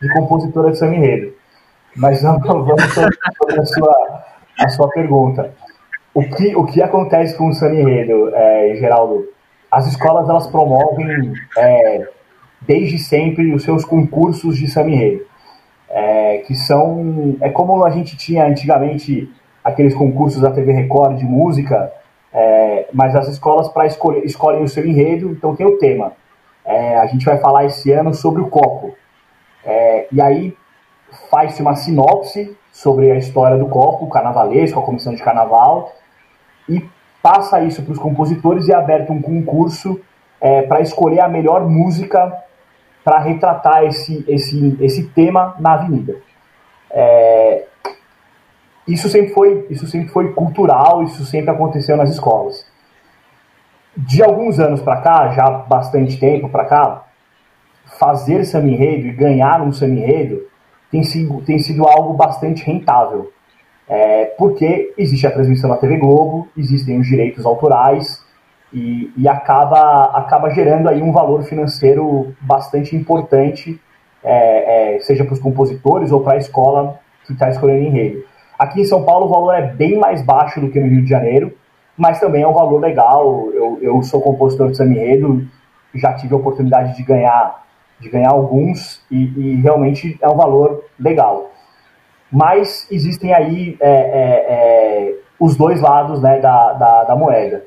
de 0.00 0.12
compositora 0.12 0.70
de 0.70 0.78
samba 0.78 0.94
enredo. 0.94 1.32
Mas 1.96 2.20
vamos, 2.24 2.44
vamos 2.46 2.94
sobre, 2.94 3.16
a, 3.60 3.64
sua, 3.64 4.24
a 4.60 4.68
sua 4.68 4.88
pergunta. 4.90 5.54
O 6.12 6.22
que, 6.22 6.54
o 6.54 6.64
que 6.64 6.82
acontece 6.82 7.36
com 7.36 7.48
o 7.48 7.52
samba 7.52 7.74
enredo, 7.74 8.30
é, 8.34 8.76
Geraldo? 8.76 9.28
As 9.70 9.86
escolas 9.86 10.28
elas 10.28 10.46
promovem 10.46 11.32
é, 11.58 12.08
desde 12.62 12.98
sempre 12.98 13.52
os 13.52 13.64
seus 13.64 13.84
concursos 13.84 14.56
de 14.56 14.68
samba 14.68 14.90
enredo 14.90 15.34
é, 15.94 16.38
que 16.38 16.56
são 16.56 17.36
é 17.40 17.48
como 17.48 17.84
a 17.84 17.90
gente 17.90 18.16
tinha 18.16 18.44
antigamente 18.44 19.32
aqueles 19.62 19.94
concursos 19.94 20.42
da 20.42 20.50
TV 20.50 20.72
Record 20.72 21.16
de 21.16 21.24
música, 21.24 21.92
é, 22.32 22.88
mas 22.92 23.14
as 23.14 23.28
escolas 23.28 23.68
para 23.68 23.86
escolher 23.86 24.24
escolhem 24.24 24.64
o 24.64 24.68
seu 24.68 24.84
enredo, 24.84 25.30
então 25.30 25.54
tem 25.54 25.64
o 25.64 25.78
tema. 25.78 26.12
É, 26.64 26.96
a 26.98 27.06
gente 27.06 27.24
vai 27.24 27.38
falar 27.38 27.64
esse 27.64 27.92
ano 27.92 28.12
sobre 28.12 28.42
o 28.42 28.48
copo. 28.48 28.96
É, 29.64 30.08
e 30.10 30.20
aí 30.20 30.56
faz-se 31.30 31.62
uma 31.62 31.74
sinopse 31.74 32.56
sobre 32.72 33.10
a 33.10 33.16
história 33.16 33.56
do 33.56 33.66
copo, 33.66 34.08
carnavalesco, 34.08 34.78
a 34.78 34.82
comissão 34.82 35.14
de 35.14 35.22
carnaval, 35.22 35.92
e 36.68 36.84
passa 37.22 37.62
isso 37.62 37.82
para 37.82 37.92
os 37.92 37.98
compositores 37.98 38.68
e 38.68 38.72
é 38.72 38.74
aberto 38.74 39.12
um 39.12 39.22
concurso 39.22 40.00
é, 40.40 40.62
para 40.62 40.80
escolher 40.80 41.20
a 41.20 41.28
melhor 41.28 41.66
música 41.68 42.32
para 43.04 43.18
retratar 43.18 43.84
esse, 43.84 44.24
esse, 44.26 44.76
esse 44.80 45.04
tema 45.08 45.54
na 45.58 45.74
avenida. 45.74 46.16
É, 46.90 47.64
isso, 48.88 49.08
sempre 49.08 49.32
foi, 49.32 49.66
isso 49.70 49.86
sempre 49.86 50.08
foi 50.08 50.32
cultural, 50.32 51.02
isso 51.02 51.24
sempre 51.24 51.50
aconteceu 51.50 51.96
nas 51.96 52.10
escolas. 52.10 52.66
De 53.96 54.22
alguns 54.22 54.58
anos 54.58 54.82
para 54.82 55.00
cá, 55.00 55.28
já 55.30 55.48
bastante 55.50 56.18
tempo 56.18 56.48
para 56.48 56.64
cá, 56.64 57.04
fazer 57.98 58.44
samba 58.44 58.68
enredo 58.68 59.06
e 59.06 59.12
ganhar 59.12 59.62
um 59.62 59.72
samba 59.72 59.94
enredo 59.94 60.42
tem 60.94 61.02
sido, 61.02 61.42
tem 61.42 61.58
sido 61.58 61.88
algo 61.88 62.14
bastante 62.14 62.64
rentável. 62.64 63.32
É, 63.88 64.26
porque 64.38 64.94
existe 64.96 65.26
a 65.26 65.30
transmissão 65.32 65.68
na 65.68 65.76
TV 65.76 65.96
Globo, 65.96 66.46
existem 66.56 67.00
os 67.00 67.06
direitos 67.06 67.44
autorais, 67.44 68.24
e, 68.72 69.12
e 69.16 69.28
acaba, 69.28 70.04
acaba 70.16 70.50
gerando 70.50 70.88
aí 70.88 71.02
um 71.02 71.10
valor 71.10 71.42
financeiro 71.42 72.32
bastante 72.40 72.94
importante, 72.94 73.80
é, 74.22 74.94
é, 74.94 75.00
seja 75.00 75.24
para 75.24 75.34
os 75.34 75.40
compositores 75.40 76.12
ou 76.12 76.20
para 76.20 76.34
a 76.34 76.38
escola 76.38 77.00
que 77.26 77.32
está 77.32 77.50
escolhendo 77.50 77.86
enredo. 77.86 78.24
Aqui 78.56 78.80
em 78.80 78.84
São 78.84 79.04
Paulo 79.04 79.26
o 79.26 79.28
valor 79.28 79.52
é 79.52 79.62
bem 79.62 79.98
mais 79.98 80.22
baixo 80.22 80.60
do 80.60 80.70
que 80.70 80.78
no 80.78 80.86
Rio 80.86 81.02
de 81.02 81.10
Janeiro, 81.10 81.52
mas 81.96 82.20
também 82.20 82.42
é 82.42 82.48
um 82.48 82.54
valor 82.54 82.80
legal. 82.80 83.50
Eu, 83.52 83.78
eu 83.82 84.02
sou 84.04 84.20
compositor 84.20 84.70
de 84.70 84.76
samba 84.76 84.92
enredo, 84.92 85.44
já 85.92 86.12
tive 86.14 86.34
a 86.34 86.38
oportunidade 86.38 86.96
de 86.96 87.02
ganhar, 87.02 87.64
de 88.00 88.08
ganhar 88.08 88.30
alguns 88.30 89.02
e, 89.10 89.24
e 89.38 89.54
realmente 89.60 90.18
é 90.20 90.28
um 90.28 90.36
valor 90.36 90.84
legal. 90.98 91.50
Mas 92.30 92.86
existem 92.90 93.32
aí 93.32 93.76
é, 93.80 93.90
é, 93.90 94.46
é, 94.48 95.14
os 95.38 95.56
dois 95.56 95.80
lados 95.80 96.20
né, 96.20 96.40
da, 96.40 96.72
da, 96.72 97.04
da 97.04 97.16
moeda. 97.16 97.64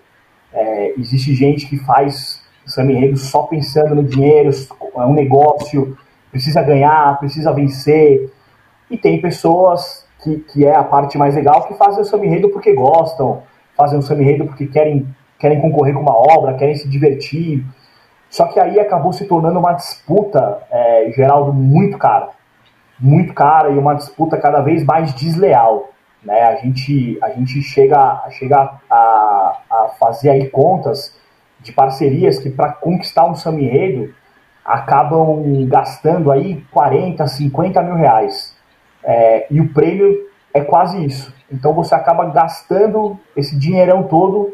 É, 0.53 0.93
existe 0.97 1.33
gente 1.33 1.67
que 1.67 1.77
faz 1.77 2.41
samba 2.65 3.15
só 3.15 3.43
pensando 3.43 3.95
no 3.95 4.03
dinheiro, 4.03 4.49
é 4.95 5.05
um 5.05 5.13
negócio, 5.13 5.97
precisa 6.31 6.61
ganhar, 6.61 7.17
precisa 7.19 7.53
vencer. 7.53 8.29
E 8.91 8.97
tem 8.97 9.21
pessoas 9.21 10.05
que, 10.23 10.37
que 10.39 10.65
é 10.65 10.75
a 10.75 10.83
parte 10.83 11.17
mais 11.17 11.35
legal 11.35 11.65
que 11.67 11.75
fazem 11.75 12.01
o 12.01 12.05
samba 12.05 12.49
porque 12.51 12.73
gostam, 12.73 13.43
fazem 13.75 13.97
o 13.97 14.01
samba 14.01 14.23
porque 14.45 14.67
querem, 14.67 15.07
querem 15.39 15.61
concorrer 15.61 15.93
com 15.93 16.01
uma 16.01 16.15
obra, 16.15 16.55
querem 16.55 16.75
se 16.75 16.87
divertir. 16.89 17.63
Só 18.29 18.47
que 18.47 18.59
aí 18.59 18.79
acabou 18.79 19.13
se 19.13 19.25
tornando 19.25 19.59
uma 19.59 19.73
disputa, 19.73 20.59
é, 20.69 21.11
Geraldo, 21.15 21.53
muito 21.53 21.97
cara. 21.97 22.29
Muito 22.99 23.33
cara 23.33 23.69
e 23.69 23.77
uma 23.77 23.93
disputa 23.93 24.37
cada 24.37 24.61
vez 24.61 24.83
mais 24.83 25.13
desleal. 25.13 25.89
Né? 26.23 26.43
A, 26.43 26.55
gente, 26.55 27.17
a 27.21 27.29
gente 27.29 27.61
chega, 27.61 28.23
chega 28.31 28.71
a, 28.89 29.57
a 29.69 29.87
fazer 29.99 30.29
aí 30.29 30.49
contas 30.49 31.15
de 31.59 31.71
parcerias 31.71 32.39
que 32.39 32.49
para 32.49 32.73
conquistar 32.73 33.25
um 33.25 33.35
samba 33.35 33.61
enredo 33.61 34.13
acabam 34.63 35.65
gastando 35.67 36.31
aí 36.31 36.61
40, 36.71 37.25
50 37.25 37.81
mil 37.83 37.95
reais. 37.95 38.55
É, 39.03 39.47
e 39.49 39.61
o 39.61 39.73
prêmio 39.73 40.27
é 40.53 40.61
quase 40.61 41.03
isso. 41.03 41.33
Então 41.49 41.73
você 41.73 41.95
acaba 41.95 42.25
gastando 42.25 43.17
esse 43.35 43.57
dinheirão 43.57 44.03
todo 44.03 44.53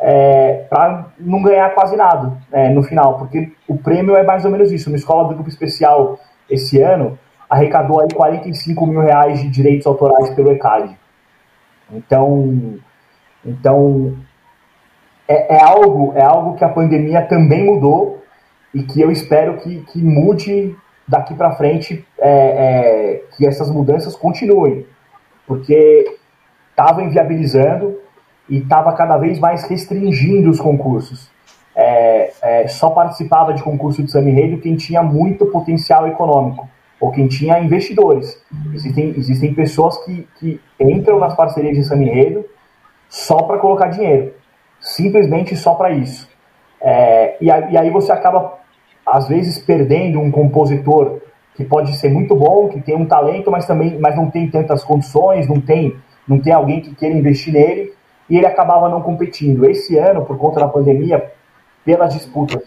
é, 0.00 0.64
para 0.70 1.08
não 1.18 1.42
ganhar 1.42 1.74
quase 1.74 1.94
nada 1.94 2.32
é, 2.50 2.70
no 2.70 2.82
final, 2.82 3.18
porque 3.18 3.52
o 3.68 3.76
prêmio 3.76 4.16
é 4.16 4.22
mais 4.22 4.44
ou 4.44 4.50
menos 4.50 4.72
isso. 4.72 4.88
Uma 4.88 4.96
escola 4.96 5.28
do 5.28 5.34
grupo 5.34 5.50
especial 5.50 6.18
esse 6.48 6.80
ano 6.80 7.18
arrecadou 7.48 8.00
aí 8.00 8.08
45 8.14 8.86
mil 8.86 9.00
reais 9.00 9.40
de 9.40 9.48
direitos 9.48 9.86
autorais 9.86 10.30
pelo 10.30 10.52
ECAD. 10.52 10.96
Então, 11.92 12.78
então 13.44 14.16
é, 15.28 15.56
é, 15.56 15.62
algo, 15.62 16.12
é 16.16 16.22
algo 16.22 16.56
que 16.56 16.64
a 16.64 16.68
pandemia 16.68 17.22
também 17.22 17.64
mudou 17.64 18.22
e 18.72 18.82
que 18.82 19.00
eu 19.00 19.10
espero 19.10 19.58
que, 19.58 19.80
que 19.82 20.02
mude 20.02 20.74
daqui 21.06 21.34
para 21.34 21.52
frente, 21.52 22.06
é, 22.18 22.30
é, 22.30 23.22
que 23.36 23.46
essas 23.46 23.68
mudanças 23.68 24.14
continuem, 24.14 24.86
porque 25.46 26.18
estava 26.70 27.02
inviabilizando 27.02 27.98
e 28.50 28.58
estava 28.58 28.92
cada 28.92 29.16
vez 29.16 29.38
mais 29.38 29.62
restringindo 29.64 30.50
os 30.50 30.60
concursos. 30.60 31.30
É, 31.74 32.32
é, 32.42 32.68
só 32.68 32.90
participava 32.90 33.54
de 33.54 33.62
concurso 33.62 34.02
de 34.02 34.18
enredo 34.18 34.60
quem 34.60 34.74
tinha 34.74 35.02
muito 35.02 35.46
potencial 35.46 36.06
econômico 36.08 36.68
ou 37.00 37.12
quem 37.12 37.28
tinha 37.28 37.60
investidores. 37.60 38.42
Existem, 38.74 39.14
existem 39.16 39.54
pessoas 39.54 39.96
que, 40.04 40.28
que 40.38 40.60
entram 40.78 41.18
nas 41.18 41.34
parcerias 41.34 41.88
de 41.88 41.94
enredo 41.94 42.44
só 43.08 43.36
para 43.44 43.58
colocar 43.58 43.86
dinheiro, 43.86 44.34
simplesmente 44.80 45.56
só 45.56 45.74
para 45.74 45.90
isso. 45.90 46.28
É, 46.80 47.36
e, 47.40 47.46
e 47.46 47.78
aí 47.78 47.88
você 47.90 48.10
acaba, 48.12 48.58
às 49.06 49.28
vezes, 49.28 49.58
perdendo 49.58 50.20
um 50.20 50.30
compositor 50.30 51.20
que 51.54 51.64
pode 51.64 51.96
ser 51.96 52.10
muito 52.10 52.34
bom, 52.34 52.68
que 52.68 52.80
tem 52.80 52.96
um 52.96 53.06
talento, 53.06 53.50
mas 53.50 53.66
também 53.66 53.98
mas 53.98 54.16
não 54.16 54.30
tem 54.30 54.50
tantas 54.50 54.82
condições, 54.82 55.48
não 55.48 55.60
tem, 55.60 55.94
não 56.26 56.38
tem 56.38 56.52
alguém 56.52 56.80
que 56.80 56.94
queira 56.94 57.16
investir 57.16 57.52
nele, 57.52 57.92
e 58.30 58.36
ele 58.36 58.46
acabava 58.46 58.88
não 58.88 59.02
competindo. 59.02 59.68
Esse 59.68 59.98
ano, 59.98 60.24
por 60.24 60.38
conta 60.38 60.60
da 60.60 60.68
pandemia, 60.68 61.32
pelas 61.84 62.14
disputas 62.14 62.62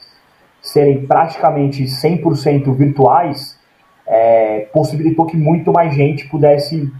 serem 0.61 1.05
praticamente 1.05 1.84
100% 1.84 2.72
virtuais, 2.76 3.57
é, 4.05 4.68
possibilitou 4.74 5.26
que 5.26 5.38
muito 5.38 5.72
mais 5.72 5.95
gente 5.95 6.28
pudesse, 6.28 6.91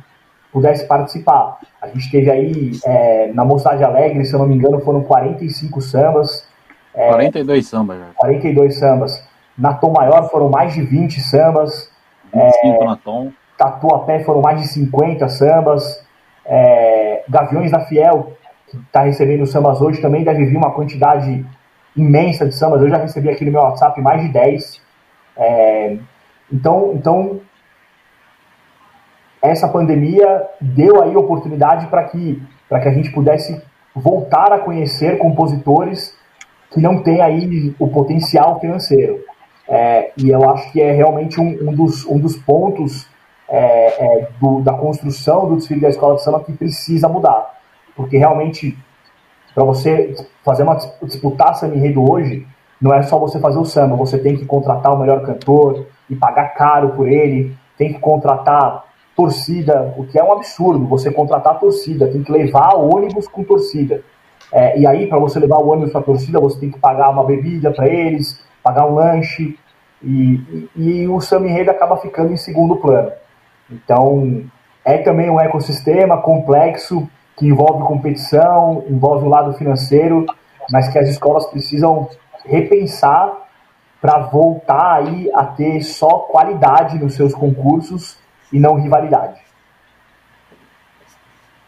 pudesse 0.52 0.86
participar. 0.86 1.60
A 1.82 1.88
gente 1.88 2.10
teve 2.10 2.32
aí, 2.32 2.72
é, 2.86 3.32
na 3.34 3.44
Mocidade 3.44 3.84
Alegre, 3.84 4.24
se 4.26 4.34
eu 4.34 4.40
não 4.40 4.48
me 4.48 4.56
engano, 4.56 4.80
foram 4.80 5.04
45 5.04 5.82
sambas. 5.82 6.48
É, 6.94 7.10
42 7.10 7.68
sambas. 7.68 8.00
Já. 8.00 8.06
42 8.16 8.80
sambas. 8.80 9.28
Na 9.58 9.74
Tom 9.74 9.92
Maior 9.92 10.30
foram 10.30 10.50
mais 10.50 10.74
de 10.74 10.82
20 10.82 11.20
sambas. 11.20 11.92
25 12.34 12.86
na 12.86 12.96
Tom. 12.96 13.32
Tatuapé 13.58 14.24
foram 14.24 14.42
mais 14.42 14.62
de 14.62 14.68
50 14.68 15.28
sambas. 15.30 16.04
É, 16.46 17.24
Gaviões 17.30 17.72
da 17.72 17.82
Fiel, 17.82 18.34
que 18.78 18.86
está 18.86 19.04
recebendo 19.04 19.46
sambas 19.46 19.82
hoje, 19.82 20.02
também 20.02 20.24
deve 20.24 20.46
vir 20.46 20.58
uma 20.58 20.72
quantidade 20.72 21.46
imensa 21.96 22.46
de 22.46 22.56
sambas. 22.56 22.82
Eu 22.82 22.90
já 22.90 22.98
recebi 22.98 23.30
aqui 23.30 23.46
no 23.46 23.52
meu 23.52 23.62
WhatsApp 23.62 24.00
mais 24.02 24.22
de 24.22 24.30
10. 24.30 24.82
É, 25.38 25.98
então, 26.52 26.92
então, 26.96 27.40
essa 29.42 29.68
pandemia 29.68 30.48
deu 30.60 31.04
aí 31.04 31.16
oportunidade 31.16 31.88
para 31.88 32.04
que, 32.06 32.42
que 32.68 32.90
a 32.90 32.94
gente 32.94 33.12
pudesse 33.12 33.62
voltar 33.96 34.52
a 34.52 34.60
conhecer 34.60 35.18
compositores 35.18 36.18
que 36.72 36.82
não 36.82 37.04
têm 37.04 37.22
aí 37.22 37.76
o 37.78 37.88
potencial 37.88 38.60
financeiro. 38.60 39.24
É, 39.68 40.12
e 40.18 40.30
eu 40.30 40.50
acho 40.50 40.72
que 40.72 40.82
é 40.82 40.92
realmente 40.92 41.40
um, 41.40 41.70
um, 41.70 41.74
dos, 41.74 42.06
um 42.06 42.18
dos 42.20 42.36
pontos 42.36 43.08
é, 43.48 43.60
é, 43.60 44.28
do, 44.40 44.62
da 44.62 44.74
construção 44.74 45.48
do 45.48 45.58
desfile 45.58 45.82
da 45.82 45.90
escola 45.90 46.16
de 46.16 46.24
samba 46.24 46.44
que 46.44 46.52
precisa 46.54 47.08
mudar. 47.08 47.62
Porque 47.96 48.18
realmente, 48.18 48.78
para 49.54 49.64
você 49.64 50.16
fazer 50.44 50.64
uma 50.64 50.78
disputar 51.04 51.56
samba 51.56 51.76
enredo 51.76 52.10
hoje, 52.10 52.46
não 52.82 52.94
é 52.94 53.02
só 53.04 53.18
você 53.18 53.40
fazer 53.40 53.60
o 53.60 53.66
samba, 53.66 53.96
você 53.96 54.18
tem 54.18 54.36
que 54.36 54.46
contratar 54.46 54.94
o 54.94 55.00
melhor 55.00 55.22
cantor 55.22 55.88
e 56.10 56.16
pagar 56.16 56.54
caro 56.54 56.90
por 56.90 57.08
ele, 57.08 57.56
tem 57.78 57.94
que 57.94 58.00
contratar 58.00 58.86
torcida, 59.16 59.94
o 59.98 60.06
que 60.06 60.20
é 60.20 60.24
um 60.24 60.34
absurdo, 60.34 60.86
você 60.86 61.12
contratar 61.12 61.60
torcida, 61.60 62.08
tem 62.08 62.24
que 62.24 62.32
levar 62.32 62.76
ônibus 62.76 63.28
com 63.28 63.44
torcida. 63.44 64.04
É, 64.52 64.78
e 64.78 64.86
aí, 64.86 65.08
para 65.08 65.20
você 65.20 65.40
levar 65.40 65.58
o 65.58 65.70
ônibus 65.70 65.92
para 65.92 66.02
a 66.02 66.04
torcida, 66.04 66.40
você 66.40 66.60
tem 66.60 66.72
que 66.72 66.80
pagar 66.80 67.10
uma 67.10 67.24
bebida 67.24 67.72
para 67.72 67.88
eles, 67.88 68.44
pagar 68.62 68.86
um 68.86 68.96
lanche, 68.96 69.58
e, 70.02 70.70
e, 70.76 71.04
e 71.04 71.08
o 71.08 71.22
samba 71.22 71.48
enredo 71.48 71.72
acaba 71.72 71.98
ficando 71.98 72.34
em 72.34 72.38
segundo 72.38 72.76
plano. 72.76 73.12
Então, 73.72 74.44
é 74.84 74.98
também 74.98 75.30
um 75.30 75.40
ecossistema 75.40 76.18
complexo 76.18 77.08
que 77.38 77.48
envolve 77.48 77.86
competição, 77.86 78.84
envolve 78.88 79.26
o 79.26 79.30
lado 79.30 79.54
financeiro, 79.54 80.26
mas 80.72 80.88
que 80.90 81.00
as 81.00 81.10
escolas 81.10 81.48
precisam 81.48 82.08
repensar 82.46 83.34
para 84.02 84.20
voltar 84.20 84.98
aí 84.98 85.32
a 85.34 85.46
ter 85.46 85.82
só 85.82 86.20
qualidade 86.20 87.00
nos 87.00 87.16
seus 87.16 87.34
concursos 87.34 88.18
e 88.52 88.60
não 88.60 88.76
rivalidade. 88.76 89.42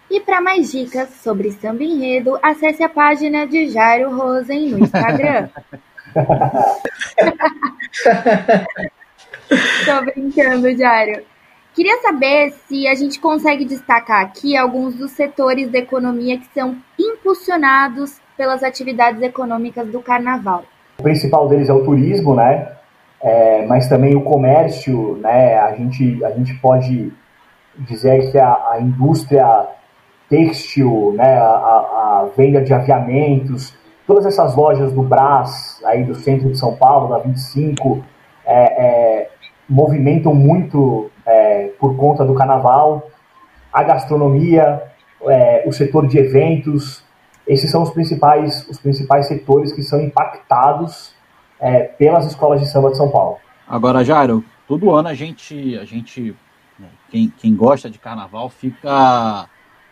E 0.09 0.19
para 0.19 0.41
mais 0.41 0.71
dicas 0.71 1.09
sobre 1.21 1.51
samba 1.51 1.83
enredo, 1.83 2.37
acesse 2.41 2.83
a 2.83 2.89
página 2.89 3.47
de 3.47 3.69
Jairo 3.69 4.15
Rosen 4.15 4.69
no 4.69 4.79
Instagram. 4.79 5.49
Tô 9.85 10.01
brincando, 10.05 10.75
Jairo. 10.75 11.23
Queria 11.75 12.01
saber 12.01 12.53
se 12.69 12.87
a 12.87 12.95
gente 12.95 13.19
consegue 13.19 13.65
destacar 13.65 14.21
aqui 14.23 14.55
alguns 14.55 14.95
dos 14.95 15.11
setores 15.11 15.69
da 15.69 15.77
economia 15.77 16.37
que 16.37 16.47
são 16.53 16.77
impulsionados 16.97 18.17
pelas 18.37 18.63
atividades 18.63 19.21
econômicas 19.21 19.85
do 19.89 20.01
carnaval. 20.01 20.63
O 20.97 21.03
principal 21.03 21.49
deles 21.49 21.67
é 21.67 21.73
o 21.73 21.83
turismo, 21.83 22.33
né? 22.33 22.71
É, 23.21 23.65
mas 23.65 23.89
também 23.89 24.15
o 24.15 24.21
comércio, 24.21 25.17
né? 25.17 25.59
A 25.59 25.75
gente, 25.75 26.23
a 26.23 26.31
gente 26.31 26.53
pode 26.55 27.11
dizer 27.79 28.31
que 28.31 28.37
a, 28.37 28.53
a 28.71 28.79
indústria 28.79 29.67
têxtil, 30.29 31.13
né? 31.17 31.37
A, 31.37 31.43
a, 31.43 32.29
venda 32.37 32.61
de 32.61 32.73
aviamentos, 32.73 33.75
todas 34.07 34.25
essas 34.25 34.55
lojas 34.55 34.93
do 34.93 35.03
Brás, 35.03 35.81
aí 35.83 36.05
do 36.05 36.15
centro 36.15 36.49
de 36.49 36.57
São 36.57 36.73
Paulo, 36.73 37.09
da 37.09 37.17
25, 37.17 38.01
é, 38.45 38.63
é, 38.63 39.14
movimentam 39.67 40.33
muito 40.33 41.09
é, 41.25 41.71
por 41.79 41.95
conta 41.95 42.23
do 42.23 42.33
carnaval, 42.33 43.09
a 43.71 43.83
gastronomia, 43.83 44.83
é, 45.27 45.63
o 45.65 45.71
setor 45.71 46.07
de 46.07 46.17
eventos, 46.17 47.03
esses 47.47 47.69
são 47.69 47.83
os 47.83 47.89
principais, 47.89 48.67
os 48.69 48.79
principais 48.79 49.27
setores 49.27 49.73
que 49.73 49.83
são 49.83 50.01
impactados 50.01 51.13
é, 51.59 51.83
pelas 51.83 52.25
escolas 52.25 52.61
de 52.61 52.67
samba 52.67 52.91
de 52.91 52.97
São 52.97 53.09
Paulo. 53.09 53.37
Agora, 53.67 54.03
Jairo, 54.03 54.43
todo 54.67 54.91
ano 54.91 55.07
a 55.07 55.13
gente, 55.13 55.77
a 55.77 55.85
gente 55.85 56.35
né, 56.79 56.87
quem, 57.09 57.31
quem 57.37 57.55
gosta 57.55 57.89
de 57.89 57.99
carnaval 57.99 58.49
fica 58.49 59.47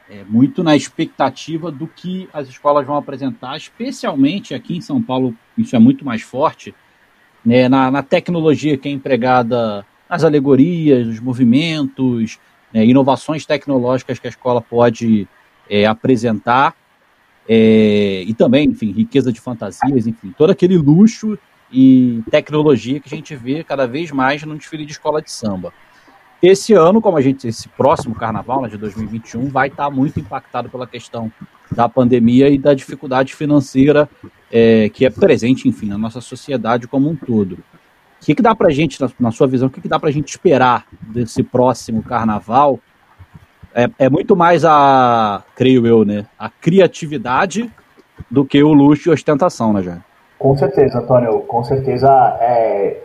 é, 0.09 0.24
muito 0.26 0.63
na 0.63 0.76
expectativa 0.76 1.71
do 1.71 1.88
que 1.88 2.30
as 2.34 2.47
escolas 2.47 2.86
vão 2.86 2.95
apresentar, 2.95 3.57
especialmente 3.57 4.53
aqui 4.53 4.78
em 4.78 4.82
São 4.82 5.01
Paulo, 5.01 5.36
isso 5.57 5.76
é 5.76 5.80
muito 5.80 6.05
mais 6.05 6.21
forte, 6.21 6.74
né, 7.45 7.67
na, 7.67 7.91
na 7.91 8.03
tecnologia 8.03 8.77
que 8.77 8.87
é 8.87 8.91
empregada 8.91 9.85
as 10.09 10.23
alegorias, 10.23 11.07
os 11.07 11.19
movimentos, 11.19 12.39
né, 12.73 12.85
inovações 12.85 13.45
tecnológicas 13.45 14.19
que 14.19 14.27
a 14.27 14.29
escola 14.29 14.61
pode 14.61 15.27
é, 15.69 15.85
apresentar, 15.85 16.75
é, 17.47 18.23
e 18.25 18.33
também, 18.33 18.69
enfim, 18.69 18.91
riqueza 18.91 19.31
de 19.31 19.41
fantasias, 19.41 20.07
enfim, 20.07 20.33
todo 20.37 20.51
aquele 20.51 20.77
luxo 20.77 21.37
e 21.71 22.23
tecnologia 22.29 22.99
que 22.99 23.13
a 23.13 23.17
gente 23.17 23.35
vê 23.35 23.63
cada 23.63 23.87
vez 23.87 24.11
mais 24.11 24.43
no 24.43 24.55
desfile 24.55 24.85
de 24.85 24.93
escola 24.93 25.21
de 25.21 25.31
samba. 25.31 25.73
Esse 26.41 26.73
ano, 26.73 27.01
como 27.01 27.17
a 27.17 27.21
gente, 27.21 27.47
esse 27.47 27.69
próximo 27.69 28.13
carnaval, 28.13 28.61
né, 28.61 28.69
de 28.69 28.77
2021, 28.77 29.47
vai 29.47 29.69
estar 29.69 29.89
muito 29.89 30.19
impactado 30.19 30.69
pela 30.69 30.85
questão 30.85 31.31
da 31.72 31.89
pandemia 31.89 32.49
e 32.49 32.57
da 32.57 32.74
dificuldade 32.74 33.36
financeira 33.36 34.09
é, 34.51 34.89
que 34.89 35.05
é 35.05 35.09
presente, 35.09 35.68
enfim, 35.68 35.88
na 35.88 35.97
nossa 35.97 36.22
sociedade 36.22 36.88
como 36.88 37.09
um 37.09 37.16
todo. 37.16 37.53
O 37.53 38.26
que, 38.26 38.36
que 38.36 38.41
dá 38.41 38.55
para 38.55 38.70
gente, 38.70 39.01
na, 39.01 39.09
na, 39.20 39.32
sua 39.32 39.47
visão, 39.47 39.68
o 39.68 39.72
que, 39.72 39.82
que 39.82 39.88
dá 39.88 39.99
para 39.99 40.11
gente 40.11 40.30
esperar 40.30 40.86
desse 41.01 41.43
próximo 41.43 42.01
carnaval? 42.03 42.80
É, 43.74 43.89
é, 43.97 44.09
muito 44.09 44.36
mais 44.36 44.64
a, 44.64 45.43
creio 45.55 45.86
eu, 45.88 46.05
né, 46.05 46.26
a 46.38 46.49
criatividade 46.49 47.70
do 48.30 48.45
que 48.45 48.64
o 48.64 48.72
luxo 48.72 49.09
e 49.09 49.11
ostentação, 49.11 49.74
né, 49.74 49.82
Jair? 49.82 50.01
Com 50.38 50.55
certeza, 50.55 50.99
Antônio, 50.99 51.39
com 51.41 51.64
certeza. 51.64 52.07
É, 52.39 53.01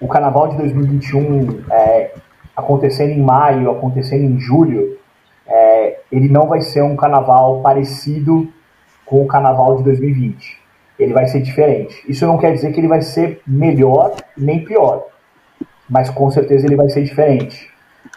o 0.00 0.08
carnaval 0.08 0.48
de 0.48 0.56
2021 0.56 1.64
é, 1.70 2.14
acontecendo 2.56 3.10
em 3.10 3.22
maio, 3.22 3.70
acontecendo 3.70 4.24
em 4.24 4.40
julho, 4.40 4.98
é, 5.50 6.00
ele 6.12 6.28
não 6.28 6.46
vai 6.46 6.60
ser 6.60 6.82
um 6.82 6.96
carnaval 6.96 7.60
parecido 7.60 8.48
com 9.04 9.22
o 9.22 9.26
carnaval 9.26 9.76
de 9.76 9.82
2020 9.84 10.60
ele 11.02 11.14
vai 11.14 11.26
ser 11.26 11.40
diferente. 11.40 12.04
Isso 12.06 12.26
não 12.26 12.36
quer 12.36 12.52
dizer 12.52 12.72
que 12.72 12.80
ele 12.80 12.88
vai 12.88 13.00
ser 13.00 13.40
melhor 13.46 14.14
nem 14.36 14.64
pior, 14.64 15.06
mas 15.88 16.10
com 16.10 16.30
certeza 16.30 16.66
ele 16.66 16.76
vai 16.76 16.90
ser 16.90 17.02
diferente. 17.02 17.70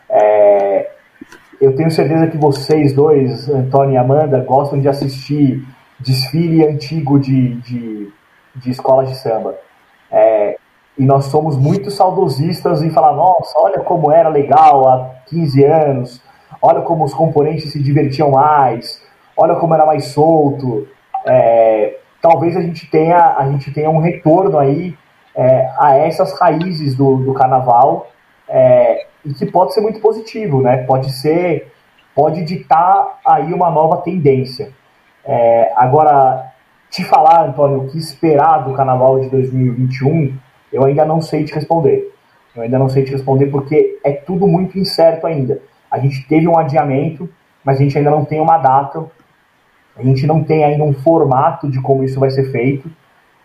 É, 0.10 0.92
eu 1.62 1.76
tenho 1.76 1.90
certeza 1.90 2.28
que 2.28 2.38
vocês 2.38 2.94
dois, 2.94 3.50
Antônio 3.50 3.94
e 3.94 3.98
Amanda, 3.98 4.40
gostam 4.42 4.80
de 4.80 4.90
assistir 4.90 5.66
desfile 6.00 6.68
antigo 6.68 7.18
de, 7.18 7.56
de, 7.62 8.12
de 8.56 8.70
escolas 8.70 9.10
de 9.10 9.16
samba. 9.16 9.56
É, 10.12 10.58
e 10.98 11.06
nós 11.06 11.26
somos 11.26 11.58
muito 11.58 11.90
saudosistas 11.90 12.84
em 12.84 12.92
falar, 12.92 13.16
nossa, 13.16 13.58
olha 13.60 13.80
como 13.80 14.12
era 14.12 14.28
legal 14.28 14.88
há 14.88 15.10
15 15.28 15.64
anos, 15.64 16.22
olha 16.64 16.80
como 16.82 17.03
os 17.03 17.14
componentes 17.14 17.74
se 17.74 17.84
divertiam 17.84 18.32
mais, 18.32 19.03
olha 19.36 19.55
como 19.55 19.74
era 19.74 19.86
mais 19.86 20.05
solto. 20.05 20.88
É, 21.26 21.97
talvez 22.22 22.55
a 22.55 22.61
gente 22.61 22.89
tenha, 22.89 23.36
a 23.38 23.45
gente 23.51 23.70
tenha 23.74 23.89
um 23.89 23.99
retorno 23.99 24.57
aí 24.57 24.95
é, 25.36 25.70
a 25.78 25.97
essas 25.97 26.39
raízes 26.39 26.95
do, 26.95 27.18
do 27.18 27.34
carnaval 27.34 28.07
é, 28.47 29.07
e 29.26 29.34
que 29.34 29.45
pode 29.45 29.74
ser 29.74 29.82
muito 29.82 29.99
positivo, 29.99 30.61
né? 30.61 30.78
Pode 30.84 31.11
ser, 31.11 31.70
pode 32.16 32.45
ditar 32.45 33.20
aí 33.26 33.53
uma 33.53 33.70
nova 33.70 33.97
tendência. 33.97 34.72
É, 35.26 35.74
agora, 35.76 36.49
te 36.89 37.03
falar, 37.03 37.45
Antônio, 37.45 37.80
o 37.80 37.89
que 37.89 37.97
esperar 37.97 38.59
do 38.59 38.74
carnaval 38.74 39.20
de 39.20 39.30
2021, 39.30 40.34
eu 40.72 40.86
ainda 40.86 41.03
não 41.03 41.22
sei 41.22 41.43
te 41.43 41.53
responder. 41.53 42.09
Eu 42.55 42.64
ainda 42.64 42.80
não 42.80 42.88
sei 42.88 43.03
te 43.03 43.11
responder 43.11 43.47
porque 43.47 43.99
é 44.01 44.14
tudo 44.14 44.47
muito 44.47 44.80
incerto 44.80 45.28
ainda. 45.28 45.61
A 45.94 46.00
gente 46.00 46.28
teve 46.28 46.48
um 46.48 46.58
adiamento, 46.58 47.30
mas 47.64 47.78
a 47.78 47.84
gente 47.84 47.96
ainda 47.98 48.10
não 48.10 48.26
tem 48.26 48.41
uma 48.41 48.58
data 48.58 49.06
a 49.96 50.02
gente 50.02 50.26
não 50.26 50.44
tem 50.44 50.64
ainda 50.64 50.84
um 50.84 50.94
formato 50.94 51.70
de 51.70 51.80
como 51.82 52.04
isso 52.04 52.20
vai 52.20 52.30
ser 52.30 52.52
feito. 52.52 52.89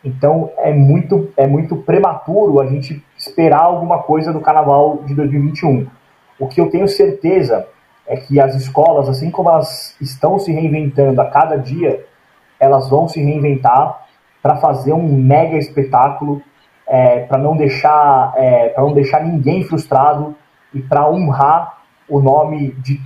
Então 0.03 0.51
é 0.59 0.73
muito, 0.73 1.31
é 1.37 1.47
muito 1.47 1.77
prematuro 1.77 2.61
a 2.61 2.67
gente 2.67 3.05
esperar 3.17 3.63
alguma 3.63 4.03
coisa 4.03 4.33
do 4.33 4.41
carnaval 4.41 5.03
de 5.05 5.15
2021. 5.15 5.87
O 6.39 6.47
que 6.47 6.61
eu 6.61 6.71
tenho 6.71 6.89
certeza 6.89 7.67
é 8.07 8.17
que 8.17 8.41
as 8.41 8.55
escolas, 8.55 9.09
assim 9.09 9.31
como 9.31 9.51
elas 9.51 9.95
estão 10.01 10.39
se 10.39 10.51
reinventando 10.51 11.21
a 11.21 11.27
cada 11.27 11.57
dia, 11.57 12.07
elas 12.59 12.89
vão 12.89 13.07
se 13.09 13.23
reinventar 13.23 14.07
para 14.43 14.57
fazer 14.57 14.93
um 14.93 15.03
mega 15.03 15.59
espetáculo, 15.59 16.41
é, 16.87 17.21
para 17.21 17.37
não 17.37 17.57
deixar, 17.57 18.33
é, 18.37 18.71
para 18.71 18.83
não 18.83 18.95
deixar 18.95 19.23
ninguém 19.23 19.63
frustrado 19.65 20.35
e 20.73 20.81
para 20.81 21.11
honrar 21.11 21.78
o 22.09 22.21
nome 22.21 22.73
de 22.73 23.01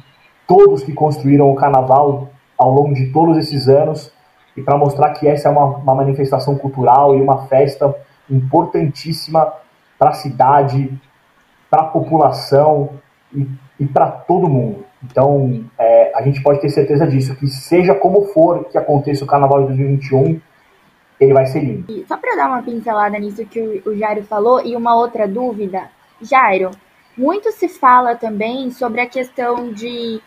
todos 0.46 0.82
que 0.82 0.92
construíram 0.92 1.50
o 1.50 1.54
carnaval 1.54 2.28
ao 2.58 2.70
longo 2.70 2.94
de 2.94 3.12
todos 3.12 3.36
esses 3.36 3.68
anos 3.68 4.12
e 4.56 4.62
para 4.62 4.76
mostrar 4.76 5.10
que 5.14 5.26
essa 5.26 5.48
é 5.48 5.50
uma, 5.50 5.64
uma, 5.64 5.94
manifestação 5.94 6.56
cultural 6.56 7.16
e 7.16 7.20
uma 7.20 7.46
festa 7.46 7.94
importantíssima 8.30 9.52
para 9.98 10.10
a 10.10 10.14
cidade, 10.14 10.92
para 11.70 11.82
a 11.82 11.86
população 11.86 12.90
e, 13.34 13.48
e 13.80 13.86
para 13.86 14.10
todo 14.10 14.48
mundo. 14.48 14.84
Então, 15.02 15.64
é, 15.78 16.12
a 16.14 16.22
gente 16.22 16.42
pode 16.42 16.60
ter 16.60 16.68
certeza 16.68 17.06
disso, 17.06 17.34
que 17.34 17.48
seja 17.48 17.94
como 17.94 18.26
for 18.26 18.64
que 18.66 18.78
aconteça 18.78 19.24
o 19.24 19.26
Carnaval 19.26 19.62
de 19.62 19.68
2021, 19.68 20.40
ele 21.18 21.32
vai 21.32 21.46
ser 21.46 21.60
lindo. 21.60 21.90
E 21.90 22.04
só 22.06 22.16
para 22.16 22.36
dar 22.36 22.48
uma 22.48 22.62
pincelada 22.62 23.18
nisso 23.18 23.44
que 23.46 23.60
o, 23.60 23.90
o 23.90 23.96
Jairo 23.96 24.22
falou, 24.24 24.64
e 24.64 24.76
uma 24.76 24.94
outra 24.94 25.26
dúvida, 25.26 25.88
Jairo, 26.20 26.70
muito 27.16 27.50
se 27.52 27.68
fala 27.68 28.16
também 28.16 28.70
sobre 28.70 29.00
a 29.00 29.06
questão 29.06 29.72
de 29.72 30.20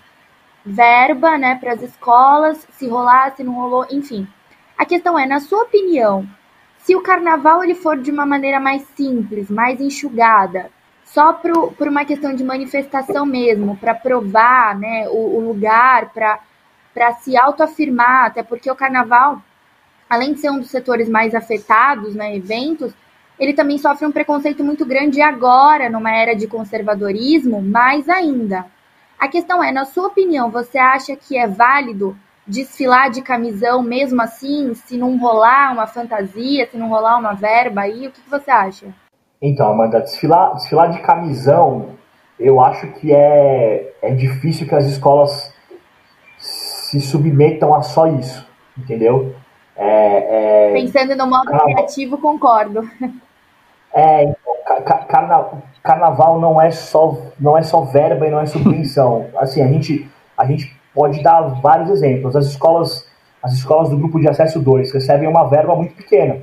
verba 0.65 1.37
né, 1.37 1.55
para 1.55 1.73
as 1.73 1.81
escolas, 1.81 2.67
se 2.71 2.87
rolar, 2.87 3.35
se 3.35 3.43
não 3.43 3.53
rolou, 3.53 3.85
enfim. 3.91 4.27
A 4.77 4.85
questão 4.85 5.17
é, 5.17 5.25
na 5.25 5.39
sua 5.39 5.63
opinião, 5.63 6.27
se 6.79 6.95
o 6.95 7.01
carnaval 7.01 7.63
ele 7.63 7.75
for 7.75 7.97
de 7.97 8.11
uma 8.11 8.25
maneira 8.25 8.59
mais 8.59 8.83
simples, 8.95 9.49
mais 9.49 9.79
enxugada, 9.79 10.69
só 11.03 11.33
pro, 11.33 11.71
por 11.71 11.87
uma 11.87 12.03
questão 12.03 12.35
de 12.35 12.43
manifestação 12.43 13.25
mesmo, 13.25 13.77
para 13.77 13.93
provar 13.93 14.77
né, 14.77 15.07
o, 15.09 15.37
o 15.37 15.47
lugar, 15.47 16.11
para 16.11 17.13
se 17.21 17.37
autoafirmar, 17.37 18.25
até 18.25 18.43
porque 18.43 18.69
o 18.69 18.75
carnaval, 18.75 19.41
além 20.09 20.33
de 20.33 20.39
ser 20.39 20.49
um 20.49 20.59
dos 20.59 20.69
setores 20.69 21.07
mais 21.07 21.35
afetados, 21.35 22.15
né, 22.15 22.35
eventos, 22.35 22.93
ele 23.39 23.53
também 23.53 23.77
sofre 23.77 24.05
um 24.05 24.11
preconceito 24.11 24.63
muito 24.63 24.85
grande 24.85 25.21
agora, 25.21 25.89
numa 25.89 26.11
era 26.11 26.35
de 26.35 26.47
conservadorismo, 26.47 27.61
mais 27.61 28.07
ainda. 28.07 28.65
A 29.19 29.27
questão 29.27 29.63
é, 29.63 29.71
na 29.71 29.85
sua 29.85 30.07
opinião, 30.07 30.49
você 30.49 30.77
acha 30.77 31.15
que 31.15 31.37
é 31.37 31.47
válido 31.47 32.17
desfilar 32.47 33.09
de 33.09 33.21
camisão 33.21 33.81
mesmo 33.81 34.21
assim, 34.21 34.73
se 34.73 34.97
não 34.97 35.17
rolar 35.17 35.73
uma 35.73 35.87
fantasia, 35.87 36.67
se 36.69 36.77
não 36.77 36.89
rolar 36.89 37.17
uma 37.17 37.33
verba 37.33 37.81
aí? 37.81 38.07
O 38.07 38.11
que, 38.11 38.21
que 38.21 38.29
você 38.29 38.51
acha? 38.51 38.87
Então, 39.41 39.69
Amanda, 39.69 39.99
desfilar, 39.99 40.53
desfilar 40.53 40.91
de 40.91 41.01
camisão, 41.01 41.89
eu 42.39 42.59
acho 42.61 42.87
que 42.93 43.13
é, 43.13 43.93
é 44.01 44.11
difícil 44.13 44.67
que 44.67 44.75
as 44.75 44.85
escolas 44.85 45.53
se 46.37 47.01
submetam 47.01 47.73
a 47.73 47.81
só 47.81 48.07
isso, 48.07 48.47
entendeu? 48.77 49.35
É, 49.75 50.69
é... 50.69 50.73
Pensando 50.73 51.15
no 51.15 51.27
modo 51.27 51.45
Carnaval... 51.45 51.73
criativo, 51.73 52.17
concordo. 52.17 52.89
É, 53.95 54.23
então, 54.25 54.55
carna... 55.07 55.45
carnaval 55.81 56.39
não 56.39 56.61
é 56.61 56.69
só 56.69 57.17
não 57.39 57.57
é 57.57 57.63
só 57.63 57.81
verba 57.81 58.27
e 58.27 58.31
não 58.31 58.41
é 58.41 58.45
subvenção. 58.45 59.27
assim, 59.37 59.61
a 59.61 59.67
gente 59.67 60.09
a 60.37 60.45
gente 60.45 60.75
pode 60.93 61.23
dar 61.23 61.41
vários 61.61 61.89
exemplos. 61.89 62.35
As 62.35 62.45
escolas 62.45 63.07
as 63.41 63.53
escolas 63.53 63.89
do 63.89 63.97
grupo 63.97 64.19
de 64.19 64.27
acesso 64.27 64.59
2 64.59 64.91
recebem 64.91 65.29
uma 65.29 65.47
verba 65.47 65.75
muito 65.75 65.93
pequena, 65.93 66.39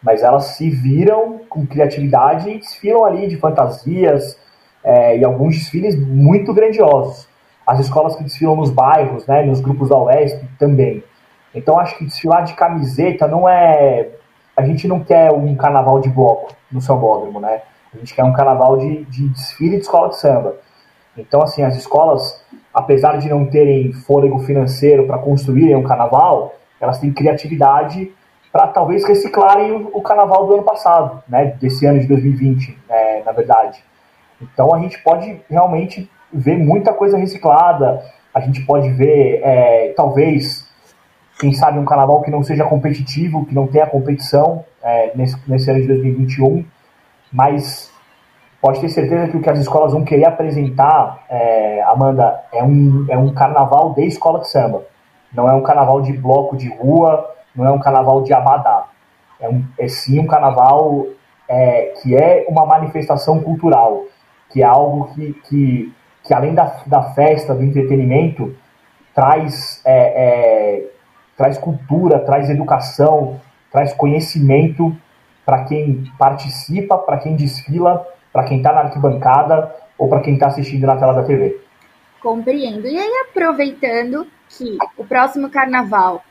mas 0.00 0.22
elas 0.22 0.56
se 0.56 0.70
viram 0.70 1.40
com 1.48 1.66
criatividade 1.66 2.48
e 2.48 2.58
desfilam 2.58 3.04
ali 3.04 3.26
de 3.26 3.36
fantasias 3.36 4.38
é, 4.84 5.18
e 5.18 5.24
alguns 5.24 5.56
desfiles 5.56 5.98
muito 5.98 6.54
grandiosos. 6.54 7.28
As 7.66 7.80
escolas 7.80 8.16
que 8.16 8.22
desfilam 8.22 8.56
nos 8.56 8.70
bairros, 8.70 9.26
né, 9.26 9.42
nos 9.42 9.60
grupos 9.60 9.88
da 9.88 9.98
UESP 9.98 10.48
também. 10.58 11.02
Então 11.54 11.78
acho 11.78 11.98
que 11.98 12.04
desfilar 12.04 12.44
de 12.44 12.54
camiseta 12.54 13.26
não 13.26 13.48
é. 13.48 14.08
A 14.58 14.62
gente 14.66 14.88
não 14.88 14.98
quer 14.98 15.30
um 15.30 15.54
carnaval 15.54 16.00
de 16.00 16.08
bloco 16.08 16.52
no 16.68 16.80
sambódromo, 16.80 17.38
né? 17.38 17.62
A 17.94 17.96
gente 17.96 18.12
quer 18.12 18.24
um 18.24 18.32
carnaval 18.32 18.76
de, 18.76 19.04
de 19.04 19.28
desfile 19.28 19.76
de 19.76 19.82
escola 19.82 20.08
de 20.08 20.18
samba. 20.18 20.56
Então, 21.16 21.40
assim, 21.40 21.62
as 21.62 21.76
escolas, 21.76 22.44
apesar 22.74 23.18
de 23.18 23.28
não 23.28 23.46
terem 23.46 23.92
fôlego 23.92 24.40
financeiro 24.40 25.06
para 25.06 25.16
construírem 25.18 25.76
um 25.76 25.84
carnaval, 25.84 26.56
elas 26.80 26.98
têm 26.98 27.12
criatividade 27.12 28.12
para 28.50 28.66
talvez 28.66 29.06
reciclarem 29.06 29.88
o, 29.92 30.02
carnaval 30.02 30.44
do 30.48 30.54
ano 30.54 30.64
passado, 30.64 31.22
né? 31.28 31.56
Desse 31.60 31.86
ano 31.86 32.00
de 32.00 32.08
2020, 32.08 32.76
é, 32.88 33.22
na 33.22 33.30
verdade. 33.30 33.80
Então 34.42 34.74
a 34.74 34.80
gente 34.80 35.00
pode 35.04 35.40
realmente 35.48 36.10
ver 36.32 36.58
muita 36.58 36.92
coisa 36.92 37.16
reciclada. 37.16 38.02
A 38.34 38.40
gente 38.40 38.66
pode 38.66 38.88
ver, 38.90 39.40
é, 39.44 39.92
talvez, 39.96 40.67
quem 41.38 41.52
sabe 41.52 41.78
um 41.78 41.84
carnaval 41.84 42.20
que 42.22 42.30
não 42.30 42.42
seja 42.42 42.64
competitivo, 42.64 43.46
que 43.46 43.54
não 43.54 43.66
tenha 43.66 43.86
competição 43.86 44.64
é, 44.82 45.12
nesse, 45.14 45.36
nesse 45.48 45.70
ano 45.70 45.80
de 45.80 45.86
2021, 45.86 46.64
mas 47.32 47.92
pode 48.60 48.80
ter 48.80 48.88
certeza 48.88 49.28
que 49.28 49.36
o 49.36 49.40
que 49.40 49.48
as 49.48 49.60
escolas 49.60 49.92
vão 49.92 50.04
querer 50.04 50.26
apresentar, 50.26 51.24
é, 51.28 51.82
Amanda, 51.82 52.40
é 52.52 52.62
um, 52.62 53.06
é 53.08 53.16
um 53.16 53.32
carnaval 53.32 53.94
de 53.94 54.04
escola 54.06 54.40
de 54.40 54.50
samba. 54.50 54.82
Não 55.32 55.48
é 55.48 55.52
um 55.52 55.62
carnaval 55.62 56.00
de 56.00 56.12
bloco 56.12 56.56
de 56.56 56.68
rua, 56.68 57.30
não 57.54 57.64
é 57.64 57.70
um 57.70 57.78
carnaval 57.78 58.22
de 58.22 58.32
abadá. 58.32 58.86
É, 59.40 59.48
um, 59.48 59.64
é 59.78 59.86
sim 59.86 60.18
um 60.18 60.26
carnaval 60.26 61.06
é, 61.48 61.94
que 62.02 62.16
é 62.16 62.46
uma 62.48 62.66
manifestação 62.66 63.40
cultural, 63.40 64.02
que 64.50 64.62
é 64.62 64.66
algo 64.66 65.14
que, 65.14 65.34
que, 65.48 65.94
que 66.24 66.34
além 66.34 66.52
da, 66.52 66.82
da 66.86 67.02
festa, 67.14 67.54
do 67.54 67.62
entretenimento, 67.62 68.56
traz 69.14 69.82
é, 69.84 69.94
é 69.94 70.47
traz 71.38 71.56
cultura, 71.56 72.18
traz 72.18 72.50
educação, 72.50 73.40
traz 73.70 73.94
conhecimento 73.94 74.94
para 75.46 75.64
quem 75.64 76.04
participa, 76.18 76.98
para 76.98 77.18
quem 77.18 77.36
desfila, 77.36 78.04
para 78.32 78.44
quem 78.44 78.58
está 78.58 78.72
na 78.72 78.80
arquibancada 78.80 79.72
ou 79.96 80.08
para 80.08 80.20
quem 80.20 80.34
está 80.34 80.48
assistindo 80.48 80.84
na 80.84 80.96
tela 80.96 81.14
da 81.14 81.22
TV. 81.22 81.60
Compreendo. 82.20 82.88
E 82.88 82.98
aí, 82.98 83.24
aproveitando 83.30 84.26
que 84.48 84.76
o 84.96 85.04
próximo 85.04 85.48
carnaval, 85.48 86.24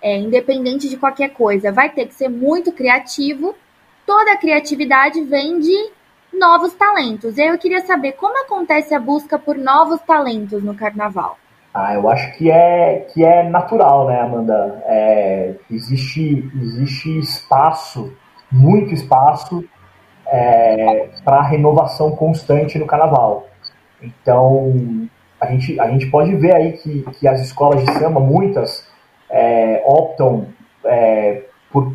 é, 0.00 0.16
independente 0.16 0.88
de 0.88 0.96
qualquer 0.96 1.30
coisa, 1.30 1.72
vai 1.72 1.90
ter 1.90 2.06
que 2.06 2.14
ser 2.14 2.28
muito 2.28 2.70
criativo, 2.72 3.56
toda 4.06 4.32
a 4.32 4.36
criatividade 4.36 5.20
vem 5.22 5.58
de 5.58 5.90
novos 6.32 6.72
talentos. 6.74 7.36
E 7.36 7.42
aí 7.42 7.48
eu 7.48 7.58
queria 7.58 7.84
saber 7.84 8.12
como 8.12 8.38
acontece 8.44 8.94
a 8.94 9.00
busca 9.00 9.38
por 9.38 9.56
novos 9.56 10.00
talentos 10.02 10.62
no 10.62 10.74
carnaval. 10.74 11.36
Ah, 11.74 11.94
eu 11.94 12.08
acho 12.08 12.36
que 12.36 12.50
é, 12.50 13.06
que 13.12 13.24
é 13.24 13.48
natural, 13.48 14.06
né, 14.06 14.20
Amanda? 14.20 14.82
É, 14.84 15.54
existe, 15.70 16.50
existe 16.54 17.18
espaço, 17.18 18.12
muito 18.50 18.92
espaço, 18.92 19.64
é, 20.26 21.08
para 21.24 21.40
renovação 21.42 22.14
constante 22.14 22.78
no 22.78 22.86
carnaval. 22.86 23.46
Então, 24.02 25.08
a 25.40 25.46
gente, 25.46 25.80
a 25.80 25.88
gente 25.88 26.10
pode 26.10 26.34
ver 26.36 26.54
aí 26.54 26.72
que, 26.72 27.02
que 27.18 27.26
as 27.26 27.40
escolas 27.40 27.82
de 27.82 27.92
samba, 27.92 28.20
muitas, 28.20 28.86
é, 29.30 29.82
optam 29.86 30.48
é, 30.84 31.42
por, 31.70 31.94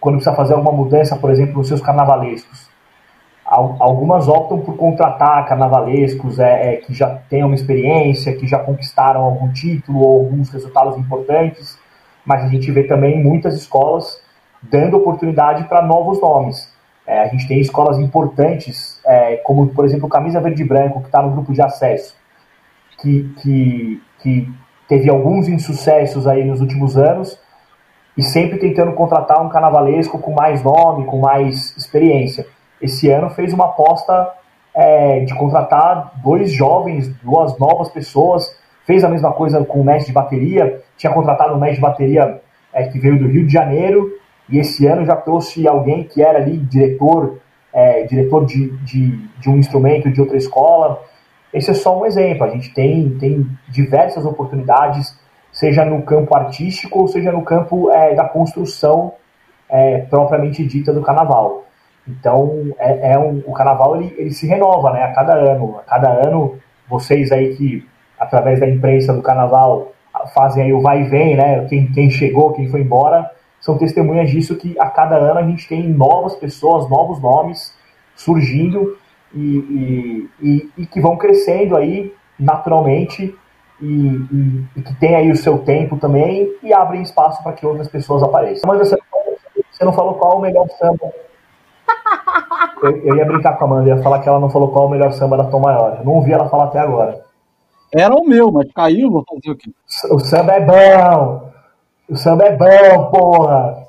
quando 0.00 0.14
precisa 0.14 0.34
fazer 0.34 0.54
alguma 0.54 0.72
mudança, 0.72 1.14
por 1.16 1.30
exemplo, 1.30 1.58
nos 1.58 1.68
seus 1.68 1.82
carnavalescos 1.82 2.69
Algumas 3.50 4.28
optam 4.28 4.60
por 4.60 4.76
contratar 4.76 5.44
carnavalescos 5.48 6.38
é, 6.38 6.74
é, 6.74 6.76
que 6.76 6.94
já 6.94 7.16
têm 7.28 7.42
uma 7.42 7.56
experiência, 7.56 8.36
que 8.36 8.46
já 8.46 8.60
conquistaram 8.60 9.22
algum 9.22 9.52
título 9.52 9.98
ou 9.98 10.20
alguns 10.20 10.50
resultados 10.50 10.96
importantes, 10.96 11.76
mas 12.24 12.44
a 12.44 12.46
gente 12.48 12.70
vê 12.70 12.84
também 12.84 13.20
muitas 13.20 13.56
escolas 13.56 14.22
dando 14.62 14.96
oportunidade 14.96 15.64
para 15.64 15.82
novos 15.82 16.20
nomes. 16.20 16.72
É, 17.04 17.22
a 17.22 17.26
gente 17.26 17.48
tem 17.48 17.58
escolas 17.58 17.98
importantes, 17.98 19.00
é, 19.04 19.38
como 19.38 19.66
por 19.70 19.84
exemplo 19.84 20.08
Camisa 20.08 20.40
Verde 20.40 20.62
e 20.62 20.68
Branco, 20.68 21.00
que 21.00 21.06
está 21.06 21.20
no 21.20 21.32
grupo 21.32 21.52
de 21.52 21.60
acesso, 21.60 22.14
que, 23.00 23.34
que, 23.42 24.02
que 24.20 24.48
teve 24.86 25.10
alguns 25.10 25.48
insucessos 25.48 26.28
aí 26.28 26.44
nos 26.44 26.60
últimos 26.60 26.96
anos 26.96 27.36
e 28.16 28.22
sempre 28.22 28.60
tentando 28.60 28.92
contratar 28.92 29.44
um 29.44 29.48
carnavalesco 29.48 30.20
com 30.20 30.30
mais 30.30 30.62
nome, 30.62 31.04
com 31.04 31.18
mais 31.18 31.76
experiência 31.76 32.46
esse 32.80 33.10
ano 33.10 33.30
fez 33.30 33.52
uma 33.52 33.66
aposta 33.66 34.32
é, 34.74 35.20
de 35.20 35.34
contratar 35.34 36.12
dois 36.22 36.52
jovens, 36.52 37.08
duas 37.22 37.58
novas 37.58 37.88
pessoas, 37.88 38.56
fez 38.86 39.04
a 39.04 39.08
mesma 39.08 39.32
coisa 39.32 39.64
com 39.64 39.80
o 39.80 39.84
mestre 39.84 40.06
de 40.06 40.12
bateria, 40.12 40.82
tinha 40.96 41.12
contratado 41.12 41.54
um 41.54 41.58
mestre 41.58 41.76
de 41.76 41.82
bateria 41.82 42.40
é, 42.72 42.84
que 42.84 42.98
veio 42.98 43.18
do 43.18 43.28
Rio 43.28 43.46
de 43.46 43.52
Janeiro, 43.52 44.10
e 44.48 44.58
esse 44.58 44.86
ano 44.86 45.04
já 45.04 45.16
trouxe 45.16 45.66
alguém 45.68 46.04
que 46.04 46.22
era 46.22 46.38
ali 46.38 46.56
diretor, 46.56 47.38
é, 47.72 48.04
diretor 48.04 48.44
de, 48.46 48.70
de, 48.78 49.16
de 49.38 49.48
um 49.48 49.56
instrumento 49.58 50.10
de 50.10 50.20
outra 50.20 50.36
escola. 50.36 51.00
Esse 51.52 51.70
é 51.70 51.74
só 51.74 52.00
um 52.00 52.06
exemplo, 52.06 52.44
a 52.44 52.48
gente 52.48 52.72
tem, 52.72 53.10
tem 53.18 53.46
diversas 53.68 54.24
oportunidades, 54.24 55.16
seja 55.52 55.84
no 55.84 56.02
campo 56.02 56.36
artístico 56.36 57.00
ou 57.00 57.08
seja 57.08 57.30
no 57.30 57.42
campo 57.42 57.90
é, 57.90 58.14
da 58.14 58.24
construção 58.24 59.12
é, 59.68 59.98
propriamente 59.98 60.64
dita 60.64 60.92
do 60.92 61.02
carnaval. 61.02 61.64
Então, 62.06 62.74
é, 62.78 63.12
é 63.12 63.18
um, 63.18 63.42
o 63.46 63.52
carnaval 63.52 63.96
ele, 63.96 64.14
ele 64.18 64.30
se 64.30 64.46
renova 64.46 64.92
né, 64.92 65.04
a 65.04 65.12
cada 65.12 65.34
ano. 65.34 65.78
A 65.78 65.82
cada 65.82 66.08
ano, 66.08 66.58
vocês 66.88 67.30
aí 67.30 67.54
que, 67.56 67.86
através 68.18 68.60
da 68.60 68.68
imprensa 68.68 69.12
do 69.12 69.22
carnaval, 69.22 69.92
fazem 70.34 70.64
aí 70.64 70.72
o 70.72 70.80
vai 70.80 71.02
e 71.02 71.08
vem, 71.08 71.36
né? 71.36 71.64
Quem, 71.66 71.86
quem 71.92 72.10
chegou, 72.10 72.52
quem 72.52 72.68
foi 72.68 72.80
embora, 72.80 73.30
são 73.60 73.78
testemunhas 73.78 74.30
disso 74.30 74.56
que 74.56 74.78
a 74.78 74.88
cada 74.88 75.16
ano 75.16 75.38
a 75.38 75.42
gente 75.42 75.68
tem 75.68 75.88
novas 75.88 76.34
pessoas, 76.34 76.88
novos 76.88 77.20
nomes 77.20 77.74
surgindo 78.16 78.96
e, 79.34 79.40
e, 79.40 80.30
e, 80.40 80.70
e 80.78 80.86
que 80.86 81.00
vão 81.00 81.16
crescendo 81.16 81.76
aí 81.76 82.12
naturalmente 82.38 83.34
e, 83.80 84.82
que 84.82 84.94
tem 84.98 85.14
aí 85.14 85.30
o 85.30 85.36
seu 85.36 85.58
tempo 85.58 85.96
também 85.96 86.52
e 86.62 86.72
abrem 86.72 87.02
espaço 87.02 87.42
para 87.42 87.52
que 87.52 87.66
outras 87.66 87.88
pessoas 87.88 88.22
apareçam. 88.22 88.68
Mas 88.68 88.78
você, 88.78 88.98
você 89.70 89.84
não 89.84 89.92
falou 89.92 90.14
qual 90.14 90.38
o 90.38 90.40
melhor 90.40 90.66
samba 90.78 91.12
eu, 92.82 92.96
eu, 93.04 93.16
ia 93.16 93.24
brincar 93.24 93.56
com 93.56 93.64
a 93.64 93.66
Amanda, 93.66 93.88
ia 93.88 94.02
falar 94.02 94.20
que 94.20 94.28
ela 94.28 94.40
não 94.40 94.50
falou 94.50 94.72
qual 94.72 94.84
é 94.84 94.88
o 94.88 94.90
melhor 94.90 95.12
samba 95.12 95.36
da 95.36 95.44
Tom 95.44 95.60
Maior. 95.60 95.96
Eu 95.98 96.04
não 96.04 96.12
ouvi 96.14 96.32
ela 96.32 96.48
falar 96.48 96.64
até 96.64 96.78
agora. 96.78 97.24
Era 97.92 98.14
o 98.14 98.24
meu, 98.24 98.52
mas 98.52 98.70
caiu, 98.72 99.10
vou 99.10 99.24
fazer 99.28 99.50
o 99.50 99.56
quê? 99.56 99.70
O 100.10 100.18
samba 100.20 100.52
é 100.52 100.60
bom! 100.60 101.50
O 102.08 102.16
samba 102.16 102.44
é 102.44 102.56
bom, 102.56 103.10
porra! 103.10 103.88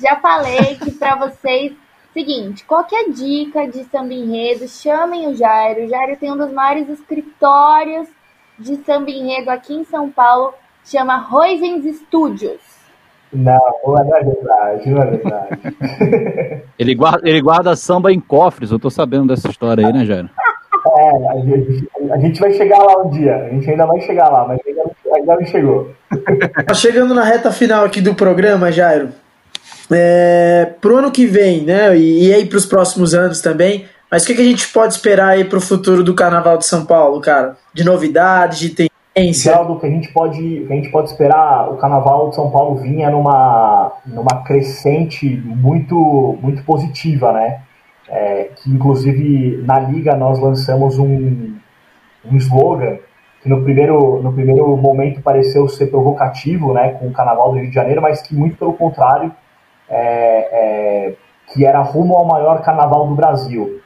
Já 0.00 0.16
falei 0.16 0.76
que 0.76 0.90
pra 0.92 1.16
vocês. 1.16 1.72
Seguinte, 2.12 2.64
qualquer 2.64 3.10
dica 3.10 3.68
de 3.68 3.84
samba 3.84 4.14
enredo, 4.14 4.66
chamem 4.66 5.28
o 5.28 5.34
Jairo. 5.34 5.84
O 5.84 5.88
Jairo 5.88 6.16
tem 6.16 6.32
um 6.32 6.36
dos 6.36 6.50
maiores 6.50 6.88
escritórios 6.88 8.08
de 8.58 8.76
samba 8.84 9.10
enredo 9.10 9.50
aqui 9.50 9.74
em 9.74 9.84
São 9.84 10.10
Paulo, 10.10 10.52
chama 10.84 11.16
Roisens 11.16 11.84
Studios. 12.00 12.77
Não, 13.32 13.60
não 13.86 13.98
é 13.98 14.24
verdade, 14.24 14.90
não 14.90 15.02
é 15.02 15.06
verdade. 15.06 16.62
ele, 16.78 16.94
guarda, 16.94 17.28
ele 17.28 17.40
guarda 17.40 17.76
samba 17.76 18.12
em 18.12 18.20
cofres, 18.20 18.70
eu 18.70 18.78
tô 18.78 18.88
sabendo 18.88 19.28
dessa 19.28 19.48
história 19.48 19.86
aí, 19.86 19.92
né, 19.92 20.04
Jairo? 20.04 20.30
É, 20.96 21.28
a 21.28 21.36
gente, 21.40 21.88
a 22.10 22.18
gente, 22.18 22.40
vai 22.40 22.52
chegar 22.52 22.78
lá 22.78 23.02
um 23.02 23.10
dia, 23.10 23.36
a 23.36 23.48
gente 23.50 23.70
ainda 23.70 23.84
vai 23.84 24.00
chegar 24.00 24.30
lá, 24.30 24.46
mas 24.48 24.58
ainda, 24.66 24.82
ainda 25.14 25.36
não 25.36 25.46
chegou. 25.46 25.90
Tá 26.66 26.74
chegando 26.74 27.14
na 27.14 27.24
reta 27.24 27.50
final 27.50 27.84
aqui 27.84 28.00
do 28.00 28.14
programa, 28.14 28.72
Jairo. 28.72 29.10
É, 29.90 30.72
pro 30.80 30.98
ano 30.98 31.10
que 31.10 31.26
vem, 31.26 31.62
né, 31.62 31.96
e, 31.96 32.28
e 32.28 32.34
aí 32.34 32.46
pros 32.46 32.66
próximos 32.66 33.14
anos 33.14 33.40
também, 33.40 33.86
Mas 34.10 34.22
o 34.22 34.26
que, 34.26 34.34
que 34.34 34.40
a 34.40 34.44
gente 34.44 34.68
pode 34.68 34.94
esperar 34.94 35.28
aí 35.28 35.44
para 35.44 35.58
o 35.58 35.62
futuro 35.62 36.02
do 36.02 36.14
Carnaval 36.14 36.56
de 36.56 36.64
São 36.64 36.86
Paulo, 36.86 37.20
cara? 37.20 37.56
De 37.74 37.84
novidades, 37.84 38.58
de 38.58 38.70
tendência? 39.18 39.52
Geraldo, 39.52 39.78
que 39.78 39.86
a 39.86 39.90
gente 39.90 40.12
pode, 40.12 40.66
a 40.70 40.74
gente 40.74 40.90
pode 40.90 41.08
esperar, 41.10 41.70
o 41.70 41.76
Carnaval 41.76 42.30
de 42.30 42.36
São 42.36 42.50
Paulo 42.50 42.76
vinha 42.76 43.10
numa, 43.10 43.92
numa 44.06 44.42
crescente 44.44 45.28
muito, 45.44 46.38
muito 46.40 46.62
positiva, 46.64 47.32
né? 47.32 47.62
É, 48.08 48.50
que 48.56 48.70
inclusive 48.70 49.62
na 49.66 49.80
liga 49.80 50.16
nós 50.16 50.38
lançamos 50.38 50.98
um, 50.98 51.54
um 52.24 52.36
slogan 52.38 52.96
que 53.42 53.48
no 53.50 53.62
primeiro, 53.62 54.22
no 54.22 54.32
primeiro 54.32 54.74
momento 54.78 55.20
pareceu 55.20 55.68
ser 55.68 55.88
provocativo, 55.88 56.72
né, 56.72 56.94
com 56.94 57.06
o 57.06 57.12
Carnaval 57.12 57.52
do 57.52 57.58
Rio 57.58 57.68
de 57.68 57.74
Janeiro, 57.74 58.00
mas 58.00 58.22
que 58.22 58.34
muito 58.34 58.56
pelo 58.56 58.72
contrário, 58.72 59.30
é, 59.88 59.98
é, 61.10 61.14
que 61.52 61.64
era 61.64 61.80
rumo 61.82 62.14
ao 62.14 62.24
maior 62.24 62.62
Carnaval 62.62 63.06
do 63.06 63.14
Brasil 63.14 63.80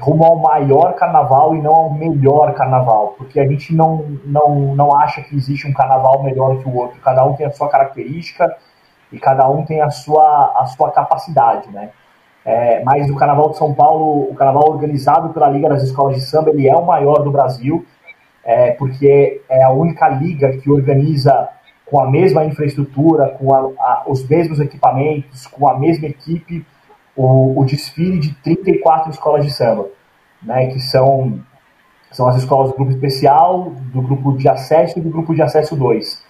rumo 0.00 0.24
ao 0.24 0.36
maior 0.36 0.94
carnaval 0.94 1.54
e 1.54 1.62
não 1.62 1.74
ao 1.74 1.90
melhor 1.94 2.54
carnaval, 2.54 3.14
porque 3.16 3.38
a 3.38 3.46
gente 3.46 3.74
não, 3.74 4.18
não, 4.24 4.74
não 4.74 4.94
acha 4.96 5.22
que 5.22 5.36
existe 5.36 5.66
um 5.66 5.72
carnaval 5.72 6.22
melhor 6.22 6.58
que 6.58 6.68
o 6.68 6.74
outro, 6.74 7.00
cada 7.00 7.24
um 7.24 7.34
tem 7.34 7.46
a 7.46 7.52
sua 7.52 7.68
característica 7.68 8.56
e 9.12 9.18
cada 9.18 9.48
um 9.48 9.64
tem 9.64 9.80
a 9.80 9.90
sua, 9.90 10.52
a 10.56 10.66
sua 10.66 10.90
capacidade, 10.90 11.70
né? 11.70 11.90
É, 12.44 12.82
mas 12.84 13.10
o 13.10 13.16
Carnaval 13.16 13.50
de 13.50 13.58
São 13.58 13.74
Paulo, 13.74 14.30
o 14.30 14.34
Carnaval 14.36 14.70
organizado 14.70 15.30
pela 15.30 15.48
Liga 15.48 15.68
das 15.68 15.82
Escolas 15.82 16.14
de 16.14 16.22
Samba, 16.22 16.50
ele 16.50 16.68
é 16.68 16.76
o 16.76 16.86
maior 16.86 17.24
do 17.24 17.30
Brasil, 17.30 17.84
é, 18.44 18.70
porque 18.72 19.42
é 19.48 19.64
a 19.64 19.70
única 19.70 20.08
liga 20.08 20.56
que 20.58 20.70
organiza 20.70 21.48
com 21.84 22.00
a 22.00 22.08
mesma 22.08 22.44
infraestrutura, 22.44 23.30
com 23.30 23.52
a, 23.52 23.58
a, 23.58 24.04
os 24.06 24.28
mesmos 24.28 24.60
equipamentos, 24.60 25.48
com 25.48 25.68
a 25.68 25.76
mesma 25.76 26.06
equipe, 26.06 26.64
o, 27.16 27.60
o 27.60 27.64
desfile 27.64 28.18
de 28.18 28.34
34 28.34 29.10
escolas 29.10 29.44
de 29.44 29.52
samba, 29.52 29.86
né, 30.42 30.66
que 30.66 30.80
são, 30.80 31.40
são 32.12 32.28
as 32.28 32.36
escolas 32.36 32.70
do 32.70 32.76
grupo 32.76 32.92
especial, 32.92 33.70
do 33.92 34.02
grupo 34.02 34.36
de 34.36 34.48
acesso 34.48 34.98
e 34.98 35.02
do 35.02 35.10
grupo 35.10 35.34
de 35.34 35.42
acesso 35.42 35.74
2, 35.74 36.22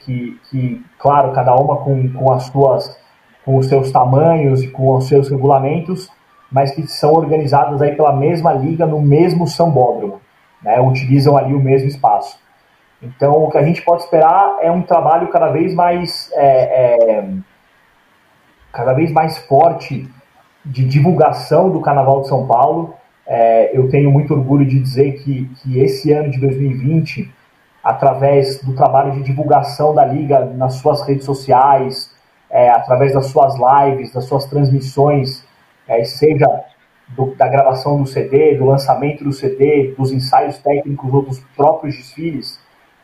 que, 0.00 0.40
que 0.50 0.84
claro, 0.98 1.32
cada 1.32 1.54
uma 1.54 1.76
com, 1.76 2.12
com 2.12 2.32
as 2.32 2.44
suas 2.44 2.98
com 3.44 3.56
os 3.56 3.66
seus 3.66 3.90
tamanhos 3.90 4.62
e 4.62 4.68
com 4.68 4.94
os 4.94 5.08
seus 5.08 5.30
regulamentos, 5.30 6.10
mas 6.52 6.72
que 6.72 6.86
são 6.86 7.12
organizadas 7.12 7.80
aí 7.80 7.96
pela 7.96 8.14
mesma 8.14 8.52
liga 8.52 8.86
no 8.86 9.00
mesmo 9.00 9.46
sambódromo, 9.46 10.20
né, 10.62 10.78
utilizam 10.80 11.36
ali 11.38 11.54
o 11.54 11.58
mesmo 11.58 11.88
espaço. 11.88 12.38
Então, 13.02 13.32
o 13.44 13.50
que 13.50 13.56
a 13.56 13.62
gente 13.62 13.82
pode 13.82 14.02
esperar 14.02 14.58
é 14.60 14.70
um 14.70 14.82
trabalho 14.82 15.28
cada 15.28 15.48
vez 15.48 15.74
mais 15.74 16.30
é, 16.34 17.18
é, 17.18 17.28
cada 18.72 18.92
vez 18.92 19.10
mais 19.10 19.38
forte 19.38 20.08
de 20.64 20.84
divulgação 20.84 21.70
do 21.70 21.80
Carnaval 21.80 22.22
de 22.22 22.28
São 22.28 22.46
Paulo. 22.46 22.94
É, 23.26 23.76
eu 23.76 23.88
tenho 23.88 24.10
muito 24.10 24.34
orgulho 24.34 24.66
de 24.66 24.78
dizer 24.78 25.12
que, 25.22 25.48
que 25.62 25.80
esse 25.80 26.12
ano 26.12 26.30
de 26.30 26.40
2020, 26.40 27.32
através 27.82 28.60
do 28.62 28.74
trabalho 28.74 29.12
de 29.12 29.22
divulgação 29.22 29.94
da 29.94 30.04
Liga 30.04 30.44
nas 30.44 30.74
suas 30.74 31.02
redes 31.06 31.24
sociais, 31.24 32.10
é, 32.50 32.68
através 32.70 33.14
das 33.14 33.26
suas 33.26 33.54
lives, 33.56 34.12
das 34.12 34.24
suas 34.24 34.44
transmissões, 34.46 35.44
é, 35.86 36.04
seja 36.04 36.46
do, 37.08 37.34
da 37.34 37.48
gravação 37.48 38.00
do 38.00 38.06
CD, 38.06 38.56
do 38.56 38.66
lançamento 38.66 39.24
do 39.24 39.32
CD, 39.32 39.94
dos 39.96 40.12
ensaios 40.12 40.58
técnicos 40.58 41.12
ou 41.12 41.22
dos 41.22 41.40
próprios 41.56 41.96
desfiles, 41.96 42.60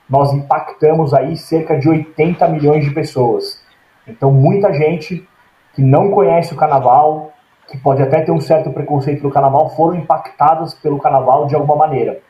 nós 0.09 0.33
impactamos 0.33 1.13
aí 1.13 1.37
cerca 1.37 1.79
de 1.79 1.89
80 1.89 2.49
milhões 2.49 2.85
de 2.85 2.93
pessoas. 2.93 3.61
Então, 4.07 4.31
muita 4.31 4.73
gente 4.73 5.27
que 5.75 5.83
não 5.83 6.11
conhece 6.11 6.55
o 6.55 6.57
carnaval, 6.57 7.33
que 7.69 7.77
pode 7.79 8.03
até 8.03 8.21
ter 8.21 8.33
um 8.33 8.41
certo 8.41 8.71
preconceito 8.71 9.21
pelo 9.21 9.33
carnaval, 9.33 9.71
foram 9.71 9.97
impactadas 9.97 10.75
pelo 10.75 10.99
carnaval 10.99 11.47
de 11.47 11.55
alguma 11.55 11.77
maneira. 11.77 12.21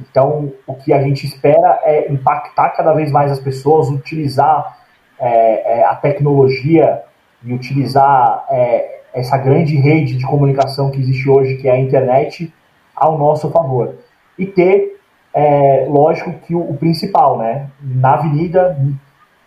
Então, 0.00 0.52
o 0.66 0.74
que 0.74 0.92
a 0.92 1.00
gente 1.02 1.26
espera 1.26 1.80
é 1.84 2.10
impactar 2.10 2.70
cada 2.70 2.92
vez 2.92 3.12
mais 3.12 3.30
as 3.30 3.38
pessoas, 3.38 3.88
utilizar 3.88 4.78
é, 5.18 5.80
é, 5.80 5.84
a 5.84 5.94
tecnologia 5.94 7.02
e 7.44 7.52
utilizar 7.52 8.44
é, 8.50 9.00
essa 9.12 9.36
grande 9.36 9.76
rede 9.76 10.16
de 10.16 10.26
comunicação 10.26 10.90
que 10.90 10.98
existe 10.98 11.28
hoje, 11.28 11.56
que 11.56 11.68
é 11.68 11.72
a 11.72 11.78
internet, 11.78 12.52
ao 12.96 13.16
nosso 13.18 13.50
favor. 13.50 13.94
E 14.38 14.46
ter, 14.46 14.98
é, 15.32 15.86
lógico, 15.88 16.32
que 16.40 16.54
o, 16.54 16.70
o, 16.70 16.76
principal, 16.76 17.38
né? 17.38 17.68
Na 17.80 18.14
avenida, 18.14 18.76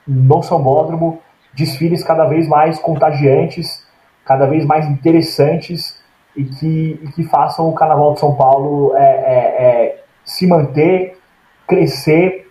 no 0.07 0.41
Sambódromo, 0.41 1.20
desfiles 1.53 2.03
cada 2.03 2.26
vez 2.26 2.47
mais 2.47 2.80
contagiantes, 2.80 3.86
cada 4.28 4.45
vez 4.45 4.65
mais 4.65 4.86
interessantes 4.86 5.97
e 6.36 6.43
que, 6.43 6.99
e 7.01 7.11
que 7.13 7.23
façam 7.23 7.67
o 7.67 7.73
Carnaval 7.73 8.13
de 8.13 8.19
São 8.19 8.36
Paulo 8.36 8.95
é, 8.95 8.99
é, 8.99 9.63
é 9.63 10.03
se 10.23 10.45
manter, 10.45 11.17
crescer 11.65 12.49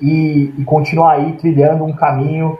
e, 0.00 0.52
e, 0.58 0.64
continuar 0.64 1.12
aí 1.12 1.32
trilhando 1.34 1.84
um 1.84 1.92
caminho 1.92 2.58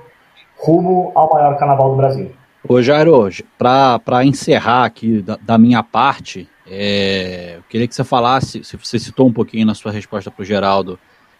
rumo 0.58 1.10
ao 1.14 1.30
maior 1.32 1.56
Carnaval 1.58 1.90
do 1.90 1.96
Brasil. 1.96 2.30
Ô 2.68 2.80
Jairo, 2.82 3.28
para 3.58 4.24
encerrar 4.24 4.84
aqui 4.84 5.22
da, 5.22 5.38
da 5.40 5.58
minha 5.58 5.82
parte, 5.82 6.48
é, 6.66 7.54
eu 7.56 7.62
queria 7.68 7.86
que 7.88 7.94
você 7.94 8.04
falasse, 8.04 8.62
se 8.64 8.76
você 8.76 8.98
citou 8.98 9.26
um 9.26 9.32
pouquinho 9.32 9.66
na 9.66 9.74
sua 9.74 9.92
resposta 9.92 10.30
para 10.30 10.42
o 10.42 10.44
Geraldo, 10.44 10.98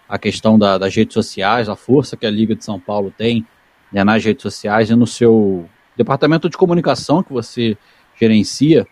a 0.09 0.19
questão 0.19 0.59
da, 0.59 0.79
das 0.79 0.95
redes 0.95 1.15
sociais, 1.15 1.69
a 1.69 1.77
força 1.77 2.17
que 2.17 2.27
a 2.27 2.31
Liga 2.31 2.55
de 2.55 2.65
São 2.65 2.79
Paulo 2.79 3.13
tem 3.17 3.45
né, 3.93 4.05
nas 4.05 4.25
redes 4.25 4.43
sociais 4.43 4.91
e 4.91 4.95
no 4.95 5.07
seu 5.07 5.69
departamento 5.97 6.49
de 6.49 6.57
comunicação 6.57 7.23
que 7.23 7.33
você 7.33 7.77
gerencia, 8.19 8.87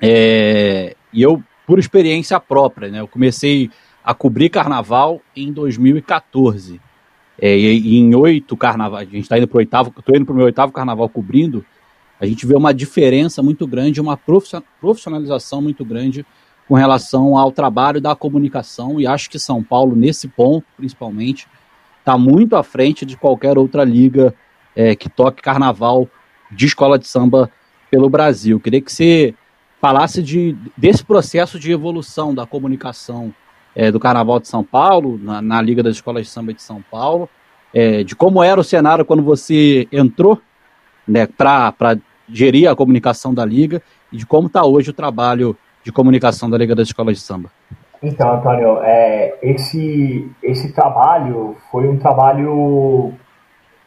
é, 0.00 0.96
e 1.12 1.22
eu, 1.22 1.42
por 1.66 1.78
experiência 1.78 2.38
própria, 2.38 2.90
né, 2.90 3.00
eu 3.00 3.08
comecei 3.08 3.70
a 4.04 4.12
cobrir 4.12 4.50
carnaval 4.50 5.20
em 5.34 5.52
2014. 5.52 6.80
É, 7.40 7.56
e, 7.56 7.98
em 7.98 8.14
oito 8.14 8.56
carnavais, 8.56 9.08
a 9.08 9.10
gente 9.10 9.22
está 9.22 9.38
indo 9.38 9.48
para 9.48 9.56
o 9.56 9.58
oitavo, 9.58 9.92
estou 9.98 10.14
indo 10.14 10.24
para 10.24 10.32
o 10.32 10.36
meu 10.36 10.44
oitavo 10.44 10.72
carnaval 10.72 11.08
cobrindo, 11.08 11.64
a 12.20 12.26
gente 12.26 12.46
vê 12.46 12.54
uma 12.54 12.72
diferença 12.72 13.42
muito 13.42 13.66
grande, 13.66 14.00
uma 14.00 14.16
profissionalização 14.16 15.60
muito 15.60 15.84
grande 15.84 16.24
com 16.68 16.74
relação 16.74 17.36
ao 17.36 17.50
trabalho 17.50 18.00
da 18.00 18.14
comunicação, 18.14 19.00
e 19.00 19.06
acho 19.06 19.28
que 19.28 19.38
São 19.38 19.62
Paulo, 19.62 19.96
nesse 19.96 20.28
ponto, 20.28 20.64
principalmente, 20.76 21.48
está 21.98 22.16
muito 22.16 22.56
à 22.56 22.62
frente 22.62 23.04
de 23.04 23.16
qualquer 23.16 23.58
outra 23.58 23.82
liga 23.84 24.34
é, 24.76 24.94
que 24.94 25.08
toque 25.08 25.42
carnaval 25.42 26.08
de 26.54 26.66
escola 26.66 26.98
de 26.98 27.06
samba 27.06 27.50
pelo 27.90 28.08
Brasil. 28.08 28.58
Queria 28.60 28.80
que 28.80 28.92
você 28.92 29.34
falasse 29.80 30.22
de, 30.22 30.56
desse 30.76 31.04
processo 31.04 31.58
de 31.58 31.70
evolução 31.70 32.34
da 32.34 32.46
comunicação 32.46 33.34
é, 33.76 33.90
do 33.90 34.00
Carnaval 34.00 34.40
de 34.40 34.48
São 34.48 34.64
Paulo, 34.64 35.18
na, 35.22 35.42
na, 35.42 35.60
Liga 35.60 35.82
das 35.82 35.96
Escolas 35.96 36.26
de 36.26 36.32
Samba 36.32 36.54
de 36.54 36.62
São 36.62 36.82
Paulo, 36.90 37.28
é, 37.72 38.02
de 38.04 38.14
como 38.16 38.42
era 38.42 38.60
o 38.60 38.64
cenário 38.64 39.04
quando 39.04 39.22
você 39.22 39.88
entrou 39.92 40.40
né, 41.06 41.26
para 41.26 41.98
gerir 42.28 42.70
a 42.70 42.74
comunicação 42.74 43.34
da 43.34 43.44
Liga 43.44 43.82
e 44.10 44.16
de 44.16 44.24
como 44.24 44.46
está 44.46 44.64
hoje 44.64 44.90
o 44.90 44.94
trabalho 44.94 45.56
de 45.82 45.92
comunicação 45.92 46.48
da 46.48 46.56
Liga 46.56 46.74
das 46.74 46.88
Escolas 46.88 47.16
de 47.16 47.22
Samba. 47.22 47.50
Então, 48.02 48.34
Antônio, 48.34 48.78
é, 48.82 49.38
esse, 49.42 50.30
esse 50.42 50.72
trabalho 50.74 51.56
foi 51.70 51.88
um 51.88 51.98
trabalho 51.98 53.12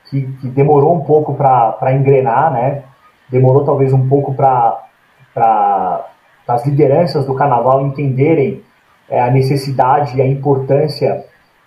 que, 0.10 0.22
que 0.40 0.48
demorou 0.48 0.96
um 0.96 1.02
pouco 1.02 1.34
para 1.34 1.94
engrenar, 1.94 2.52
né? 2.52 2.84
Demorou 3.30 3.66
talvez 3.66 3.92
um 3.94 4.08
pouco 4.08 4.34
para 4.34 4.82
as 6.48 6.66
lideranças 6.66 7.26
do 7.26 7.36
carnaval 7.36 7.82
entenderem 7.82 8.64
é, 9.10 9.22
a 9.22 9.30
necessidade 9.30 10.18
e 10.18 10.22
a 10.22 10.28
importância 10.28 11.26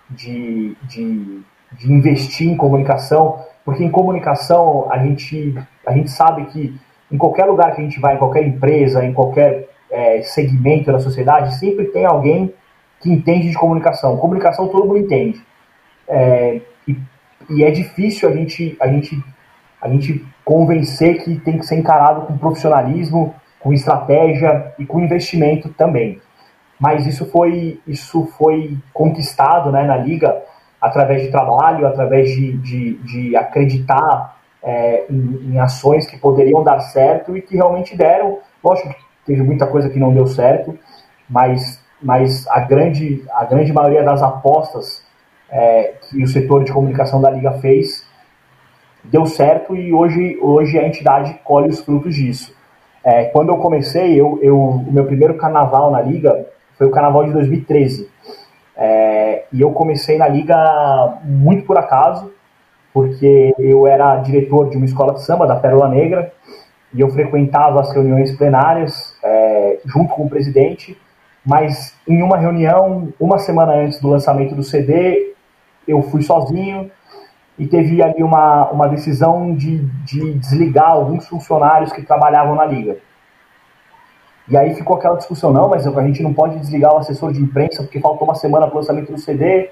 de, 0.08 0.76
de, 0.84 1.42
de 1.72 1.92
investir 1.92 2.48
em 2.48 2.56
comunicação, 2.56 3.38
porque 3.64 3.84
em 3.84 3.90
comunicação 3.90 4.86
a 4.90 4.98
gente, 4.98 5.54
a 5.86 5.92
gente 5.92 6.10
sabe 6.10 6.46
que 6.46 6.74
em 7.12 7.18
qualquer 7.18 7.44
lugar 7.44 7.74
que 7.74 7.80
a 7.80 7.84
gente 7.84 8.00
vai, 8.00 8.14
em 8.14 8.18
qualquer 8.18 8.46
empresa, 8.46 9.04
em 9.04 9.12
qualquer 9.12 9.68
é, 9.90 10.22
segmento 10.22 10.92
da 10.92 11.00
sociedade, 11.00 11.58
sempre 11.58 11.86
tem 11.86 12.04
alguém 12.04 12.54
que 13.00 13.10
entende 13.10 13.48
de 13.48 13.54
comunicação. 13.54 14.16
Comunicação 14.16 14.68
todo 14.68 14.86
mundo 14.86 14.98
entende. 14.98 15.40
É, 16.06 16.60
e 17.50 17.64
é 17.64 17.70
difícil 17.70 18.28
a 18.28 18.32
gente, 18.32 18.76
a 18.80 18.86
gente, 18.86 19.22
a 19.80 19.88
gente 19.88 20.24
convencer 20.44 21.22
que 21.22 21.36
tem 21.40 21.58
que 21.58 21.66
ser 21.66 21.76
encarado 21.76 22.22
com 22.22 22.38
profissionalismo, 22.38 23.34
com 23.58 23.72
estratégia 23.72 24.72
e 24.78 24.86
com 24.86 25.00
investimento 25.00 25.68
também. 25.70 26.20
Mas 26.78 27.06
isso 27.06 27.26
foi, 27.26 27.80
isso 27.86 28.26
foi 28.38 28.78
conquistado 28.92 29.70
né, 29.70 29.82
na 29.82 29.96
liga 29.96 30.42
através 30.80 31.22
de 31.22 31.30
trabalho, 31.30 31.86
através 31.86 32.30
de, 32.30 32.56
de, 32.58 32.94
de 32.98 33.36
acreditar 33.36 34.38
é, 34.62 35.04
em, 35.10 35.52
em, 35.52 35.58
ações 35.58 36.06
que 36.06 36.16
poderiam 36.18 36.64
dar 36.64 36.80
certo 36.80 37.36
e 37.36 37.42
que 37.42 37.56
realmente 37.56 37.96
deram. 37.96 38.38
Lógico 38.64 38.88
que 38.88 38.96
teve 39.26 39.42
muita 39.42 39.66
coisa 39.66 39.90
que 39.90 39.98
não 39.98 40.14
deu 40.14 40.26
certo, 40.26 40.78
mas, 41.28 41.84
mas 42.02 42.46
a, 42.48 42.60
grande, 42.60 43.22
a 43.32 43.44
grande 43.44 43.72
maioria 43.72 44.02
das 44.02 44.22
apostas 44.22 45.04
é, 45.50 45.94
que 46.08 46.22
o 46.22 46.28
setor 46.28 46.64
de 46.64 46.72
comunicação 46.72 47.20
da 47.20 47.30
Liga 47.30 47.52
fez 47.52 48.08
deu 49.04 49.26
certo 49.26 49.74
e 49.74 49.92
hoje, 49.92 50.38
hoje 50.40 50.78
a 50.78 50.86
entidade 50.86 51.38
colhe 51.44 51.68
os 51.68 51.80
frutos 51.80 52.14
disso. 52.14 52.54
É, 53.02 53.24
quando 53.26 53.48
eu 53.48 53.56
comecei, 53.56 54.20
eu, 54.20 54.38
eu, 54.42 54.58
o 54.58 54.92
meu 54.92 55.04
primeiro 55.04 55.34
carnaval 55.34 55.90
na 55.90 56.02
liga 56.02 56.46
foi 56.76 56.86
o 56.86 56.90
carnaval 56.90 57.24
de 57.24 57.32
2013. 57.32 58.08
É, 58.76 59.44
e 59.52 59.60
eu 59.60 59.70
comecei 59.72 60.18
na 60.18 60.28
liga 60.28 61.18
muito 61.24 61.64
por 61.64 61.78
acaso, 61.78 62.30
porque 62.92 63.54
eu 63.58 63.86
era 63.86 64.16
diretor 64.16 64.68
de 64.68 64.76
uma 64.76 64.86
escola 64.86 65.14
de 65.14 65.22
samba 65.22 65.46
da 65.46 65.56
Pérola 65.56 65.88
Negra 65.88 66.32
e 66.92 67.00
eu 67.00 67.08
frequentava 67.08 67.80
as 67.80 67.92
reuniões 67.92 68.36
plenárias 68.36 69.14
é, 69.22 69.78
junto 69.84 70.12
com 70.14 70.24
o 70.24 70.28
presidente, 70.28 70.98
mas 71.44 71.96
em 72.06 72.22
uma 72.22 72.36
reunião, 72.36 73.12
uma 73.18 73.38
semana 73.38 73.72
antes 73.72 74.00
do 74.00 74.08
lançamento 74.08 74.54
do 74.54 74.62
CD, 74.62 75.29
eu 75.90 76.02
fui 76.02 76.22
sozinho 76.22 76.90
e 77.58 77.66
teve 77.66 78.02
ali 78.02 78.22
uma, 78.22 78.70
uma 78.70 78.88
decisão 78.88 79.54
de, 79.54 79.78
de 80.04 80.32
desligar 80.34 80.90
alguns 80.90 81.28
funcionários 81.28 81.92
que 81.92 82.02
trabalhavam 82.02 82.54
na 82.54 82.64
liga. 82.64 82.96
E 84.48 84.56
aí 84.56 84.74
ficou 84.74 84.96
aquela 84.96 85.16
discussão, 85.16 85.52
não, 85.52 85.68
mas 85.68 85.86
a 85.86 86.02
gente 86.02 86.22
não 86.22 86.32
pode 86.32 86.58
desligar 86.58 86.94
o 86.94 86.98
assessor 86.98 87.32
de 87.32 87.40
imprensa 87.40 87.82
porque 87.82 88.00
faltou 88.00 88.26
uma 88.26 88.34
semana 88.34 88.66
para 88.66 88.74
o 88.74 88.78
lançamento 88.78 89.12
do 89.12 89.18
CD. 89.18 89.70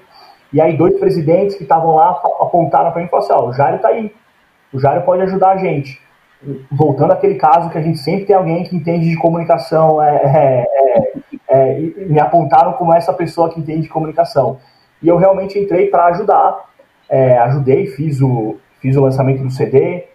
E 0.53 0.61
aí 0.61 0.77
dois 0.77 0.97
presidentes 0.99 1.55
que 1.55 1.63
estavam 1.63 1.95
lá 1.95 2.11
apontaram 2.39 2.91
para 2.91 3.01
mim 3.01 3.07
e 3.07 3.09
falaram 3.09 3.25
assim, 3.25 3.43
ó, 3.43 3.49
o 3.49 3.53
Jário 3.53 3.75
está 3.75 3.89
aí, 3.89 4.13
o 4.71 4.79
Jário 4.79 5.01
pode 5.01 5.21
ajudar 5.23 5.49
a 5.49 5.57
gente. 5.57 5.99
Voltando 6.71 7.11
àquele 7.11 7.35
caso 7.35 7.69
que 7.69 7.77
a 7.77 7.81
gente 7.81 7.99
sempre 7.99 8.25
tem 8.25 8.35
alguém 8.35 8.63
que 8.63 8.75
entende 8.75 9.09
de 9.09 9.17
comunicação, 9.17 10.01
é, 10.01 10.15
é, 10.23 10.65
é, 11.49 11.73
é 11.73 11.79
me 12.05 12.19
apontaram 12.19 12.73
como 12.73 12.93
essa 12.93 13.11
pessoa 13.11 13.49
que 13.49 13.59
entende 13.59 13.81
de 13.81 13.89
comunicação. 13.89 14.59
E 15.01 15.07
eu 15.07 15.17
realmente 15.17 15.57
entrei 15.57 15.87
para 15.87 16.05
ajudar, 16.07 16.65
é, 17.09 17.37
ajudei, 17.39 17.87
fiz 17.87 18.21
o, 18.21 18.57
fiz 18.81 18.95
o 18.95 19.01
lançamento 19.01 19.43
do 19.43 19.49
CD, 19.51 20.05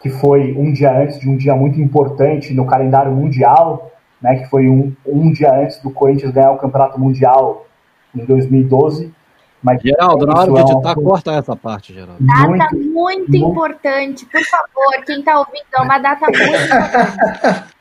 que 0.00 0.10
foi 0.10 0.54
um 0.56 0.72
dia 0.72 0.96
antes 0.96 1.18
de 1.18 1.28
um 1.28 1.36
dia 1.36 1.54
muito 1.54 1.80
importante 1.80 2.54
no 2.54 2.66
calendário 2.66 3.12
mundial, 3.12 3.90
né, 4.20 4.36
que 4.36 4.48
foi 4.48 4.68
um, 4.68 4.94
um 5.06 5.32
dia 5.32 5.52
antes 5.52 5.80
do 5.82 5.90
Corinthians 5.90 6.32
ganhar 6.32 6.52
o 6.52 6.58
Campeonato 6.58 7.00
Mundial 7.00 7.66
em 8.14 8.24
2012. 8.24 9.12
Mas 9.60 9.82
Geraldo, 9.82 10.24
na 10.24 10.38
hora 10.38 10.52
de 10.52 10.60
editar, 10.60 10.94
é 10.96 11.00
um... 11.00 11.04
corta 11.04 11.32
essa 11.32 11.56
parte, 11.56 11.92
Geraldo. 11.92 12.16
Data 12.20 12.46
muito, 12.48 12.76
muito, 12.76 12.92
muito, 12.92 13.36
importante, 13.36 14.24
por 14.26 14.40
favor, 14.44 15.04
quem 15.04 15.18
está 15.18 15.38
ouvindo, 15.38 15.64
é 15.76 15.82
uma 15.82 15.98
data 15.98 16.26
muito 16.26 16.42
importante. 16.44 17.78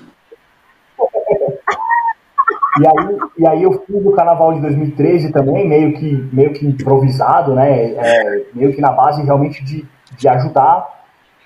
E 2.80 2.86
aí, 2.86 3.18
e 3.38 3.46
aí 3.46 3.62
eu 3.62 3.72
fiz 3.84 4.04
o 4.04 4.12
carnaval 4.12 4.52
de 4.54 4.60
2013 4.60 5.30
também, 5.32 5.68
meio 5.68 5.94
que, 5.94 6.28
meio 6.32 6.52
que 6.52 6.66
improvisado, 6.66 7.54
né? 7.54 7.92
É, 7.92 8.44
meio 8.52 8.74
que 8.74 8.80
na 8.80 8.90
base 8.90 9.22
realmente 9.22 9.64
de, 9.64 9.86
de 10.16 10.28
ajudar. 10.28 10.92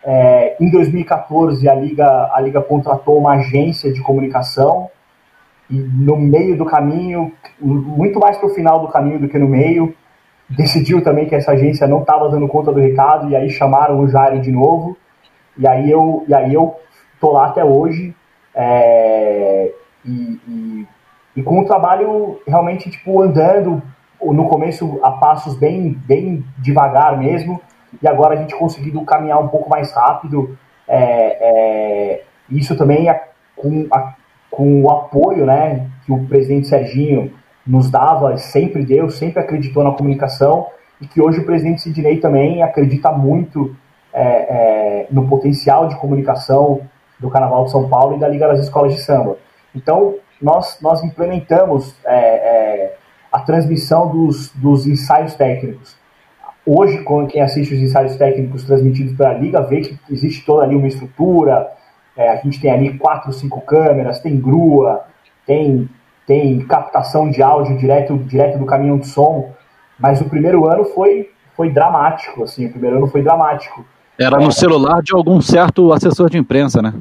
É, 0.03 0.57
em 0.59 0.71
2014 0.71 1.69
a 1.69 1.75
Liga, 1.75 2.31
a 2.33 2.41
Liga 2.41 2.63
contratou 2.63 3.19
uma 3.19 3.35
agência 3.35 3.93
de 3.93 4.01
comunicação 4.01 4.89
e 5.69 5.75
no 5.75 6.17
meio 6.17 6.57
do 6.57 6.65
caminho, 6.65 7.33
muito 7.61 8.19
mais 8.19 8.39
para 8.39 8.47
o 8.47 8.55
final 8.55 8.81
do 8.81 8.89
caminho 8.89 9.19
do 9.19 9.29
que 9.29 9.39
no 9.39 9.47
meio, 9.49 9.95
decidiu 10.49 11.03
também 11.03 11.27
que 11.27 11.35
essa 11.35 11.53
agência 11.53 11.87
não 11.87 12.01
estava 12.01 12.29
dando 12.31 12.49
conta 12.49 12.73
do 12.73 12.81
recado 12.81 13.29
e 13.29 13.37
aí 13.37 13.51
chamaram 13.51 14.01
o 14.01 14.09
Jair 14.09 14.41
de 14.41 14.51
novo 14.51 14.97
e 15.59 15.67
aí 15.67 15.91
eu 15.91 16.25
e 16.27 16.35
aí 16.35 16.55
eu 16.55 16.75
tô 17.21 17.33
lá 17.33 17.49
até 17.49 17.63
hoje 17.63 18.15
é, 18.55 19.71
e, 20.07 20.41
e 20.49 20.87
e 21.39 21.43
com 21.43 21.61
o 21.61 21.65
trabalho 21.65 22.41
realmente 22.45 22.91
tipo 22.91 23.23
andando 23.23 23.81
no 24.21 24.49
começo 24.49 24.99
a 25.05 25.13
passos 25.13 25.57
bem 25.57 25.93
bem 26.05 26.45
devagar 26.59 27.17
mesmo 27.17 27.61
e 28.03 28.09
agora 28.09 28.35
a 28.35 28.37
gente 28.37 28.57
conseguindo 28.57 29.01
caminhar 29.03 29.41
um 29.41 29.47
pouco 29.47 29.71
mais 29.71 29.93
rápido 29.93 30.59
é, 30.89 30.99
é, 31.01 32.23
isso 32.51 32.77
também 32.77 33.09
é 33.09 33.29
com, 33.55 33.87
a, 33.93 34.15
com 34.51 34.83
o 34.83 34.91
apoio 34.91 35.47
né 35.47 35.87
que 36.05 36.11
o 36.11 36.27
presidente 36.27 36.67
Serginho 36.67 37.33
nos 37.65 37.89
dava 37.89 38.37
sempre 38.37 38.85
deu 38.85 39.09
sempre 39.09 39.39
acreditou 39.39 39.85
na 39.85 39.93
comunicação 39.93 40.67
e 41.01 41.07
que 41.07 41.21
hoje 41.21 41.39
o 41.39 41.47
presidente 41.47 41.83
Sidney 41.83 42.19
também 42.19 42.65
acredita 42.65 43.13
muito 43.13 43.77
é, 44.13 44.25
é 44.25 45.07
no 45.09 45.29
potencial 45.29 45.87
de 45.87 45.95
comunicação 46.01 46.81
do 47.21 47.31
Carnaval 47.31 47.67
de 47.67 47.71
São 47.71 47.89
Paulo 47.89 48.17
e 48.17 48.19
da 48.19 48.27
Liga 48.27 48.49
das 48.49 48.59
Escolas 48.59 48.93
de 48.93 49.01
Samba 49.03 49.37
então 49.79 50.17
nós, 50.41 50.79
nós 50.81 51.03
implementamos 51.03 51.95
é, 52.05 52.17
é, 52.17 52.97
a 53.33 53.41
transmissão 53.41 54.09
dos, 54.09 54.51
dos 54.55 54.87
ensaios 54.87 55.35
técnicos. 55.35 55.97
Hoje, 56.67 57.03
quem 57.31 57.41
assiste 57.41 57.75
os 57.75 57.81
ensaios 57.81 58.17
técnicos 58.17 58.65
transmitidos 58.65 59.17
pela 59.17 59.33
Liga 59.33 59.63
vê 59.63 59.81
que 59.81 59.99
existe 60.11 60.45
toda 60.45 60.65
ali 60.65 60.77
uma 60.77 60.87
estrutura, 60.87 61.67
é, 62.17 62.31
a 62.31 62.37
gente 62.37 62.61
tem 62.61 62.71
ali 62.71 62.99
quatro, 62.99 63.33
cinco 63.33 63.61
câmeras, 63.63 64.21
tem 64.21 64.39
grua, 64.39 65.05
tem, 65.47 65.89
tem 66.27 66.59
captação 66.67 67.31
de 67.31 67.43
áudio 67.43 67.79
direto, 67.79 68.19
direto 68.19 68.59
do 68.59 68.67
caminhão 68.67 68.99
de 68.99 69.07
som, 69.07 69.53
mas 69.99 70.21
o 70.21 70.29
primeiro 70.29 70.69
ano 70.69 70.85
foi, 70.85 71.31
foi 71.57 71.71
dramático, 71.71 72.43
assim, 72.43 72.67
o 72.67 72.71
primeiro 72.71 72.97
ano 72.97 73.07
foi 73.07 73.23
dramático. 73.23 73.85
Era 74.21 74.37
no 74.37 74.49
é. 74.49 74.51
celular 74.51 75.01
de 75.01 75.15
algum 75.15 75.41
certo 75.41 75.93
assessor 75.93 76.29
de 76.29 76.37
imprensa, 76.37 76.83
né? 76.83 76.93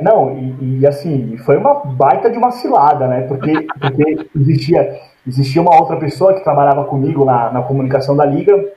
Não, 0.00 0.36
e, 0.36 0.80
e, 0.80 0.86
assim, 0.86 1.36
foi 1.38 1.56
uma 1.56 1.74
baita 1.84 2.30
de 2.30 2.38
uma 2.38 2.50
cilada, 2.50 3.06
né? 3.06 3.22
Porque, 3.22 3.66
porque 3.80 4.28
existia, 4.34 5.00
existia 5.26 5.62
uma 5.62 5.74
outra 5.78 5.96
pessoa 5.96 6.34
que 6.34 6.44
trabalhava 6.44 6.84
comigo 6.84 7.24
na, 7.24 7.50
na 7.50 7.62
comunicação 7.62 8.16
da 8.16 8.24
Liga 8.24 8.72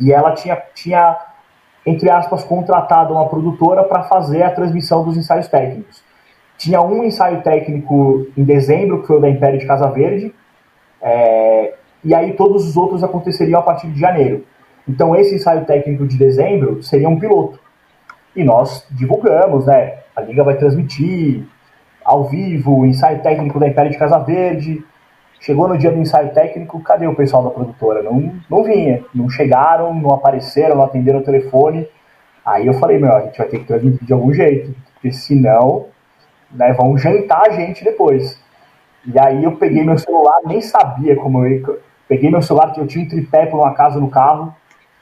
e 0.00 0.12
ela 0.12 0.32
tinha, 0.32 0.60
tinha, 0.74 1.16
entre 1.86 2.10
aspas, 2.10 2.44
contratado 2.44 3.14
uma 3.14 3.28
produtora 3.28 3.84
para 3.84 4.04
fazer 4.04 4.42
a 4.42 4.50
transmissão 4.50 5.04
dos 5.04 5.16
ensaios 5.16 5.48
técnicos. 5.48 6.02
Tinha 6.56 6.80
um 6.80 7.02
ensaio 7.02 7.42
técnico 7.42 8.26
em 8.36 8.44
dezembro, 8.44 9.00
que 9.00 9.06
foi 9.06 9.16
o 9.16 9.20
da 9.20 9.28
Império 9.28 9.58
de 9.58 9.66
Casa 9.66 9.88
Verde, 9.90 10.34
é, 11.00 11.74
e 12.04 12.14
aí 12.14 12.34
todos 12.34 12.68
os 12.68 12.76
outros 12.76 13.02
aconteceriam 13.02 13.60
a 13.60 13.62
partir 13.62 13.88
de 13.88 13.98
janeiro. 13.98 14.44
Então 14.88 15.16
esse 15.16 15.34
ensaio 15.34 15.64
técnico 15.64 16.06
de 16.06 16.16
dezembro 16.16 16.82
seria 16.82 17.08
um 17.08 17.18
piloto. 17.18 17.58
E 18.36 18.44
nós 18.44 18.86
divulgamos, 18.90 19.66
né? 19.66 20.03
A 20.14 20.20
Liga 20.20 20.44
vai 20.44 20.56
transmitir 20.56 21.44
ao 22.04 22.24
vivo 22.24 22.80
o 22.80 22.86
ensaio 22.86 23.22
técnico 23.22 23.58
da 23.58 23.68
Império 23.68 23.90
de 23.90 23.98
Casa 23.98 24.18
Verde. 24.18 24.84
Chegou 25.40 25.68
no 25.68 25.76
dia 25.76 25.90
do 25.90 25.98
ensaio 25.98 26.32
técnico, 26.32 26.80
cadê 26.80 27.06
o 27.06 27.14
pessoal 27.14 27.42
da 27.42 27.50
produtora? 27.50 28.02
Não, 28.02 28.34
não 28.48 28.62
vinha, 28.62 29.02
não 29.14 29.28
chegaram, 29.28 29.92
não 29.92 30.10
apareceram, 30.10 30.76
não 30.76 30.84
atenderam 30.84 31.18
o 31.18 31.24
telefone. 31.24 31.88
Aí 32.44 32.66
eu 32.66 32.74
falei, 32.74 32.98
meu, 32.98 33.12
a 33.12 33.20
gente 33.20 33.38
vai 33.38 33.48
ter 33.48 33.58
que 33.58 33.64
transmitir 33.64 34.06
de 34.06 34.12
algum 34.12 34.32
jeito, 34.32 34.74
porque 34.94 35.10
senão 35.10 35.86
né, 36.52 36.72
vão 36.74 36.96
jantar 36.96 37.42
a 37.48 37.50
gente 37.50 37.82
depois. 37.82 38.38
E 39.06 39.18
aí 39.18 39.42
eu 39.42 39.56
peguei 39.56 39.82
meu 39.82 39.98
celular, 39.98 40.40
nem 40.46 40.60
sabia 40.60 41.16
como 41.16 41.44
eu 41.46 41.80
Peguei 42.06 42.30
meu 42.30 42.42
celular, 42.42 42.72
que 42.72 42.80
eu 42.80 42.86
tinha 42.86 43.04
um 43.04 43.08
tripé 43.08 43.46
por 43.46 43.58
uma 43.58 43.74
casa 43.74 43.98
no 43.98 44.10
carro, 44.10 44.54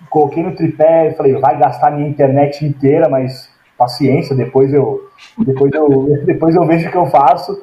coloquei 0.09 0.43
no 0.43 0.55
tripé 0.55 1.09
e 1.09 1.15
falei, 1.15 1.35
vai 1.35 1.59
gastar 1.59 1.91
minha 1.91 2.09
internet 2.09 2.65
inteira, 2.65 3.09
mas 3.09 3.52
paciência, 3.83 4.35
depois 4.37 4.73
eu, 4.73 5.09
depois 5.39 5.73
eu, 5.73 5.89
depois 6.25 6.55
eu 6.55 6.67
vejo 6.67 6.89
o 6.89 6.91
que 6.91 6.97
eu 6.97 7.07
faço. 7.07 7.63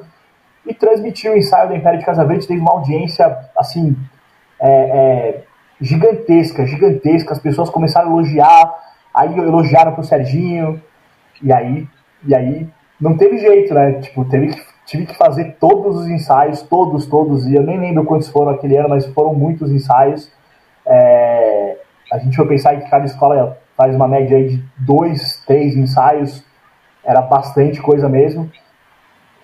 E 0.66 0.74
transmiti 0.74 1.28
o 1.28 1.36
ensaio 1.36 1.68
do 1.68 1.74
Império 1.74 1.98
de 1.98 2.04
Casa 2.04 2.24
Verde, 2.24 2.46
teve 2.46 2.60
uma 2.60 2.72
audiência, 2.72 3.26
assim, 3.56 3.96
é, 4.60 4.70
é, 4.70 5.42
gigantesca, 5.80 6.66
gigantesca. 6.66 7.32
As 7.32 7.38
pessoas 7.38 7.70
começaram 7.70 8.08
a 8.08 8.12
elogiar, 8.12 8.74
aí 9.14 9.36
elogiaram 9.38 9.92
pro 9.92 10.04
Serginho, 10.04 10.80
e 11.42 11.52
aí, 11.52 11.88
e 12.26 12.34
aí 12.34 12.68
não 13.00 13.16
teve 13.16 13.38
jeito, 13.38 13.72
né? 13.72 13.94
Tipo, 13.94 14.24
teve 14.26 14.54
tive 14.90 15.06
que 15.06 15.16
fazer 15.16 15.56
todos 15.60 16.00
os 16.00 16.08
ensaios, 16.08 16.62
todos, 16.62 17.06
todos, 17.06 17.46
e 17.46 17.54
eu 17.54 17.62
nem 17.62 17.78
lembro 17.78 18.04
quantos 18.04 18.28
foram 18.28 18.50
aquele 18.50 18.76
ano, 18.76 18.88
mas 18.88 19.06
foram 19.06 19.32
muitos 19.32 19.70
ensaios. 19.70 20.30
É, 20.84 21.78
a 22.12 22.18
gente 22.18 22.36
foi 22.36 22.46
pensar 22.48 22.76
que 22.76 22.90
cada 22.90 23.06
escola 23.06 23.56
faz 23.80 23.96
uma 23.96 24.06
média 24.06 24.36
aí 24.36 24.48
de 24.48 24.64
dois, 24.76 25.42
três 25.46 25.74
ensaios, 25.74 26.44
era 27.02 27.22
bastante 27.22 27.80
coisa 27.80 28.10
mesmo. 28.10 28.50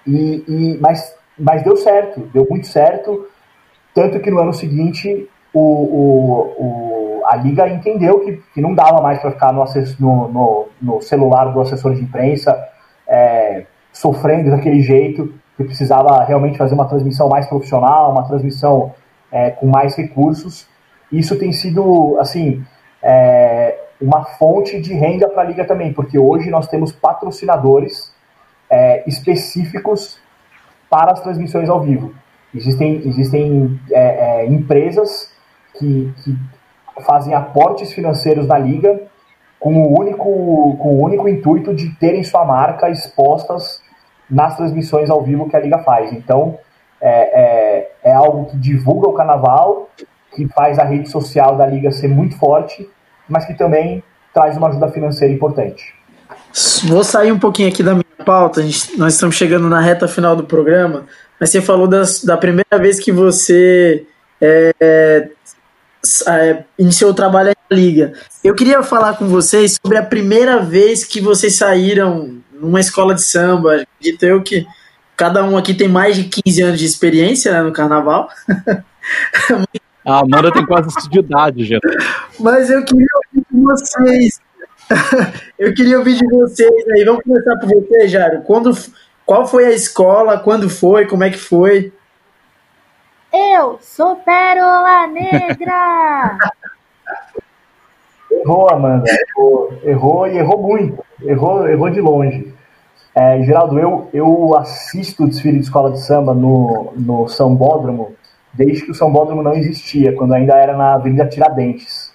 E, 0.06 0.44
e, 0.46 0.78
mas, 0.78 1.16
mas 1.38 1.62
deu 1.62 1.74
certo, 1.74 2.20
deu 2.34 2.46
muito 2.48 2.66
certo, 2.66 3.26
tanto 3.94 4.20
que 4.20 4.30
no 4.30 4.38
ano 4.38 4.52
seguinte 4.52 5.26
o, 5.54 5.60
o, 5.60 6.42
o 6.58 7.22
a 7.24 7.36
liga 7.36 7.66
entendeu 7.66 8.20
que, 8.20 8.42
que 8.52 8.60
não 8.60 8.74
dava 8.74 9.00
mais 9.00 9.18
para 9.20 9.30
ficar 9.30 9.54
no, 9.54 9.64
no, 9.98 10.28
no, 10.28 10.68
no, 10.82 11.00
celular 11.00 11.46
do 11.46 11.60
assessor 11.62 11.94
de 11.94 12.02
imprensa 12.02 12.56
é, 13.08 13.64
sofrendo 13.90 14.50
daquele 14.50 14.82
jeito, 14.82 15.32
que 15.56 15.64
precisava 15.64 16.22
realmente 16.24 16.58
fazer 16.58 16.74
uma 16.74 16.86
transmissão 16.86 17.28
mais 17.28 17.46
profissional, 17.46 18.12
uma 18.12 18.28
transmissão 18.28 18.92
é, 19.32 19.50
com 19.50 19.66
mais 19.66 19.96
recursos. 19.96 20.68
Isso 21.10 21.38
tem 21.38 21.50
sido, 21.52 22.18
assim, 22.20 22.62
é, 23.02 23.85
uma 24.00 24.24
fonte 24.24 24.80
de 24.80 24.92
renda 24.94 25.28
para 25.28 25.42
a 25.42 25.44
liga 25.46 25.64
também, 25.64 25.92
porque 25.92 26.18
hoje 26.18 26.50
nós 26.50 26.68
temos 26.68 26.92
patrocinadores 26.92 28.14
é, 28.70 29.08
específicos 29.08 30.18
para 30.90 31.12
as 31.12 31.20
transmissões 31.20 31.68
ao 31.68 31.80
vivo. 31.80 32.12
Existem, 32.54 33.02
existem 33.06 33.80
é, 33.90 34.00
é, 34.42 34.46
empresas 34.46 35.32
que, 35.78 36.12
que 36.22 36.36
fazem 37.04 37.34
aportes 37.34 37.92
financeiros 37.92 38.46
na 38.46 38.58
liga 38.58 39.00
com 39.58 39.74
o 39.74 39.98
único, 39.98 40.76
com 40.78 40.96
o 40.96 41.02
único 41.02 41.28
intuito 41.28 41.74
de 41.74 41.94
terem 41.96 42.22
sua 42.22 42.44
marca 42.44 42.90
expostas 42.90 43.82
nas 44.28 44.56
transmissões 44.56 45.10
ao 45.10 45.22
vivo 45.22 45.48
que 45.48 45.56
a 45.56 45.60
liga 45.60 45.78
faz. 45.78 46.12
Então, 46.12 46.58
é, 47.00 47.08
é, 47.10 47.90
é 48.04 48.12
algo 48.12 48.46
que 48.46 48.56
divulga 48.56 49.08
o 49.08 49.12
carnaval, 49.12 49.88
que 50.34 50.46
faz 50.48 50.78
a 50.78 50.84
rede 50.84 51.08
social 51.08 51.56
da 51.56 51.66
liga 51.66 51.90
ser 51.90 52.08
muito 52.08 52.38
forte, 52.38 52.88
mas 53.28 53.44
que 53.44 53.54
também 53.54 54.02
traz 54.32 54.56
uma 54.56 54.68
ajuda 54.68 54.88
financeira 54.88 55.32
importante. 55.32 55.94
Vou 56.84 57.04
sair 57.04 57.32
um 57.32 57.38
pouquinho 57.38 57.68
aqui 57.68 57.82
da 57.82 57.92
minha 57.92 58.04
pauta, 58.24 58.62
gente, 58.62 58.98
nós 58.98 59.14
estamos 59.14 59.36
chegando 59.36 59.68
na 59.68 59.80
reta 59.80 60.08
final 60.08 60.34
do 60.34 60.44
programa, 60.44 61.04
mas 61.38 61.50
você 61.50 61.60
falou 61.60 61.86
das, 61.86 62.24
da 62.24 62.36
primeira 62.36 62.78
vez 62.78 62.98
que 62.98 63.12
você 63.12 64.06
é, 64.40 65.28
é, 66.28 66.64
iniciou 66.78 67.10
o 67.10 67.14
trabalho 67.14 67.54
na 67.70 67.76
liga. 67.76 68.12
Eu 68.42 68.54
queria 68.54 68.82
falar 68.82 69.14
com 69.14 69.26
vocês 69.26 69.78
sobre 69.82 69.98
a 69.98 70.02
primeira 70.02 70.60
vez 70.60 71.04
que 71.04 71.20
vocês 71.20 71.56
saíram 71.56 72.38
numa 72.52 72.80
escola 72.80 73.14
de 73.14 73.22
samba. 73.22 73.82
Acredito 73.82 74.22
eu 74.24 74.42
que 74.42 74.66
cada 75.16 75.44
um 75.44 75.56
aqui 75.56 75.74
tem 75.74 75.88
mais 75.88 76.16
de 76.16 76.24
15 76.24 76.62
anos 76.62 76.78
de 76.78 76.86
experiência 76.86 77.52
né, 77.52 77.62
no 77.62 77.72
carnaval. 77.72 78.28
A 80.04 80.20
Amanda 80.20 80.52
tem 80.52 80.64
quase 80.64 80.86
essa 80.86 81.08
de 81.08 81.18
idade, 81.18 81.64
já. 81.64 81.78
Mas 82.38 82.70
eu 82.70 82.84
queria 82.84 83.06
ouvir 83.16 83.46
de 83.50 83.60
vocês. 83.62 84.40
eu 85.58 85.74
queria 85.74 85.98
ouvir 85.98 86.14
de 86.16 86.26
vocês 86.26 86.88
aí. 86.88 87.04
Vamos 87.04 87.22
começar 87.22 87.56
por 87.56 87.68
você, 87.68 88.08
Jário. 88.08 88.42
Quando, 88.42 88.70
qual 89.24 89.46
foi 89.46 89.66
a 89.66 89.72
escola? 89.72 90.38
Quando 90.38 90.68
foi? 90.68 91.06
Como 91.06 91.24
é 91.24 91.30
que 91.30 91.38
foi? 91.38 91.92
Eu 93.32 93.78
sou 93.80 94.16
Pérola 94.16 95.06
Negra! 95.08 96.38
errou, 98.30 98.70
Amanda. 98.70 99.04
Errou, 99.10 99.72
errou 99.82 100.26
e 100.26 100.38
errou 100.38 100.62
muito. 100.62 101.04
Errou, 101.22 101.68
errou 101.68 101.90
de 101.90 102.00
longe. 102.00 102.54
É, 103.14 103.42
Geraldo, 103.42 103.78
eu, 103.78 104.10
eu 104.12 104.56
assisto 104.58 105.24
o 105.24 105.28
desfile 105.28 105.58
de 105.58 105.64
escola 105.64 105.90
de 105.90 106.00
samba 106.00 106.34
no, 106.34 106.92
no 106.96 107.28
Sambódromo 107.28 108.14
desde 108.56 108.84
que 108.84 108.90
o 108.90 108.94
Sambódromo 108.94 109.42
não 109.42 109.54
existia, 109.54 110.14
quando 110.14 110.32
ainda 110.32 110.54
era 110.54 110.76
na 110.76 110.94
Avenida 110.94 111.26
Tiradentes. 111.26 112.05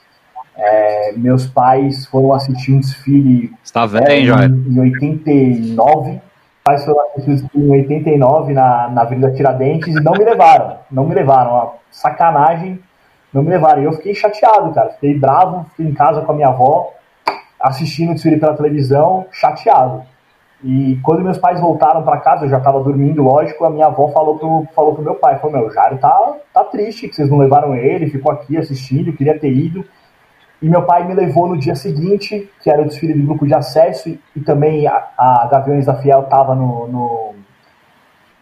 É, 0.63 1.13
meus 1.13 1.47
pais 1.47 2.05
foram 2.05 2.33
assistir 2.33 2.71
um 2.71 2.79
desfile 2.79 3.51
Está 3.63 3.89
é, 4.05 4.19
em, 4.19 4.27
em 4.27 4.79
89. 4.79 6.21
Pais 6.63 6.85
foram 6.85 6.99
assistir 7.01 7.31
um 7.31 7.35
desfile 7.35 7.65
em 7.65 7.71
89 7.71 8.53
na, 8.53 8.87
na 8.89 9.01
Avenida 9.01 9.31
Tiradentes 9.31 9.95
e 9.95 9.99
não 9.99 10.11
me 10.11 10.23
levaram. 10.23 10.77
Não 10.91 11.07
me 11.07 11.15
levaram. 11.15 11.51
Uma 11.51 11.73
sacanagem, 11.89 12.79
não 13.33 13.41
me 13.41 13.49
levaram. 13.49 13.81
E 13.81 13.85
eu 13.85 13.93
fiquei 13.93 14.13
chateado, 14.13 14.71
cara. 14.71 14.91
Fiquei 14.91 15.17
bravo, 15.17 15.65
fiquei 15.71 15.87
em 15.87 15.93
casa 15.95 16.21
com 16.21 16.31
a 16.31 16.35
minha 16.35 16.49
avó, 16.49 16.93
assistindo 17.59 18.11
o 18.11 18.13
desfile 18.13 18.37
pela 18.37 18.55
televisão, 18.55 19.25
chateado. 19.31 20.03
E 20.63 20.99
quando 21.01 21.23
meus 21.23 21.39
pais 21.39 21.59
voltaram 21.59 22.03
para 22.03 22.19
casa, 22.19 22.45
eu 22.45 22.49
já 22.49 22.59
estava 22.59 22.79
dormindo, 22.83 23.23
lógico, 23.23 23.65
a 23.65 23.69
minha 23.71 23.87
avó 23.87 24.09
falou 24.09 24.37
pro, 24.37 24.67
falou 24.75 24.93
pro 24.93 25.03
meu 25.03 25.15
pai, 25.15 25.39
falou, 25.39 25.57
meu, 25.57 25.67
o 25.67 25.71
Jário 25.71 25.97
tá, 25.97 26.35
tá 26.53 26.63
triste 26.65 27.07
que 27.07 27.15
vocês 27.15 27.29
não 27.29 27.39
levaram 27.39 27.75
ele, 27.75 28.11
ficou 28.11 28.31
aqui 28.31 28.55
assistindo, 28.57 29.11
queria 29.11 29.39
ter 29.39 29.51
ido. 29.51 29.83
E 30.61 30.69
meu 30.69 30.83
pai 30.83 31.07
me 31.07 31.15
levou 31.15 31.47
no 31.47 31.57
dia 31.57 31.75
seguinte, 31.75 32.47
que 32.61 32.69
era 32.69 32.81
o 32.81 32.85
desfile 32.85 33.13
do 33.13 33.25
grupo 33.25 33.47
de 33.47 33.53
acesso, 33.53 34.09
e, 34.09 34.19
e 34.35 34.41
também 34.41 34.87
a, 34.87 35.07
a, 35.17 35.49
Gaviões 35.51 35.87
da 35.87 35.95
Fiel 35.95 36.21
estava 36.21 36.53
no, 36.53 36.87
no, 36.87 37.33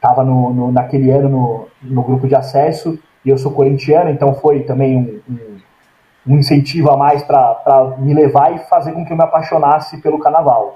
tava 0.02 0.24
no, 0.24 0.54
no, 0.54 0.72
naquele 0.72 1.10
ano 1.12 1.30
no, 1.30 1.68
no 1.82 2.04
grupo 2.04 2.28
de 2.28 2.36
acesso, 2.36 3.00
e 3.24 3.30
eu 3.30 3.38
sou 3.38 3.54
corintiano, 3.54 4.10
então 4.10 4.34
foi 4.34 4.64
também 4.64 4.98
um, 4.98 5.22
um, 5.34 6.34
um 6.34 6.38
incentivo 6.38 6.92
a 6.92 6.98
mais 6.98 7.24
para 7.24 7.96
me 8.00 8.14
levar 8.14 8.54
e 8.54 8.60
fazer 8.68 8.92
com 8.92 9.06
que 9.06 9.14
eu 9.14 9.18
me 9.18 9.24
apaixonasse 9.24 10.02
pelo 10.02 10.20
carnaval. 10.20 10.76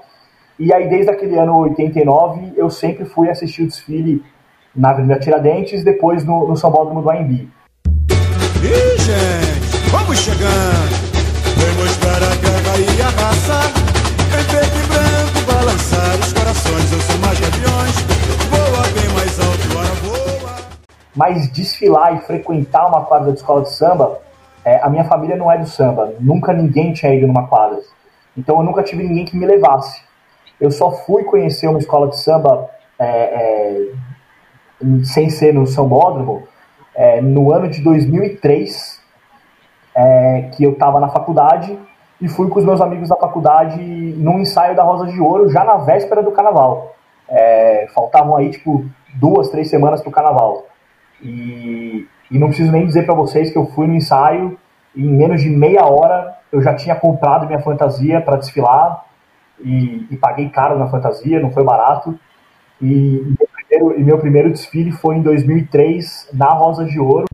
E 0.58 0.72
aí, 0.72 0.88
desde 0.88 1.10
aquele 1.10 1.38
ano 1.38 1.58
89, 1.58 2.54
eu 2.56 2.70
sempre 2.70 3.04
fui 3.04 3.28
assistir 3.28 3.64
o 3.64 3.66
desfile 3.66 4.22
na 4.74 4.90
Avenida 4.90 5.18
Tiradentes, 5.18 5.84
depois 5.84 6.24
no, 6.24 6.48
no 6.48 6.56
São 6.56 6.72
Paulo 6.72 7.02
do 7.02 7.10
AMB. 7.10 7.48
E 8.62 8.98
gente, 8.98 9.90
vamos 9.90 10.18
chegando. 10.18 11.13
Vamos 11.56 11.96
para 11.98 12.26
a 12.26 12.36
guerra 12.36 12.78
e 12.78 13.02
a 13.02 13.08
raça. 13.08 13.84
E 14.34 14.86
branco, 14.88 15.52
balançar 15.52 16.14
os 16.20 16.32
corações. 16.32 16.92
Eu 16.92 17.00
sou 17.00 17.18
mais 17.18 17.38
aviões, 17.42 17.96
voa 18.50 18.82
bem 18.92 19.08
mais 19.14 19.40
alto, 19.40 19.70
agora 19.70 19.94
voa. 20.02 20.56
Mas 21.14 21.50
desfilar 21.52 22.16
e 22.16 22.18
frequentar 22.26 22.86
uma 22.86 23.04
quadra 23.04 23.32
de 23.32 23.38
escola 23.38 23.62
de 23.62 23.70
samba, 23.70 24.20
é, 24.64 24.80
a 24.82 24.88
minha 24.88 25.04
família 25.04 25.36
não 25.36 25.50
é 25.50 25.58
do 25.58 25.66
samba. 25.66 26.14
Nunca 26.20 26.52
ninguém 26.52 26.92
tinha 26.92 27.14
ido 27.14 27.26
numa 27.26 27.46
quadra. 27.46 27.78
Então 28.36 28.56
eu 28.58 28.62
nunca 28.62 28.82
tive 28.82 29.02
ninguém 29.02 29.24
que 29.24 29.36
me 29.36 29.46
levasse. 29.46 30.02
Eu 30.60 30.70
só 30.70 30.90
fui 30.90 31.24
conhecer 31.24 31.68
uma 31.68 31.78
escola 31.78 32.08
de 32.08 32.18
samba 32.20 32.68
é, 32.98 33.06
é, 33.06 33.86
sem 35.04 35.30
ser 35.30 35.52
no 35.54 35.66
Sambódromo 35.66 36.46
é, 36.94 37.20
no 37.20 37.52
ano 37.52 37.68
de 37.68 37.82
2003, 37.82 38.93
é, 39.94 40.50
que 40.52 40.64
eu 40.64 40.72
estava 40.72 40.98
na 40.98 41.08
faculdade 41.08 41.78
e 42.20 42.28
fui 42.28 42.48
com 42.48 42.58
os 42.58 42.64
meus 42.64 42.80
amigos 42.80 43.08
da 43.08 43.16
faculdade 43.16 43.80
num 43.82 44.38
ensaio 44.38 44.74
da 44.74 44.82
Rosa 44.82 45.06
de 45.06 45.20
Ouro, 45.20 45.50
já 45.50 45.64
na 45.64 45.76
véspera 45.76 46.22
do 46.22 46.32
carnaval. 46.32 46.94
É, 47.28 47.86
faltavam 47.94 48.36
aí, 48.36 48.50
tipo, 48.50 48.84
duas, 49.14 49.48
três 49.50 49.68
semanas 49.68 50.00
para 50.00 50.08
o 50.08 50.12
carnaval. 50.12 50.66
E, 51.22 52.06
e 52.30 52.38
não 52.38 52.48
preciso 52.48 52.72
nem 52.72 52.86
dizer 52.86 53.04
para 53.04 53.14
vocês 53.14 53.50
que 53.50 53.58
eu 53.58 53.66
fui 53.66 53.86
no 53.86 53.94
ensaio 53.94 54.58
e 54.94 55.02
em 55.02 55.12
menos 55.12 55.42
de 55.42 55.50
meia 55.50 55.84
hora 55.84 56.36
eu 56.52 56.62
já 56.62 56.74
tinha 56.74 56.94
comprado 56.94 57.46
minha 57.46 57.60
fantasia 57.60 58.20
para 58.20 58.36
desfilar 58.36 59.04
e, 59.60 60.06
e, 60.10 60.16
paguei 60.16 60.48
caro 60.48 60.78
na 60.78 60.88
fantasia, 60.88 61.40
não 61.40 61.50
foi 61.50 61.64
barato. 61.64 62.18
E, 62.80 62.86
e, 62.86 63.34
meu 63.38 63.48
primeiro, 63.52 64.00
e 64.00 64.04
meu 64.04 64.18
primeiro 64.18 64.50
desfile 64.50 64.92
foi 64.92 65.16
em 65.16 65.22
2003 65.22 66.30
na 66.32 66.48
Rosa 66.48 66.84
de 66.84 66.98
Ouro. 66.98 67.26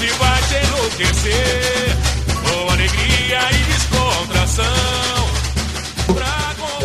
Hoje 0.00 0.12
vai 0.14 0.42
te 0.42 0.56
enlouquecer 0.66 1.94
com 2.42 2.72
alegria 2.72 3.38
e 3.52 3.64
descontração 3.64 4.64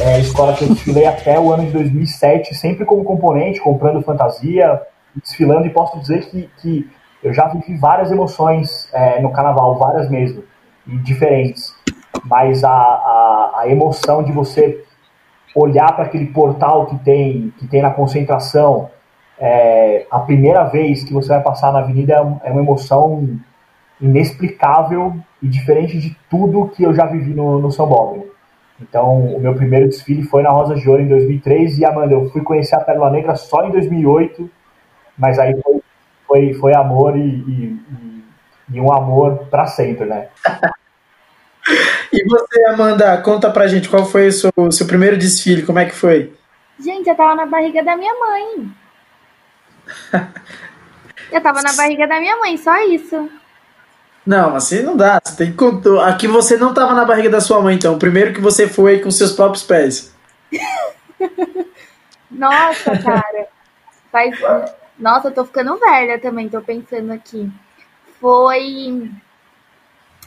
é 0.02 0.16
a 0.16 0.20
escola 0.20 0.54
que 0.54 0.66
eu 0.66 0.70
desfilei 0.70 1.06
até 1.06 1.40
o 1.40 1.52
ano 1.52 1.66
de 1.66 1.72
2007, 1.72 2.54
sempre 2.54 2.86
como 2.86 3.04
componente, 3.04 3.62
comprando 3.62 4.04
fantasia, 4.04 4.82
desfilando, 5.16 5.66
e 5.66 5.70
posso 5.70 5.98
dizer 6.00 6.30
que, 6.30 6.50
que 6.62 6.88
eu 7.24 7.34
já 7.34 7.48
vivi 7.48 7.78
várias 7.78 8.12
emoções 8.12 8.90
é, 8.94 9.22
no 9.22 9.32
carnaval, 9.32 9.80
várias 9.80 10.10
mesmo, 10.10 10.44
e 10.86 10.98
diferentes. 10.98 11.74
Mas 12.26 12.64
a, 12.64 12.70
a, 12.70 13.52
a 13.62 13.70
emoção 13.70 14.22
de 14.22 14.32
você 14.32 14.84
olhar 15.56 15.96
para 15.96 16.06
aquele 16.06 16.28
portal 16.28 16.86
que 16.88 16.98
tem, 17.00 17.54
que 17.58 17.66
tem 17.66 17.82
na 17.82 17.92
concentração, 17.92 18.90
é, 19.40 20.06
a 20.10 20.20
primeira 20.20 20.64
vez 20.66 21.04
que 21.04 21.14
você 21.14 21.30
vai 21.30 21.42
passar 21.42 21.72
na 21.72 21.80
avenida 21.80 22.14
é, 22.14 22.50
é 22.50 22.52
uma 22.52 22.62
emoção 22.62 23.38
inexplicável 24.00 25.16
e 25.42 25.48
diferente 25.48 26.00
de 26.00 26.16
tudo 26.30 26.70
que 26.70 26.84
eu 26.84 26.94
já 26.94 27.06
vivi 27.06 27.34
no, 27.34 27.60
no 27.60 27.72
São 27.72 27.88
Paulo. 27.88 28.34
Então, 28.82 29.36
o 29.36 29.40
meu 29.40 29.56
primeiro 29.56 29.88
desfile 29.88 30.24
foi 30.24 30.44
na 30.44 30.50
Rosa 30.50 30.76
de 30.76 30.90
Ouro 30.90 31.02
em 31.02 31.08
2003 31.08 31.80
e, 31.80 31.86
Amanda, 31.86 32.14
eu 32.14 32.30
fui 32.30 32.42
conhecer 32.42 32.76
a 32.76 32.82
Pérola 32.82 33.10
Negra 33.10 33.36
só 33.36 33.66
em 33.66 33.72
2008, 33.72 34.50
mas 35.18 35.40
aí 35.40 35.56
foi, 35.62 35.82
foi, 36.28 36.54
foi 36.56 36.76
amor 36.76 37.18
e, 37.18 37.22
e, 37.22 37.80
e 38.74 38.82
um 38.82 38.92
amor 38.92 39.48
para 39.50 39.66
sempre, 39.66 40.06
né? 40.06 40.28
e 42.12 42.24
você, 42.26 42.66
Amanda, 42.66 43.18
conta 43.22 43.50
pra 43.50 43.68
gente 43.68 43.88
qual 43.88 44.06
foi 44.06 44.28
o 44.28 44.32
seu, 44.32 44.52
o 44.58 44.72
seu 44.72 44.86
primeiro 44.86 45.18
desfile, 45.18 45.64
como 45.64 45.80
é 45.80 45.86
que 45.86 45.96
foi? 45.96 46.34
Gente, 46.78 47.10
eu 47.10 47.16
tava 47.16 47.36
na 47.36 47.46
barriga 47.46 47.82
da 47.82 47.96
minha 47.96 48.14
mãe. 48.14 48.70
eu 51.32 51.42
tava 51.42 51.62
na 51.62 51.74
barriga 51.74 52.08
da 52.08 52.20
minha 52.20 52.38
mãe, 52.38 52.58
só 52.58 52.76
isso. 52.88 53.30
Não, 54.26 54.56
assim 54.56 54.82
não 54.82 54.98
dá. 54.98 55.20
Você 55.24 55.36
tem 55.36 55.52
que 55.52 55.58
contar. 55.58 56.08
Aqui 56.08 56.28
você 56.28 56.58
não 56.58 56.70
estava 56.70 56.94
na 56.94 57.06
barriga 57.06 57.30
da 57.30 57.40
sua 57.40 57.62
mãe, 57.62 57.76
então. 57.76 58.00
Primeiro 58.00 58.34
que 58.34 58.42
você 58.42 58.68
foi 58.68 59.00
com 59.00 59.12
seus 59.12 59.32
próprios 59.32 59.64
pés. 59.64 60.14
Nossa, 62.32 62.98
cara. 62.98 63.48
Faz... 64.12 64.36
Nossa, 64.98 65.28
eu 65.28 65.34
tô 65.34 65.46
ficando 65.46 65.78
velha 65.78 66.20
também, 66.20 66.50
tô 66.50 66.62
pensando 66.62 67.12
aqui. 67.12 67.52
Foi. 68.20 69.12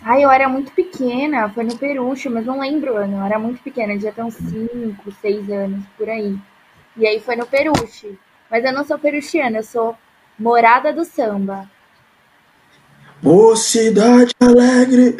Ai, 0.02 0.24
eu 0.24 0.30
era 0.30 0.48
muito 0.48 0.70
pequena, 0.72 1.48
foi 1.48 1.64
no 1.64 1.76
Perucho, 1.76 2.30
mas 2.30 2.46
não 2.46 2.60
lembro 2.60 2.94
o 2.94 2.96
ano. 2.96 3.16
Eu 3.16 3.24
era 3.24 3.38
muito 3.38 3.60
pequena, 3.62 3.94
devia 3.94 4.12
ter 4.12 4.22
uns 4.22 4.34
5, 4.34 5.10
6 5.20 5.50
anos, 5.50 5.84
por 5.96 6.08
aí. 6.08 6.38
E 6.96 7.06
aí 7.06 7.18
foi 7.18 7.34
no 7.34 7.46
Peruche. 7.46 8.16
Mas 8.50 8.64
eu 8.64 8.72
não 8.72 8.82
sou 8.84 8.98
peruchiana, 8.98 9.58
eu 9.58 9.62
sou 9.62 9.94
morada 10.38 10.90
do 10.92 11.04
samba. 11.04 11.68
Mocidade 13.22 14.32
Alegre. 14.40 15.16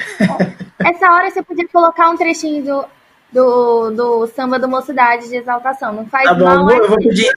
Essa 0.79 1.11
hora 1.13 1.31
você 1.31 1.43
podia 1.43 1.69
colocar 1.69 2.09
um 2.11 2.17
trechinho 2.17 2.65
do 2.65 2.85
do, 3.31 3.91
do 3.91 4.27
samba 4.29 4.59
do 4.59 4.67
Mocidade 4.69 5.29
de 5.29 5.37
exaltação. 5.37 5.93
Não 5.93 6.07
faz 6.07 6.25
Tá 6.25 6.33
bom, 6.35 6.47
mal. 6.47 6.71
eu 6.71 6.89
vou- 6.89 6.97
pedir-. 6.97 7.31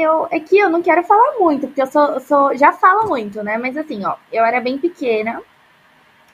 eu 0.00 0.26
é 0.30 0.40
que 0.40 0.58
eu 0.58 0.70
não 0.70 0.82
quero 0.82 1.02
falar 1.04 1.38
muito, 1.38 1.66
porque 1.66 1.82
eu 1.82 1.86
sou, 1.86 2.06
eu 2.14 2.20
sou. 2.20 2.56
Já 2.56 2.72
falo 2.72 3.08
muito, 3.08 3.42
né? 3.42 3.58
Mas 3.58 3.76
assim, 3.76 4.04
ó, 4.04 4.16
eu 4.32 4.44
era 4.44 4.60
bem 4.60 4.78
pequena. 4.78 5.42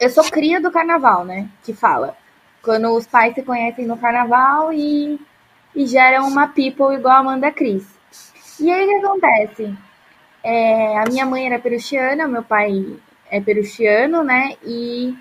Eu 0.01 0.11
sou 0.11 0.25
cria 0.25 0.61
do 0.61 0.71
carnaval, 0.71 1.25
né? 1.25 1.49
Que 1.63 1.73
fala. 1.73 2.17
Quando 2.63 2.93
os 2.95 3.07
pais 3.07 3.35
se 3.35 3.43
conhecem 3.43 3.87
no 3.87 3.97
carnaval 3.97 4.73
e, 4.73 5.21
e 5.75 5.87
geram 5.87 6.29
uma 6.29 6.49
people 6.49 6.95
igual 6.95 7.17
a 7.17 7.19
Amanda 7.19 7.51
Cris. 7.53 7.87
E 8.61 8.71
aí 8.71 8.85
o 8.85 8.89
que 8.89 9.07
acontece? 9.07 9.77
É, 10.43 10.99
a 10.99 11.05
minha 11.05 11.27
mãe 11.27 11.47
era 11.47 11.59
peruchiana, 11.59 12.29
meu 12.29 12.43
pai 12.43 12.97
é 13.31 13.41
peruchiano, 13.41 14.23
né? 14.23 14.57
E, 14.65 15.15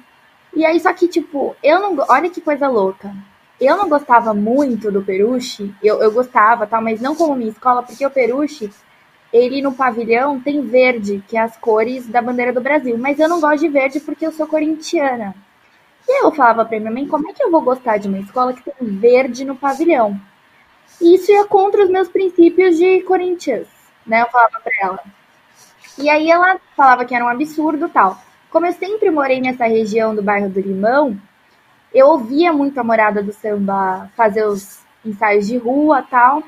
e 0.55 0.65
aí, 0.65 0.79
só 0.79 0.93
que, 0.93 1.07
tipo, 1.07 1.55
eu 1.63 1.79
não. 1.79 2.05
Olha 2.09 2.29
que 2.29 2.41
coisa 2.41 2.67
louca. 2.67 3.13
Eu 3.59 3.77
não 3.77 3.87
gostava 3.87 4.33
muito 4.33 4.91
do 4.91 5.01
peruche, 5.01 5.73
eu, 5.81 6.01
eu 6.01 6.11
gostava, 6.11 6.67
tal, 6.67 6.81
mas 6.81 6.99
não 6.99 7.15
como 7.15 7.35
minha 7.35 7.51
escola, 7.51 7.81
porque 7.81 8.05
o 8.05 8.11
peruche, 8.11 8.69
ele 9.31 9.61
no 9.61 9.73
pavilhão 9.73 10.41
tem 10.41 10.61
verde, 10.61 11.23
que 11.27 11.37
é 11.37 11.41
as 11.41 11.55
cores 11.57 12.07
da 12.07 12.21
bandeira 12.21 12.51
do 12.51 12.61
Brasil. 12.61 12.97
Mas 12.97 13.19
eu 13.19 13.29
não 13.29 13.39
gosto 13.39 13.61
de 13.61 13.69
verde 13.69 13.99
porque 13.99 14.25
eu 14.25 14.31
sou 14.31 14.47
corintiana. 14.47 15.33
E 16.07 16.23
eu 16.23 16.31
falava 16.31 16.65
pra 16.65 16.79
minha 16.79 16.91
mãe, 16.91 17.07
como 17.07 17.29
é 17.29 17.33
que 17.33 17.43
eu 17.43 17.49
vou 17.49 17.61
gostar 17.61 17.97
de 17.97 18.07
uma 18.07 18.19
escola 18.19 18.53
que 18.53 18.63
tem 18.63 18.87
verde 18.87 19.43
no 19.43 19.55
pavilhão? 19.55 20.19
E 21.01 21.15
isso 21.15 21.31
ia 21.31 21.45
contra 21.45 21.83
os 21.83 21.89
meus 21.89 22.07
princípios 22.07 22.77
de 22.77 23.01
Corinthians, 23.01 23.67
né? 24.05 24.21
Eu 24.21 24.27
falava 24.27 24.59
pra 24.61 24.73
ela. 24.81 25.03
E 25.97 26.09
aí 26.09 26.29
ela 26.29 26.59
falava 26.75 27.05
que 27.05 27.15
era 27.15 27.25
um 27.25 27.29
absurdo 27.29 27.89
tal. 27.89 28.21
Como 28.49 28.65
eu 28.65 28.73
sempre 28.73 29.09
morei 29.09 29.41
nessa 29.41 29.65
região 29.65 30.15
do 30.15 30.21
bairro 30.21 30.49
do 30.49 30.61
Limão, 30.61 31.17
eu 31.95 32.07
ouvia 32.07 32.51
muito 32.51 32.77
a 32.77 32.83
morada 32.83 33.23
do 33.23 33.31
samba 33.31 34.11
fazer 34.17 34.43
os 34.43 34.79
ensaios 35.05 35.47
de 35.47 35.55
rua 35.55 36.01
tal. 36.01 36.43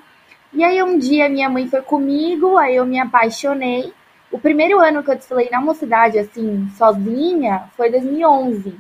E 0.52 0.62
aí 0.62 0.84
um 0.84 1.00
dia 1.00 1.30
minha 1.30 1.50
mãe 1.50 1.70
foi 1.70 1.82
comigo, 1.82 2.58
aí 2.58 2.76
eu 2.76 2.86
me 2.86 3.00
apaixonei. 3.00 3.94
O 4.30 4.38
primeiro 4.38 4.78
ano 4.78 5.02
que 5.02 5.10
eu 5.10 5.16
desfilei 5.16 5.50
na 5.50 5.62
mocidade, 5.62 6.20
assim, 6.20 6.68
sozinha, 6.78 7.64
foi 7.78 7.90
2011. 7.90 8.78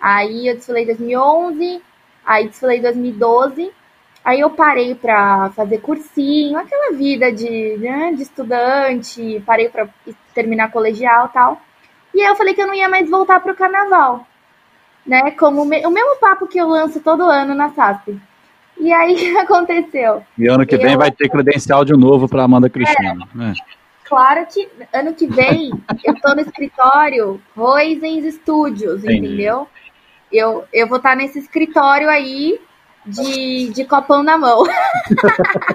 Aí 0.00 0.46
eu 0.46 0.54
desfilei 0.54 0.84
em 0.84 0.86
2011, 0.86 1.82
aí 2.24 2.46
desfilei 2.46 2.78
em 2.78 2.82
2012. 2.82 3.72
Aí 4.24 4.40
eu 4.40 4.48
parei 4.50 4.94
pra 4.94 5.50
fazer 5.54 5.78
cursinho, 5.78 6.58
aquela 6.58 6.96
vida 6.96 7.30
de, 7.30 7.76
né, 7.76 8.12
de 8.16 8.22
estudante, 8.22 9.42
parei 9.44 9.68
pra 9.68 9.86
terminar 10.34 10.70
colegial 10.70 11.26
e 11.26 11.32
tal. 11.34 11.60
E 12.14 12.22
aí 12.22 12.28
eu 12.28 12.36
falei 12.36 12.54
que 12.54 12.62
eu 12.62 12.66
não 12.66 12.74
ia 12.74 12.88
mais 12.88 13.08
voltar 13.10 13.40
pro 13.40 13.54
carnaval, 13.54 14.26
né? 15.06 15.30
Como 15.32 15.62
o 15.62 15.66
me- 15.66 15.84
o 15.86 15.90
mesmo 15.90 16.16
papo 16.16 16.46
que 16.46 16.56
eu 16.58 16.66
lanço 16.68 17.00
todo 17.00 17.22
ano 17.24 17.54
na 17.54 17.70
SASP. 17.74 18.18
E 18.78 18.92
aí 18.92 19.12
o 19.14 19.16
que 19.18 19.38
aconteceu? 19.38 20.22
E 20.38 20.48
ano 20.48 20.64
que 20.64 20.76
vem 20.78 20.96
vai 20.96 21.10
ter 21.10 21.28
credencial 21.28 21.84
de 21.84 21.92
novo 21.92 22.26
para 22.28 22.44
Amanda 22.44 22.70
Cristina. 22.70 23.28
né? 23.34 23.52
Claro 24.04 24.46
que 24.46 24.68
ano 24.92 25.12
que 25.12 25.26
vem 25.26 25.70
eu 26.02 26.14
tô 26.20 26.34
no 26.34 26.40
escritório 26.40 27.40
Roisens 27.54 28.34
Studios, 28.36 29.04
Entendi. 29.04 29.26
entendeu? 29.26 29.68
Eu, 30.32 30.64
eu 30.72 30.86
vou 30.88 30.96
estar 30.96 31.14
nesse 31.14 31.38
escritório 31.38 32.08
aí 32.08 32.58
de, 33.06 33.70
de 33.70 33.84
copão 33.84 34.22
na 34.22 34.38
mão. 34.38 34.64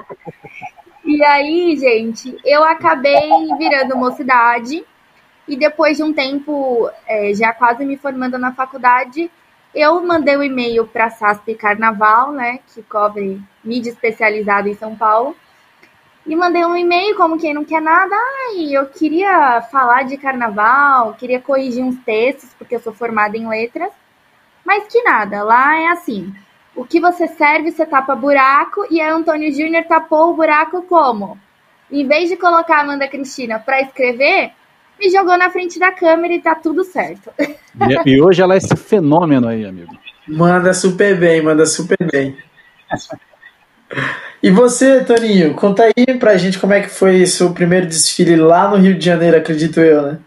e 1.06 1.24
aí, 1.24 1.78
gente, 1.78 2.36
eu 2.44 2.64
acabei 2.64 3.30
virando 3.58 3.98
mocidade 3.98 4.86
e 5.48 5.58
depois 5.58 5.98
de 5.98 6.04
um 6.04 6.14
tempo, 6.14 6.90
é, 7.08 7.34
já 7.34 7.52
quase 7.54 7.84
me 7.86 7.98
formando 7.98 8.38
na 8.38 8.54
faculdade, 8.54 9.32
eu 9.74 10.02
mandei 10.04 10.36
o 10.36 10.40
um 10.40 10.44
e-mail 10.44 10.86
para 10.86 11.10
SASP 11.10 11.56
Carnaval, 11.56 12.32
né, 12.32 12.60
que 12.74 12.84
cobre 12.84 13.42
mídia 13.64 13.90
especializada 13.92 14.70
em 14.70 14.76
São 14.76 14.96
Paulo, 14.96 15.36
e 16.26 16.36
mandei 16.36 16.64
um 16.64 16.76
e-mail 16.76 17.16
como 17.16 17.40
quem 17.40 17.54
não 17.54 17.66
quer 17.66 17.82
nada. 17.82 18.16
Ai, 18.16 18.76
eu 18.76 18.86
queria 18.88 19.62
falar 19.64 20.04
de 20.04 20.18
carnaval, 20.18 21.16
queria 21.16 21.40
corrigir 21.40 21.84
uns 21.84 21.98
textos, 22.04 22.54
porque 22.54 22.76
eu 22.76 22.80
sou 22.80 22.94
formada 22.94 23.36
em 23.36 23.48
letras. 23.48 23.92
Mas 24.64 24.86
que 24.88 25.02
nada, 25.02 25.42
lá 25.42 25.76
é 25.80 25.88
assim. 25.88 26.32
O 26.80 26.86
que 26.86 26.98
você 27.00 27.28
serve, 27.28 27.72
você 27.72 27.86
tapa 27.86 28.16
buraco, 28.16 28.86
e 28.90 29.02
a 29.02 29.14
Antônio 29.14 29.52
Júnior 29.52 29.84
tapou 29.84 30.30
o 30.30 30.34
buraco 30.34 30.82
como? 30.84 31.38
Em 31.92 32.08
vez 32.08 32.30
de 32.30 32.38
colocar 32.38 32.78
a 32.78 32.82
Amanda 32.82 33.06
Cristina 33.06 33.60
para 33.60 33.82
escrever, 33.82 34.52
me 34.98 35.10
jogou 35.10 35.38
na 35.38 35.50
frente 35.50 35.78
da 35.78 35.92
câmera 35.92 36.34
e 36.34 36.42
tá 36.42 36.56
tudo 36.56 36.86
certo. 36.86 37.32
E, 37.38 38.12
e 38.12 38.22
hoje 38.22 38.42
ela 38.42 38.54
é 38.54 38.58
esse 38.58 38.76
fenômeno 38.78 39.50
aí, 39.50 39.66
amigo. 39.66 39.92
Manda 40.26 40.74
super 40.74 41.20
bem, 41.20 41.42
manda 41.42 41.66
super 41.66 41.98
bem. 42.10 42.38
E 44.42 44.50
você, 44.50 45.04
Toninho, 45.04 45.56
conta 45.56 45.84
aí 45.84 46.18
pra 46.18 46.38
gente 46.38 46.60
como 46.60 46.74
é 46.74 46.80
que 46.80 46.90
foi 46.90 47.26
seu 47.26 47.54
primeiro 47.54 47.88
desfile 47.88 48.38
lá 48.38 48.70
no 48.70 48.78
Rio 48.78 48.98
de 48.98 49.04
Janeiro, 49.04 49.36
acredito 49.36 49.82
eu, 49.82 50.02
né? 50.04 50.20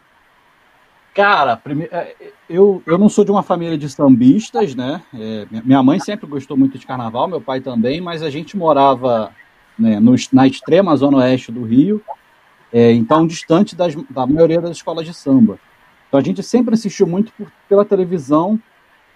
Cara, 1.15 1.57
prime- 1.57 1.89
é, 1.91 2.15
eu, 2.53 2.83
eu 2.87 2.99
não 2.99 3.09
sou 3.09 3.25
de 3.25 3.31
uma 3.31 3.43
família 3.43 3.77
de 3.79 3.89
sambistas, 3.89 4.75
né? 4.75 5.03
É, 5.15 5.47
minha- 5.65 5.83
mãe 5.83 5.99
sempre 5.99 6.27
gostou 6.27 6.57
muito 6.57 6.79
de 6.79 6.87
carnaval, 6.87 7.27
meu 7.27 7.41
pai 7.41 7.61
também, 7.61 8.01
mas 8.01 8.23
a 8.23 8.31
gente 8.31 8.57
morava 8.57 9.33
né, 9.79 9.99
no- 9.99 10.15
na 10.33 10.47
extrema 10.47 10.95
zona 10.97 11.17
oeste 11.19 11.51
do 11.51 11.65
Rio, 11.65 12.03
é, 12.73 12.93
então 12.93 13.27
distante 13.27 13.75
das- 13.75 13.97
da 14.11 14.27
maioria 14.27 14.61
das 14.61 14.77
escolas 14.77 15.07
de 15.07 15.15
samba. 15.15 15.59
Então 16.07 16.21
a 16.21 16.23
gente 16.23 16.43
sempre 16.43 16.75
assistiu 16.75 17.07
muito 17.07 17.33
por- 17.33 17.51
pela 17.69 17.85
televisão, 17.85 18.61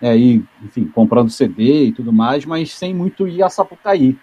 é, 0.00 0.16
e, 0.16 0.42
enfim, 0.64 0.86
comprando 0.86 1.30
CD 1.30 1.84
e 1.84 1.92
tudo 1.92 2.12
mais, 2.12 2.44
mas 2.46 2.72
sem 2.72 2.94
muito 2.94 3.28
ir 3.28 3.42
a 3.42 3.50
Sapucaí. 3.50 4.16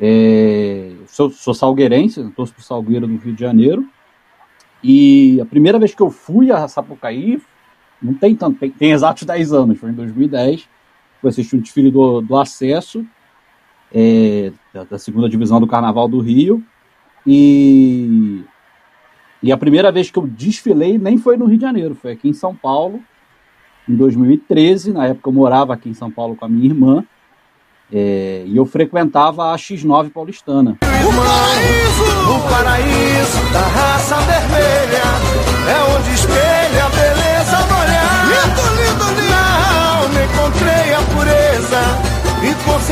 É, 0.00 0.92
sou, 1.08 1.30
sou 1.30 1.52
salgueirense, 1.52 2.22
torço 2.30 2.54
pro 2.54 2.62
Salgueiro 2.62 3.06
do 3.06 3.16
Rio 3.16 3.34
de 3.34 3.40
Janeiro, 3.40 3.86
e 4.82 5.38
a 5.40 5.44
primeira 5.44 5.78
vez 5.78 5.94
que 5.94 6.02
eu 6.02 6.10
fui 6.10 6.50
a 6.50 6.66
Sapucaí, 6.68 7.40
não 8.02 8.14
tem 8.14 8.34
tanto, 8.34 8.58
tem, 8.58 8.70
tem 8.70 8.92
exatos 8.92 9.24
10 9.24 9.52
anos, 9.52 9.78
foi 9.78 9.90
em 9.90 9.94
2010. 9.94 10.68
Fui 11.20 11.28
assistir 11.28 11.56
um 11.56 11.60
desfile 11.60 11.90
do, 11.90 12.22
do 12.22 12.36
acesso, 12.36 13.04
é, 13.92 14.52
da, 14.72 14.84
da 14.84 14.98
segunda 14.98 15.28
divisão 15.28 15.60
do 15.60 15.66
Carnaval 15.66 16.08
do 16.08 16.18
Rio. 16.18 16.64
E, 17.26 18.42
e 19.42 19.52
a 19.52 19.56
primeira 19.56 19.92
vez 19.92 20.10
que 20.10 20.18
eu 20.18 20.26
desfilei 20.26 20.96
nem 20.96 21.18
foi 21.18 21.36
no 21.36 21.44
Rio 21.44 21.58
de 21.58 21.62
Janeiro, 21.62 21.94
foi 21.94 22.12
aqui 22.12 22.28
em 22.28 22.32
São 22.32 22.54
Paulo, 22.54 23.00
em 23.86 23.94
2013. 23.94 24.92
Na 24.92 25.06
época 25.06 25.28
eu 25.28 25.34
morava 25.34 25.74
aqui 25.74 25.90
em 25.90 25.94
São 25.94 26.10
Paulo 26.10 26.34
com 26.34 26.44
a 26.46 26.48
minha 26.48 26.66
irmã. 26.66 27.04
é, 27.92 28.44
e 28.46 28.56
eu 28.56 28.64
frequentava 28.64 29.52
a 29.52 29.56
X9 29.56 30.10
paulistana. 30.10 30.78
O 30.80 31.12
paraíso, 31.12 32.36
o 32.36 32.48
paraíso 32.48 33.52
da 33.52 33.60
raça 33.60 34.16
vermelha 34.20 34.89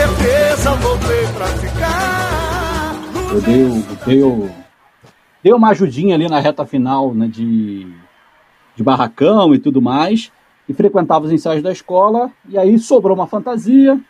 certeza 0.09 0.75
voltei 0.77 1.27
pra 1.35 1.47
ficar. 1.47 2.95
Eu 3.33 3.41
dei, 3.43 3.83
dei, 4.07 4.51
dei 5.43 5.53
uma 5.53 5.71
ajudinha 5.71 6.15
ali 6.15 6.29
na 6.29 6.41
reta 6.41 6.65
final 6.65 7.13
né, 7.13 7.27
de, 7.27 7.87
de 8.75 8.83
barracão 8.83 9.55
e 9.55 9.59
tudo 9.59 9.83
mais, 9.83 10.33
e 10.69 10.73
frequentava 10.73 11.27
os 11.27 11.33
ensaios 11.33 11.63
da 11.63 11.73
escola, 11.73 12.31
e 12.49 12.57
aí 12.57 12.79
sobrou 12.79 13.15
uma 13.15 13.27
fantasia, 13.27 14.01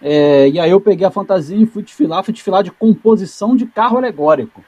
é, 0.00 0.48
e 0.48 0.60
aí 0.60 0.70
eu 0.70 0.80
peguei 0.80 1.06
a 1.06 1.10
fantasia 1.10 1.56
e 1.56 1.66
fui 1.66 1.82
desfilar, 1.82 2.22
fui 2.22 2.34
desfilar 2.34 2.62
de 2.62 2.70
composição 2.70 3.56
de 3.56 3.66
carro 3.66 3.96
alegórico. 3.96 4.62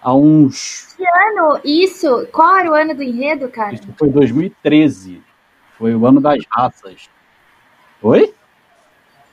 há 0.00 0.14
uns. 0.14 0.94
Que 0.96 1.04
ano 1.04 1.60
isso? 1.64 2.28
Qual 2.30 2.56
era 2.56 2.70
o 2.70 2.74
ano 2.74 2.94
do 2.94 3.02
enredo, 3.02 3.48
cara? 3.48 3.74
Isso 3.74 3.88
foi 3.96 4.10
2013. 4.10 5.22
Foi 5.76 5.94
o 5.94 6.06
ano 6.06 6.20
das 6.20 6.44
raças. 6.50 7.08
Oi? 8.02 8.34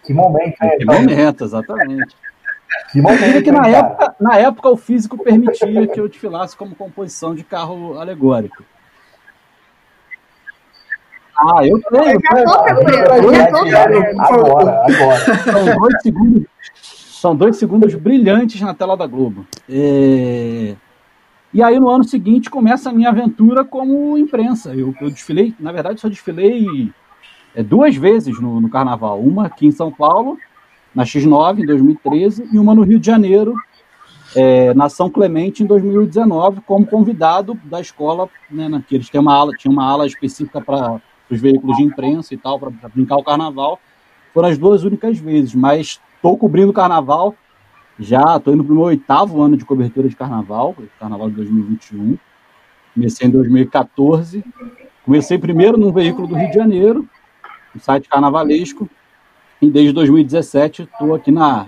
Que 0.05 0.13
momento, 0.13 0.55
né? 0.61 0.69
Que 0.77 0.85
momento, 0.85 1.43
exatamente. 1.43 2.15
Que 2.91 3.01
momento, 3.01 3.41
que 3.43 3.51
na 3.51 3.69
hein, 3.69 3.75
época, 3.75 4.15
na 4.19 4.37
época 4.37 4.69
o 4.69 4.75
físico 4.75 5.17
permitia 5.17 5.87
que 5.87 5.99
eu 5.99 6.09
desfilasse 6.09 6.57
como 6.57 6.75
composição 6.75 7.33
de 7.33 7.43
carro 7.43 7.97
alegórico. 7.97 8.63
Ah, 11.37 11.65
eu 11.65 11.79
tenho. 11.81 12.19
Eu 12.35 12.47
já 12.47 12.57
tô 12.57 12.63
procurando, 12.63 13.31
já 13.31 13.47
tô 13.47 13.65
procurando. 13.65 14.21
Agora, 14.21 14.85
agora. 14.87 15.19
São 15.43 15.77
dois 15.77 16.01
segundos, 16.01 16.45
são 17.21 17.35
dois 17.35 17.57
segundos 17.57 17.95
brilhantes 17.95 18.61
na 18.61 18.73
tela 18.73 18.95
da 18.95 19.07
Globo. 19.07 19.45
É, 19.69 20.75
E 21.53 21.63
aí, 21.63 21.79
no 21.79 21.89
ano 21.89 22.03
seguinte, 22.03 22.49
começa 22.49 22.89
a 22.89 22.93
minha 22.93 23.09
aventura 23.09 23.63
como 23.63 24.17
imprensa. 24.17 24.73
Eu, 24.73 24.93
eu 25.01 25.09
desfilei, 25.09 25.53
na 25.59 25.71
verdade, 25.71 25.99
só 25.99 26.07
desfilei 26.09 26.91
é, 27.55 27.63
duas 27.63 27.95
vezes 27.95 28.39
no, 28.39 28.59
no 28.59 28.69
carnaval. 28.69 29.19
Uma 29.19 29.45
aqui 29.47 29.65
em 29.67 29.71
São 29.71 29.91
Paulo, 29.91 30.37
na 30.93 31.03
X9, 31.03 31.59
em 31.59 31.65
2013, 31.65 32.49
e 32.51 32.59
uma 32.59 32.75
no 32.75 32.83
Rio 32.83 32.99
de 32.99 33.05
Janeiro, 33.05 33.55
é, 34.35 34.73
na 34.73 34.89
São 34.89 35.09
Clemente, 35.09 35.63
em 35.63 35.65
2019, 35.65 36.61
como 36.61 36.85
convidado 36.85 37.57
da 37.63 37.79
escola, 37.79 38.29
né, 38.51 38.67
na- 38.67 38.81
que 38.81 38.95
eles 38.95 39.09
têm 39.09 39.21
uma 39.21 39.33
ala, 39.33 39.51
tinha 39.57 39.71
uma 39.71 39.85
ala 39.85 40.05
específica 40.05 40.59
para 40.61 41.01
os 41.29 41.39
veículos 41.39 41.77
de 41.77 41.83
imprensa 41.83 42.33
e 42.33 42.37
tal, 42.37 42.59
para 42.59 42.71
brincar 42.93 43.15
o 43.15 43.23
carnaval. 43.23 43.79
Foram 44.33 44.49
as 44.49 44.57
duas 44.57 44.83
únicas 44.83 45.17
vezes, 45.17 45.55
mas 45.55 45.99
estou 46.15 46.37
cobrindo 46.37 46.69
o 46.71 46.73
carnaval 46.73 47.33
já, 47.97 48.35
estou 48.35 48.53
indo 48.53 48.63
para 48.63 48.73
o 48.73 48.75
meu 48.75 48.85
oitavo 48.85 49.41
ano 49.41 49.55
de 49.55 49.63
cobertura 49.63 50.09
de 50.09 50.15
carnaval, 50.15 50.75
carnaval 50.99 51.29
de 51.29 51.37
2021. 51.37 52.17
Comecei 52.93 53.27
em 53.27 53.31
2014. 53.31 54.43
Comecei 55.05 55.37
primeiro 55.37 55.77
num 55.77 55.91
veículo 55.93 56.27
do 56.27 56.35
Rio 56.35 56.49
de 56.49 56.55
Janeiro, 56.55 57.07
no 57.75 57.81
site 57.81 58.09
carnavalesco, 58.09 58.89
e 59.61 59.69
desde 59.69 59.91
2017 59.93 60.83
estou 60.83 61.13
aqui 61.13 61.31
na, 61.31 61.67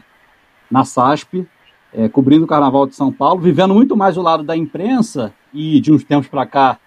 na 0.71 0.83
SASP, 0.83 1.47
é, 1.93 2.09
cobrindo 2.09 2.45
o 2.45 2.47
Carnaval 2.47 2.87
de 2.87 2.95
São 2.95 3.11
Paulo, 3.11 3.41
vivendo 3.41 3.73
muito 3.73 3.95
mais 3.95 4.17
o 4.17 4.21
lado 4.21 4.43
da 4.43 4.55
imprensa 4.55 5.33
e 5.53 5.79
de 5.79 5.91
uns 5.91 6.03
tempos 6.03 6.27
para 6.27 6.45
cá 6.45 6.79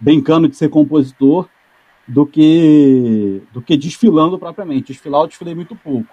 brincando 0.00 0.48
de 0.48 0.56
ser 0.56 0.68
compositor 0.68 1.48
do 2.06 2.26
que 2.26 3.42
do 3.52 3.60
que 3.60 3.76
desfilando 3.76 4.38
propriamente. 4.38 4.92
Desfilar 4.92 5.22
eu 5.22 5.26
desfilei 5.26 5.54
muito 5.54 5.76
pouco. 5.76 6.08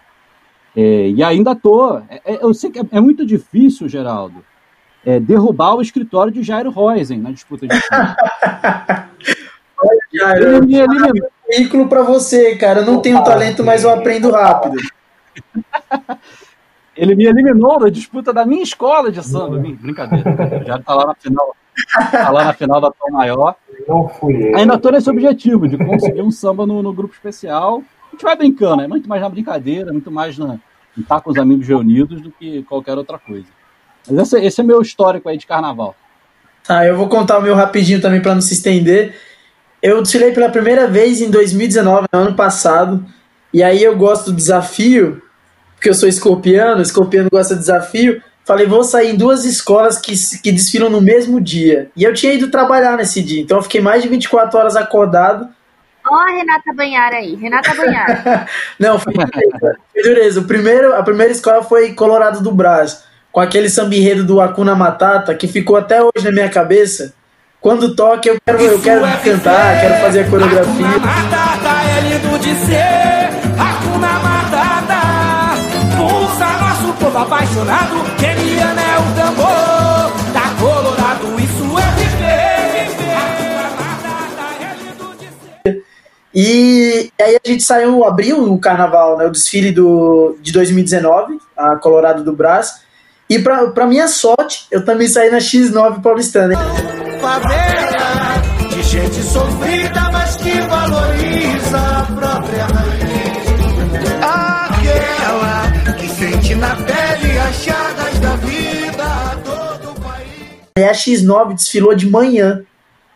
É, 0.75 1.09
e 1.09 1.23
ainda 1.23 1.53
estou. 1.53 2.03
eu 2.25 2.53
sei 2.53 2.69
que 2.69 2.79
é, 2.79 2.83
é 2.91 2.99
muito 2.99 3.25
difícil, 3.25 3.87
Geraldo, 3.87 4.43
é, 5.05 5.19
derrubar 5.19 5.75
o 5.75 5.81
escritório 5.81 6.33
de 6.33 6.43
Jairo 6.43 6.69
Rosen 6.69 7.19
na 7.19 7.31
disputa 7.31 7.67
de 7.67 7.75
time. 7.79 8.15
Jairo, 10.13 10.47
Ele 10.47 10.65
me 10.65 10.75
eliminou. 10.75 11.34
Veículo 11.47 11.87
pra 11.87 12.01
você, 12.03 12.55
cara. 12.55 12.79
Eu 12.81 12.85
não 12.85 13.01
tenho 13.01 13.23
talento, 13.23 13.63
mas 13.63 13.83
eu 13.83 13.89
aprendo 13.91 14.31
rápido. 14.31 14.75
Ele 16.95 17.13
me 17.15 17.25
eliminou 17.25 17.77
da 17.79 17.89
disputa 17.89 18.31
da 18.31 18.45
minha 18.45 18.63
escola 18.63 19.11
de 19.11 19.21
samba. 19.21 19.57
Brin- 19.59 19.75
Brincadeira. 19.75 20.63
Jairo 20.65 20.83
tá 20.83 20.95
lá 20.95 21.07
na 21.07 21.15
final. 21.15 21.55
Tá 22.11 22.29
lá 22.29 22.43
na 22.45 22.53
final 22.53 22.79
da 22.79 22.89
Tom 22.89 23.11
Maior. 23.11 23.55
Não 23.87 24.07
fui 24.07 24.49
eu. 24.51 24.57
Ainda 24.57 24.77
tô 24.77 24.89
nesse 24.89 25.09
objetivo 25.09 25.67
de 25.67 25.77
conseguir 25.77 26.21
um 26.21 26.31
samba 26.31 26.65
no, 26.65 26.81
no 26.81 26.93
grupo 26.93 27.13
especial. 27.13 27.83
A 28.07 28.11
gente 28.11 28.23
vai 28.23 28.35
brincando, 28.37 28.81
é 28.83 28.87
muito 28.87 29.09
mais 29.09 29.21
na 29.21 29.27
brincadeira, 29.27 29.91
muito 29.91 30.09
mais 30.09 30.37
na, 30.37 30.57
em 30.97 31.01
estar 31.01 31.19
com 31.19 31.31
os 31.31 31.37
amigos 31.37 31.67
reunidos 31.67 32.21
do 32.21 32.31
que 32.31 32.63
qualquer 32.63 32.97
outra 32.97 33.19
coisa. 33.19 33.47
Mas 34.09 34.17
esse, 34.33 34.45
esse 34.45 34.61
é 34.61 34.63
meu 34.63 34.81
histórico 34.81 35.27
aí 35.27 35.37
de 35.37 35.45
carnaval. 35.45 35.93
Tá, 36.65 36.85
eu 36.85 36.95
vou 36.95 37.09
contar 37.09 37.39
o 37.39 37.41
meu 37.41 37.55
rapidinho 37.55 37.99
também 38.01 38.21
para 38.21 38.33
não 38.33 38.41
se 38.41 38.53
estender. 38.53 39.13
Eu 39.81 40.01
desfilei 40.01 40.31
pela 40.31 40.49
primeira 40.49 40.87
vez 40.87 41.21
em 41.21 41.29
2019, 41.29 42.07
no 42.11 42.19
ano 42.19 42.35
passado. 42.35 43.05
E 43.53 43.63
aí 43.63 43.83
eu 43.83 43.95
gosto 43.95 44.31
do 44.31 44.35
desafio, 44.35 45.21
porque 45.75 45.89
eu 45.89 45.93
sou 45.93 46.09
escorpiano, 46.09 46.81
escorpiano 46.81 47.29
gosta 47.31 47.53
de 47.53 47.61
desafio. 47.61 48.21
Falei, 48.43 48.67
vou 48.67 48.83
sair 48.83 49.11
em 49.11 49.17
duas 49.17 49.43
escolas 49.43 49.97
que, 49.97 50.13
que 50.39 50.51
desfilam 50.51 50.89
no 50.89 51.01
mesmo 51.01 51.41
dia. 51.41 51.89
E 51.95 52.03
eu 52.03 52.13
tinha 52.13 52.33
ido 52.33 52.51
trabalhar 52.51 52.95
nesse 52.95 53.21
dia, 53.21 53.41
então 53.41 53.57
eu 53.57 53.63
fiquei 53.63 53.81
mais 53.81 54.03
de 54.03 54.09
24 54.09 54.59
horas 54.59 54.75
acordado. 54.75 55.47
Ó 56.07 56.15
a 56.15 56.31
Renata 56.31 56.73
Banhara 56.75 57.15
aí, 57.15 57.35
Renata 57.35 57.73
Banhara. 57.73 58.47
Não, 58.79 58.99
foi 58.99 59.13
dureza. 59.13 59.77
Foi 59.91 60.03
dureza. 60.03 60.39
O 60.41 60.43
primeiro, 60.43 60.93
a 60.93 61.01
primeira 61.01 61.31
escola 61.31 61.63
foi 61.63 61.93
Colorado 61.93 62.43
do 62.43 62.51
Brás, 62.51 63.03
com 63.31 63.39
aquele 63.39 63.69
samba 63.69 63.95
enredo 63.95 64.23
do 64.23 64.39
Akuna 64.39 64.75
Matata, 64.75 65.33
que 65.33 65.47
ficou 65.47 65.75
até 65.75 66.03
hoje 66.03 66.23
na 66.23 66.31
minha 66.31 66.49
cabeça. 66.49 67.15
Quando 67.65 67.95
toca, 67.95 68.29
eu 68.29 68.37
quero, 68.45 68.61
eu 68.61 68.79
quero 68.79 69.01
cantar, 69.23 69.81
quero 69.81 69.95
fazer 69.95 70.19
a 70.19 70.29
coreografia. 70.29 70.85
Matata 70.85 71.81
é 71.89 72.01
lindo 72.01 72.37
de 72.37 72.55
ser, 72.63 73.29
Hakuna 73.59 74.19
Matata. 74.19 75.01
Pulsa 75.97 76.45
nosso 76.45 76.93
povo 76.99 77.17
apaixonado, 77.17 77.95
Keniana 78.19 78.81
é 78.81 78.99
o 78.99 79.15
tambor. 79.15 80.31
Da 80.31 80.47
Colorado, 80.59 81.39
isso 81.39 81.79
é 81.79 81.89
viver, 81.95 82.87
viver. 82.87 83.15
Hakuna 83.17 83.71
Matata 83.81 84.45
é 84.61 84.75
lindo 84.83 85.15
de 85.17 85.71
ser. 85.71 85.83
E 86.35 87.11
aí 87.19 87.35
a 87.43 87.49
gente 87.49 87.63
saiu, 87.63 88.05
abriu 88.05 88.43
o 88.43 88.59
carnaval, 88.59 89.17
né, 89.17 89.25
o 89.25 89.31
desfile 89.31 89.71
do, 89.71 90.37
de 90.39 90.51
2019, 90.51 91.39
a 91.57 91.77
Colorado 91.77 92.23
do 92.23 92.31
Brás. 92.31 92.84
E 93.29 93.39
pra, 93.39 93.67
pra 93.71 93.87
minha 93.87 94.07
sorte, 94.07 94.67
eu 94.71 94.85
também 94.85 95.07
saí 95.07 95.31
na 95.31 95.39
X9 95.39 96.01
paulistana. 96.01 96.55
Favela 97.19 98.69
de 98.69 98.83
gente 98.83 99.21
sofrida, 99.23 100.11
mas 100.11 100.35
que 100.35 100.51
valoriza 100.61 101.77
a 101.77 102.03
própria 102.03 102.65
raiz. 102.65 103.45
Aquela 104.21 105.93
que 105.93 106.07
sente 106.09 106.55
na 106.55 106.75
pele 106.75 107.39
as 107.39 107.55
chagas 107.55 108.19
da 108.19 108.35
vida 108.35 109.03
a 109.03 109.35
todo 109.43 109.91
o 109.91 110.01
país. 110.01 110.87
A 110.89 110.93
X9 110.93 111.55
desfilou 111.55 111.95
de 111.95 112.07
manhã. 112.07 112.61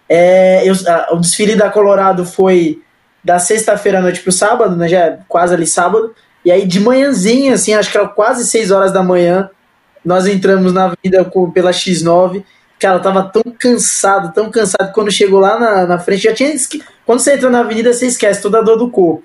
É, 0.07 0.63
eu- 0.67 0.73
a- 0.91 1.09
o 1.13 1.17
desfile 1.17 1.55
da 1.55 1.69
Colorado 1.69 2.25
foi 2.25 2.81
da 3.23 3.37
sexta-feira 3.37 3.99
à 3.99 4.01
noite 4.01 4.21
pro 4.21 4.31
sábado, 4.31 4.75
né? 4.75 4.87
Já 4.87 4.99
é 5.01 5.19
quase 5.27 5.53
ali 5.53 5.67
sábado. 5.67 6.15
E 6.43 6.51
aí 6.51 6.65
de 6.65 6.79
manhãzinha, 6.79 7.53
assim, 7.53 7.75
acho 7.75 7.91
que 7.91 7.97
era 7.97 8.07
quase 8.07 8.47
6 8.47 8.71
horas 8.71 8.91
da 8.91 9.03
manhã, 9.03 9.49
nós 10.03 10.27
entramos 10.27 10.73
na 10.73 10.85
avenida 10.85 11.25
com- 11.25 11.51
pela 11.51 11.71
X9. 11.71 12.43
Cara, 12.79 12.97
eu 12.97 13.01
tava 13.01 13.23
tão 13.23 13.43
cansado, 13.59 14.33
tão 14.33 14.49
cansado, 14.49 14.93
quando 14.93 15.11
chegou 15.11 15.39
lá 15.39 15.59
na, 15.59 15.85
na 15.85 15.99
frente, 15.99 16.23
já 16.23 16.33
tinha. 16.33 16.53
Quando 17.05 17.19
você 17.19 17.33
entra 17.33 17.49
na 17.49 17.59
avenida, 17.59 17.91
você 17.93 18.05
esquece 18.07 18.41
toda 18.41 18.59
a 18.59 18.61
dor 18.61 18.77
do 18.77 18.89
corpo. 18.89 19.23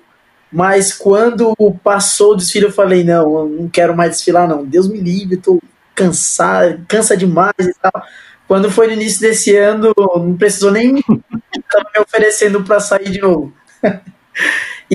Mas 0.51 0.93
quando 0.93 1.53
passou 1.83 2.33
o 2.33 2.35
desfile, 2.35 2.65
eu 2.65 2.71
falei, 2.71 3.03
não, 3.03 3.39
eu 3.39 3.47
não 3.47 3.69
quero 3.69 3.95
mais 3.95 4.11
desfilar, 4.11 4.47
não. 4.47 4.65
Deus 4.65 4.87
me 4.87 4.99
livre, 4.99 5.37
tô 5.37 5.59
cansado, 5.93 6.85
cansa 6.87 7.15
demais 7.15 7.53
e 7.59 7.73
tal. 7.81 8.03
Quando 8.47 8.69
foi 8.69 8.87
no 8.87 8.93
início 8.93 9.21
desse 9.21 9.55
ano, 9.55 9.93
não 9.97 10.37
precisou 10.37 10.71
nem 10.71 11.01
tava 11.01 11.89
me 11.95 12.01
oferecendo 12.01 12.63
para 12.63 12.79
sair 12.79 13.09
de 13.09 13.19
novo. 13.19 13.53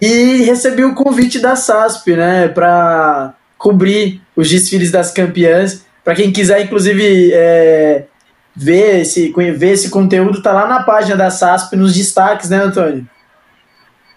e 0.00 0.42
recebi 0.42 0.84
o 0.84 0.94
convite 0.94 1.40
da 1.40 1.56
SASP, 1.56 2.14
né, 2.14 2.48
para 2.48 3.34
cobrir 3.60 4.22
os 4.34 4.48
desfiles 4.48 4.90
das 4.90 5.12
campeãs. 5.12 5.84
Para 6.02 6.14
quem 6.14 6.32
quiser, 6.32 6.62
inclusive, 6.62 7.30
é, 7.34 8.06
ver, 8.56 9.02
esse, 9.02 9.30
ver 9.30 9.72
esse 9.72 9.90
conteúdo, 9.90 10.40
tá 10.40 10.50
lá 10.50 10.66
na 10.66 10.82
página 10.82 11.14
da 11.14 11.30
SASP, 11.30 11.76
nos 11.76 11.94
destaques, 11.94 12.48
né, 12.48 12.56
Antônio? 12.56 13.06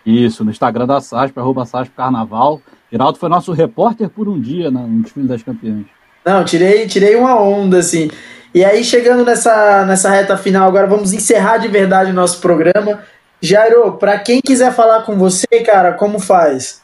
Isso, 0.05 0.45
no 0.45 0.49
Instagram 0.49 0.87
da 0.87 1.01
SASP, 1.01 1.37
arroba 1.37 1.65
SASP 1.65 1.93
Carnaval. 1.93 2.61
Geraldo 2.89 3.19
foi 3.19 3.27
nosso 3.27 3.51
repórter 3.51 4.09
por 4.09 4.29
um 4.29 4.39
dia 4.39 4.71
no 4.71 5.03
desfile 5.03 5.27
das 5.27 5.43
campeãs. 5.43 5.85
Não, 6.25 6.45
tirei, 6.45 6.87
tirei 6.87 7.15
uma 7.15 7.37
onda, 7.37 7.79
assim. 7.79 8.09
E 8.55 8.63
aí, 8.63 8.81
chegando 8.81 9.25
nessa, 9.25 9.85
nessa 9.85 10.09
reta 10.09 10.37
final, 10.37 10.69
agora 10.69 10.87
vamos 10.87 11.11
encerrar 11.11 11.57
de 11.57 11.67
verdade 11.67 12.11
o 12.11 12.13
nosso 12.13 12.39
programa. 12.39 12.99
Jairo, 13.41 13.93
para 13.93 14.17
quem 14.19 14.39
quiser 14.39 14.73
falar 14.73 15.01
com 15.01 15.17
você, 15.17 15.47
cara, 15.65 15.91
como 15.91 16.17
faz? 16.17 16.82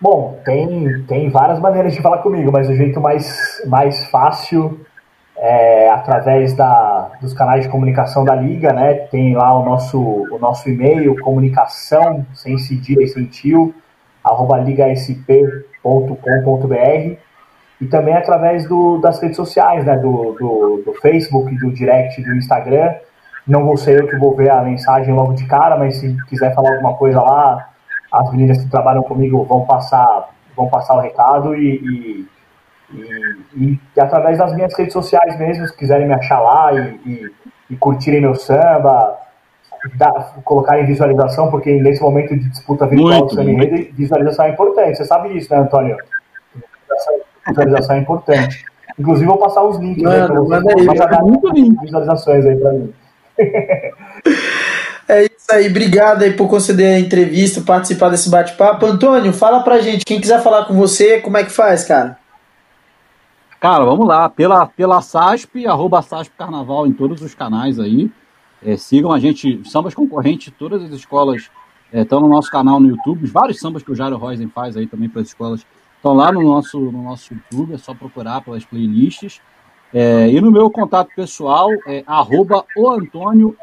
Bom, 0.00 0.38
tem, 0.44 1.02
tem 1.08 1.28
várias 1.28 1.58
maneiras 1.58 1.92
de 1.92 2.00
falar 2.00 2.18
comigo, 2.18 2.52
mas 2.52 2.68
o 2.68 2.74
jeito 2.74 3.00
mais, 3.00 3.60
mais 3.66 4.04
fácil 4.06 4.80
é 5.36 5.90
através 5.90 6.54
da, 6.54 7.12
dos 7.20 7.34
canais 7.34 7.64
de 7.64 7.68
comunicação 7.68 8.24
da 8.24 8.34
Liga, 8.34 8.72
né? 8.72 8.94
Tem 8.94 9.34
lá 9.34 9.58
o 9.58 9.64
nosso, 9.64 10.00
o 10.00 10.38
nosso 10.38 10.68
e-mail, 10.68 11.20
comunicação, 11.20 12.24
sem 12.32 12.56
cedilha 12.58 13.02
e 13.02 13.08
sem 13.08 13.24
tio, 13.24 13.74
arroba 14.22 14.58
ligasp.com.br 14.58 17.16
e 17.80 17.86
também 17.86 18.14
através 18.14 18.68
do, 18.68 18.98
das 18.98 19.20
redes 19.20 19.36
sociais, 19.36 19.84
né? 19.84 19.96
Do, 19.96 20.36
do, 20.38 20.82
do 20.86 20.94
Facebook, 21.00 21.52
do 21.56 21.72
direct, 21.72 22.22
do 22.22 22.36
Instagram. 22.36 22.94
Não 23.46 23.64
vou 23.64 23.76
ser 23.76 24.00
eu 24.00 24.06
que 24.06 24.16
vou 24.16 24.36
ver 24.36 24.50
a 24.50 24.62
mensagem 24.62 25.12
logo 25.12 25.32
de 25.32 25.44
cara, 25.46 25.76
mas 25.76 25.96
se 25.96 26.16
quiser 26.28 26.54
falar 26.54 26.74
alguma 26.74 26.94
coisa 26.94 27.20
lá, 27.20 27.70
as 28.12 28.30
meninas 28.30 28.62
que 28.62 28.70
trabalham 28.70 29.02
comigo 29.02 29.44
vão 29.44 29.64
passar, 29.66 30.30
vão 30.56 30.68
passar 30.68 30.94
o 30.96 31.00
recado 31.00 31.54
e, 31.54 31.76
e, 31.76 32.28
E, 33.54 33.78
e, 33.96 34.00
através 34.00 34.38
das 34.38 34.54
minhas 34.54 34.74
redes 34.74 34.94
sociais 34.94 35.38
mesmo, 35.38 35.66
se 35.68 35.76
quiserem 35.76 36.06
me 36.06 36.14
achar 36.14 36.40
lá 36.40 36.72
e, 36.72 37.00
e, 37.04 37.30
e 37.70 37.76
curtirem 37.76 38.22
meu 38.22 38.34
samba, 38.34 39.18
colocarem 40.44 40.86
visualização, 40.86 41.50
porque 41.50 41.70
nesse 41.80 42.00
momento 42.00 42.34
de 42.34 42.48
disputa 42.48 42.86
virtual 42.86 43.26
do 43.26 43.34
samba 43.34 43.50
enredo, 43.50 43.94
visualização 43.94 44.46
é 44.46 44.50
importante. 44.50 44.96
Você 44.96 45.04
sabe 45.04 45.28
disso, 45.28 45.52
né, 45.52 45.60
Antônio? 45.60 45.96
Visualização 47.46 47.96
é 47.96 47.98
importante. 47.98 48.64
Inclusive, 48.98 49.26
vou 49.26 49.38
passar 49.38 49.62
os 49.62 49.78
links 49.78 50.02
mano, 50.02 50.16
aí 50.16 50.26
para 50.26 50.40
vocês. 50.40 50.86
Visualizações 51.82 52.46
aí 52.46 52.56
para 52.56 52.72
mim. 52.72 52.92
É 55.08 55.24
isso 55.24 55.50
aí, 55.50 55.68
obrigado 55.68 56.22
aí 56.22 56.34
por 56.34 56.48
conceder 56.48 56.96
a 56.96 57.00
entrevista, 57.00 57.62
participar 57.62 58.10
desse 58.10 58.28
bate-papo. 58.28 58.84
Antônio, 58.84 59.32
fala 59.32 59.60
pra 59.60 59.80
gente, 59.80 60.04
quem 60.04 60.20
quiser 60.20 60.42
falar 60.42 60.66
com 60.66 60.74
você, 60.74 61.20
como 61.20 61.38
é 61.38 61.44
que 61.44 61.50
faz, 61.50 61.84
cara? 61.84 62.18
Cara, 63.58 63.84
vamos 63.84 64.06
lá, 64.06 64.28
pela, 64.28 64.66
pela 64.66 65.00
SASP, 65.00 65.66
arroba 65.66 66.02
SASP 66.02 66.32
Carnaval 66.36 66.86
em 66.86 66.92
todos 66.92 67.22
os 67.22 67.34
canais 67.34 67.80
aí. 67.80 68.10
É, 68.62 68.76
sigam 68.76 69.10
a 69.10 69.18
gente, 69.18 69.62
sambas 69.68 69.94
concorrentes, 69.94 70.52
todas 70.58 70.82
as 70.82 70.90
escolas 70.90 71.50
é, 71.92 72.02
estão 72.02 72.20
no 72.20 72.28
nosso 72.28 72.50
canal 72.50 72.78
no 72.78 72.88
YouTube. 72.88 73.26
Vários 73.26 73.58
sambas 73.58 73.82
que 73.82 73.90
o 73.90 73.94
Jairo 73.94 74.16
Rosen 74.16 74.48
faz 74.48 74.76
aí 74.76 74.86
também 74.86 75.08
para 75.08 75.22
as 75.22 75.28
escolas 75.28 75.64
estão 75.96 76.14
lá 76.14 76.30
no 76.30 76.42
nosso, 76.42 76.78
no 76.78 77.02
nosso 77.02 77.34
YouTube, 77.34 77.74
é 77.74 77.78
só 77.78 77.94
procurar 77.94 78.42
pelas 78.42 78.64
playlists. 78.64 79.40
É, 79.92 80.28
e 80.28 80.40
no 80.40 80.50
meu 80.50 80.70
contato 80.70 81.10
pessoal 81.16 81.70
é 81.86 82.04
arroba 82.06 82.64
o 82.76 82.90
Antônio 82.90 83.56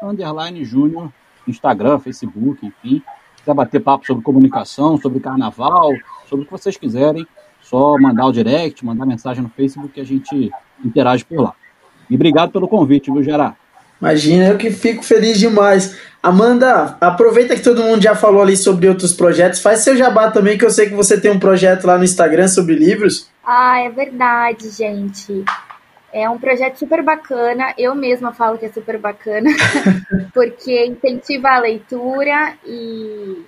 Júnior, 0.64 1.12
Instagram, 1.50 1.98
Facebook, 1.98 2.64
enfim. 2.64 3.02
Se 3.36 3.42
quiser 3.42 3.54
bater 3.54 3.80
papo 3.80 4.06
sobre 4.06 4.22
comunicação, 4.22 4.96
sobre 4.98 5.20
carnaval, 5.20 5.92
sobre 6.28 6.44
o 6.44 6.46
que 6.46 6.52
vocês 6.52 6.76
quiserem, 6.76 7.26
só 7.60 7.96
mandar 7.98 8.26
o 8.26 8.32
direct, 8.32 8.84
mandar 8.84 9.06
mensagem 9.06 9.42
no 9.42 9.48
Facebook 9.48 9.88
que 9.88 10.00
a 10.00 10.04
gente 10.04 10.50
interage 10.84 11.24
por 11.24 11.40
lá. 11.40 11.54
E 12.08 12.14
obrigado 12.14 12.52
pelo 12.52 12.68
convite, 12.68 13.10
viu, 13.10 13.22
Gerard? 13.22 13.56
Imagina, 14.00 14.48
eu 14.48 14.58
que 14.58 14.70
fico 14.70 15.02
feliz 15.02 15.38
demais. 15.38 15.98
Amanda, 16.22 16.96
aproveita 17.00 17.54
que 17.54 17.62
todo 17.62 17.82
mundo 17.82 18.02
já 18.02 18.14
falou 18.14 18.42
ali 18.42 18.56
sobre 18.56 18.88
outros 18.88 19.14
projetos, 19.14 19.60
faz 19.60 19.80
seu 19.80 19.96
jabá 19.96 20.30
também, 20.30 20.58
que 20.58 20.64
eu 20.64 20.70
sei 20.70 20.88
que 20.88 20.94
você 20.94 21.20
tem 21.20 21.30
um 21.30 21.38
projeto 21.38 21.86
lá 21.86 21.96
no 21.96 22.04
Instagram 22.04 22.48
sobre 22.48 22.74
livros. 22.74 23.30
Ah, 23.44 23.80
é 23.80 23.90
verdade, 23.90 24.70
gente. 24.70 25.44
É 26.18 26.30
um 26.30 26.38
projeto 26.38 26.78
super 26.78 27.02
bacana, 27.02 27.74
eu 27.76 27.94
mesma 27.94 28.32
falo 28.32 28.56
que 28.56 28.64
é 28.64 28.72
super 28.72 28.96
bacana, 28.96 29.50
porque 30.32 30.86
incentiva 30.86 31.50
a 31.50 31.58
leitura 31.58 32.56
e 32.64 33.44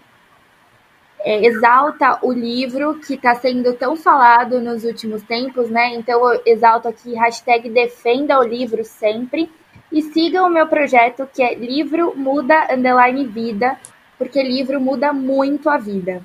é, 1.20 1.46
exalta 1.46 2.18
o 2.20 2.30
livro 2.30 2.96
que 2.96 3.14
está 3.14 3.34
sendo 3.36 3.72
tão 3.72 3.96
falado 3.96 4.60
nos 4.60 4.84
últimos 4.84 5.22
tempos, 5.22 5.70
né? 5.70 5.94
Então 5.94 6.30
eu 6.30 6.42
exalto 6.44 6.86
aqui 6.86 7.14
hashtag 7.14 7.70
defenda 7.70 8.38
o 8.38 8.42
livro 8.42 8.84
sempre 8.84 9.50
e 9.90 10.02
sigam 10.02 10.46
o 10.46 10.52
meu 10.52 10.66
projeto 10.66 11.26
que 11.32 11.42
é 11.42 11.54
Livro 11.54 12.12
Muda 12.14 12.68
Underline 12.70 13.24
Vida, 13.24 13.78
porque 14.18 14.42
livro 14.42 14.78
muda 14.78 15.10
muito 15.10 15.70
a 15.70 15.78
vida. 15.78 16.22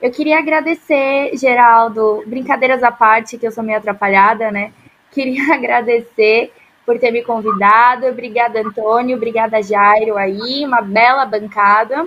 Eu 0.00 0.12
queria 0.12 0.38
agradecer, 0.38 1.36
Geraldo, 1.36 2.22
brincadeiras 2.28 2.80
à 2.84 2.92
parte, 2.92 3.36
que 3.36 3.44
eu 3.44 3.50
sou 3.50 3.64
meio 3.64 3.78
atrapalhada, 3.78 4.52
né? 4.52 4.72
Queria 5.10 5.52
agradecer 5.54 6.52
por 6.86 6.98
ter 6.98 7.10
me 7.10 7.22
convidado. 7.22 8.06
Obrigada, 8.06 8.60
Antônio. 8.60 9.16
Obrigada, 9.16 9.62
Jairo, 9.62 10.16
aí. 10.16 10.64
Uma 10.64 10.80
bela 10.80 11.24
bancada. 11.24 12.06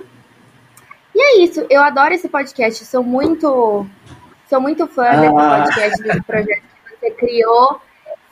E 1.14 1.20
é 1.20 1.42
isso. 1.44 1.64
Eu 1.70 1.82
adoro 1.82 2.12
esse 2.12 2.28
podcast. 2.28 2.84
Sou 2.84 3.02
muito, 3.02 3.86
sou 4.48 4.60
muito 4.60 4.86
fã 4.86 5.06
ah. 5.06 5.16
desse 5.16 5.32
podcast, 5.32 6.02
desse 6.02 6.22
projeto 6.22 6.62
que 6.62 6.98
você 6.98 7.10
criou. 7.12 7.80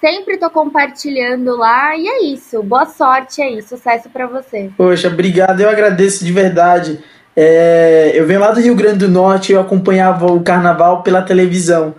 Sempre 0.01 0.37
tô 0.37 0.51
compartilhando 0.51 1.57
lá 1.57 1.97
e 1.97 2.09
é 2.09 2.25
isso. 2.25 2.61
Boa 2.61 2.87
sorte 2.87 3.41
aí, 3.41 3.63
sucesso 3.63 4.11
para 4.11 4.27
você. 4.27 4.69
Poxa, 4.77 5.07
obrigado. 5.07 5.61
Eu 5.61 5.71
agradeço 5.71 6.25
de 6.25 6.33
verdade. 6.33 6.99
É, 7.37 8.11
eu 8.13 8.27
venho 8.27 8.41
lá 8.41 8.51
do 8.51 8.61
Rio 8.61 8.75
Grande 8.75 8.99
do 8.99 9.09
Norte, 9.09 9.53
eu 9.53 9.61
acompanhava 9.61 10.27
o 10.27 10.43
carnaval 10.43 11.03
pela 11.03 11.23
televisão. 11.23 11.95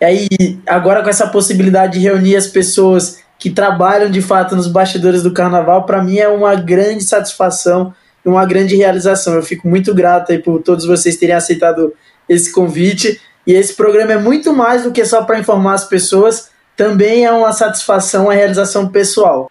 E 0.00 0.04
aí, 0.04 0.28
agora 0.66 1.02
com 1.02 1.08
essa 1.08 1.26
possibilidade 1.26 1.94
de 1.94 2.00
reunir 2.00 2.36
as 2.36 2.46
pessoas 2.46 3.22
que 3.38 3.50
trabalham 3.50 4.10
de 4.10 4.22
fato 4.22 4.56
nos 4.56 4.66
bastidores 4.66 5.22
do 5.22 5.32
carnaval, 5.32 5.84
para 5.84 6.02
mim 6.02 6.18
é 6.18 6.28
uma 6.28 6.54
grande 6.54 7.04
satisfação 7.04 7.94
e 8.24 8.28
uma 8.28 8.44
grande 8.46 8.76
realização. 8.76 9.34
Eu 9.34 9.42
fico 9.42 9.68
muito 9.68 9.94
grato 9.94 10.32
aí 10.32 10.38
por 10.38 10.62
todos 10.62 10.86
vocês 10.86 11.16
terem 11.16 11.34
aceitado 11.34 11.92
esse 12.28 12.52
convite. 12.52 13.20
E 13.46 13.52
esse 13.52 13.74
programa 13.74 14.12
é 14.12 14.18
muito 14.18 14.52
mais 14.52 14.84
do 14.84 14.92
que 14.92 15.04
só 15.04 15.22
para 15.24 15.38
informar 15.38 15.74
as 15.74 15.84
pessoas, 15.84 16.48
também 16.76 17.24
é 17.24 17.32
uma 17.32 17.52
satisfação, 17.52 18.24
uma 18.24 18.34
realização 18.34 18.88
pessoal. 18.88 19.50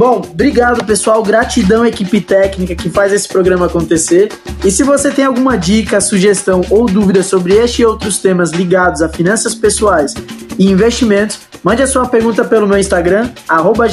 Bom, 0.00 0.22
obrigado 0.32 0.82
pessoal, 0.82 1.22
gratidão 1.22 1.84
equipe 1.84 2.22
técnica 2.22 2.74
que 2.74 2.88
faz 2.88 3.12
esse 3.12 3.28
programa 3.28 3.66
acontecer. 3.66 4.32
E 4.64 4.70
se 4.70 4.82
você 4.82 5.10
tem 5.10 5.26
alguma 5.26 5.58
dica, 5.58 6.00
sugestão 6.00 6.62
ou 6.70 6.86
dúvida 6.86 7.22
sobre 7.22 7.52
este 7.52 7.82
e 7.82 7.84
outros 7.84 8.18
temas 8.18 8.50
ligados 8.50 9.02
a 9.02 9.10
finanças 9.10 9.54
pessoais 9.54 10.14
e 10.58 10.70
investimentos, 10.70 11.40
mande 11.62 11.82
a 11.82 11.86
sua 11.86 12.08
pergunta 12.08 12.42
pelo 12.46 12.66
meu 12.66 12.78
Instagram, 12.78 13.28
arroba 13.46 13.86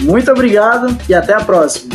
Muito 0.00 0.30
obrigado 0.30 0.94
e 1.08 1.14
até 1.14 1.32
a 1.32 1.40
próxima. 1.40 1.86